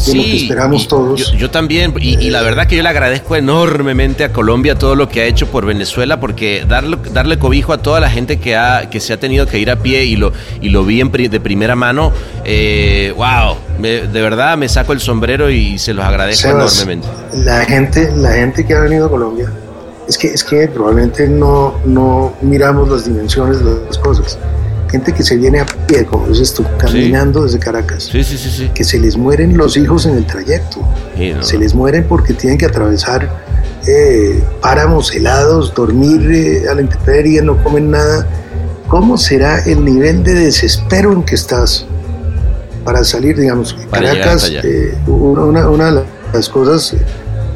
de 0.05 0.14
lo 0.14 0.22
que 0.22 0.36
esperamos 0.36 0.84
y 0.84 0.88
todos. 0.88 1.32
Yo, 1.32 1.36
yo 1.36 1.51
también, 1.51 1.94
y, 2.01 2.18
y 2.24 2.30
la 2.30 2.42
verdad 2.42 2.66
que 2.66 2.76
yo 2.76 2.82
le 2.82 2.88
agradezco 2.88 3.34
enormemente 3.34 4.24
a 4.24 4.32
Colombia 4.32 4.76
todo 4.76 4.94
lo 4.94 5.09
que 5.09 5.22
ha 5.22 5.24
hecho 5.24 5.47
por 5.49 5.66
Venezuela, 5.66 6.20
porque 6.20 6.64
darle, 6.68 6.99
darle 7.12 7.38
cobijo 7.38 7.72
a 7.72 7.78
toda 7.78 7.99
la 8.01 8.11
gente 8.11 8.38
que, 8.38 8.55
ha, 8.57 8.88
que 8.90 9.01
se 9.01 9.12
ha 9.12 9.18
tenido 9.18 9.47
que 9.47 9.59
ir 9.59 9.70
a 9.70 9.76
pie 9.76 10.05
y 10.05 10.16
lo, 10.16 10.32
y 10.61 10.68
lo 10.68 10.84
vi 10.84 11.01
en 11.01 11.11
de 11.16 11.40
primera 11.40 11.74
mano, 11.74 12.12
eh, 12.44 13.12
wow, 13.16 13.57
me- 13.78 14.03
de 14.03 14.20
verdad 14.20 14.59
me 14.59 14.68
saco 14.68 14.92
el 14.92 15.01
sombrero 15.01 15.49
y 15.51 15.78
se 15.78 15.94
los 15.94 16.05
agradezco 16.05 16.49
Sebas, 16.49 16.82
enormemente. 16.82 17.09
La 17.44 17.64
gente, 17.64 18.12
la 18.14 18.32
gente 18.32 18.66
que 18.66 18.74
ha 18.74 18.80
venido 18.80 19.07
a 19.07 19.11
Colombia, 19.11 19.51
es 20.07 20.18
que, 20.18 20.28
es 20.28 20.44
que 20.44 20.68
probablemente 20.68 21.26
no, 21.26 21.74
no 21.84 22.34
miramos 22.42 22.88
las 22.90 23.07
dimensiones 23.07 23.64
de 23.64 23.80
las 23.86 23.97
cosas. 23.99 24.38
Gente 24.91 25.12
que 25.12 25.22
se 25.22 25.37
viene 25.37 25.61
a 25.61 25.66
pie, 25.66 26.05
como 26.05 26.28
dices 26.28 26.55
tú, 26.55 26.64
caminando 26.78 27.43
desde 27.45 27.59
Caracas, 27.59 28.05
Sí, 28.05 28.22
sí, 28.22 28.39
sí, 28.39 28.51
sí. 28.51 28.70
que 28.72 28.84
se 28.84 28.99
les 29.01 29.16
mueren 29.16 29.57
los 29.57 29.76
hijos 29.76 30.07
en 30.07 30.16
el 30.16 30.24
trayecto. 30.26 30.80
Sí, 31.16 31.32
no, 31.32 31.43
se 31.43 31.59
les 31.59 31.74
mueren 31.74 32.05
porque 32.09 32.34
tienen 32.34 32.57
que 32.59 32.66
atravesar 32.66 33.28
eh, 33.89 34.43
páramos 34.61 35.12
helados, 35.14 35.72
dormir 35.74 36.30
eh, 36.30 36.68
a 36.68 36.74
la 36.74 36.82
intemperie, 36.82 37.41
no 37.43 37.62
comen 37.62 37.91
nada. 37.91 38.26
¿Cómo 38.89 39.16
será 39.18 39.59
el 39.64 39.84
nivel 39.84 40.22
de 40.22 40.34
desespero 40.34 41.12
en 41.12 41.22
que 41.24 41.34
estás 41.34 41.84
para 42.84 43.03
salir, 43.03 43.37
digamos? 43.37 43.74
Para 43.91 44.11
Caracas, 44.12 44.51
eh, 44.62 44.97
una, 45.09 45.68
una- 45.68 45.93
de 45.93 46.05
las 46.32 46.49
cosas, 46.49 46.95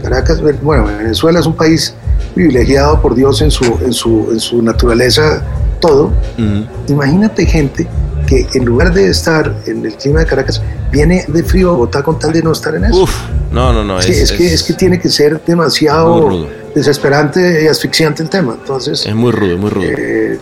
Caracas, 0.02 0.40
bueno, 0.62 0.86
Venezuela 0.86 1.38
es 1.40 1.46
un 1.46 1.54
país 1.56 1.94
privilegiado 2.34 3.00
por 3.00 3.14
Dios 3.14 3.40
en 3.42 3.50
su, 3.50 3.64
en 3.84 3.92
su, 3.92 4.28
en 4.32 4.40
su 4.40 4.62
naturaleza, 4.62 5.42
todo. 5.80 6.12
Ujú. 6.38 6.66
Imagínate 6.88 7.46
gente 7.46 7.88
que 8.26 8.46
en 8.54 8.64
lugar 8.64 8.92
de 8.94 9.10
estar 9.10 9.52
en 9.66 9.84
el 9.84 9.94
clima 9.94 10.20
de 10.20 10.26
Caracas, 10.26 10.62
viene 10.92 11.24
de 11.26 11.42
frío 11.42 11.70
a 11.70 11.72
Bogotá 11.72 12.02
con 12.02 12.18
tal 12.18 12.32
de 12.32 12.42
no 12.42 12.52
estar 12.52 12.74
en 12.74 12.84
eso. 12.84 13.02
Uf, 13.02 13.12
no, 13.50 13.72
no, 13.72 13.82
no. 13.82 13.98
Es, 13.98 14.06
que, 14.06 14.22
es, 14.22 14.32
que, 14.32 14.54
es 14.54 14.62
que 14.62 14.74
tiene 14.74 15.00
que 15.00 15.08
ser 15.08 15.40
demasiado 15.44 16.46
desesperante 16.74 17.64
y 17.64 17.66
asfixiante 17.66 18.22
el 18.22 18.28
tema. 18.28 18.56
Entonces, 18.60 19.04
Es 19.06 19.14
muy 19.14 19.32
rudo, 19.32 19.56
muy 19.58 19.70
rudo. 19.70 19.84
eh, 19.88 20.38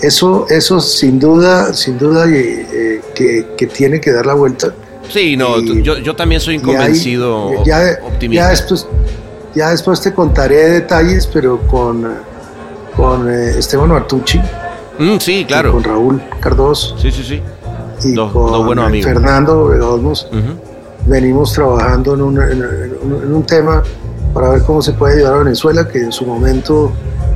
eso, 0.00 0.46
eso 0.48 0.80
sin 0.80 1.18
duda, 1.18 1.72
sin 1.74 1.98
duda 1.98 2.26
eh, 2.30 2.66
eh, 2.72 3.00
que, 3.14 3.48
que 3.56 3.66
tiene 3.66 4.00
que 4.00 4.12
dar 4.12 4.26
la 4.26 4.34
vuelta. 4.34 4.72
Sí, 5.10 5.36
no, 5.36 5.58
y- 5.58 5.82
yo, 5.82 5.98
yo 5.98 6.14
también 6.16 6.40
soy 6.40 6.54
Y 6.54 6.58
ahí, 6.58 6.62
convencido, 6.64 7.64
ya, 7.64 7.98
optimista. 8.04 8.44
ya 8.44 8.50
después, 8.50 8.86
ya 9.54 9.70
después 9.70 10.00
te 10.00 10.12
contaré 10.12 10.68
detalles, 10.70 11.26
pero 11.26 11.60
con, 11.66 12.06
con 12.96 13.28
eh, 13.30 13.58
Esteban 13.58 13.90
Artucci, 13.92 14.40
Mm, 14.98 15.18
sí, 15.18 15.44
claro. 15.46 15.72
con 15.72 15.84
Raúl 15.84 16.22
Cardoso 16.40 16.96
Sí, 16.98 17.10
sí, 17.12 17.22
sí. 17.22 17.42
y 18.08 18.12
Dos- 18.14 18.32
con 18.32 18.50
dos 18.50 18.64
buenos 18.64 18.84
eh, 18.84 18.88
amigos. 18.88 19.12
Fernando 19.12 19.64
Ujú. 19.66 20.56
venimos 21.06 21.52
trabajando 21.52 22.14
en 22.14 22.22
un, 22.22 22.40
en, 22.42 23.34
un 23.34 23.42
tema 23.44 23.82
para 24.32 24.48
ver 24.50 24.62
cómo 24.62 24.80
se 24.82 24.92
puede 24.92 25.16
ayudar 25.16 25.34
a 25.34 25.38
Venezuela, 25.38 25.86
que 25.88 25.98
en 26.02 26.12
su 26.12 26.24
momento 26.26 26.92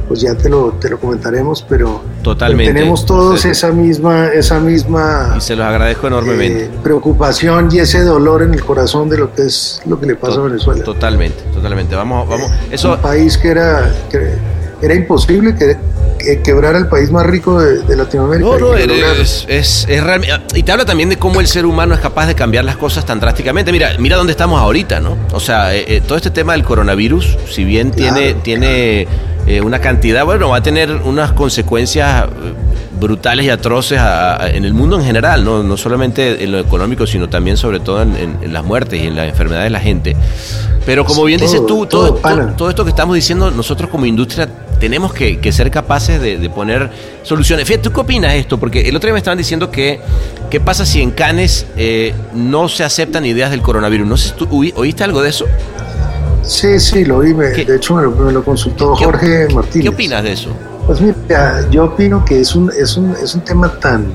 pues 0.08 0.22
ya 0.22 0.34
te 0.34 0.48
lo, 0.48 0.72
te 0.80 0.88
lo 0.88 0.98
comentaremos, 0.98 1.64
pero, 1.68 2.00
Totalmente. 2.22 2.72
tenemos 2.74 3.06
todos 3.06 3.42
Sí. 3.42 3.48
esa 3.50 3.70
misma, 3.70 4.26
esa 4.28 4.58
misma 4.58 5.34
Y 5.36 5.40
se 5.40 5.54
los 5.54 5.64
agradezco 5.64 6.08
enormemente. 6.08 6.64
eh, 6.64 6.70
preocupación 6.82 7.68
y 7.70 7.78
ese 7.78 8.02
dolor 8.02 8.42
en 8.42 8.52
el 8.54 8.64
corazón 8.64 9.08
de 9.08 9.18
lo 9.18 9.32
que 9.32 9.42
es 9.42 9.80
lo 9.86 10.00
que 10.00 10.06
le 10.06 10.16
pasa 10.16 10.40
a 10.40 10.44
Venezuela. 10.44 10.82
Totalmente, 10.82 11.40
totalmente. 11.54 11.94
Vamos, 11.94 12.28
vamos. 12.28 12.50
Eso, 12.72 12.94
Un 12.94 12.98
país 13.00 13.38
que 13.38 13.48
era, 13.50 13.94
que 14.11 14.34
era 14.82 14.94
imposible 14.94 15.54
que, 15.54 15.76
que 16.18 16.42
quebrara 16.42 16.78
el 16.78 16.88
país 16.88 17.10
más 17.10 17.26
rico 17.26 17.60
de, 17.60 17.82
de 17.82 17.96
Latinoamérica. 17.96 18.48
No, 18.50 18.58
no, 18.58 18.74
es, 18.76 19.44
es, 19.48 19.86
es 19.88 20.02
real- 20.04 20.42
Y 20.54 20.62
te 20.62 20.72
habla 20.72 20.84
también 20.84 21.08
de 21.08 21.16
cómo 21.18 21.40
el 21.40 21.46
ser 21.46 21.66
humano 21.66 21.94
es 21.94 22.00
capaz 22.00 22.26
de 22.26 22.34
cambiar 22.34 22.64
las 22.64 22.76
cosas 22.76 23.04
tan 23.04 23.20
drásticamente. 23.20 23.72
Mira, 23.72 23.90
mira 23.98 24.16
dónde 24.16 24.32
estamos 24.32 24.60
ahorita, 24.60 25.00
¿no? 25.00 25.16
O 25.32 25.40
sea, 25.40 25.74
eh, 25.74 25.84
eh, 25.86 26.02
todo 26.06 26.16
este 26.16 26.30
tema 26.30 26.52
del 26.52 26.64
coronavirus, 26.64 27.36
si 27.50 27.64
bien 27.64 27.90
Claro, 27.90 28.14
tiene, 28.16 28.34
tiene 28.42 29.08
eh, 29.46 29.60
una 29.62 29.80
cantidad, 29.80 30.24
bueno, 30.24 30.48
va 30.50 30.58
a 30.58 30.62
tener 30.62 30.90
unas 31.04 31.32
consecuencias 31.32 32.24
eh, 32.24 32.28
brutales 33.01 33.46
y 33.46 33.51
atroces 33.51 33.98
a- 33.98 34.42
a- 34.44 34.51
en 34.51 34.64
el 34.64 34.74
mundo 34.74 34.96
en 34.98 35.05
general, 35.05 35.44
¿no? 35.44 35.62
no 35.62 35.76
solamente 35.76 36.44
en 36.44 36.53
lo 36.53 36.59
económico, 36.59 37.07
sino 37.07 37.28
también 37.28 37.57
sobre 37.57 37.80
todo 37.80 38.03
en, 38.03 38.14
en- 38.16 38.38
en 38.42 38.53
las 38.53 38.62
muertes 38.64 39.03
y 39.03 39.07
en 39.07 39.16
las 39.16 39.28
enfermedades 39.28 39.66
de 39.66 39.70
la 39.70 39.80
gente. 39.80 40.16
Pero 40.86 41.05
como 41.05 41.24
bien 41.24 41.40
dices 41.40 41.64
tú, 41.66 41.86
todo, 41.86 42.14
todo, 42.57 42.68
esto 42.70 42.84
que 42.84 42.90
estamos 42.90 43.14
diciendo, 43.14 43.51
nosotros 43.51 43.90
como 43.90 44.07
industria 44.07 44.48
tenemos 44.80 45.12
que, 45.12 45.38
que 45.38 45.53
ser 45.53 45.70
capaces 45.70 46.20
de, 46.20 46.38
de 46.38 46.48
poner 46.51 46.90
soluciones. 47.22 47.66
Fíjate, 47.66 47.84
¿tú 47.88 47.92
qué 47.94 48.01
opinas 48.01 48.32
de 48.32 48.38
esto? 48.38 48.59
Porque 48.59 48.88
el 48.88 48.96
otro 48.96 49.09
día 49.09 49.12
me 49.12 49.18
estaban 49.18 49.36
diciendo 49.36 49.70
que, 49.70 50.01
¿qué 50.51 50.59
pasa 50.59 50.86
si 50.86 51.03
en 51.03 51.11
Cannes 51.11 51.66
eh, 51.76 52.14
no 52.34 52.68
se 52.68 52.82
aceptan 52.82 53.26
ideas 53.26 53.51
del 53.51 53.61
coronavirus? 53.61 54.07
No 54.09 54.16
sé, 54.16 54.30
si 54.30 54.34
¿tú 54.36 54.48
oí- 54.51 54.72
oíste 54.74 55.05
algo 55.05 55.20
de 55.22 55.28
eso? 55.28 55.44
Sí, 56.42 56.80
sí, 56.80 57.05
lo 57.05 57.18
vi. 57.20 57.34
me- 57.34 57.53
¿Qué- 57.53 57.64
de 57.66 57.76
hecho, 57.76 57.94
me 57.94 58.03
lo, 58.03 58.11
me 58.12 58.32
lo 58.32 58.42
consultó 58.42 58.94
¿Qué- 58.94 59.05
Jorge 59.05 59.48
Martínez. 59.55 59.82
¿Qué 59.84 59.88
opinas 59.90 60.22
de 60.22 60.32
eso? 60.32 60.51
Pues 60.91 61.01
mira, 61.03 61.68
yo 61.70 61.84
opino 61.84 62.24
que 62.24 62.41
es 62.41 62.57
un, 62.57 62.68
es 62.76 62.97
un, 62.97 63.12
es 63.22 63.32
un 63.36 63.43
tema 63.43 63.68
tan, 63.78 64.07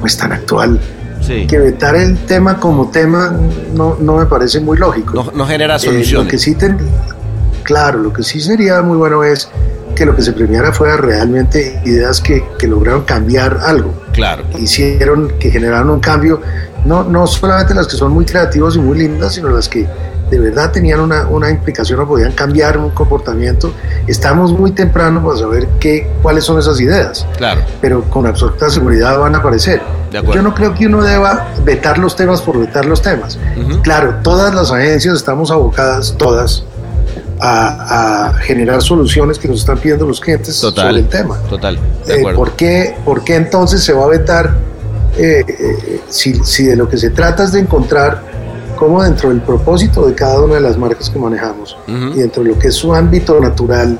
pues 0.00 0.16
tan 0.16 0.32
actual, 0.32 0.80
Sí. 1.20 1.46
que 1.46 1.58
vetar 1.58 1.94
el 1.94 2.18
tema 2.26 2.58
como 2.58 2.90
tema 2.90 3.32
no, 3.72 3.96
no 4.00 4.16
me 4.16 4.26
parece 4.26 4.58
muy 4.58 4.76
lógico. 4.78 5.12
No, 5.14 5.30
no 5.32 5.46
genera 5.46 5.76
Eh, 5.76 5.78
soluciones. 5.78 6.24
lo 6.24 6.28
que 6.28 6.38
sí 6.38 6.56
ten- 6.56 6.78
claro, 7.62 8.00
lo 8.00 8.12
que 8.12 8.24
sí 8.24 8.40
sería 8.40 8.82
muy 8.82 8.96
bueno 8.96 9.22
es 9.22 9.48
que 9.94 10.04
lo 10.04 10.16
que 10.16 10.22
se 10.22 10.32
premiara 10.32 10.72
fuera 10.72 10.96
realmente 10.96 11.80
ideas 11.84 12.20
que, 12.20 12.42
que 12.58 12.66
lograron 12.66 13.02
cambiar 13.04 13.58
algo, 13.62 13.94
Claro. 14.12 14.42
que 14.50 14.62
hicieron, 14.62 15.34
que 15.38 15.52
generaron 15.52 15.90
un 15.90 16.00
cambio, 16.00 16.40
no, 16.84 17.04
no 17.04 17.28
solamente 17.28 17.74
las 17.74 17.86
que 17.86 17.96
son 17.96 18.10
muy 18.10 18.24
creativas 18.24 18.74
y 18.74 18.80
muy 18.80 18.98
lindas, 18.98 19.34
sino 19.34 19.50
las 19.50 19.68
que 19.68 19.86
de 20.30 20.38
verdad 20.38 20.70
tenían 20.72 21.00
una, 21.00 21.26
una 21.28 21.50
implicación 21.50 22.00
o 22.00 22.06
podían 22.06 22.32
cambiar 22.32 22.76
un 22.78 22.90
comportamiento. 22.90 23.72
Estamos 24.06 24.52
muy 24.52 24.72
temprano 24.72 25.24
para 25.24 25.38
saber 25.38 25.68
qué, 25.80 26.10
cuáles 26.22 26.44
son 26.44 26.58
esas 26.58 26.80
ideas, 26.80 27.26
Claro. 27.36 27.62
pero 27.80 28.02
con 28.04 28.26
absoluta 28.26 28.68
seguridad 28.70 29.18
van 29.18 29.34
a 29.34 29.38
aparecer. 29.38 29.80
De 30.10 30.18
acuerdo. 30.18 30.34
Yo 30.36 30.42
no 30.42 30.54
creo 30.54 30.74
que 30.74 30.86
uno 30.86 31.02
deba 31.02 31.48
vetar 31.64 31.98
los 31.98 32.16
temas 32.16 32.40
por 32.42 32.58
vetar 32.58 32.84
los 32.86 33.02
temas. 33.02 33.38
Ujú. 33.56 33.82
Claro, 33.82 34.16
todas 34.22 34.54
las 34.54 34.70
agencias 34.70 35.14
estamos 35.16 35.50
abocadas, 35.50 36.14
todas, 36.18 36.64
a, 37.40 38.28
a 38.30 38.34
generar 38.34 38.82
soluciones 38.82 39.38
que 39.38 39.48
nos 39.48 39.60
están 39.60 39.78
pidiendo 39.78 40.06
los 40.06 40.20
clientes 40.20 40.56
sobre 40.56 40.74
Total. 40.74 40.96
el 40.98 41.08
tema. 41.08 41.38
Total. 41.48 41.78
De 42.06 42.14
Eh, 42.14 42.18
acuerdo. 42.18 42.38
¿por, 42.38 42.52
qué, 42.52 42.96
por 43.04 43.22
qué 43.24 43.36
entonces 43.36 43.82
se 43.84 43.92
va 43.92 44.04
a 44.04 44.08
vetar 44.08 44.54
eh, 45.16 45.44
eh, 45.48 46.00
si, 46.08 46.34
si 46.44 46.64
de 46.64 46.76
lo 46.76 46.88
que 46.88 46.96
se 46.96 47.10
trata 47.10 47.44
es 47.44 47.52
de 47.52 47.60
encontrar 47.60 48.22
cómo 48.78 49.02
dentro 49.02 49.30
del 49.30 49.40
propósito 49.40 50.06
de 50.06 50.14
cada 50.14 50.40
una 50.40 50.54
de 50.54 50.60
las 50.60 50.78
marcas 50.78 51.10
que 51.10 51.18
manejamos 51.18 51.76
y 51.86 52.18
dentro 52.18 52.42
de 52.42 52.50
lo 52.50 52.58
que 52.58 52.68
es 52.68 52.74
su 52.74 52.94
ámbito 52.94 53.40
natural, 53.40 53.98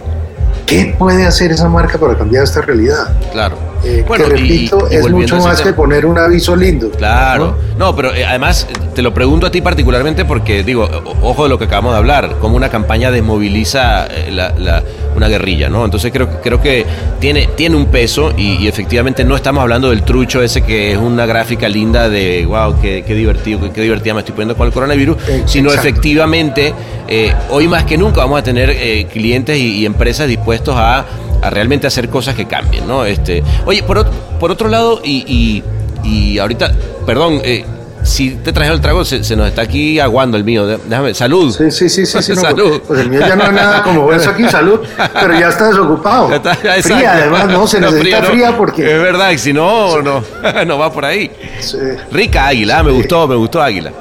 ¿qué 0.66 0.94
puede 0.96 1.26
hacer 1.26 1.50
esa 1.50 1.68
marca 1.68 1.98
para 1.98 2.16
cambiar 2.16 2.44
esta 2.44 2.60
realidad? 2.60 3.12
Claro. 3.32 3.56
Eh, 3.84 4.04
Bueno, 4.06 4.24
que 4.24 4.30
repito, 4.32 4.88
y 4.90 4.94
es 4.96 5.08
mucho 5.08 5.36
más 5.36 5.58
tema. 5.58 5.70
que 5.70 5.72
poner 5.74 6.04
un 6.06 6.18
aviso 6.18 6.56
lindo. 6.56 6.90
Claro. 6.90 7.56
No, 7.78 7.94
pero 7.94 8.12
eh, 8.14 8.24
además 8.24 8.66
te 8.94 9.02
lo 9.02 9.14
pregunto 9.14 9.46
a 9.46 9.50
ti 9.52 9.60
particularmente 9.60 10.24
porque, 10.24 10.64
digo, 10.64 10.88
ojo 11.22 11.44
de 11.44 11.48
lo 11.48 11.58
que 11.58 11.66
acabamos 11.66 11.92
de 11.92 11.98
hablar, 11.98 12.36
como 12.40 12.56
una 12.56 12.68
campaña 12.70 13.10
desmoviliza 13.12 14.06
eh, 14.08 14.30
la- 14.32 14.52
la- 14.58 14.82
una 15.14 15.28
guerrilla, 15.28 15.68
¿no? 15.68 15.84
Entonces 15.84 16.12
creo, 16.12 16.40
creo 16.42 16.60
que 16.60 16.84
tiene, 17.20 17.48
tiene 17.56 17.76
un 17.76 17.86
peso 17.86 18.32
y, 18.36 18.56
y 18.56 18.68
efectivamente 18.68 19.24
no 19.24 19.34
estamos 19.36 19.62
hablando 19.62 19.90
del 19.90 20.02
trucho 20.02 20.42
ese 20.42 20.62
que 20.62 20.92
es 20.92 20.98
una 20.98 21.26
gráfica 21.26 21.68
linda 21.68 22.08
de, 22.08 22.44
wow, 22.46 22.80
qué, 22.80 23.04
qué 23.06 23.14
divertido, 23.14 23.60
qué, 23.60 23.70
qué 23.70 23.82
divertida 23.82 24.14
me 24.14 24.20
estoy 24.20 24.34
poniendo 24.34 24.56
con 24.56 24.66
el 24.66 24.72
coronavirus, 24.72 25.16
sino 25.46 25.70
exacto. 25.70 25.88
efectivamente 25.88 26.74
hoy 27.50 27.66
más 27.68 27.84
que 27.84 27.96
nunca 27.96 28.20
vamos 28.20 28.38
a 28.38 28.42
tener 28.42 29.06
clientes 29.08 29.56
y, 29.56 29.78
y 29.78 29.86
empresas 29.86 30.28
dispuestos 30.28 30.74
a, 30.76 31.04
a 31.43 31.51
realmente 31.51 31.86
hacer 31.86 32.09
cosas 32.09 32.34
que 32.34 32.47
cambien, 32.47 32.86
¿no? 32.86 33.05
Este, 33.05 33.43
oye, 33.66 33.82
por, 33.82 34.06
por 34.40 34.51
otro 34.51 34.69
lado, 34.69 35.01
y, 35.05 35.62
y, 36.05 36.09
y 36.09 36.39
ahorita, 36.39 36.73
perdón, 37.06 37.40
eh, 37.44 37.65
si 38.05 38.31
te 38.36 38.52
trajeron 38.52 38.77
el 38.77 38.81
trago, 38.81 39.05
se, 39.05 39.23
se 39.24 39.36
nos 39.36 39.48
está 39.48 39.62
aquí 39.62 39.98
aguando 40.01 40.36
el 40.36 40.44
mío. 40.44 40.66
Déjame, 40.66 41.12
salud. 41.15 41.55
Sí, 41.55 41.70
sí, 41.70 41.89
sí, 41.89 42.06
sí. 42.06 42.23
sí, 42.23 42.32
no, 42.36 42.40
Salud. 42.40 42.69
pues, 42.70 42.82
pues 42.86 43.01
el 43.01 43.10
mío 43.10 43.20
ya 43.20 43.36
no 43.36 43.44
es 43.44 43.52
nada 43.52 43.82
como 43.82 44.12
eso 44.12 44.31
aquí, 44.31 44.48
salud, 44.48 44.81
pero 45.20 45.39
ya 45.39 45.48
está 45.48 45.69
desocupado. 45.69 46.28
Ya 46.31 46.36
está, 46.36 46.52
exacto. 46.52 46.94
fría, 46.94 47.12
además, 47.15 47.47
no, 47.48 47.66
se 47.66 47.81
No, 47.81 47.90
necesita 47.90 48.20
no. 48.20 48.27
fría 48.28 48.48
Es 48.51 48.55
porque... 48.55 48.82
verdad, 48.82 49.31
y 49.32 49.39
si 49.39 49.52
no, 49.52 50.01
no, 50.01 50.23
no 50.66 50.78
va 50.78 50.93
por 50.93 51.05
ahí. 51.05 51.31
sí, 51.60 51.77
Rica 52.12 52.47
águila, 52.47 52.82
me 52.82 52.93
gustó, 52.93 53.27
me 53.28 53.35
gustó 53.35 53.60
águila. 53.60 53.93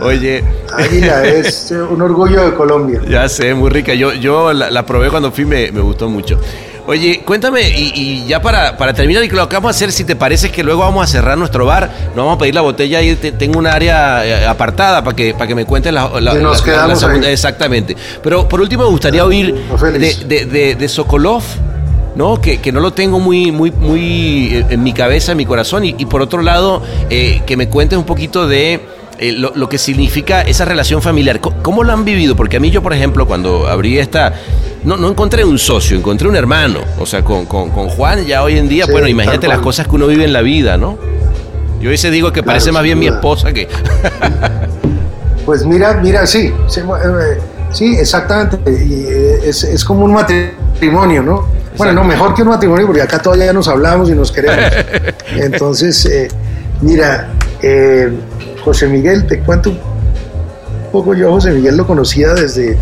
Oye, 0.00 0.42
Águila 0.76 1.22
es 1.24 1.70
eh, 1.70 1.80
un 1.80 2.02
orgullo 2.02 2.44
de 2.44 2.54
Colombia. 2.54 3.00
ya 3.08 3.28
sé, 3.28 3.54
muy 3.54 3.70
rica. 3.70 3.94
Yo, 3.94 4.12
yo 4.14 4.52
la, 4.52 4.68
la 4.68 4.84
probé 4.84 5.10
cuando 5.10 5.30
fui, 5.30 5.44
me, 5.44 5.70
me 5.70 5.80
gustó 5.80 6.08
mucho. 6.08 6.40
Oye, 6.86 7.22
cuéntame, 7.24 7.68
y, 7.70 7.92
y 7.94 8.26
ya 8.26 8.42
para, 8.42 8.76
para 8.76 8.92
terminar, 8.92 9.22
y 9.22 9.28
lo 9.28 9.48
que 9.48 9.54
vamos 9.54 9.68
a 9.68 9.70
hacer, 9.70 9.92
si 9.92 10.02
te 10.04 10.16
parece 10.16 10.50
que 10.50 10.64
luego 10.64 10.80
vamos 10.80 11.04
a 11.04 11.06
cerrar 11.06 11.38
nuestro 11.38 11.64
bar, 11.64 11.88
nos 12.08 12.16
vamos 12.16 12.34
a 12.34 12.38
pedir 12.38 12.54
la 12.56 12.60
botella 12.62 13.00
y 13.00 13.14
te- 13.14 13.30
tengo 13.32 13.58
un 13.60 13.68
área 13.68 14.26
eh, 14.26 14.46
apartada 14.46 15.04
para 15.04 15.14
que, 15.14 15.32
para 15.32 15.46
que 15.46 15.54
me 15.54 15.64
cuentes 15.64 15.92
la, 15.92 16.08
la- 16.20 16.34
Y 16.34 16.38
nos 16.42 16.58
la- 16.58 16.64
quedamos 16.64 16.98
segunda- 16.98 17.26
ahí. 17.28 17.32
Exactamente. 17.34 17.96
Pero 18.22 18.48
por 18.48 18.60
último 18.60 18.82
me 18.82 18.90
gustaría 18.90 19.24
oír 19.24 19.54
feliz. 19.78 20.26
de, 20.28 20.40
de, 20.40 20.46
de- 20.46 20.74
de 20.74 20.88
Sokolov, 20.88 21.42
¿no? 22.16 22.40
Que, 22.40 22.58
que 22.60 22.72
no 22.72 22.80
lo 22.80 22.92
tengo 22.92 23.20
muy, 23.20 23.52
muy, 23.52 23.70
muy 23.70 24.48
eh, 24.56 24.66
en 24.70 24.82
mi 24.82 24.92
cabeza, 24.92 25.32
en 25.32 25.38
mi 25.38 25.46
corazón. 25.46 25.84
Y, 25.84 25.94
y 25.98 26.06
por 26.06 26.20
otro 26.20 26.42
lado, 26.42 26.82
eh, 27.10 27.42
que 27.46 27.56
me 27.56 27.68
cuentes 27.68 27.96
un 27.96 28.04
poquito 28.04 28.48
de 28.48 28.80
eh, 29.22 29.32
lo, 29.32 29.52
lo 29.54 29.68
que 29.68 29.78
significa 29.78 30.42
esa 30.42 30.64
relación 30.64 31.00
familiar. 31.02 31.40
Co- 31.40 31.54
¿Cómo 31.62 31.84
lo 31.84 31.92
han 31.92 32.04
vivido? 32.04 32.34
Porque 32.36 32.56
a 32.56 32.60
mí 32.60 32.70
yo, 32.70 32.82
por 32.82 32.92
ejemplo, 32.92 33.26
cuando 33.26 33.68
abrí 33.68 33.98
esta... 33.98 34.34
No, 34.84 34.96
no 34.96 35.08
encontré 35.08 35.44
un 35.44 35.58
socio, 35.58 35.96
encontré 35.96 36.28
un 36.28 36.34
hermano. 36.36 36.80
O 36.98 37.06
sea, 37.06 37.22
con, 37.22 37.46
con- 37.46 37.70
con 37.70 37.88
Juan 37.88 38.24
ya 38.26 38.42
hoy 38.42 38.58
en 38.58 38.68
día, 38.68 38.84
Sí, 38.86 38.92
bueno, 38.92 39.06
imagínate 39.08 39.46
las 39.48 39.60
cosas 39.60 39.86
que 39.86 39.94
uno 39.94 40.06
vive 40.08 40.24
en 40.24 40.32
la 40.32 40.40
vida, 40.42 40.76
¿no? 40.76 40.98
Yo 41.80 41.88
a 41.88 41.92
veces 41.92 42.10
digo 42.12 42.32
que 42.32 42.42
parece 42.42 42.70
más 42.72 42.82
bien 42.82 42.98
mi 42.98 43.06
esposa 43.06 43.52
que... 43.52 43.68
Pues 45.44 45.66
mira, 45.66 45.94
mira, 46.00 46.24
sí, 46.26 46.52
sí, 46.68 46.80
eh, 46.80 47.98
exactamente. 47.98 48.58
Y 48.70 49.04
eh, 49.08 49.40
es, 49.44 49.64
es 49.64 49.84
como 49.84 50.04
un 50.04 50.12
matrimonio, 50.12 51.22
¿no? 51.22 51.48
Bueno, 51.76 51.92
no, 51.94 52.04
mejor 52.04 52.34
que 52.34 52.42
un 52.42 52.48
matrimonio, 52.48 52.86
porque 52.86 53.02
acá 53.02 53.20
todavía 53.20 53.52
nos 53.52 53.66
hablamos 53.66 54.08
y 54.08 54.12
nos 54.12 54.30
queremos. 54.30 54.56
Entonces, 55.36 56.04
eh, 56.06 56.28
mira, 56.80 57.30
eh, 57.60 58.12
José 58.64 58.86
Miguel, 58.88 59.26
te 59.26 59.40
cuento 59.40 59.70
un 59.70 59.78
poco. 60.92 61.14
Yo, 61.14 61.28
a 61.28 61.32
José 61.32 61.50
Miguel, 61.52 61.76
lo 61.76 61.86
conocía 61.86 62.34
desde 62.34 62.76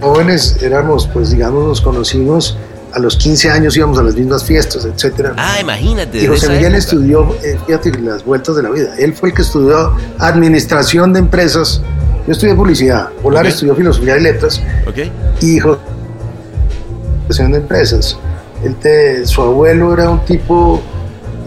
jóvenes, 0.00 0.58
éramos, 0.62 1.08
pues 1.12 1.30
digamos, 1.30 1.64
nos 1.66 1.80
conocimos 1.80 2.56
a 2.92 2.98
los 2.98 3.16
15 3.16 3.50
años, 3.50 3.76
íbamos 3.76 3.98
a 3.98 4.02
las 4.02 4.14
mismas 4.14 4.44
fiestas, 4.44 4.84
etcétera. 4.84 5.32
Ah, 5.38 5.58
imagínate. 5.60 6.18
Y 6.22 6.26
José 6.26 6.48
Miguel 6.48 6.64
época. 6.66 6.78
estudió, 6.78 7.34
eh, 7.42 7.56
fíjate, 7.66 7.98
las 8.00 8.24
vueltas 8.24 8.56
de 8.56 8.62
la 8.62 8.70
vida. 8.70 8.94
Él 8.98 9.14
fue 9.14 9.30
el 9.30 9.34
que 9.34 9.42
estudió 9.42 9.94
administración 10.18 11.12
de 11.12 11.20
empresas. 11.20 11.80
Yo 12.26 12.32
estudié 12.32 12.54
publicidad. 12.54 13.08
Polar 13.22 13.46
estudió 13.46 13.74
filosofía 13.74 14.18
y 14.18 14.22
letras. 14.22 14.60
¿Ok? 14.86 14.98
Y 15.40 15.58
José 15.58 15.78
administración 17.08 17.52
de 17.52 17.58
empresas. 17.58 18.16
Él 18.62 18.76
te- 18.76 19.26
su 19.26 19.40
abuelo 19.42 19.92
era 19.94 20.10
un 20.10 20.24
tipo, 20.24 20.80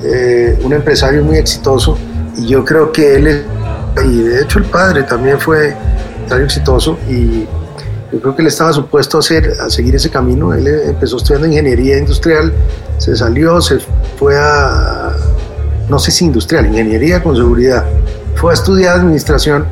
eh, 0.03 0.57
un 0.63 0.73
empresario 0.73 1.23
muy 1.23 1.37
exitoso. 1.37 1.97
Y 2.37 2.47
yo 2.47 2.63
creo 2.65 2.91
que 2.91 3.15
él, 3.15 3.27
es- 3.27 3.41
y 4.05 4.21
de 4.23 4.41
hecho 4.41 4.59
el 4.59 4.65
padre 4.65 5.03
también 5.03 5.39
fue 5.39 5.75
empresario 6.17 6.45
exitoso. 6.45 6.97
Y 7.09 7.47
yo 8.11 8.19
creo 8.21 8.35
que 8.35 8.41
él 8.41 8.47
estaba 8.47 8.73
supuesto 8.73 9.17
a, 9.17 9.19
hacer, 9.21 9.53
a 9.61 9.69
seguir 9.69 9.95
ese 9.95 10.09
camino. 10.09 10.53
Él 10.53 10.67
eh, 10.67 10.89
empezó 10.89 11.17
estudiando 11.17 11.47
ingeniería 11.47 11.97
industrial, 11.97 12.51
se 12.97 13.15
salió, 13.15 13.61
se 13.61 13.77
fue 14.17 14.37
a, 14.37 15.13
no 15.89 15.99
sé 15.99 16.11
si 16.11 16.25
industrial, 16.25 16.65
ingeniería 16.67 17.21
con 17.23 17.35
seguridad. 17.35 17.83
Fue 18.35 18.51
a 18.51 18.53
estudiar 18.53 18.97
administración 18.97 19.65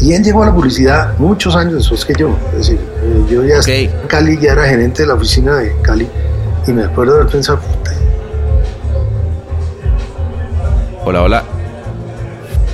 y 0.00 0.12
él 0.12 0.22
llegó 0.22 0.42
a 0.42 0.46
la 0.46 0.54
publicidad 0.54 1.16
muchos 1.18 1.54
años 1.56 1.74
después 1.74 2.04
que 2.04 2.14
yo. 2.14 2.36
Es 2.52 2.58
decir, 2.58 2.78
eh, 3.02 3.24
yo 3.30 3.44
ya 3.44 3.56
estaba 3.58 3.76
en 4.02 4.06
Cali, 4.08 4.38
ya 4.40 4.52
era 4.52 4.64
gerente 4.64 5.02
de 5.02 5.08
la 5.08 5.14
oficina 5.14 5.56
de 5.56 5.72
Cali 5.82 6.08
y 6.66 6.72
me 6.72 6.84
acuerdo 6.84 7.14
de 7.14 7.20
haber 7.20 7.32
pensado, 7.32 7.58
"Puta, 7.60 7.92
Hola, 11.04 11.22
hola. 11.22 11.44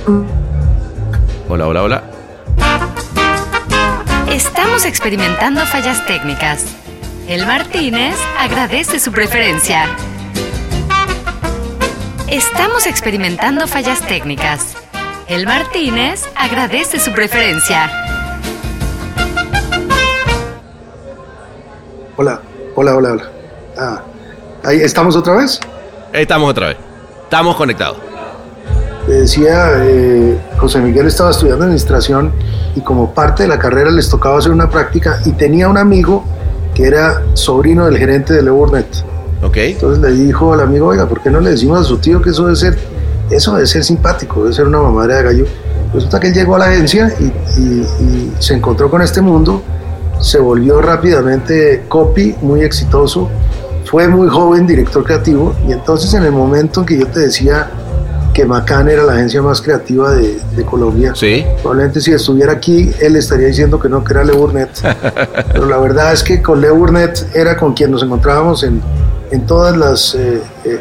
Hola, 0.07 1.67
hola, 1.67 1.81
hola. 1.81 2.03
Estamos 4.29 4.85
experimentando 4.85 5.65
fallas 5.65 6.05
técnicas. 6.05 6.63
El 7.27 7.47
Martínez 7.47 8.15
agradece 8.37 8.99
su 8.99 9.11
preferencia. 9.11 9.87
Estamos 12.27 12.85
experimentando 12.85 13.67
fallas 13.67 13.99
técnicas. 14.01 14.75
El 15.27 15.47
Martínez 15.47 16.29
agradece 16.35 16.99
su 16.99 17.11
preferencia. 17.11 17.89
hola, 22.15 22.41
hola, 22.75 22.95
hola, 22.95 23.11
hola. 23.11 23.31
Ah, 23.75 24.01
ahí 24.65 24.81
estamos 24.81 25.15
otra 25.15 25.33
vez. 25.33 25.59
Estamos 26.13 26.51
otra 26.51 26.67
vez. 26.67 26.77
Estamos 27.23 27.55
conectados. 27.55 28.04
Te 29.05 29.11
decía, 29.13 29.71
eh, 29.83 30.37
José 30.57 30.79
Miguel 30.79 31.05
estaba 31.07 31.29
estudiando 31.31 31.65
administración 31.65 32.31
y 32.75 32.81
como 32.81 33.13
parte 33.13 33.43
de 33.43 33.49
la 33.49 33.59
carrera 33.59 33.91
les 33.91 34.09
tocaba 34.09 34.39
hacer 34.39 34.51
una 34.51 34.69
práctica 34.69 35.19
y 35.25 35.31
tenía 35.33 35.69
un 35.69 35.77
amigo 35.77 36.23
que 36.73 36.85
era 36.87 37.21
sobrino 37.33 37.85
del 37.85 37.97
gerente 37.97 38.33
de 38.33 38.41
Leburnet. 38.41 38.87
¿Ok? 39.43 39.57
Entonces 39.57 40.01
le 40.01 40.11
dijo 40.11 40.53
al 40.53 40.61
amigo, 40.61 40.87
oiga, 40.87 41.07
¿por 41.07 41.21
qué 41.21 41.29
no 41.29 41.39
le 41.39 41.51
decimos 41.51 41.79
a 41.79 41.83
su 41.83 41.97
tío 41.99 42.19
que 42.21 42.31
eso 42.31 42.45
debe 42.45 42.55
ser, 42.55 42.79
eso 43.29 43.53
debe 43.53 43.67
ser 43.67 43.83
simpático, 43.83 44.41
debe 44.43 44.55
ser 44.55 44.67
una 44.67 44.79
mamadera 44.79 45.17
de 45.17 45.23
gallo? 45.23 45.45
Resulta 45.93 46.19
que 46.19 46.27
él 46.29 46.33
llegó 46.33 46.55
a 46.55 46.59
la 46.59 46.65
agencia 46.65 47.13
y, 47.19 47.25
y- 47.59 47.87
y 48.01 48.33
se 48.39 48.55
encontró 48.55 48.89
con 48.89 49.01
este 49.03 49.21
mundo, 49.21 49.61
se 50.19 50.39
volvió 50.39 50.81
rápidamente 50.81 51.83
copy, 51.87 52.35
muy 52.41 52.61
exitoso, 52.63 53.29
fue 53.85 54.07
muy 54.07 54.27
joven 54.29 54.65
director 54.65 55.03
creativo 55.03 55.53
y 55.67 55.71
entonces 55.73 56.11
en 56.15 56.23
el 56.23 56.31
momento 56.31 56.79
en 56.79 56.85
que 56.87 56.97
yo 56.97 57.07
te 57.07 57.19
decía 57.19 57.69
que 58.35 58.43
Macan 58.45 58.89
era 58.89 59.03
la 59.03 59.13
agencia 59.13 59.41
más 59.41 59.61
creativa 59.61 60.11
de, 60.11 60.37
de 60.57 60.65
Colombia, 60.65 61.13
Sí. 61.15 61.45
Probablemente 61.61 62.01
si 62.01 62.11
estuviera 62.11 62.51
aquí, 62.51 62.91
él 62.99 63.15
estaría 63.15 63.47
diciendo 63.47 63.79
que 63.79 63.87
no, 63.87 64.03
que 64.03 64.11
era 64.11 64.25
Le 64.25 64.33
Burnett. 64.33 64.71
Pero 65.53 65.65
la 65.67 65.77
verdad 65.77 66.11
es 66.11 66.21
que 66.21 66.41
con 66.41 66.59
Le 66.59 66.69
Burnett 66.69 67.33
era 67.33 67.55
con 67.55 67.73
quien 67.73 67.91
nos 67.91 68.03
encontrábamos 68.03 68.63
en, 68.63 68.81
en 69.31 69.45
todas 69.45 69.77
las... 69.77 70.15
eh, 70.15 70.41
eh, 70.65 70.79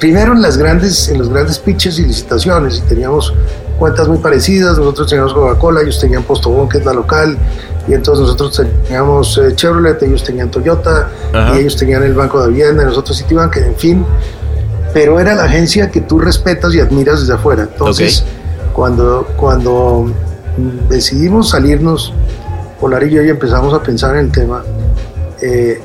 primero 0.00 0.32
en, 0.32 0.42
las 0.42 0.58
grandes, 0.58 1.08
en 1.08 1.18
los 1.18 1.28
grandes 1.28 1.60
pitches 1.60 2.00
y 2.00 2.04
licitaciones. 2.04 2.78
Y 2.78 2.88
teníamos 2.88 3.32
cuentas 3.78 4.08
muy 4.08 4.18
parecidas. 4.18 4.76
Nosotros 4.76 5.08
teníamos 5.08 5.32
Coca-Cola, 5.34 5.82
ellos 5.82 6.00
tenían 6.00 6.24
Postobón, 6.24 6.68
que 6.68 6.78
es 6.78 6.84
la 6.84 6.92
local. 6.94 7.38
Y 7.86 7.94
entonces 7.94 8.22
nosotros 8.24 8.60
teníamos 8.86 9.38
eh, 9.38 9.54
Chevrolet, 9.54 10.02
ellos 10.02 10.24
tenían 10.24 10.50
Toyota, 10.50 11.08
Ajá. 11.32 11.54
y 11.56 11.60
ellos 11.60 11.76
tenían 11.76 12.02
el 12.02 12.14
Banco 12.14 12.42
de 12.42 12.48
Vivienda, 12.48 12.84
nosotros 12.84 13.16
Citibank, 13.18 13.56
en 13.58 13.76
fin. 13.76 14.04
Pero 14.92 15.18
era 15.18 15.34
la 15.34 15.44
agencia 15.44 15.90
que 15.90 16.00
tú 16.00 16.18
respetas 16.18 16.74
y 16.74 16.80
admiras 16.80 17.20
desde 17.20 17.34
afuera. 17.34 17.62
Entonces, 17.62 18.24
cuando, 18.72 19.26
cuando 19.36 20.12
mm, 20.56 20.88
decidimos 20.88 21.50
salirnos, 21.50 22.12
Polar 22.80 23.04
y 23.04 23.10
yo, 23.10 23.22
y 23.22 23.28
empezamos 23.28 23.72
a 23.74 23.82
pensar 23.82 24.16
en 24.16 24.26
el 24.26 24.32
tema, 24.32 24.64
eh, 25.40 25.80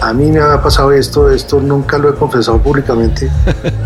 a 0.00 0.12
mí 0.12 0.30
me 0.30 0.40
ha 0.40 0.62
pasado 0.62 0.92
esto, 0.92 1.30
esto 1.30 1.60
nunca 1.60 1.98
lo 1.98 2.08
he 2.08 2.14
confesado 2.14 2.58
públicamente, 2.58 3.30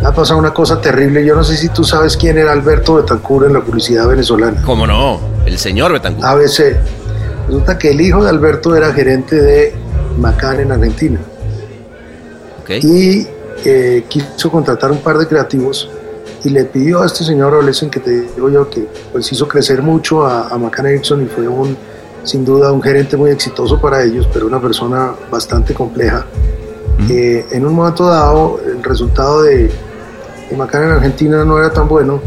me 0.00 0.06
ha 0.06 0.14
pasado 0.14 0.38
una 0.38 0.52
cosa 0.54 0.80
terrible, 0.80 1.24
yo 1.24 1.34
no 1.34 1.42
sé 1.42 1.56
si 1.56 1.70
tú 1.70 1.82
sabes 1.84 2.16
quién 2.16 2.38
era 2.38 2.52
Alberto 2.52 2.94
Betancur 2.94 3.46
en 3.46 3.54
la 3.54 3.60
publicidad 3.60 4.06
venezolana, 4.06 4.62
¿Cómo 4.62 4.86
no? 4.86 5.20
El 5.44 5.58
señor 5.58 5.92
Betancourt. 5.92 6.24
ABC. 6.24 6.76
Resulta 7.48 7.76
que 7.76 7.90
el 7.90 8.00
hijo 8.00 8.22
de 8.22 8.30
Alberto 8.30 8.76
era 8.76 8.92
gerente 8.92 9.40
de 9.40 9.74
Macan 10.16 10.60
en 10.60 10.70
Argentina 10.70 11.18
¿Ok? 12.62 12.70
y 12.84 13.26
eh, 13.64 14.04
quiso 14.08 14.50
contratar 14.50 14.90
un 14.90 14.98
par 14.98 15.18
de 15.18 15.26
creativos 15.26 15.88
y 16.44 16.50
le 16.50 16.64
pidió 16.64 17.02
a 17.02 17.06
este 17.06 17.24
señor 17.24 17.54
Olesen 17.54 17.90
que 17.90 18.00
te 18.00 18.22
digo 18.22 18.48
yo 18.48 18.68
que 18.68 18.86
pues 19.12 19.30
hizo 19.30 19.46
crecer 19.46 19.82
mucho 19.82 20.26
a, 20.26 20.48
a 20.48 20.58
McCann 20.58 20.86
Erickson 20.86 21.22
y 21.22 21.26
fue 21.26 21.46
un 21.46 21.76
sin 22.24 22.44
duda 22.44 22.72
un 22.72 22.82
gerente 22.82 23.16
muy 23.16 23.30
exitoso 23.30 23.80
para 23.80 24.02
ellos 24.02 24.28
pero 24.32 24.46
una 24.46 24.60
persona 24.60 25.12
bastante 25.30 25.74
compleja. 25.74 26.24
Eh, 27.10 27.46
en 27.50 27.66
un 27.66 27.74
momento 27.74 28.06
dado 28.06 28.60
el 28.64 28.82
resultado 28.82 29.42
de, 29.42 29.70
de 30.50 30.56
McCann 30.56 30.84
en 30.84 30.90
Argentina 30.90 31.44
no 31.44 31.58
era 31.58 31.72
tan 31.72 31.88
bueno 31.88 32.20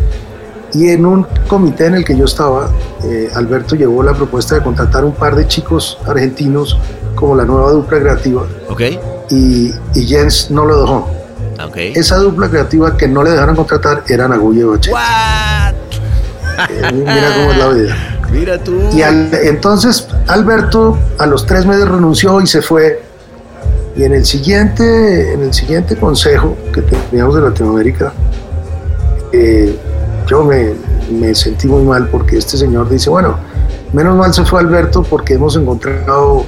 y 0.74 0.90
en 0.90 1.06
un 1.06 1.26
comité 1.48 1.86
en 1.86 1.96
el 1.96 2.04
que 2.04 2.18
yo 2.18 2.26
estaba 2.26 2.70
eh, 3.04 3.30
Alberto 3.36 3.76
llevó 3.76 4.04
la 4.04 4.14
propuesta 4.14 4.56
de 4.56 4.64
contratar 4.64 5.06
un 5.06 5.14
par 5.14 5.36
de 5.36 5.48
chicos 5.48 5.98
argentinos 6.06 6.78
como 7.16 7.36
la 7.36 7.46
nueva 7.46 7.72
dupla 7.72 8.00
creativa 8.00 8.46
y, 9.30 9.74
y 9.94 10.06
Jens 10.06 10.52
no 10.52 10.66
lo 10.66 10.82
dejó 10.82 11.25
Ah, 11.58 11.68
¿Ok? 11.68 11.78
esa 11.78 12.18
dupla 12.18 12.50
creativa 12.50 12.98
que 12.98 13.08
no 13.08 13.24
le 13.24 13.32
dejaron 13.32 13.56
contratar 13.56 14.04
eran 14.08 14.32
Agulla 14.34 14.62
y. 14.62 14.92
What? 14.92 15.74
Eh, 16.70 16.92
mira 16.94 17.34
cómo 17.36 17.52
es 17.52 17.58
la 17.58 17.68
vida. 17.70 17.96
Mira 18.32 18.58
tú. 18.64 18.74
Y 18.94 19.02
al- 19.02 19.30
entonces 19.34 20.08
Alberto 20.28 20.98
a 21.20 21.26
los 21.26 21.46
tres 21.46 21.66
meses 21.66 21.88
renunció 21.88 22.42
y 22.42 22.48
se 22.48 22.62
fue. 22.62 23.02
Y 23.96 24.04
en 24.04 24.14
el 24.14 24.26
siguiente, 24.26 25.34
en 25.34 25.44
el 25.44 25.54
siguiente 25.54 25.96
consejo 25.96 26.58
que 26.74 26.82
teníamos 26.82 27.36
de 27.36 27.42
Latinoamérica, 27.42 28.12
eh, 29.32 29.78
yo 30.28 30.44
me, 30.44 30.74
me 31.12 31.34
sentí 31.36 31.68
muy 31.68 31.84
mal 31.84 32.08
porque 32.10 32.38
este 32.38 32.58
señor 32.58 32.90
dice, 32.90 33.10
bueno, 33.10 33.38
menos 33.94 34.18
mal 34.18 34.34
se 34.34 34.44
fue 34.44 34.60
Alberto 34.60 35.04
porque 35.04 35.36
hemos 35.36 35.56
encontrado 35.56 36.46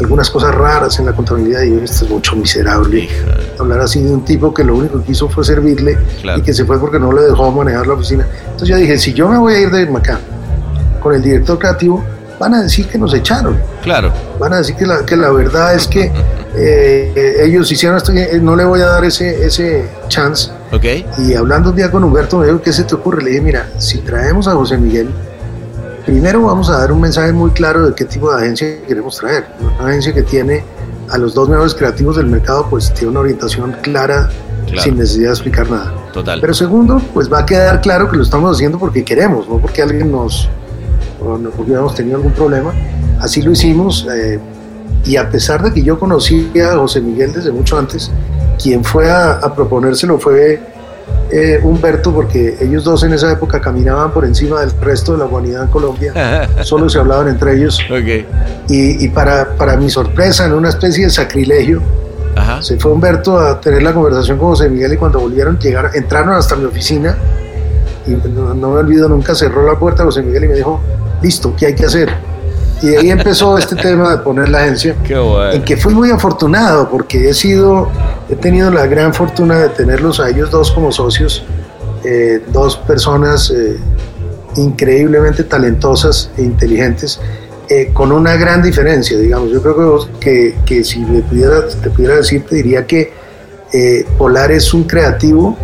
algunas 0.00 0.28
cosas 0.30 0.54
raras 0.54 0.98
en 0.98 1.06
la 1.06 1.12
contabilidad 1.12 1.62
y 1.62 1.74
esto 1.84 2.04
es 2.04 2.10
mucho 2.10 2.36
miserable. 2.36 3.00
Hija. 3.00 3.14
hablar 3.58 3.80
así 3.80 4.02
de 4.02 4.12
un 4.12 4.24
tipo 4.24 4.52
que 4.52 4.64
lo 4.64 4.76
único 4.76 5.02
que 5.04 5.12
hizo 5.12 5.28
fue 5.28 5.44
servirle 5.44 5.96
Claro. 6.22 6.38
y 6.40 6.42
que 6.42 6.52
se 6.52 6.64
fue 6.64 6.78
porque 6.80 6.98
no 6.98 7.12
le 7.12 7.22
dejó 7.22 7.50
manejar 7.52 7.86
la 7.86 7.94
oficina. 7.94 8.26
Entonces 8.44 8.68
yo 8.68 8.76
dije, 8.76 8.98
si 8.98 9.12
yo 9.12 9.28
me 9.28 9.38
voy 9.38 9.54
a 9.54 9.60
ir 9.60 9.70
de 9.70 9.86
Macán 9.86 10.18
con 11.00 11.14
el 11.14 11.22
director 11.22 11.58
creativo, 11.58 12.02
van 12.38 12.54
a 12.54 12.62
decir 12.62 12.88
que 12.88 12.98
nos 12.98 13.14
echaron. 13.14 13.58
Claro. 13.82 14.12
Van 14.40 14.52
a 14.52 14.56
decir 14.58 14.74
que 14.74 14.86
la, 14.86 15.04
que 15.06 15.16
la 15.16 15.30
verdad 15.30 15.74
es 15.74 15.86
que 15.86 16.10
eh, 16.56 17.36
ellos 17.44 17.70
hicieron 17.70 17.96
esto, 17.96 18.12
y, 18.12 18.18
eh, 18.18 18.40
no 18.42 18.56
le 18.56 18.64
voy 18.64 18.80
a 18.80 18.86
dar 18.86 19.04
ese, 19.04 19.44
ese 19.46 19.84
chance. 20.08 20.50
¿Ok? 20.72 20.84
Y 21.18 21.34
hablando 21.34 21.70
un 21.70 21.76
día 21.76 21.90
con 21.90 22.02
Humberto, 22.02 22.38
me 22.38 22.46
dijo, 22.46 22.60
¿qué 22.60 22.72
se 22.72 22.84
te 22.84 22.94
ocurre? 22.94 23.22
Le 23.22 23.30
dije, 23.30 23.42
mira, 23.42 23.68
si 23.78 23.98
traemos 23.98 24.48
a 24.48 24.52
José 24.52 24.76
Miguel, 24.76 25.08
primero 26.04 26.42
vamos 26.42 26.68
a 26.70 26.78
dar 26.78 26.92
un 26.92 27.00
mensaje 27.00 27.32
muy 27.32 27.50
claro 27.50 27.86
de 27.88 27.94
qué 27.94 28.04
tipo 28.04 28.30
de 28.34 28.42
agencia 28.42 28.82
queremos 28.86 29.16
traer. 29.18 29.46
Una 29.78 29.88
agencia 29.88 30.12
que 30.12 30.22
tiene 30.22 30.62
a 31.10 31.18
los 31.18 31.34
dos 31.34 31.48
mejores 31.48 31.74
creativos 31.74 32.16
del 32.16 32.26
mercado, 32.26 32.66
pues 32.70 32.92
tiene 32.94 33.10
una 33.10 33.20
orientación 33.20 33.72
clara, 33.82 34.28
Claro. 34.66 34.80
sin 34.82 34.96
necesidad 34.96 35.26
de 35.28 35.32
explicar 35.34 35.70
nada. 35.70 35.92
total. 36.12 36.40
Pero 36.40 36.54
segundo, 36.54 37.00
pues 37.12 37.30
va 37.30 37.40
a 37.40 37.46
quedar 37.46 37.80
claro 37.82 38.08
que 38.10 38.16
lo 38.16 38.22
estamos 38.22 38.50
haciendo 38.56 38.78
porque 38.78 39.04
queremos, 39.04 39.46
no 39.48 39.58
porque 39.58 39.82
alguien 39.82 40.10
nos, 40.10 40.48
o 41.20 41.36
no 41.36 41.50
porque 41.50 41.70
hubiéramos 41.70 41.94
tenido 41.94 42.16
algún 42.16 42.32
problema. 42.32 42.72
Así 43.20 43.42
lo 43.42 43.50
hicimos. 43.50 44.06
eh, 44.14 44.38
y 45.04 45.16
a 45.16 45.28
pesar 45.28 45.62
de 45.62 45.70
que 45.70 45.82
yo 45.82 45.98
conocía 45.98 46.72
a 46.72 46.76
José 46.78 47.02
Miguel 47.02 47.30
desde 47.34 47.52
mucho 47.52 47.78
antes, 47.78 48.10
quien 48.62 48.82
fue 48.82 49.10
a, 49.10 49.32
a 49.32 49.54
proponérselo 49.54 50.18
fue 50.18 50.58
eh, 51.30 51.60
Humberto, 51.62 52.12
porque 52.12 52.56
ellos 52.60 52.84
dos 52.84 53.02
en 53.02 53.12
esa 53.12 53.32
época 53.32 53.60
caminaban 53.60 54.12
por 54.12 54.24
encima 54.24 54.60
del 54.60 54.70
resto 54.80 55.12
de 55.12 55.18
la 55.18 55.24
humanidad 55.24 55.64
en 55.64 55.68
Colombia, 55.68 56.48
solo 56.62 56.88
se 56.88 56.98
hablaban 56.98 57.28
entre 57.28 57.54
ellos. 57.56 57.80
Ok. 57.90 58.68
Y, 58.68 59.04
y 59.04 59.08
para, 59.08 59.56
para 59.56 59.76
mi 59.76 59.90
sorpresa, 59.90 60.46
en 60.46 60.52
una 60.52 60.68
especie 60.68 61.04
de 61.04 61.10
sacrilegio, 61.10 61.82
Ajá. 62.36 62.62
se 62.62 62.76
fue 62.78 62.92
Humberto 62.92 63.38
a 63.38 63.60
tener 63.60 63.82
la 63.82 63.92
conversación 63.92 64.38
con 64.38 64.48
José 64.48 64.68
Miguel 64.68 64.92
y 64.92 64.96
cuando 64.96 65.20
volvieron, 65.20 65.58
llegaron, 65.58 65.90
entraron 65.94 66.34
hasta 66.34 66.56
mi 66.56 66.64
oficina 66.64 67.16
y 68.06 68.10
no, 68.10 68.54
no 68.54 68.70
me 68.70 68.80
olvido 68.80 69.08
nunca, 69.08 69.34
cerró 69.34 69.66
la 69.66 69.78
puerta 69.78 70.04
José 70.04 70.22
Miguel 70.22 70.44
y 70.44 70.48
me 70.48 70.54
dijo, 70.54 70.80
listo, 71.22 71.54
¿qué 71.56 71.66
hay 71.66 71.74
que 71.74 71.86
hacer? 71.86 72.14
Y 72.82 72.88
de 72.88 72.98
ahí 72.98 73.10
empezó 73.10 73.56
este 73.56 73.76
tema 73.82 74.10
de 74.10 74.18
poner 74.18 74.48
la 74.48 74.58
agencia, 74.62 74.94
Qué 75.06 75.16
bueno. 75.16 75.52
en 75.52 75.62
que 75.64 75.76
fui 75.76 75.94
muy 75.94 76.10
afortunado 76.10 76.88
porque 76.90 77.28
he 77.30 77.34
sido, 77.34 77.88
he 78.28 78.36
tenido 78.36 78.70
la 78.70 78.86
gran 78.86 79.14
fortuna 79.14 79.58
de 79.58 79.68
tenerlos 79.70 80.20
a 80.20 80.28
ellos 80.28 80.50
dos 80.50 80.70
como 80.72 80.92
socios, 80.92 81.44
eh, 82.04 82.42
dos 82.52 82.76
personas 82.76 83.50
eh, 83.50 83.76
increíblemente 84.56 85.44
talentosas 85.44 86.30
e 86.36 86.42
inteligentes, 86.42 87.20
eh, 87.68 87.90
con 87.94 88.12
una 88.12 88.36
gran 88.36 88.62
diferencia, 88.62 89.18
digamos. 89.18 89.50
Yo 89.50 89.62
creo 89.62 89.76
que, 89.76 89.82
vos- 89.82 90.10
que, 90.20 90.54
que 90.66 90.84
si 90.84 91.00
me 91.00 91.20
pudiera, 91.22 91.66
te 91.66 91.90
pudiera 91.90 92.16
decir, 92.16 92.44
te 92.46 92.56
diría 92.56 92.86
que 92.86 93.12
eh, 93.72 94.06
Polar 94.18 94.52
es 94.52 94.72
un 94.74 94.84
creativo 94.84 95.56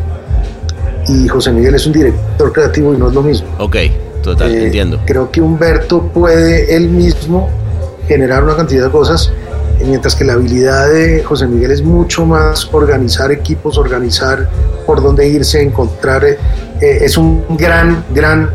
y 1.08 1.28
José 1.28 1.52
Miguel 1.52 1.74
es 1.74 1.86
un 1.86 1.92
director 1.92 2.52
creativo 2.52 2.94
y 2.94 2.96
no 2.98 3.08
es 3.08 3.14
lo 3.14 3.22
mismo. 3.22 3.46
Ok, 3.58 3.76
total, 4.22 4.50
Eh, 4.54 4.64
entiendo. 4.66 5.00
Creo 5.06 5.30
que 5.30 5.40
Humberto 5.40 6.02
puede 6.12 6.74
él 6.76 6.88
mismo 6.88 7.48
generar 8.08 8.42
una 8.44 8.56
cantidad 8.56 8.84
de 8.86 8.90
cosas, 8.90 9.32
mientras 9.86 10.14
que 10.14 10.24
la 10.24 10.34
habilidad 10.34 10.88
de 10.90 11.22
José 11.22 11.46
Miguel 11.46 11.70
es 11.70 11.82
mucho 11.82 12.26
más 12.26 12.68
organizar 12.72 13.30
equipos, 13.32 13.78
organizar 13.78 14.48
por 14.86 15.02
dónde 15.02 15.28
irse, 15.28 15.60
encontrar. 15.62 16.24
eh, 16.24 16.38
eh, 16.80 16.98
es 17.02 17.16
un 17.16 17.44
gran, 17.56 18.04
gran 18.14 18.50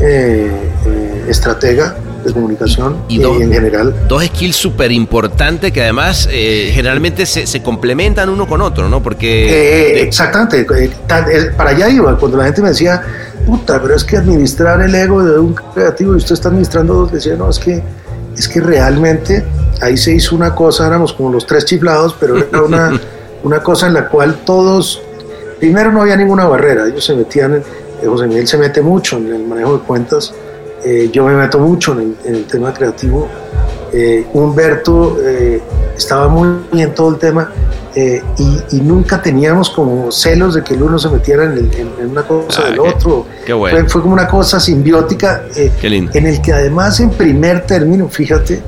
eh, 0.00 0.50
eh, 0.86 1.24
estratega 1.28 1.96
de 2.24 2.32
comunicación 2.32 2.96
Y 3.08 3.16
y, 3.16 3.18
dos- 3.22 3.40
en 3.40 3.52
general. 3.52 3.94
Dos 4.08 4.24
skills 4.24 4.56
súper 4.56 4.90
importantes 4.92 5.72
que 5.72 5.82
además 5.82 6.28
eh, 6.30 6.70
generalmente 6.74 7.24
se, 7.26 7.46
se 7.46 7.62
complementan 7.62 8.28
uno 8.28 8.46
con 8.48 8.60
otro, 8.60 8.88
¿no? 8.88 9.02
Porque... 9.02 9.46
Eh, 9.46 9.94
de- 9.94 10.02
exactamente, 10.02 10.66
eh, 10.78 10.90
para 11.56 11.70
allá 11.70 11.88
iba, 11.88 12.18
cuando 12.18 12.36
la 12.38 12.44
gente 12.44 12.62
me 12.62 12.70
decía, 12.70 13.00
puta, 13.46 13.80
pero 13.80 13.94
es 13.94 14.04
que 14.04 14.16
administrar 14.16 14.82
el 14.82 14.94
ego 14.94 15.24
de 15.24 15.38
un 15.38 15.54
creativo 15.54 16.14
y 16.14 16.16
usted 16.16 16.34
está 16.34 16.48
administrando 16.48 16.94
dos, 16.94 17.12
decía, 17.12 17.36
no, 17.36 17.48
es 17.48 17.58
que, 17.58 17.82
es 18.36 18.48
que 18.48 18.60
realmente 18.60 19.44
ahí 19.80 19.96
se 19.96 20.12
hizo 20.12 20.34
una 20.34 20.54
cosa, 20.54 20.86
éramos 20.86 21.12
como 21.12 21.30
los 21.30 21.46
tres 21.46 21.64
chiflados, 21.64 22.14
pero 22.18 22.36
era 22.36 22.62
una, 22.62 23.00
una 23.44 23.62
cosa 23.62 23.86
en 23.86 23.94
la 23.94 24.08
cual 24.08 24.40
todos, 24.44 25.00
primero 25.60 25.92
no 25.92 26.02
había 26.02 26.16
ninguna 26.16 26.46
barrera, 26.46 26.86
ellos 26.86 27.04
se 27.04 27.14
metían, 27.14 27.54
en, 27.54 27.62
eh, 28.02 28.06
José 28.06 28.26
Miguel 28.26 28.46
se 28.48 28.58
mete 28.58 28.82
mucho 28.82 29.16
en 29.16 29.32
el 29.32 29.46
manejo 29.46 29.78
de 29.78 29.84
cuentas, 29.84 30.34
eh, 30.84 31.08
yo 31.12 31.24
me 31.24 31.34
meto 31.34 31.58
mucho 31.58 31.92
en 31.92 32.00
el, 32.00 32.16
en 32.24 32.34
el 32.34 32.44
tema 32.44 32.74
creativo, 32.74 33.28
eh, 33.92 34.26
Humberto 34.32 35.16
eh, 35.22 35.60
estaba 35.96 36.28
muy 36.28 36.48
bien 36.72 36.94
todo 36.94 37.10
el 37.10 37.16
tema 37.18 37.50
eh, 37.94 38.22
y, 38.38 38.76
y 38.76 38.80
nunca 38.80 39.22
teníamos 39.22 39.70
como 39.70 40.12
celos 40.12 40.54
de 40.54 40.62
que 40.62 40.74
el 40.74 40.82
uno 40.82 40.98
se 40.98 41.08
metiera 41.08 41.44
en, 41.44 41.52
el- 41.52 41.74
en- 41.74 41.92
en 42.00 42.10
una 42.10 42.22
cosa 42.24 42.62
Ah, 42.62 42.66
del 42.66 42.74
qué- 42.74 42.80
otro. 42.80 43.26
qué 43.46 43.52
bueno. 43.52 43.78
Fue, 43.80 43.88
fue 43.88 44.02
como 44.02 44.12
una 44.14 44.28
cosa 44.28 44.60
simbiótica 44.60 45.44
eh, 45.56 45.70
Qué 45.80 45.88
lindo. 45.88 46.10
en 46.14 46.26
el 46.26 46.40
que 46.42 46.52
además 46.52 47.00
en 47.00 47.10
primer 47.10 47.64
término, 47.66 48.08
fíjate, 48.08 48.62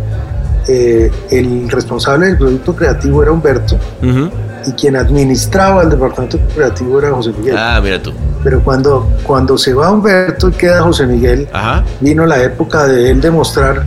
el 0.67 1.69
responsable 1.71 2.27
del 2.27 2.37
producto 2.37 2.75
creativo 2.77 3.23
era 3.23 3.33
Humberto 3.33 3.77
Ujú. 4.03 4.31
y 4.67 4.73
quien 4.73 4.97
administraba 4.97 5.83
el 5.83 5.89
departamento 5.91 6.39
creativo 6.55 6.99
era 6.99 7.11
José 7.11 7.33
Miguel. 7.39 7.57
Ah, 7.59 7.81
mira 7.83 8.03
tú. 8.03 8.13
Pero 8.45 8.63
cuando, 8.63 9.09
cuando 9.25 9.57
se 9.59 9.73
va 9.75 9.91
Humberto 9.91 10.49
y 10.49 10.53
queda 10.53 10.83
José 10.83 11.07
Miguel, 11.07 11.49
Ajá. 11.53 11.85
vino 12.01 12.27
la 12.27 12.43
época 12.43 12.87
de 12.87 13.11
él 13.11 13.21
demostrar 13.21 13.83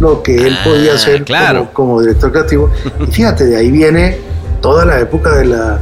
lo 0.00 0.22
que 0.22 0.36
él 0.46 0.56
Ah, 0.58 0.64
podía 0.64 0.94
hacer 0.94 1.24
claro. 1.24 1.70
como, 1.72 1.90
como 1.90 2.00
director 2.00 2.32
creativo. 2.32 2.70
Y 3.00 3.06
fíjate, 3.10 3.44
de 3.46 3.56
ahí 3.56 3.70
viene 3.70 4.18
toda 4.60 4.84
la 4.84 4.98
época 5.00 5.34
de 5.36 5.44
la, 5.44 5.78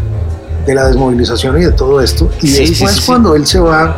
de 0.67 0.75
la 0.75 0.87
desmovilización 0.89 1.61
y 1.61 1.65
de 1.65 1.73
todo 1.73 2.01
esto. 2.01 2.31
Y 2.43 2.49
Sí, 2.49 2.55
sí, 2.67 2.71
después 2.71 2.93
sí, 2.93 3.01
sí. 3.01 3.07
cuando 3.07 3.35
él 3.37 3.47
se 3.47 3.59
va, 3.61 3.97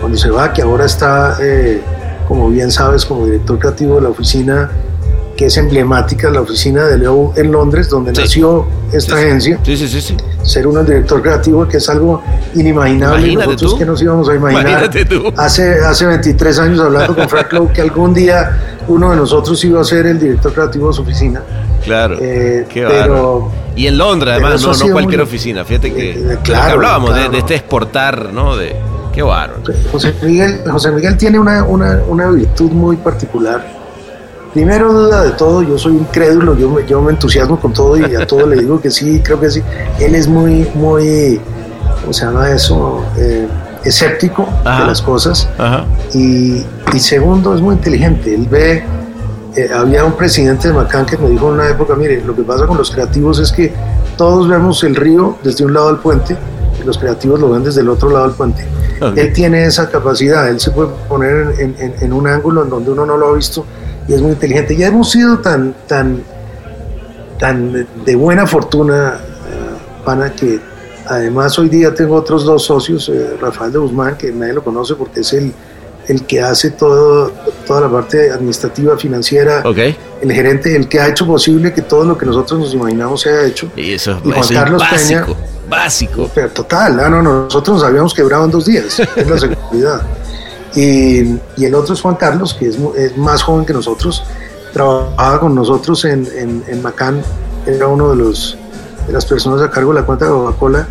cuando 0.00 0.16
se 0.16 0.30
va, 0.30 0.52
que 0.52 0.62
ahora 0.62 0.86
está, 0.86 1.36
eh, 1.40 1.80
como 2.28 2.48
bien 2.48 2.70
sabes, 2.70 3.04
como 3.04 3.26
director 3.26 3.58
creativo 3.58 3.96
de 3.96 4.02
la 4.02 4.08
oficina 4.10 4.70
que 5.40 5.46
es 5.46 5.56
emblemática, 5.56 6.28
la 6.28 6.42
oficina 6.42 6.84
de 6.86 6.98
Leo 6.98 7.32
en 7.34 7.50
Londres, 7.50 7.88
donde 7.88 8.14
Sí. 8.14 8.20
nació 8.20 8.66
esta 8.92 9.16
Sí, 9.16 9.22
agencia 9.24 9.58
Sí, 9.62 9.74
sí, 9.74 9.88
sí, 9.88 10.00
sí. 10.02 10.16
ser 10.42 10.66
uno 10.66 10.80
el 10.80 10.86
director 10.86 11.22
creativo, 11.22 11.66
que 11.66 11.78
es 11.78 11.88
algo 11.88 12.22
inimaginable. 12.54 13.20
Imagínate 13.22 13.46
Nosotros 13.46 13.72
tú. 13.72 13.78
que 13.78 13.86
nos 13.86 14.02
íbamos 14.02 14.28
a 14.28 14.34
imaginar 14.34 14.90
tú. 15.08 15.32
hace, 15.38 15.80
hace 15.82 16.04
23 16.04 16.58
años 16.58 16.78
hablando 16.80 17.16
con 17.16 17.26
Frank 17.26 17.50
Lowe 17.54 17.72
que 17.72 17.80
algún 17.80 18.12
día 18.12 18.58
uno 18.86 19.12
de 19.12 19.16
nosotros 19.16 19.64
iba 19.64 19.80
a 19.80 19.84
ser 19.84 20.04
el 20.08 20.18
director 20.18 20.52
creativo 20.52 20.88
de 20.88 20.92
su 20.92 21.00
oficina. 21.00 21.40
Claro. 21.86 22.18
Eh, 22.20 22.66
Qué 22.68 22.84
pero. 22.86 23.50
Y 23.74 23.86
en 23.86 23.96
Londres, 23.96 24.34
además, 24.34 24.60
no, 24.60 24.74
no 24.74 24.92
cualquier 24.92 25.20
muy- 25.20 25.26
oficina. 25.26 25.64
Fíjate 25.64 25.90
que, 25.94 26.10
Eh, 26.10 26.14
de 26.18 26.34
lo 26.34 26.42
que 26.42 26.52
claro, 26.52 26.72
hablábamos, 26.74 27.10
de- 27.14 27.16
claro. 27.16 27.32
De, 27.32 27.38
este 27.38 27.54
exportar, 27.54 28.30
¿no? 28.34 28.56
De, 28.58 28.76
qué 29.14 29.22
bárbaro. 29.22 29.62
José 29.90 30.12
Miguel, 30.22 30.60
José 30.70 30.90
Miguel 30.90 31.16
tiene 31.16 31.38
una, 31.38 31.64
una, 31.64 31.98
una 32.06 32.28
virtud 32.30 32.70
muy 32.72 32.96
particular. 32.96 33.79
Primero, 34.52 34.92
duda 34.92 35.22
de 35.22 35.30
todo, 35.32 35.62
yo 35.62 35.78
soy 35.78 35.92
un 35.92 36.04
crédulo, 36.04 36.56
yo 36.56 36.68
me, 36.70 36.84
yo 36.84 37.00
me 37.00 37.12
entusiasmo 37.12 37.60
con 37.60 37.72
todo 37.72 37.96
y 37.96 38.16
a 38.16 38.26
todo 38.26 38.46
le 38.46 38.56
digo 38.56 38.80
que 38.80 38.90
sí, 38.90 39.20
creo 39.24 39.38
que 39.38 39.48
sí. 39.50 39.62
Él 40.00 40.14
es 40.16 40.26
muy, 40.26 40.68
muy, 40.74 41.40
¿cómo 42.00 42.12
se 42.12 42.24
llama 42.24 42.50
eso? 42.50 43.04
Eh, 43.16 43.46
escéptico 43.84 44.48
Ajá. 44.64 44.80
de 44.82 44.86
las 44.88 45.00
cosas. 45.02 45.48
Ajá. 45.56 45.84
Y, 46.14 46.64
y 46.92 46.98
segundo, 46.98 47.54
es 47.54 47.60
muy 47.60 47.76
inteligente. 47.76 48.34
Él 48.34 48.48
ve, 48.50 48.82
eh, 49.54 49.70
había 49.72 50.04
un 50.04 50.14
presidente 50.14 50.66
de 50.68 50.74
Macán 50.74 51.06
que 51.06 51.16
me 51.16 51.28
dijo 51.30 51.46
en 51.48 51.54
una 51.54 51.68
época, 51.68 51.94
mire, 51.94 52.20
lo 52.24 52.34
que 52.34 52.42
pasa 52.42 52.66
con 52.66 52.76
los 52.76 52.90
creativos 52.90 53.38
es 53.38 53.52
que 53.52 53.72
todos 54.16 54.48
vemos 54.48 54.82
el 54.82 54.96
río 54.96 55.36
desde 55.44 55.64
un 55.64 55.74
lado 55.74 55.86
del 55.88 55.98
puente 55.98 56.36
y 56.80 56.84
los 56.84 56.98
creativos 56.98 57.38
lo 57.38 57.50
ven 57.50 57.62
desde 57.62 57.82
el 57.82 57.88
otro 57.88 58.10
lado 58.10 58.26
del 58.26 58.34
puente. 58.34 58.66
Él 59.16 59.32
tiene 59.32 59.64
esa 59.64 59.88
capacidad, 59.88 60.48
él 60.48 60.58
se 60.60 60.72
puede 60.72 60.90
poner 61.08 61.54
en, 61.58 61.74
en- 61.78 61.94
en 62.00 62.12
un 62.12 62.26
ángulo 62.26 62.64
en 62.64 62.68
donde 62.68 62.90
uno 62.90 63.06
no 63.06 63.16
lo 63.16 63.28
ha 63.28 63.32
visto 63.32 63.64
y 64.08 64.14
es 64.14 64.20
muy 64.20 64.32
inteligente. 64.32 64.76
Ya 64.76 64.88
hemos 64.88 65.10
sido 65.10 65.38
tan, 65.38 65.74
tan, 65.86 66.22
tan 67.38 67.86
de 68.04 68.14
buena 68.16 68.46
fortuna, 68.46 69.14
eh, 69.18 70.04
pana, 70.04 70.32
que 70.32 70.60
además 71.06 71.58
hoy 71.58 71.68
día 71.68 71.94
tengo 71.94 72.16
otros 72.16 72.44
dos 72.44 72.64
socios, 72.64 73.08
eh, 73.08 73.36
Rafael 73.40 73.72
de 73.72 73.78
Guzmán, 73.78 74.16
que 74.16 74.32
nadie 74.32 74.52
lo 74.52 74.64
conoce 74.64 74.94
porque 74.94 75.20
es 75.20 75.32
el, 75.32 75.52
el 76.08 76.24
que 76.26 76.40
hace 76.40 76.70
todo, 76.70 77.32
toda 77.66 77.82
la 77.82 77.90
parte 77.90 78.30
administrativa, 78.30 78.96
financiera, 78.96 79.62
el 80.20 80.32
gerente, 80.32 80.74
el 80.74 80.88
que 80.88 81.00
ha 81.00 81.08
hecho 81.08 81.26
posible 81.26 81.72
que 81.72 81.82
todo 81.82 82.04
lo 82.04 82.18
que 82.18 82.26
nosotros 82.26 82.60
nos 82.60 82.74
imaginamos 82.74 83.20
se 83.20 83.30
haya 83.30 83.46
hecho. 83.46 83.70
Y 83.76 83.92
eso, 83.92 84.20
Y 84.24 84.30
Juan 84.30 84.40
eso 84.40 84.52
es 84.52 84.58
Carlos 84.58 84.82
básico. 84.82 85.26
Peña. 85.26 85.36
Básico. 85.68 86.30
Pero 86.34 86.48
total, 86.50 86.98
ah, 86.98 87.08
no, 87.08 87.22
no, 87.22 87.44
nosotros 87.44 87.76
nos 87.76 87.86
habíamos 87.86 88.12
quebrado 88.12 88.44
en 88.44 88.50
dos 88.50 88.66
días, 88.66 88.98
es 88.98 89.30
la 89.30 89.38
seguridad. 89.38 90.02
Y, 90.74 91.36
y 91.56 91.64
el 91.64 91.74
otro 91.74 91.94
es 91.94 92.00
Juan 92.00 92.14
Carlos, 92.16 92.54
que 92.54 92.68
es, 92.68 92.78
es 92.96 93.16
más 93.16 93.42
joven 93.42 93.64
que 93.66 93.72
nosotros, 93.72 94.22
trabajaba 94.72 95.40
con 95.40 95.54
nosotros 95.54 96.04
en, 96.04 96.26
en, 96.36 96.62
en 96.68 96.82
Macán, 96.82 97.22
era 97.66 97.88
uno 97.88 98.10
de, 98.10 98.16
los, 98.16 98.56
de 99.06 99.12
las 99.12 99.26
personas 99.26 99.60
a 99.62 99.70
cargo 99.70 99.92
de 99.92 100.00
la 100.00 100.06
cuenta 100.06 100.26
de 100.26 100.30
Coca-Cola, 100.30 100.86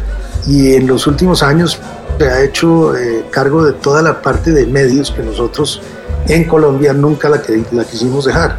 y 0.47 0.73
en 0.73 0.87
los 0.87 1.07
últimos 1.07 1.43
años 1.43 1.79
se 2.17 2.25
ha 2.29 2.43
hecho 2.43 2.95
eh, 2.97 3.25
cargo 3.31 3.63
de 3.63 3.73
toda 3.73 4.01
la 4.01 4.21
parte 4.21 4.51
de 4.51 4.65
medios 4.65 5.11
que 5.11 5.23
nosotros 5.23 5.81
en 6.27 6.43
Colombia 6.45 6.91
nunca 6.93 7.29
la, 7.29 7.41
que- 7.41 7.63
la 7.71 7.85
quisimos 7.85 8.25
dejar. 8.25 8.57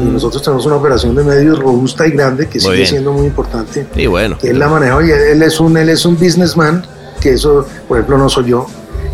Y 0.00 0.02
nosotros 0.04 0.42
tenemos 0.42 0.66
una 0.66 0.74
operación 0.76 1.14
de 1.14 1.22
medios 1.22 1.58
robusta 1.60 2.04
y 2.06 2.10
grande 2.12 2.46
que 2.48 2.54
Muy 2.58 2.60
sigue 2.62 2.74
bien. 2.76 2.86
siendo 2.88 3.12
muy 3.12 3.26
importante 3.26 3.86
Y 3.94 4.06
bueno. 4.06 4.36
que 4.38 4.50
él 4.50 4.58
la 4.58 4.66
maneja 4.68 5.00
y 5.06 5.10
él 5.10 5.40
es 5.40 5.60
un 5.60 5.76
él 5.76 5.88
es 5.88 6.04
un 6.04 6.16
businessman 6.16 6.84
que 7.20 7.34
eso 7.34 7.64
por 7.86 7.98
ejemplo 7.98 8.18
no 8.18 8.28
soy 8.28 8.46
yo 8.46 8.66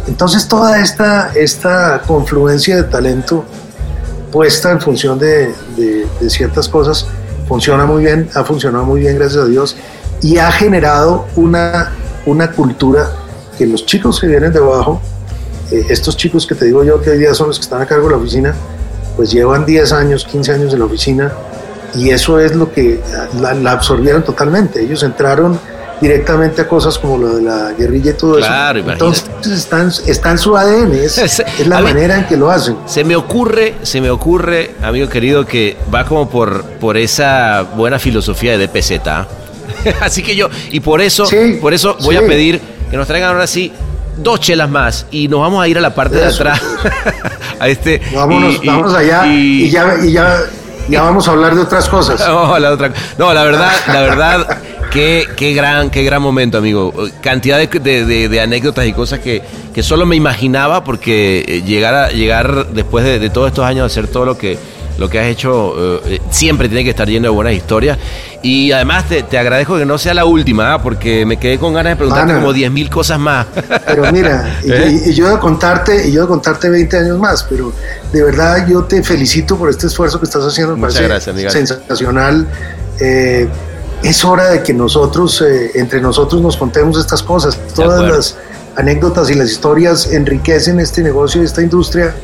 entonces 0.06 0.48
toda 0.48 0.80
esta 0.80 1.32
esta 1.34 2.02
confluencia 2.06 2.76
de 2.76 2.84
talento 2.84 3.44
puesta 4.32 4.70
en 4.70 4.80
función 4.80 5.18
de, 5.18 5.52
ciertas 6.28 6.68
cosas 6.68 7.06
funciona 7.48 7.84
muy 7.84 8.04
bien 8.04 8.28
ha 8.34 8.44
funcionado 8.44 8.84
muy 8.84 9.00
bien 9.00 9.16
gracias 9.16 9.44
a 9.44 9.46
Dios 9.46 9.76
y 10.22 10.38
ha 10.38 10.50
generado 10.52 11.26
una 11.36 11.92
una 12.26 12.52
cultura 12.52 13.10
que 13.58 13.66
los 13.66 13.86
chicos 13.86 14.20
que 14.20 14.26
vienen 14.26 14.52
de 14.52 14.58
abajo 14.58 15.00
eh, 15.70 15.86
estos 15.88 16.16
chicos 16.16 16.46
que 16.46 16.54
te 16.54 16.66
digo 16.66 16.84
yo 16.84 17.00
que 17.00 17.10
hoy 17.10 17.18
día 17.18 17.34
son 17.34 17.48
los 17.48 17.58
que 17.58 17.64
están 17.64 17.80
a 17.82 17.86
cargo 17.86 18.06
de 18.06 18.12
la 18.12 18.18
oficina 18.18 18.54
pues 19.16 19.30
llevan 19.32 19.66
10 19.66 19.92
años 19.92 20.24
15 20.24 20.52
años 20.52 20.72
en 20.72 20.78
la 20.78 20.84
oficina 20.84 21.32
y 21.94 22.10
eso 22.10 22.38
es 22.38 22.54
lo 22.54 22.72
que 22.72 23.00
la, 23.40 23.54
la 23.54 23.72
absorbieron 23.72 24.22
totalmente. 24.22 24.82
Ellos 24.82 25.02
entraron 25.02 25.58
directamente 26.00 26.62
a 26.62 26.68
cosas 26.68 26.98
como 26.98 27.18
lo 27.18 27.36
de 27.36 27.42
la 27.42 27.72
guerrilla 27.72 28.12
y 28.12 28.14
todo 28.14 28.36
Claro, 28.36 28.78
eso. 28.80 28.90
Entonces 28.90 29.24
está 29.46 29.80
en, 29.82 29.92
está 30.06 30.30
en 30.30 30.38
su 30.38 30.56
ADN, 30.56 30.92
es, 30.94 31.18
Es- 31.18 31.40
es 31.58 31.66
la 31.66 31.80
manera 31.80 32.16
en 32.16 32.26
que 32.26 32.36
lo 32.36 32.50
hacen. 32.50 32.76
Se 32.86 33.04
me 33.04 33.16
ocurre, 33.16 33.74
se 33.82 34.00
me 34.00 34.10
ocurre, 34.10 34.72
amigo 34.82 35.08
querido, 35.08 35.44
que 35.46 35.76
va 35.94 36.04
como 36.04 36.28
por, 36.30 36.62
por 36.64 36.96
esa 36.96 37.62
buena 37.76 37.98
filosofía 37.98 38.56
de 38.56 38.66
DPZ. 38.66 39.06
¿ah? 39.06 39.26
Así 40.00 40.22
que 40.22 40.34
yo, 40.34 40.48
y 40.70 40.80
por 40.80 41.00
eso, 41.00 41.26
Sí, 41.26 41.58
por 41.60 41.74
eso 41.74 41.96
voy 42.02 42.16
a 42.16 42.20
pedir 42.26 42.60
que 42.90 42.96
nos 42.96 43.06
traigan 43.06 43.30
ahora 43.30 43.46
sí 43.46 43.72
dos 44.16 44.40
chelas 44.40 44.68
más 44.68 45.06
y 45.10 45.28
nos 45.28 45.40
vamos 45.40 45.62
a 45.62 45.68
ir 45.68 45.78
a 45.78 45.80
la 45.80 45.94
parte 45.94 46.16
de 46.16 46.26
atrás. 46.26 46.60
a 47.60 47.68
este. 47.68 48.00
Vámonos, 48.14 48.54
y- 48.54 48.60
y- 48.62 48.66
vámonos 48.66 48.94
allá 48.94 49.26
y, 49.26 49.70
ya, 49.70 49.96
y 50.02 50.12
ya, 50.12 50.38
ya 50.88 51.02
vamos 51.02 51.28
a 51.28 51.30
hablar 51.32 51.54
de 51.54 51.60
otras 51.60 51.88
cosas. 51.88 52.18
La 52.20 52.70
otra. 52.72 52.92
No, 53.18 53.32
la 53.32 53.44
verdad, 53.44 53.70
la 53.86 54.00
verdad, 54.00 54.58
qué, 54.90 55.26
qué 55.36 55.52
gran, 55.54 55.90
qué 55.90 56.02
gran 56.04 56.20
momento, 56.22 56.58
amigo. 56.58 56.92
Cantidad 57.20 57.58
de, 57.58 57.66
de- 57.80 58.04
de- 58.04 58.28
de 58.28 58.40
anécdotas 58.40 58.86
y 58.86 58.92
cosas 58.92 59.20
que, 59.20 59.42
que 59.72 59.82
solo 59.82 60.06
me 60.06 60.16
imaginaba 60.16 60.84
porque 60.84 61.44
eh, 61.46 61.62
llegar 61.62 61.94
a, 61.94 62.08
llegar 62.10 62.66
después 62.72 63.04
de, 63.04 63.30
todos 63.30 63.48
estos 63.48 63.64
años 63.64 63.82
a 63.84 63.86
hacer 63.86 64.08
todo 64.08 64.24
lo 64.24 64.36
que 64.38 64.58
lo 64.98 65.08
que 65.08 65.18
has 65.18 65.28
hecho 65.28 65.74
eh, 65.78 66.00
eh, 66.06 66.20
siempre 66.30 66.68
tiene 66.68 66.84
que 66.84 66.90
estar 66.90 67.08
lleno 67.08 67.24
de 67.24 67.30
buenas 67.30 67.54
historias 67.54 67.96
y 68.42 68.70
además 68.72 69.08
te, 69.08 69.22
te 69.22 69.38
agradezco 69.38 69.78
que 69.78 69.86
no 69.86 69.96
sea 69.96 70.12
la 70.12 70.26
última 70.26 70.74
¿ah? 70.74 70.82
porque 70.82 71.24
me 71.24 71.38
quedé 71.38 71.56
con 71.58 71.72
ganas 71.72 71.92
de 71.92 71.96
preguntarte 71.96 72.34
como 72.34 72.52
10 72.52 72.70
mil 72.70 72.90
cosas 72.90 73.18
más 73.18 73.46
Pero 73.86 74.12
mira, 74.12 74.58
y, 74.64 74.70
¿Eh? 74.70 75.00
y- 75.06 75.10
y 75.10 75.14
yo 75.14 75.30
de 75.30 75.38
contarte, 75.38 76.06
y 76.08 76.12
yo 76.12 76.22
de 76.22 76.28
contarte 76.28 76.68
20 76.68 76.98
años 76.98 77.18
más, 77.18 77.44
pero 77.44 77.72
de 78.12 78.22
verdad 78.22 78.66
yo 78.68 78.84
te 78.84 79.02
felicito 79.02 79.56
por 79.56 79.70
este 79.70 79.86
esfuerzo 79.86 80.18
que 80.18 80.26
estás 80.26 80.44
haciendo, 80.44 80.76
Muchas 80.76 81.00
gracias, 81.00 81.28
amiga. 81.28 81.48
sensacional. 81.50 82.46
Eh, 83.00 83.48
es 84.02 84.24
hora 84.24 84.50
de 84.50 84.62
que 84.62 84.72
nosotros, 84.72 85.42
eh, 85.42 85.72
entre 85.74 86.00
nosotros, 86.00 86.40
nos 86.40 86.56
contemos 86.56 86.98
estas 86.98 87.22
cosas. 87.22 87.58
Todas 87.74 88.02
las 88.02 88.36
anécdotas 88.76 89.30
y 89.30 89.34
las 89.34 89.50
historias 89.50 90.10
enriquecen 90.12 90.80
este 90.80 91.02
negocio, 91.02 91.42
esta 91.42 91.62
industria 91.62 92.14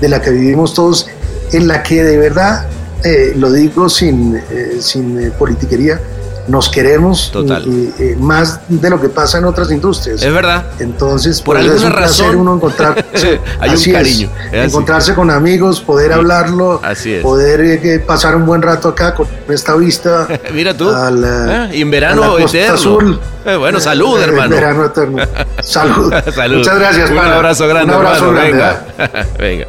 de 0.00 0.08
la 0.08 0.20
que 0.22 0.30
vivimos 0.30 0.74
todos, 0.74 1.08
en 1.52 1.66
la 1.66 1.82
que 1.82 2.02
de 2.04 2.16
verdad, 2.16 2.66
eh, 3.04 3.32
lo 3.36 3.52
digo 3.52 3.88
sin, 3.88 4.36
eh, 4.36 4.78
sin 4.80 5.18
eh, 5.18 5.30
politiquería, 5.30 6.00
nos 6.48 6.68
queremos 6.68 7.30
Total. 7.30 7.62
y- 7.66 7.94
y, 8.02 8.16
más 8.16 8.60
de 8.68 8.90
lo 8.90 9.00
que 9.00 9.08
pasa 9.08 9.38
en 9.38 9.44
otras 9.44 9.70
industrias. 9.70 10.22
es 10.22 10.32
verdad 10.32 10.64
Entonces, 10.80 11.40
Por 11.42 11.56
pues, 11.56 11.66
es 11.66 11.72
alguna 11.82 11.96
placer 11.96 12.26
razón, 12.26 12.40
uno 12.40 12.54
encontrarse. 12.54 13.40
hay 13.60 13.68
un 13.70 13.74
así 13.76 13.92
cariño, 13.92 14.30
es 14.50 14.64
encontrarse 14.66 15.14
con 15.14 15.30
amigos, 15.30 15.80
poder 15.80 16.12
hablarlo, 16.12 16.80
Así 16.82 17.14
es. 17.14 17.22
poder 17.22 17.60
eh, 17.60 17.98
pasar 18.00 18.34
un 18.36 18.46
buen 18.46 18.62
rato 18.62 18.88
acá 18.88 19.14
con 19.14 19.26
esta 19.48 19.74
vista. 19.76 20.26
mira 20.52 20.74
tú 20.76 20.86
la- 20.90 21.64
Ah, 21.64 21.68
y 21.74 21.82
en 21.82 21.90
verano 21.90 22.38
eterno 22.38 22.74
Azul. 22.74 23.20
Eh, 23.44 23.56
bueno 23.56 23.78
salud 23.80 24.18
Eh, 24.18 24.24
hermano 24.24 24.54
Verano 24.54 24.84
eterno. 24.84 25.22
Salud. 25.62 26.12
Salud. 26.34 26.58
Muchas 26.58 26.78
gracias, 26.78 27.10
Un 27.10 27.16
pana. 27.16 27.36
abrazo 27.36 27.66
grande, 27.68 27.92
Un 27.94 27.98
abrazo 27.98 28.26
hermano. 28.28 28.56
grande, 28.56 28.84
Venga. 28.98 29.26
Venga. 29.38 29.66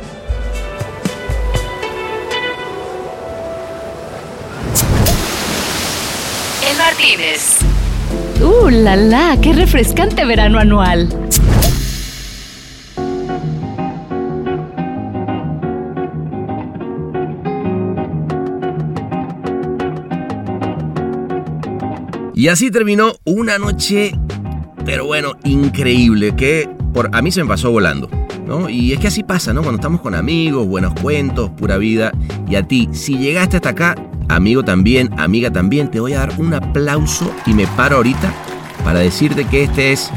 Martínez. 7.10 7.60
¡Uh, 8.42 8.70
la 8.70 8.96
la! 8.96 9.38
¡Qué 9.42 9.54
refrescante 9.54 10.26
verano 10.26 10.60
anual! 10.60 11.10
Y 22.36 22.48
así 22.48 22.72
terminó 22.72 23.14
una 23.26 23.58
noche, 23.58 24.14
pero 24.86 25.06
bueno, 25.06 25.34
increíble, 25.44 26.36
que 26.36 26.70
por, 26.94 27.10
a 27.12 27.22
mí 27.22 27.32
se 27.32 27.42
me 27.44 27.50
pasó 27.50 27.72
volando. 27.72 28.10
¿no? 28.46 28.70
Y 28.70 28.94
es 28.94 29.00
que 29.00 29.08
así 29.08 29.24
pasa, 29.24 29.54
¿no? 29.54 29.62
Cuando 29.62 29.78
estamos 29.78 30.02
con 30.02 30.16
amigos, 30.16 30.68
buenos 30.68 30.94
cuentos, 31.02 31.50
pura 31.52 31.78
vida. 31.78 32.12
Y 32.48 32.56
a 32.56 32.64
ti, 32.64 32.90
si 32.94 33.18
llegaste 33.18 33.58
hasta 33.58 33.70
acá, 33.70 33.96
amigo 34.30 34.64
también, 34.64 35.10
amiga 35.20 35.52
también, 35.52 35.92
te 35.92 36.00
voy 36.00 36.14
a 36.14 36.20
dar 36.20 36.34
un 36.38 36.54
aplauso 36.54 37.30
y 37.46 37.54
me 37.54 37.68
paro 37.68 37.98
ahorita 37.98 38.34
para 38.84 39.00
decirte 39.00 39.46
que 39.46 39.64
este 39.64 39.92
es 39.92 40.10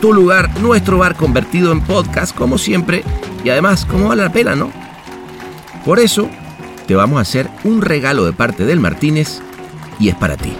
tu 0.00 0.12
lugar, 0.12 0.50
nuestro 0.60 0.98
bar 0.98 1.16
convertido 1.16 1.72
en 1.72 1.80
podcast, 1.80 2.36
como 2.36 2.58
siempre. 2.58 3.04
Y 3.44 3.50
además, 3.50 3.86
como 3.86 4.08
vale 4.08 4.22
la 4.22 4.32
pena, 4.32 4.54
¿no? 4.54 4.70
Por 5.84 5.98
eso, 6.00 6.28
te 6.86 6.94
vamos 6.94 7.18
a 7.18 7.22
hacer 7.22 7.48
un 7.64 7.80
regalo 7.80 8.24
de 8.24 8.32
parte 8.32 8.66
del 8.66 8.80
Martínez 8.80 9.40
y 9.98 10.08
es 10.08 10.16
para 10.16 10.36
ti. 10.36 10.52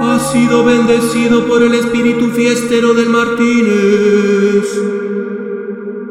Ha 0.00 0.18
sido 0.32 0.64
bendecido 0.64 1.46
por 1.46 1.62
el 1.62 1.74
espíritu 1.74 2.30
fiestero 2.30 2.94
del 2.94 3.10
Martínez. 3.10 4.64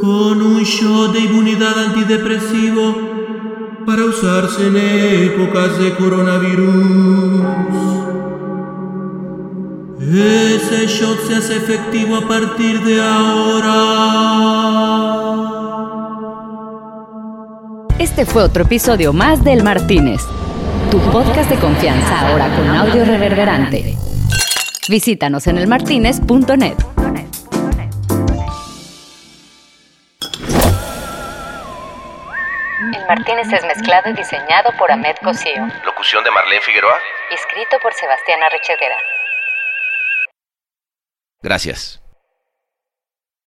Con 0.03 0.41
un 0.41 0.63
shot 0.63 1.13
de 1.13 1.21
inmunidad 1.21 1.79
antidepresivo 1.79 2.93
para 3.85 4.03
usarse 4.03 4.67
en 4.67 4.75
épocas 4.75 5.79
de 5.79 5.95
coronavirus. 5.95 7.45
Ese 10.01 10.87
shot 10.87 11.25
se 11.25 11.35
hace 11.37 11.55
efectivo 11.55 12.17
a 12.17 12.27
partir 12.27 12.83
de 12.83 13.01
ahora. 13.01 13.69
Este 17.97 18.25
fue 18.25 18.43
otro 18.43 18.63
episodio 18.63 19.13
más 19.13 19.41
del 19.41 19.63
Martínez, 19.63 20.23
tu 20.91 20.99
podcast 21.13 21.49
de 21.49 21.55
confianza 21.55 22.27
ahora 22.27 22.53
con 22.57 22.67
audio 22.67 23.05
reverberante. 23.05 23.95
Visítanos 24.89 25.47
en 25.47 25.59
elmartinez.net. 25.59 26.75
Martínez 33.07 33.51
es 33.51 33.63
mezclado 33.65 34.09
y 34.09 34.13
diseñado 34.13 34.71
por 34.77 34.91
Ahmed 34.91 35.15
Cosío. 35.23 35.67
Locución 35.85 36.23
de 36.23 36.31
Marlene 36.31 36.61
Figueroa. 36.61 36.99
Escrito 37.31 37.79
por 37.79 37.93
Sebastián 37.93 38.41
Arrechedera. 38.43 38.97
Gracias. 41.41 42.02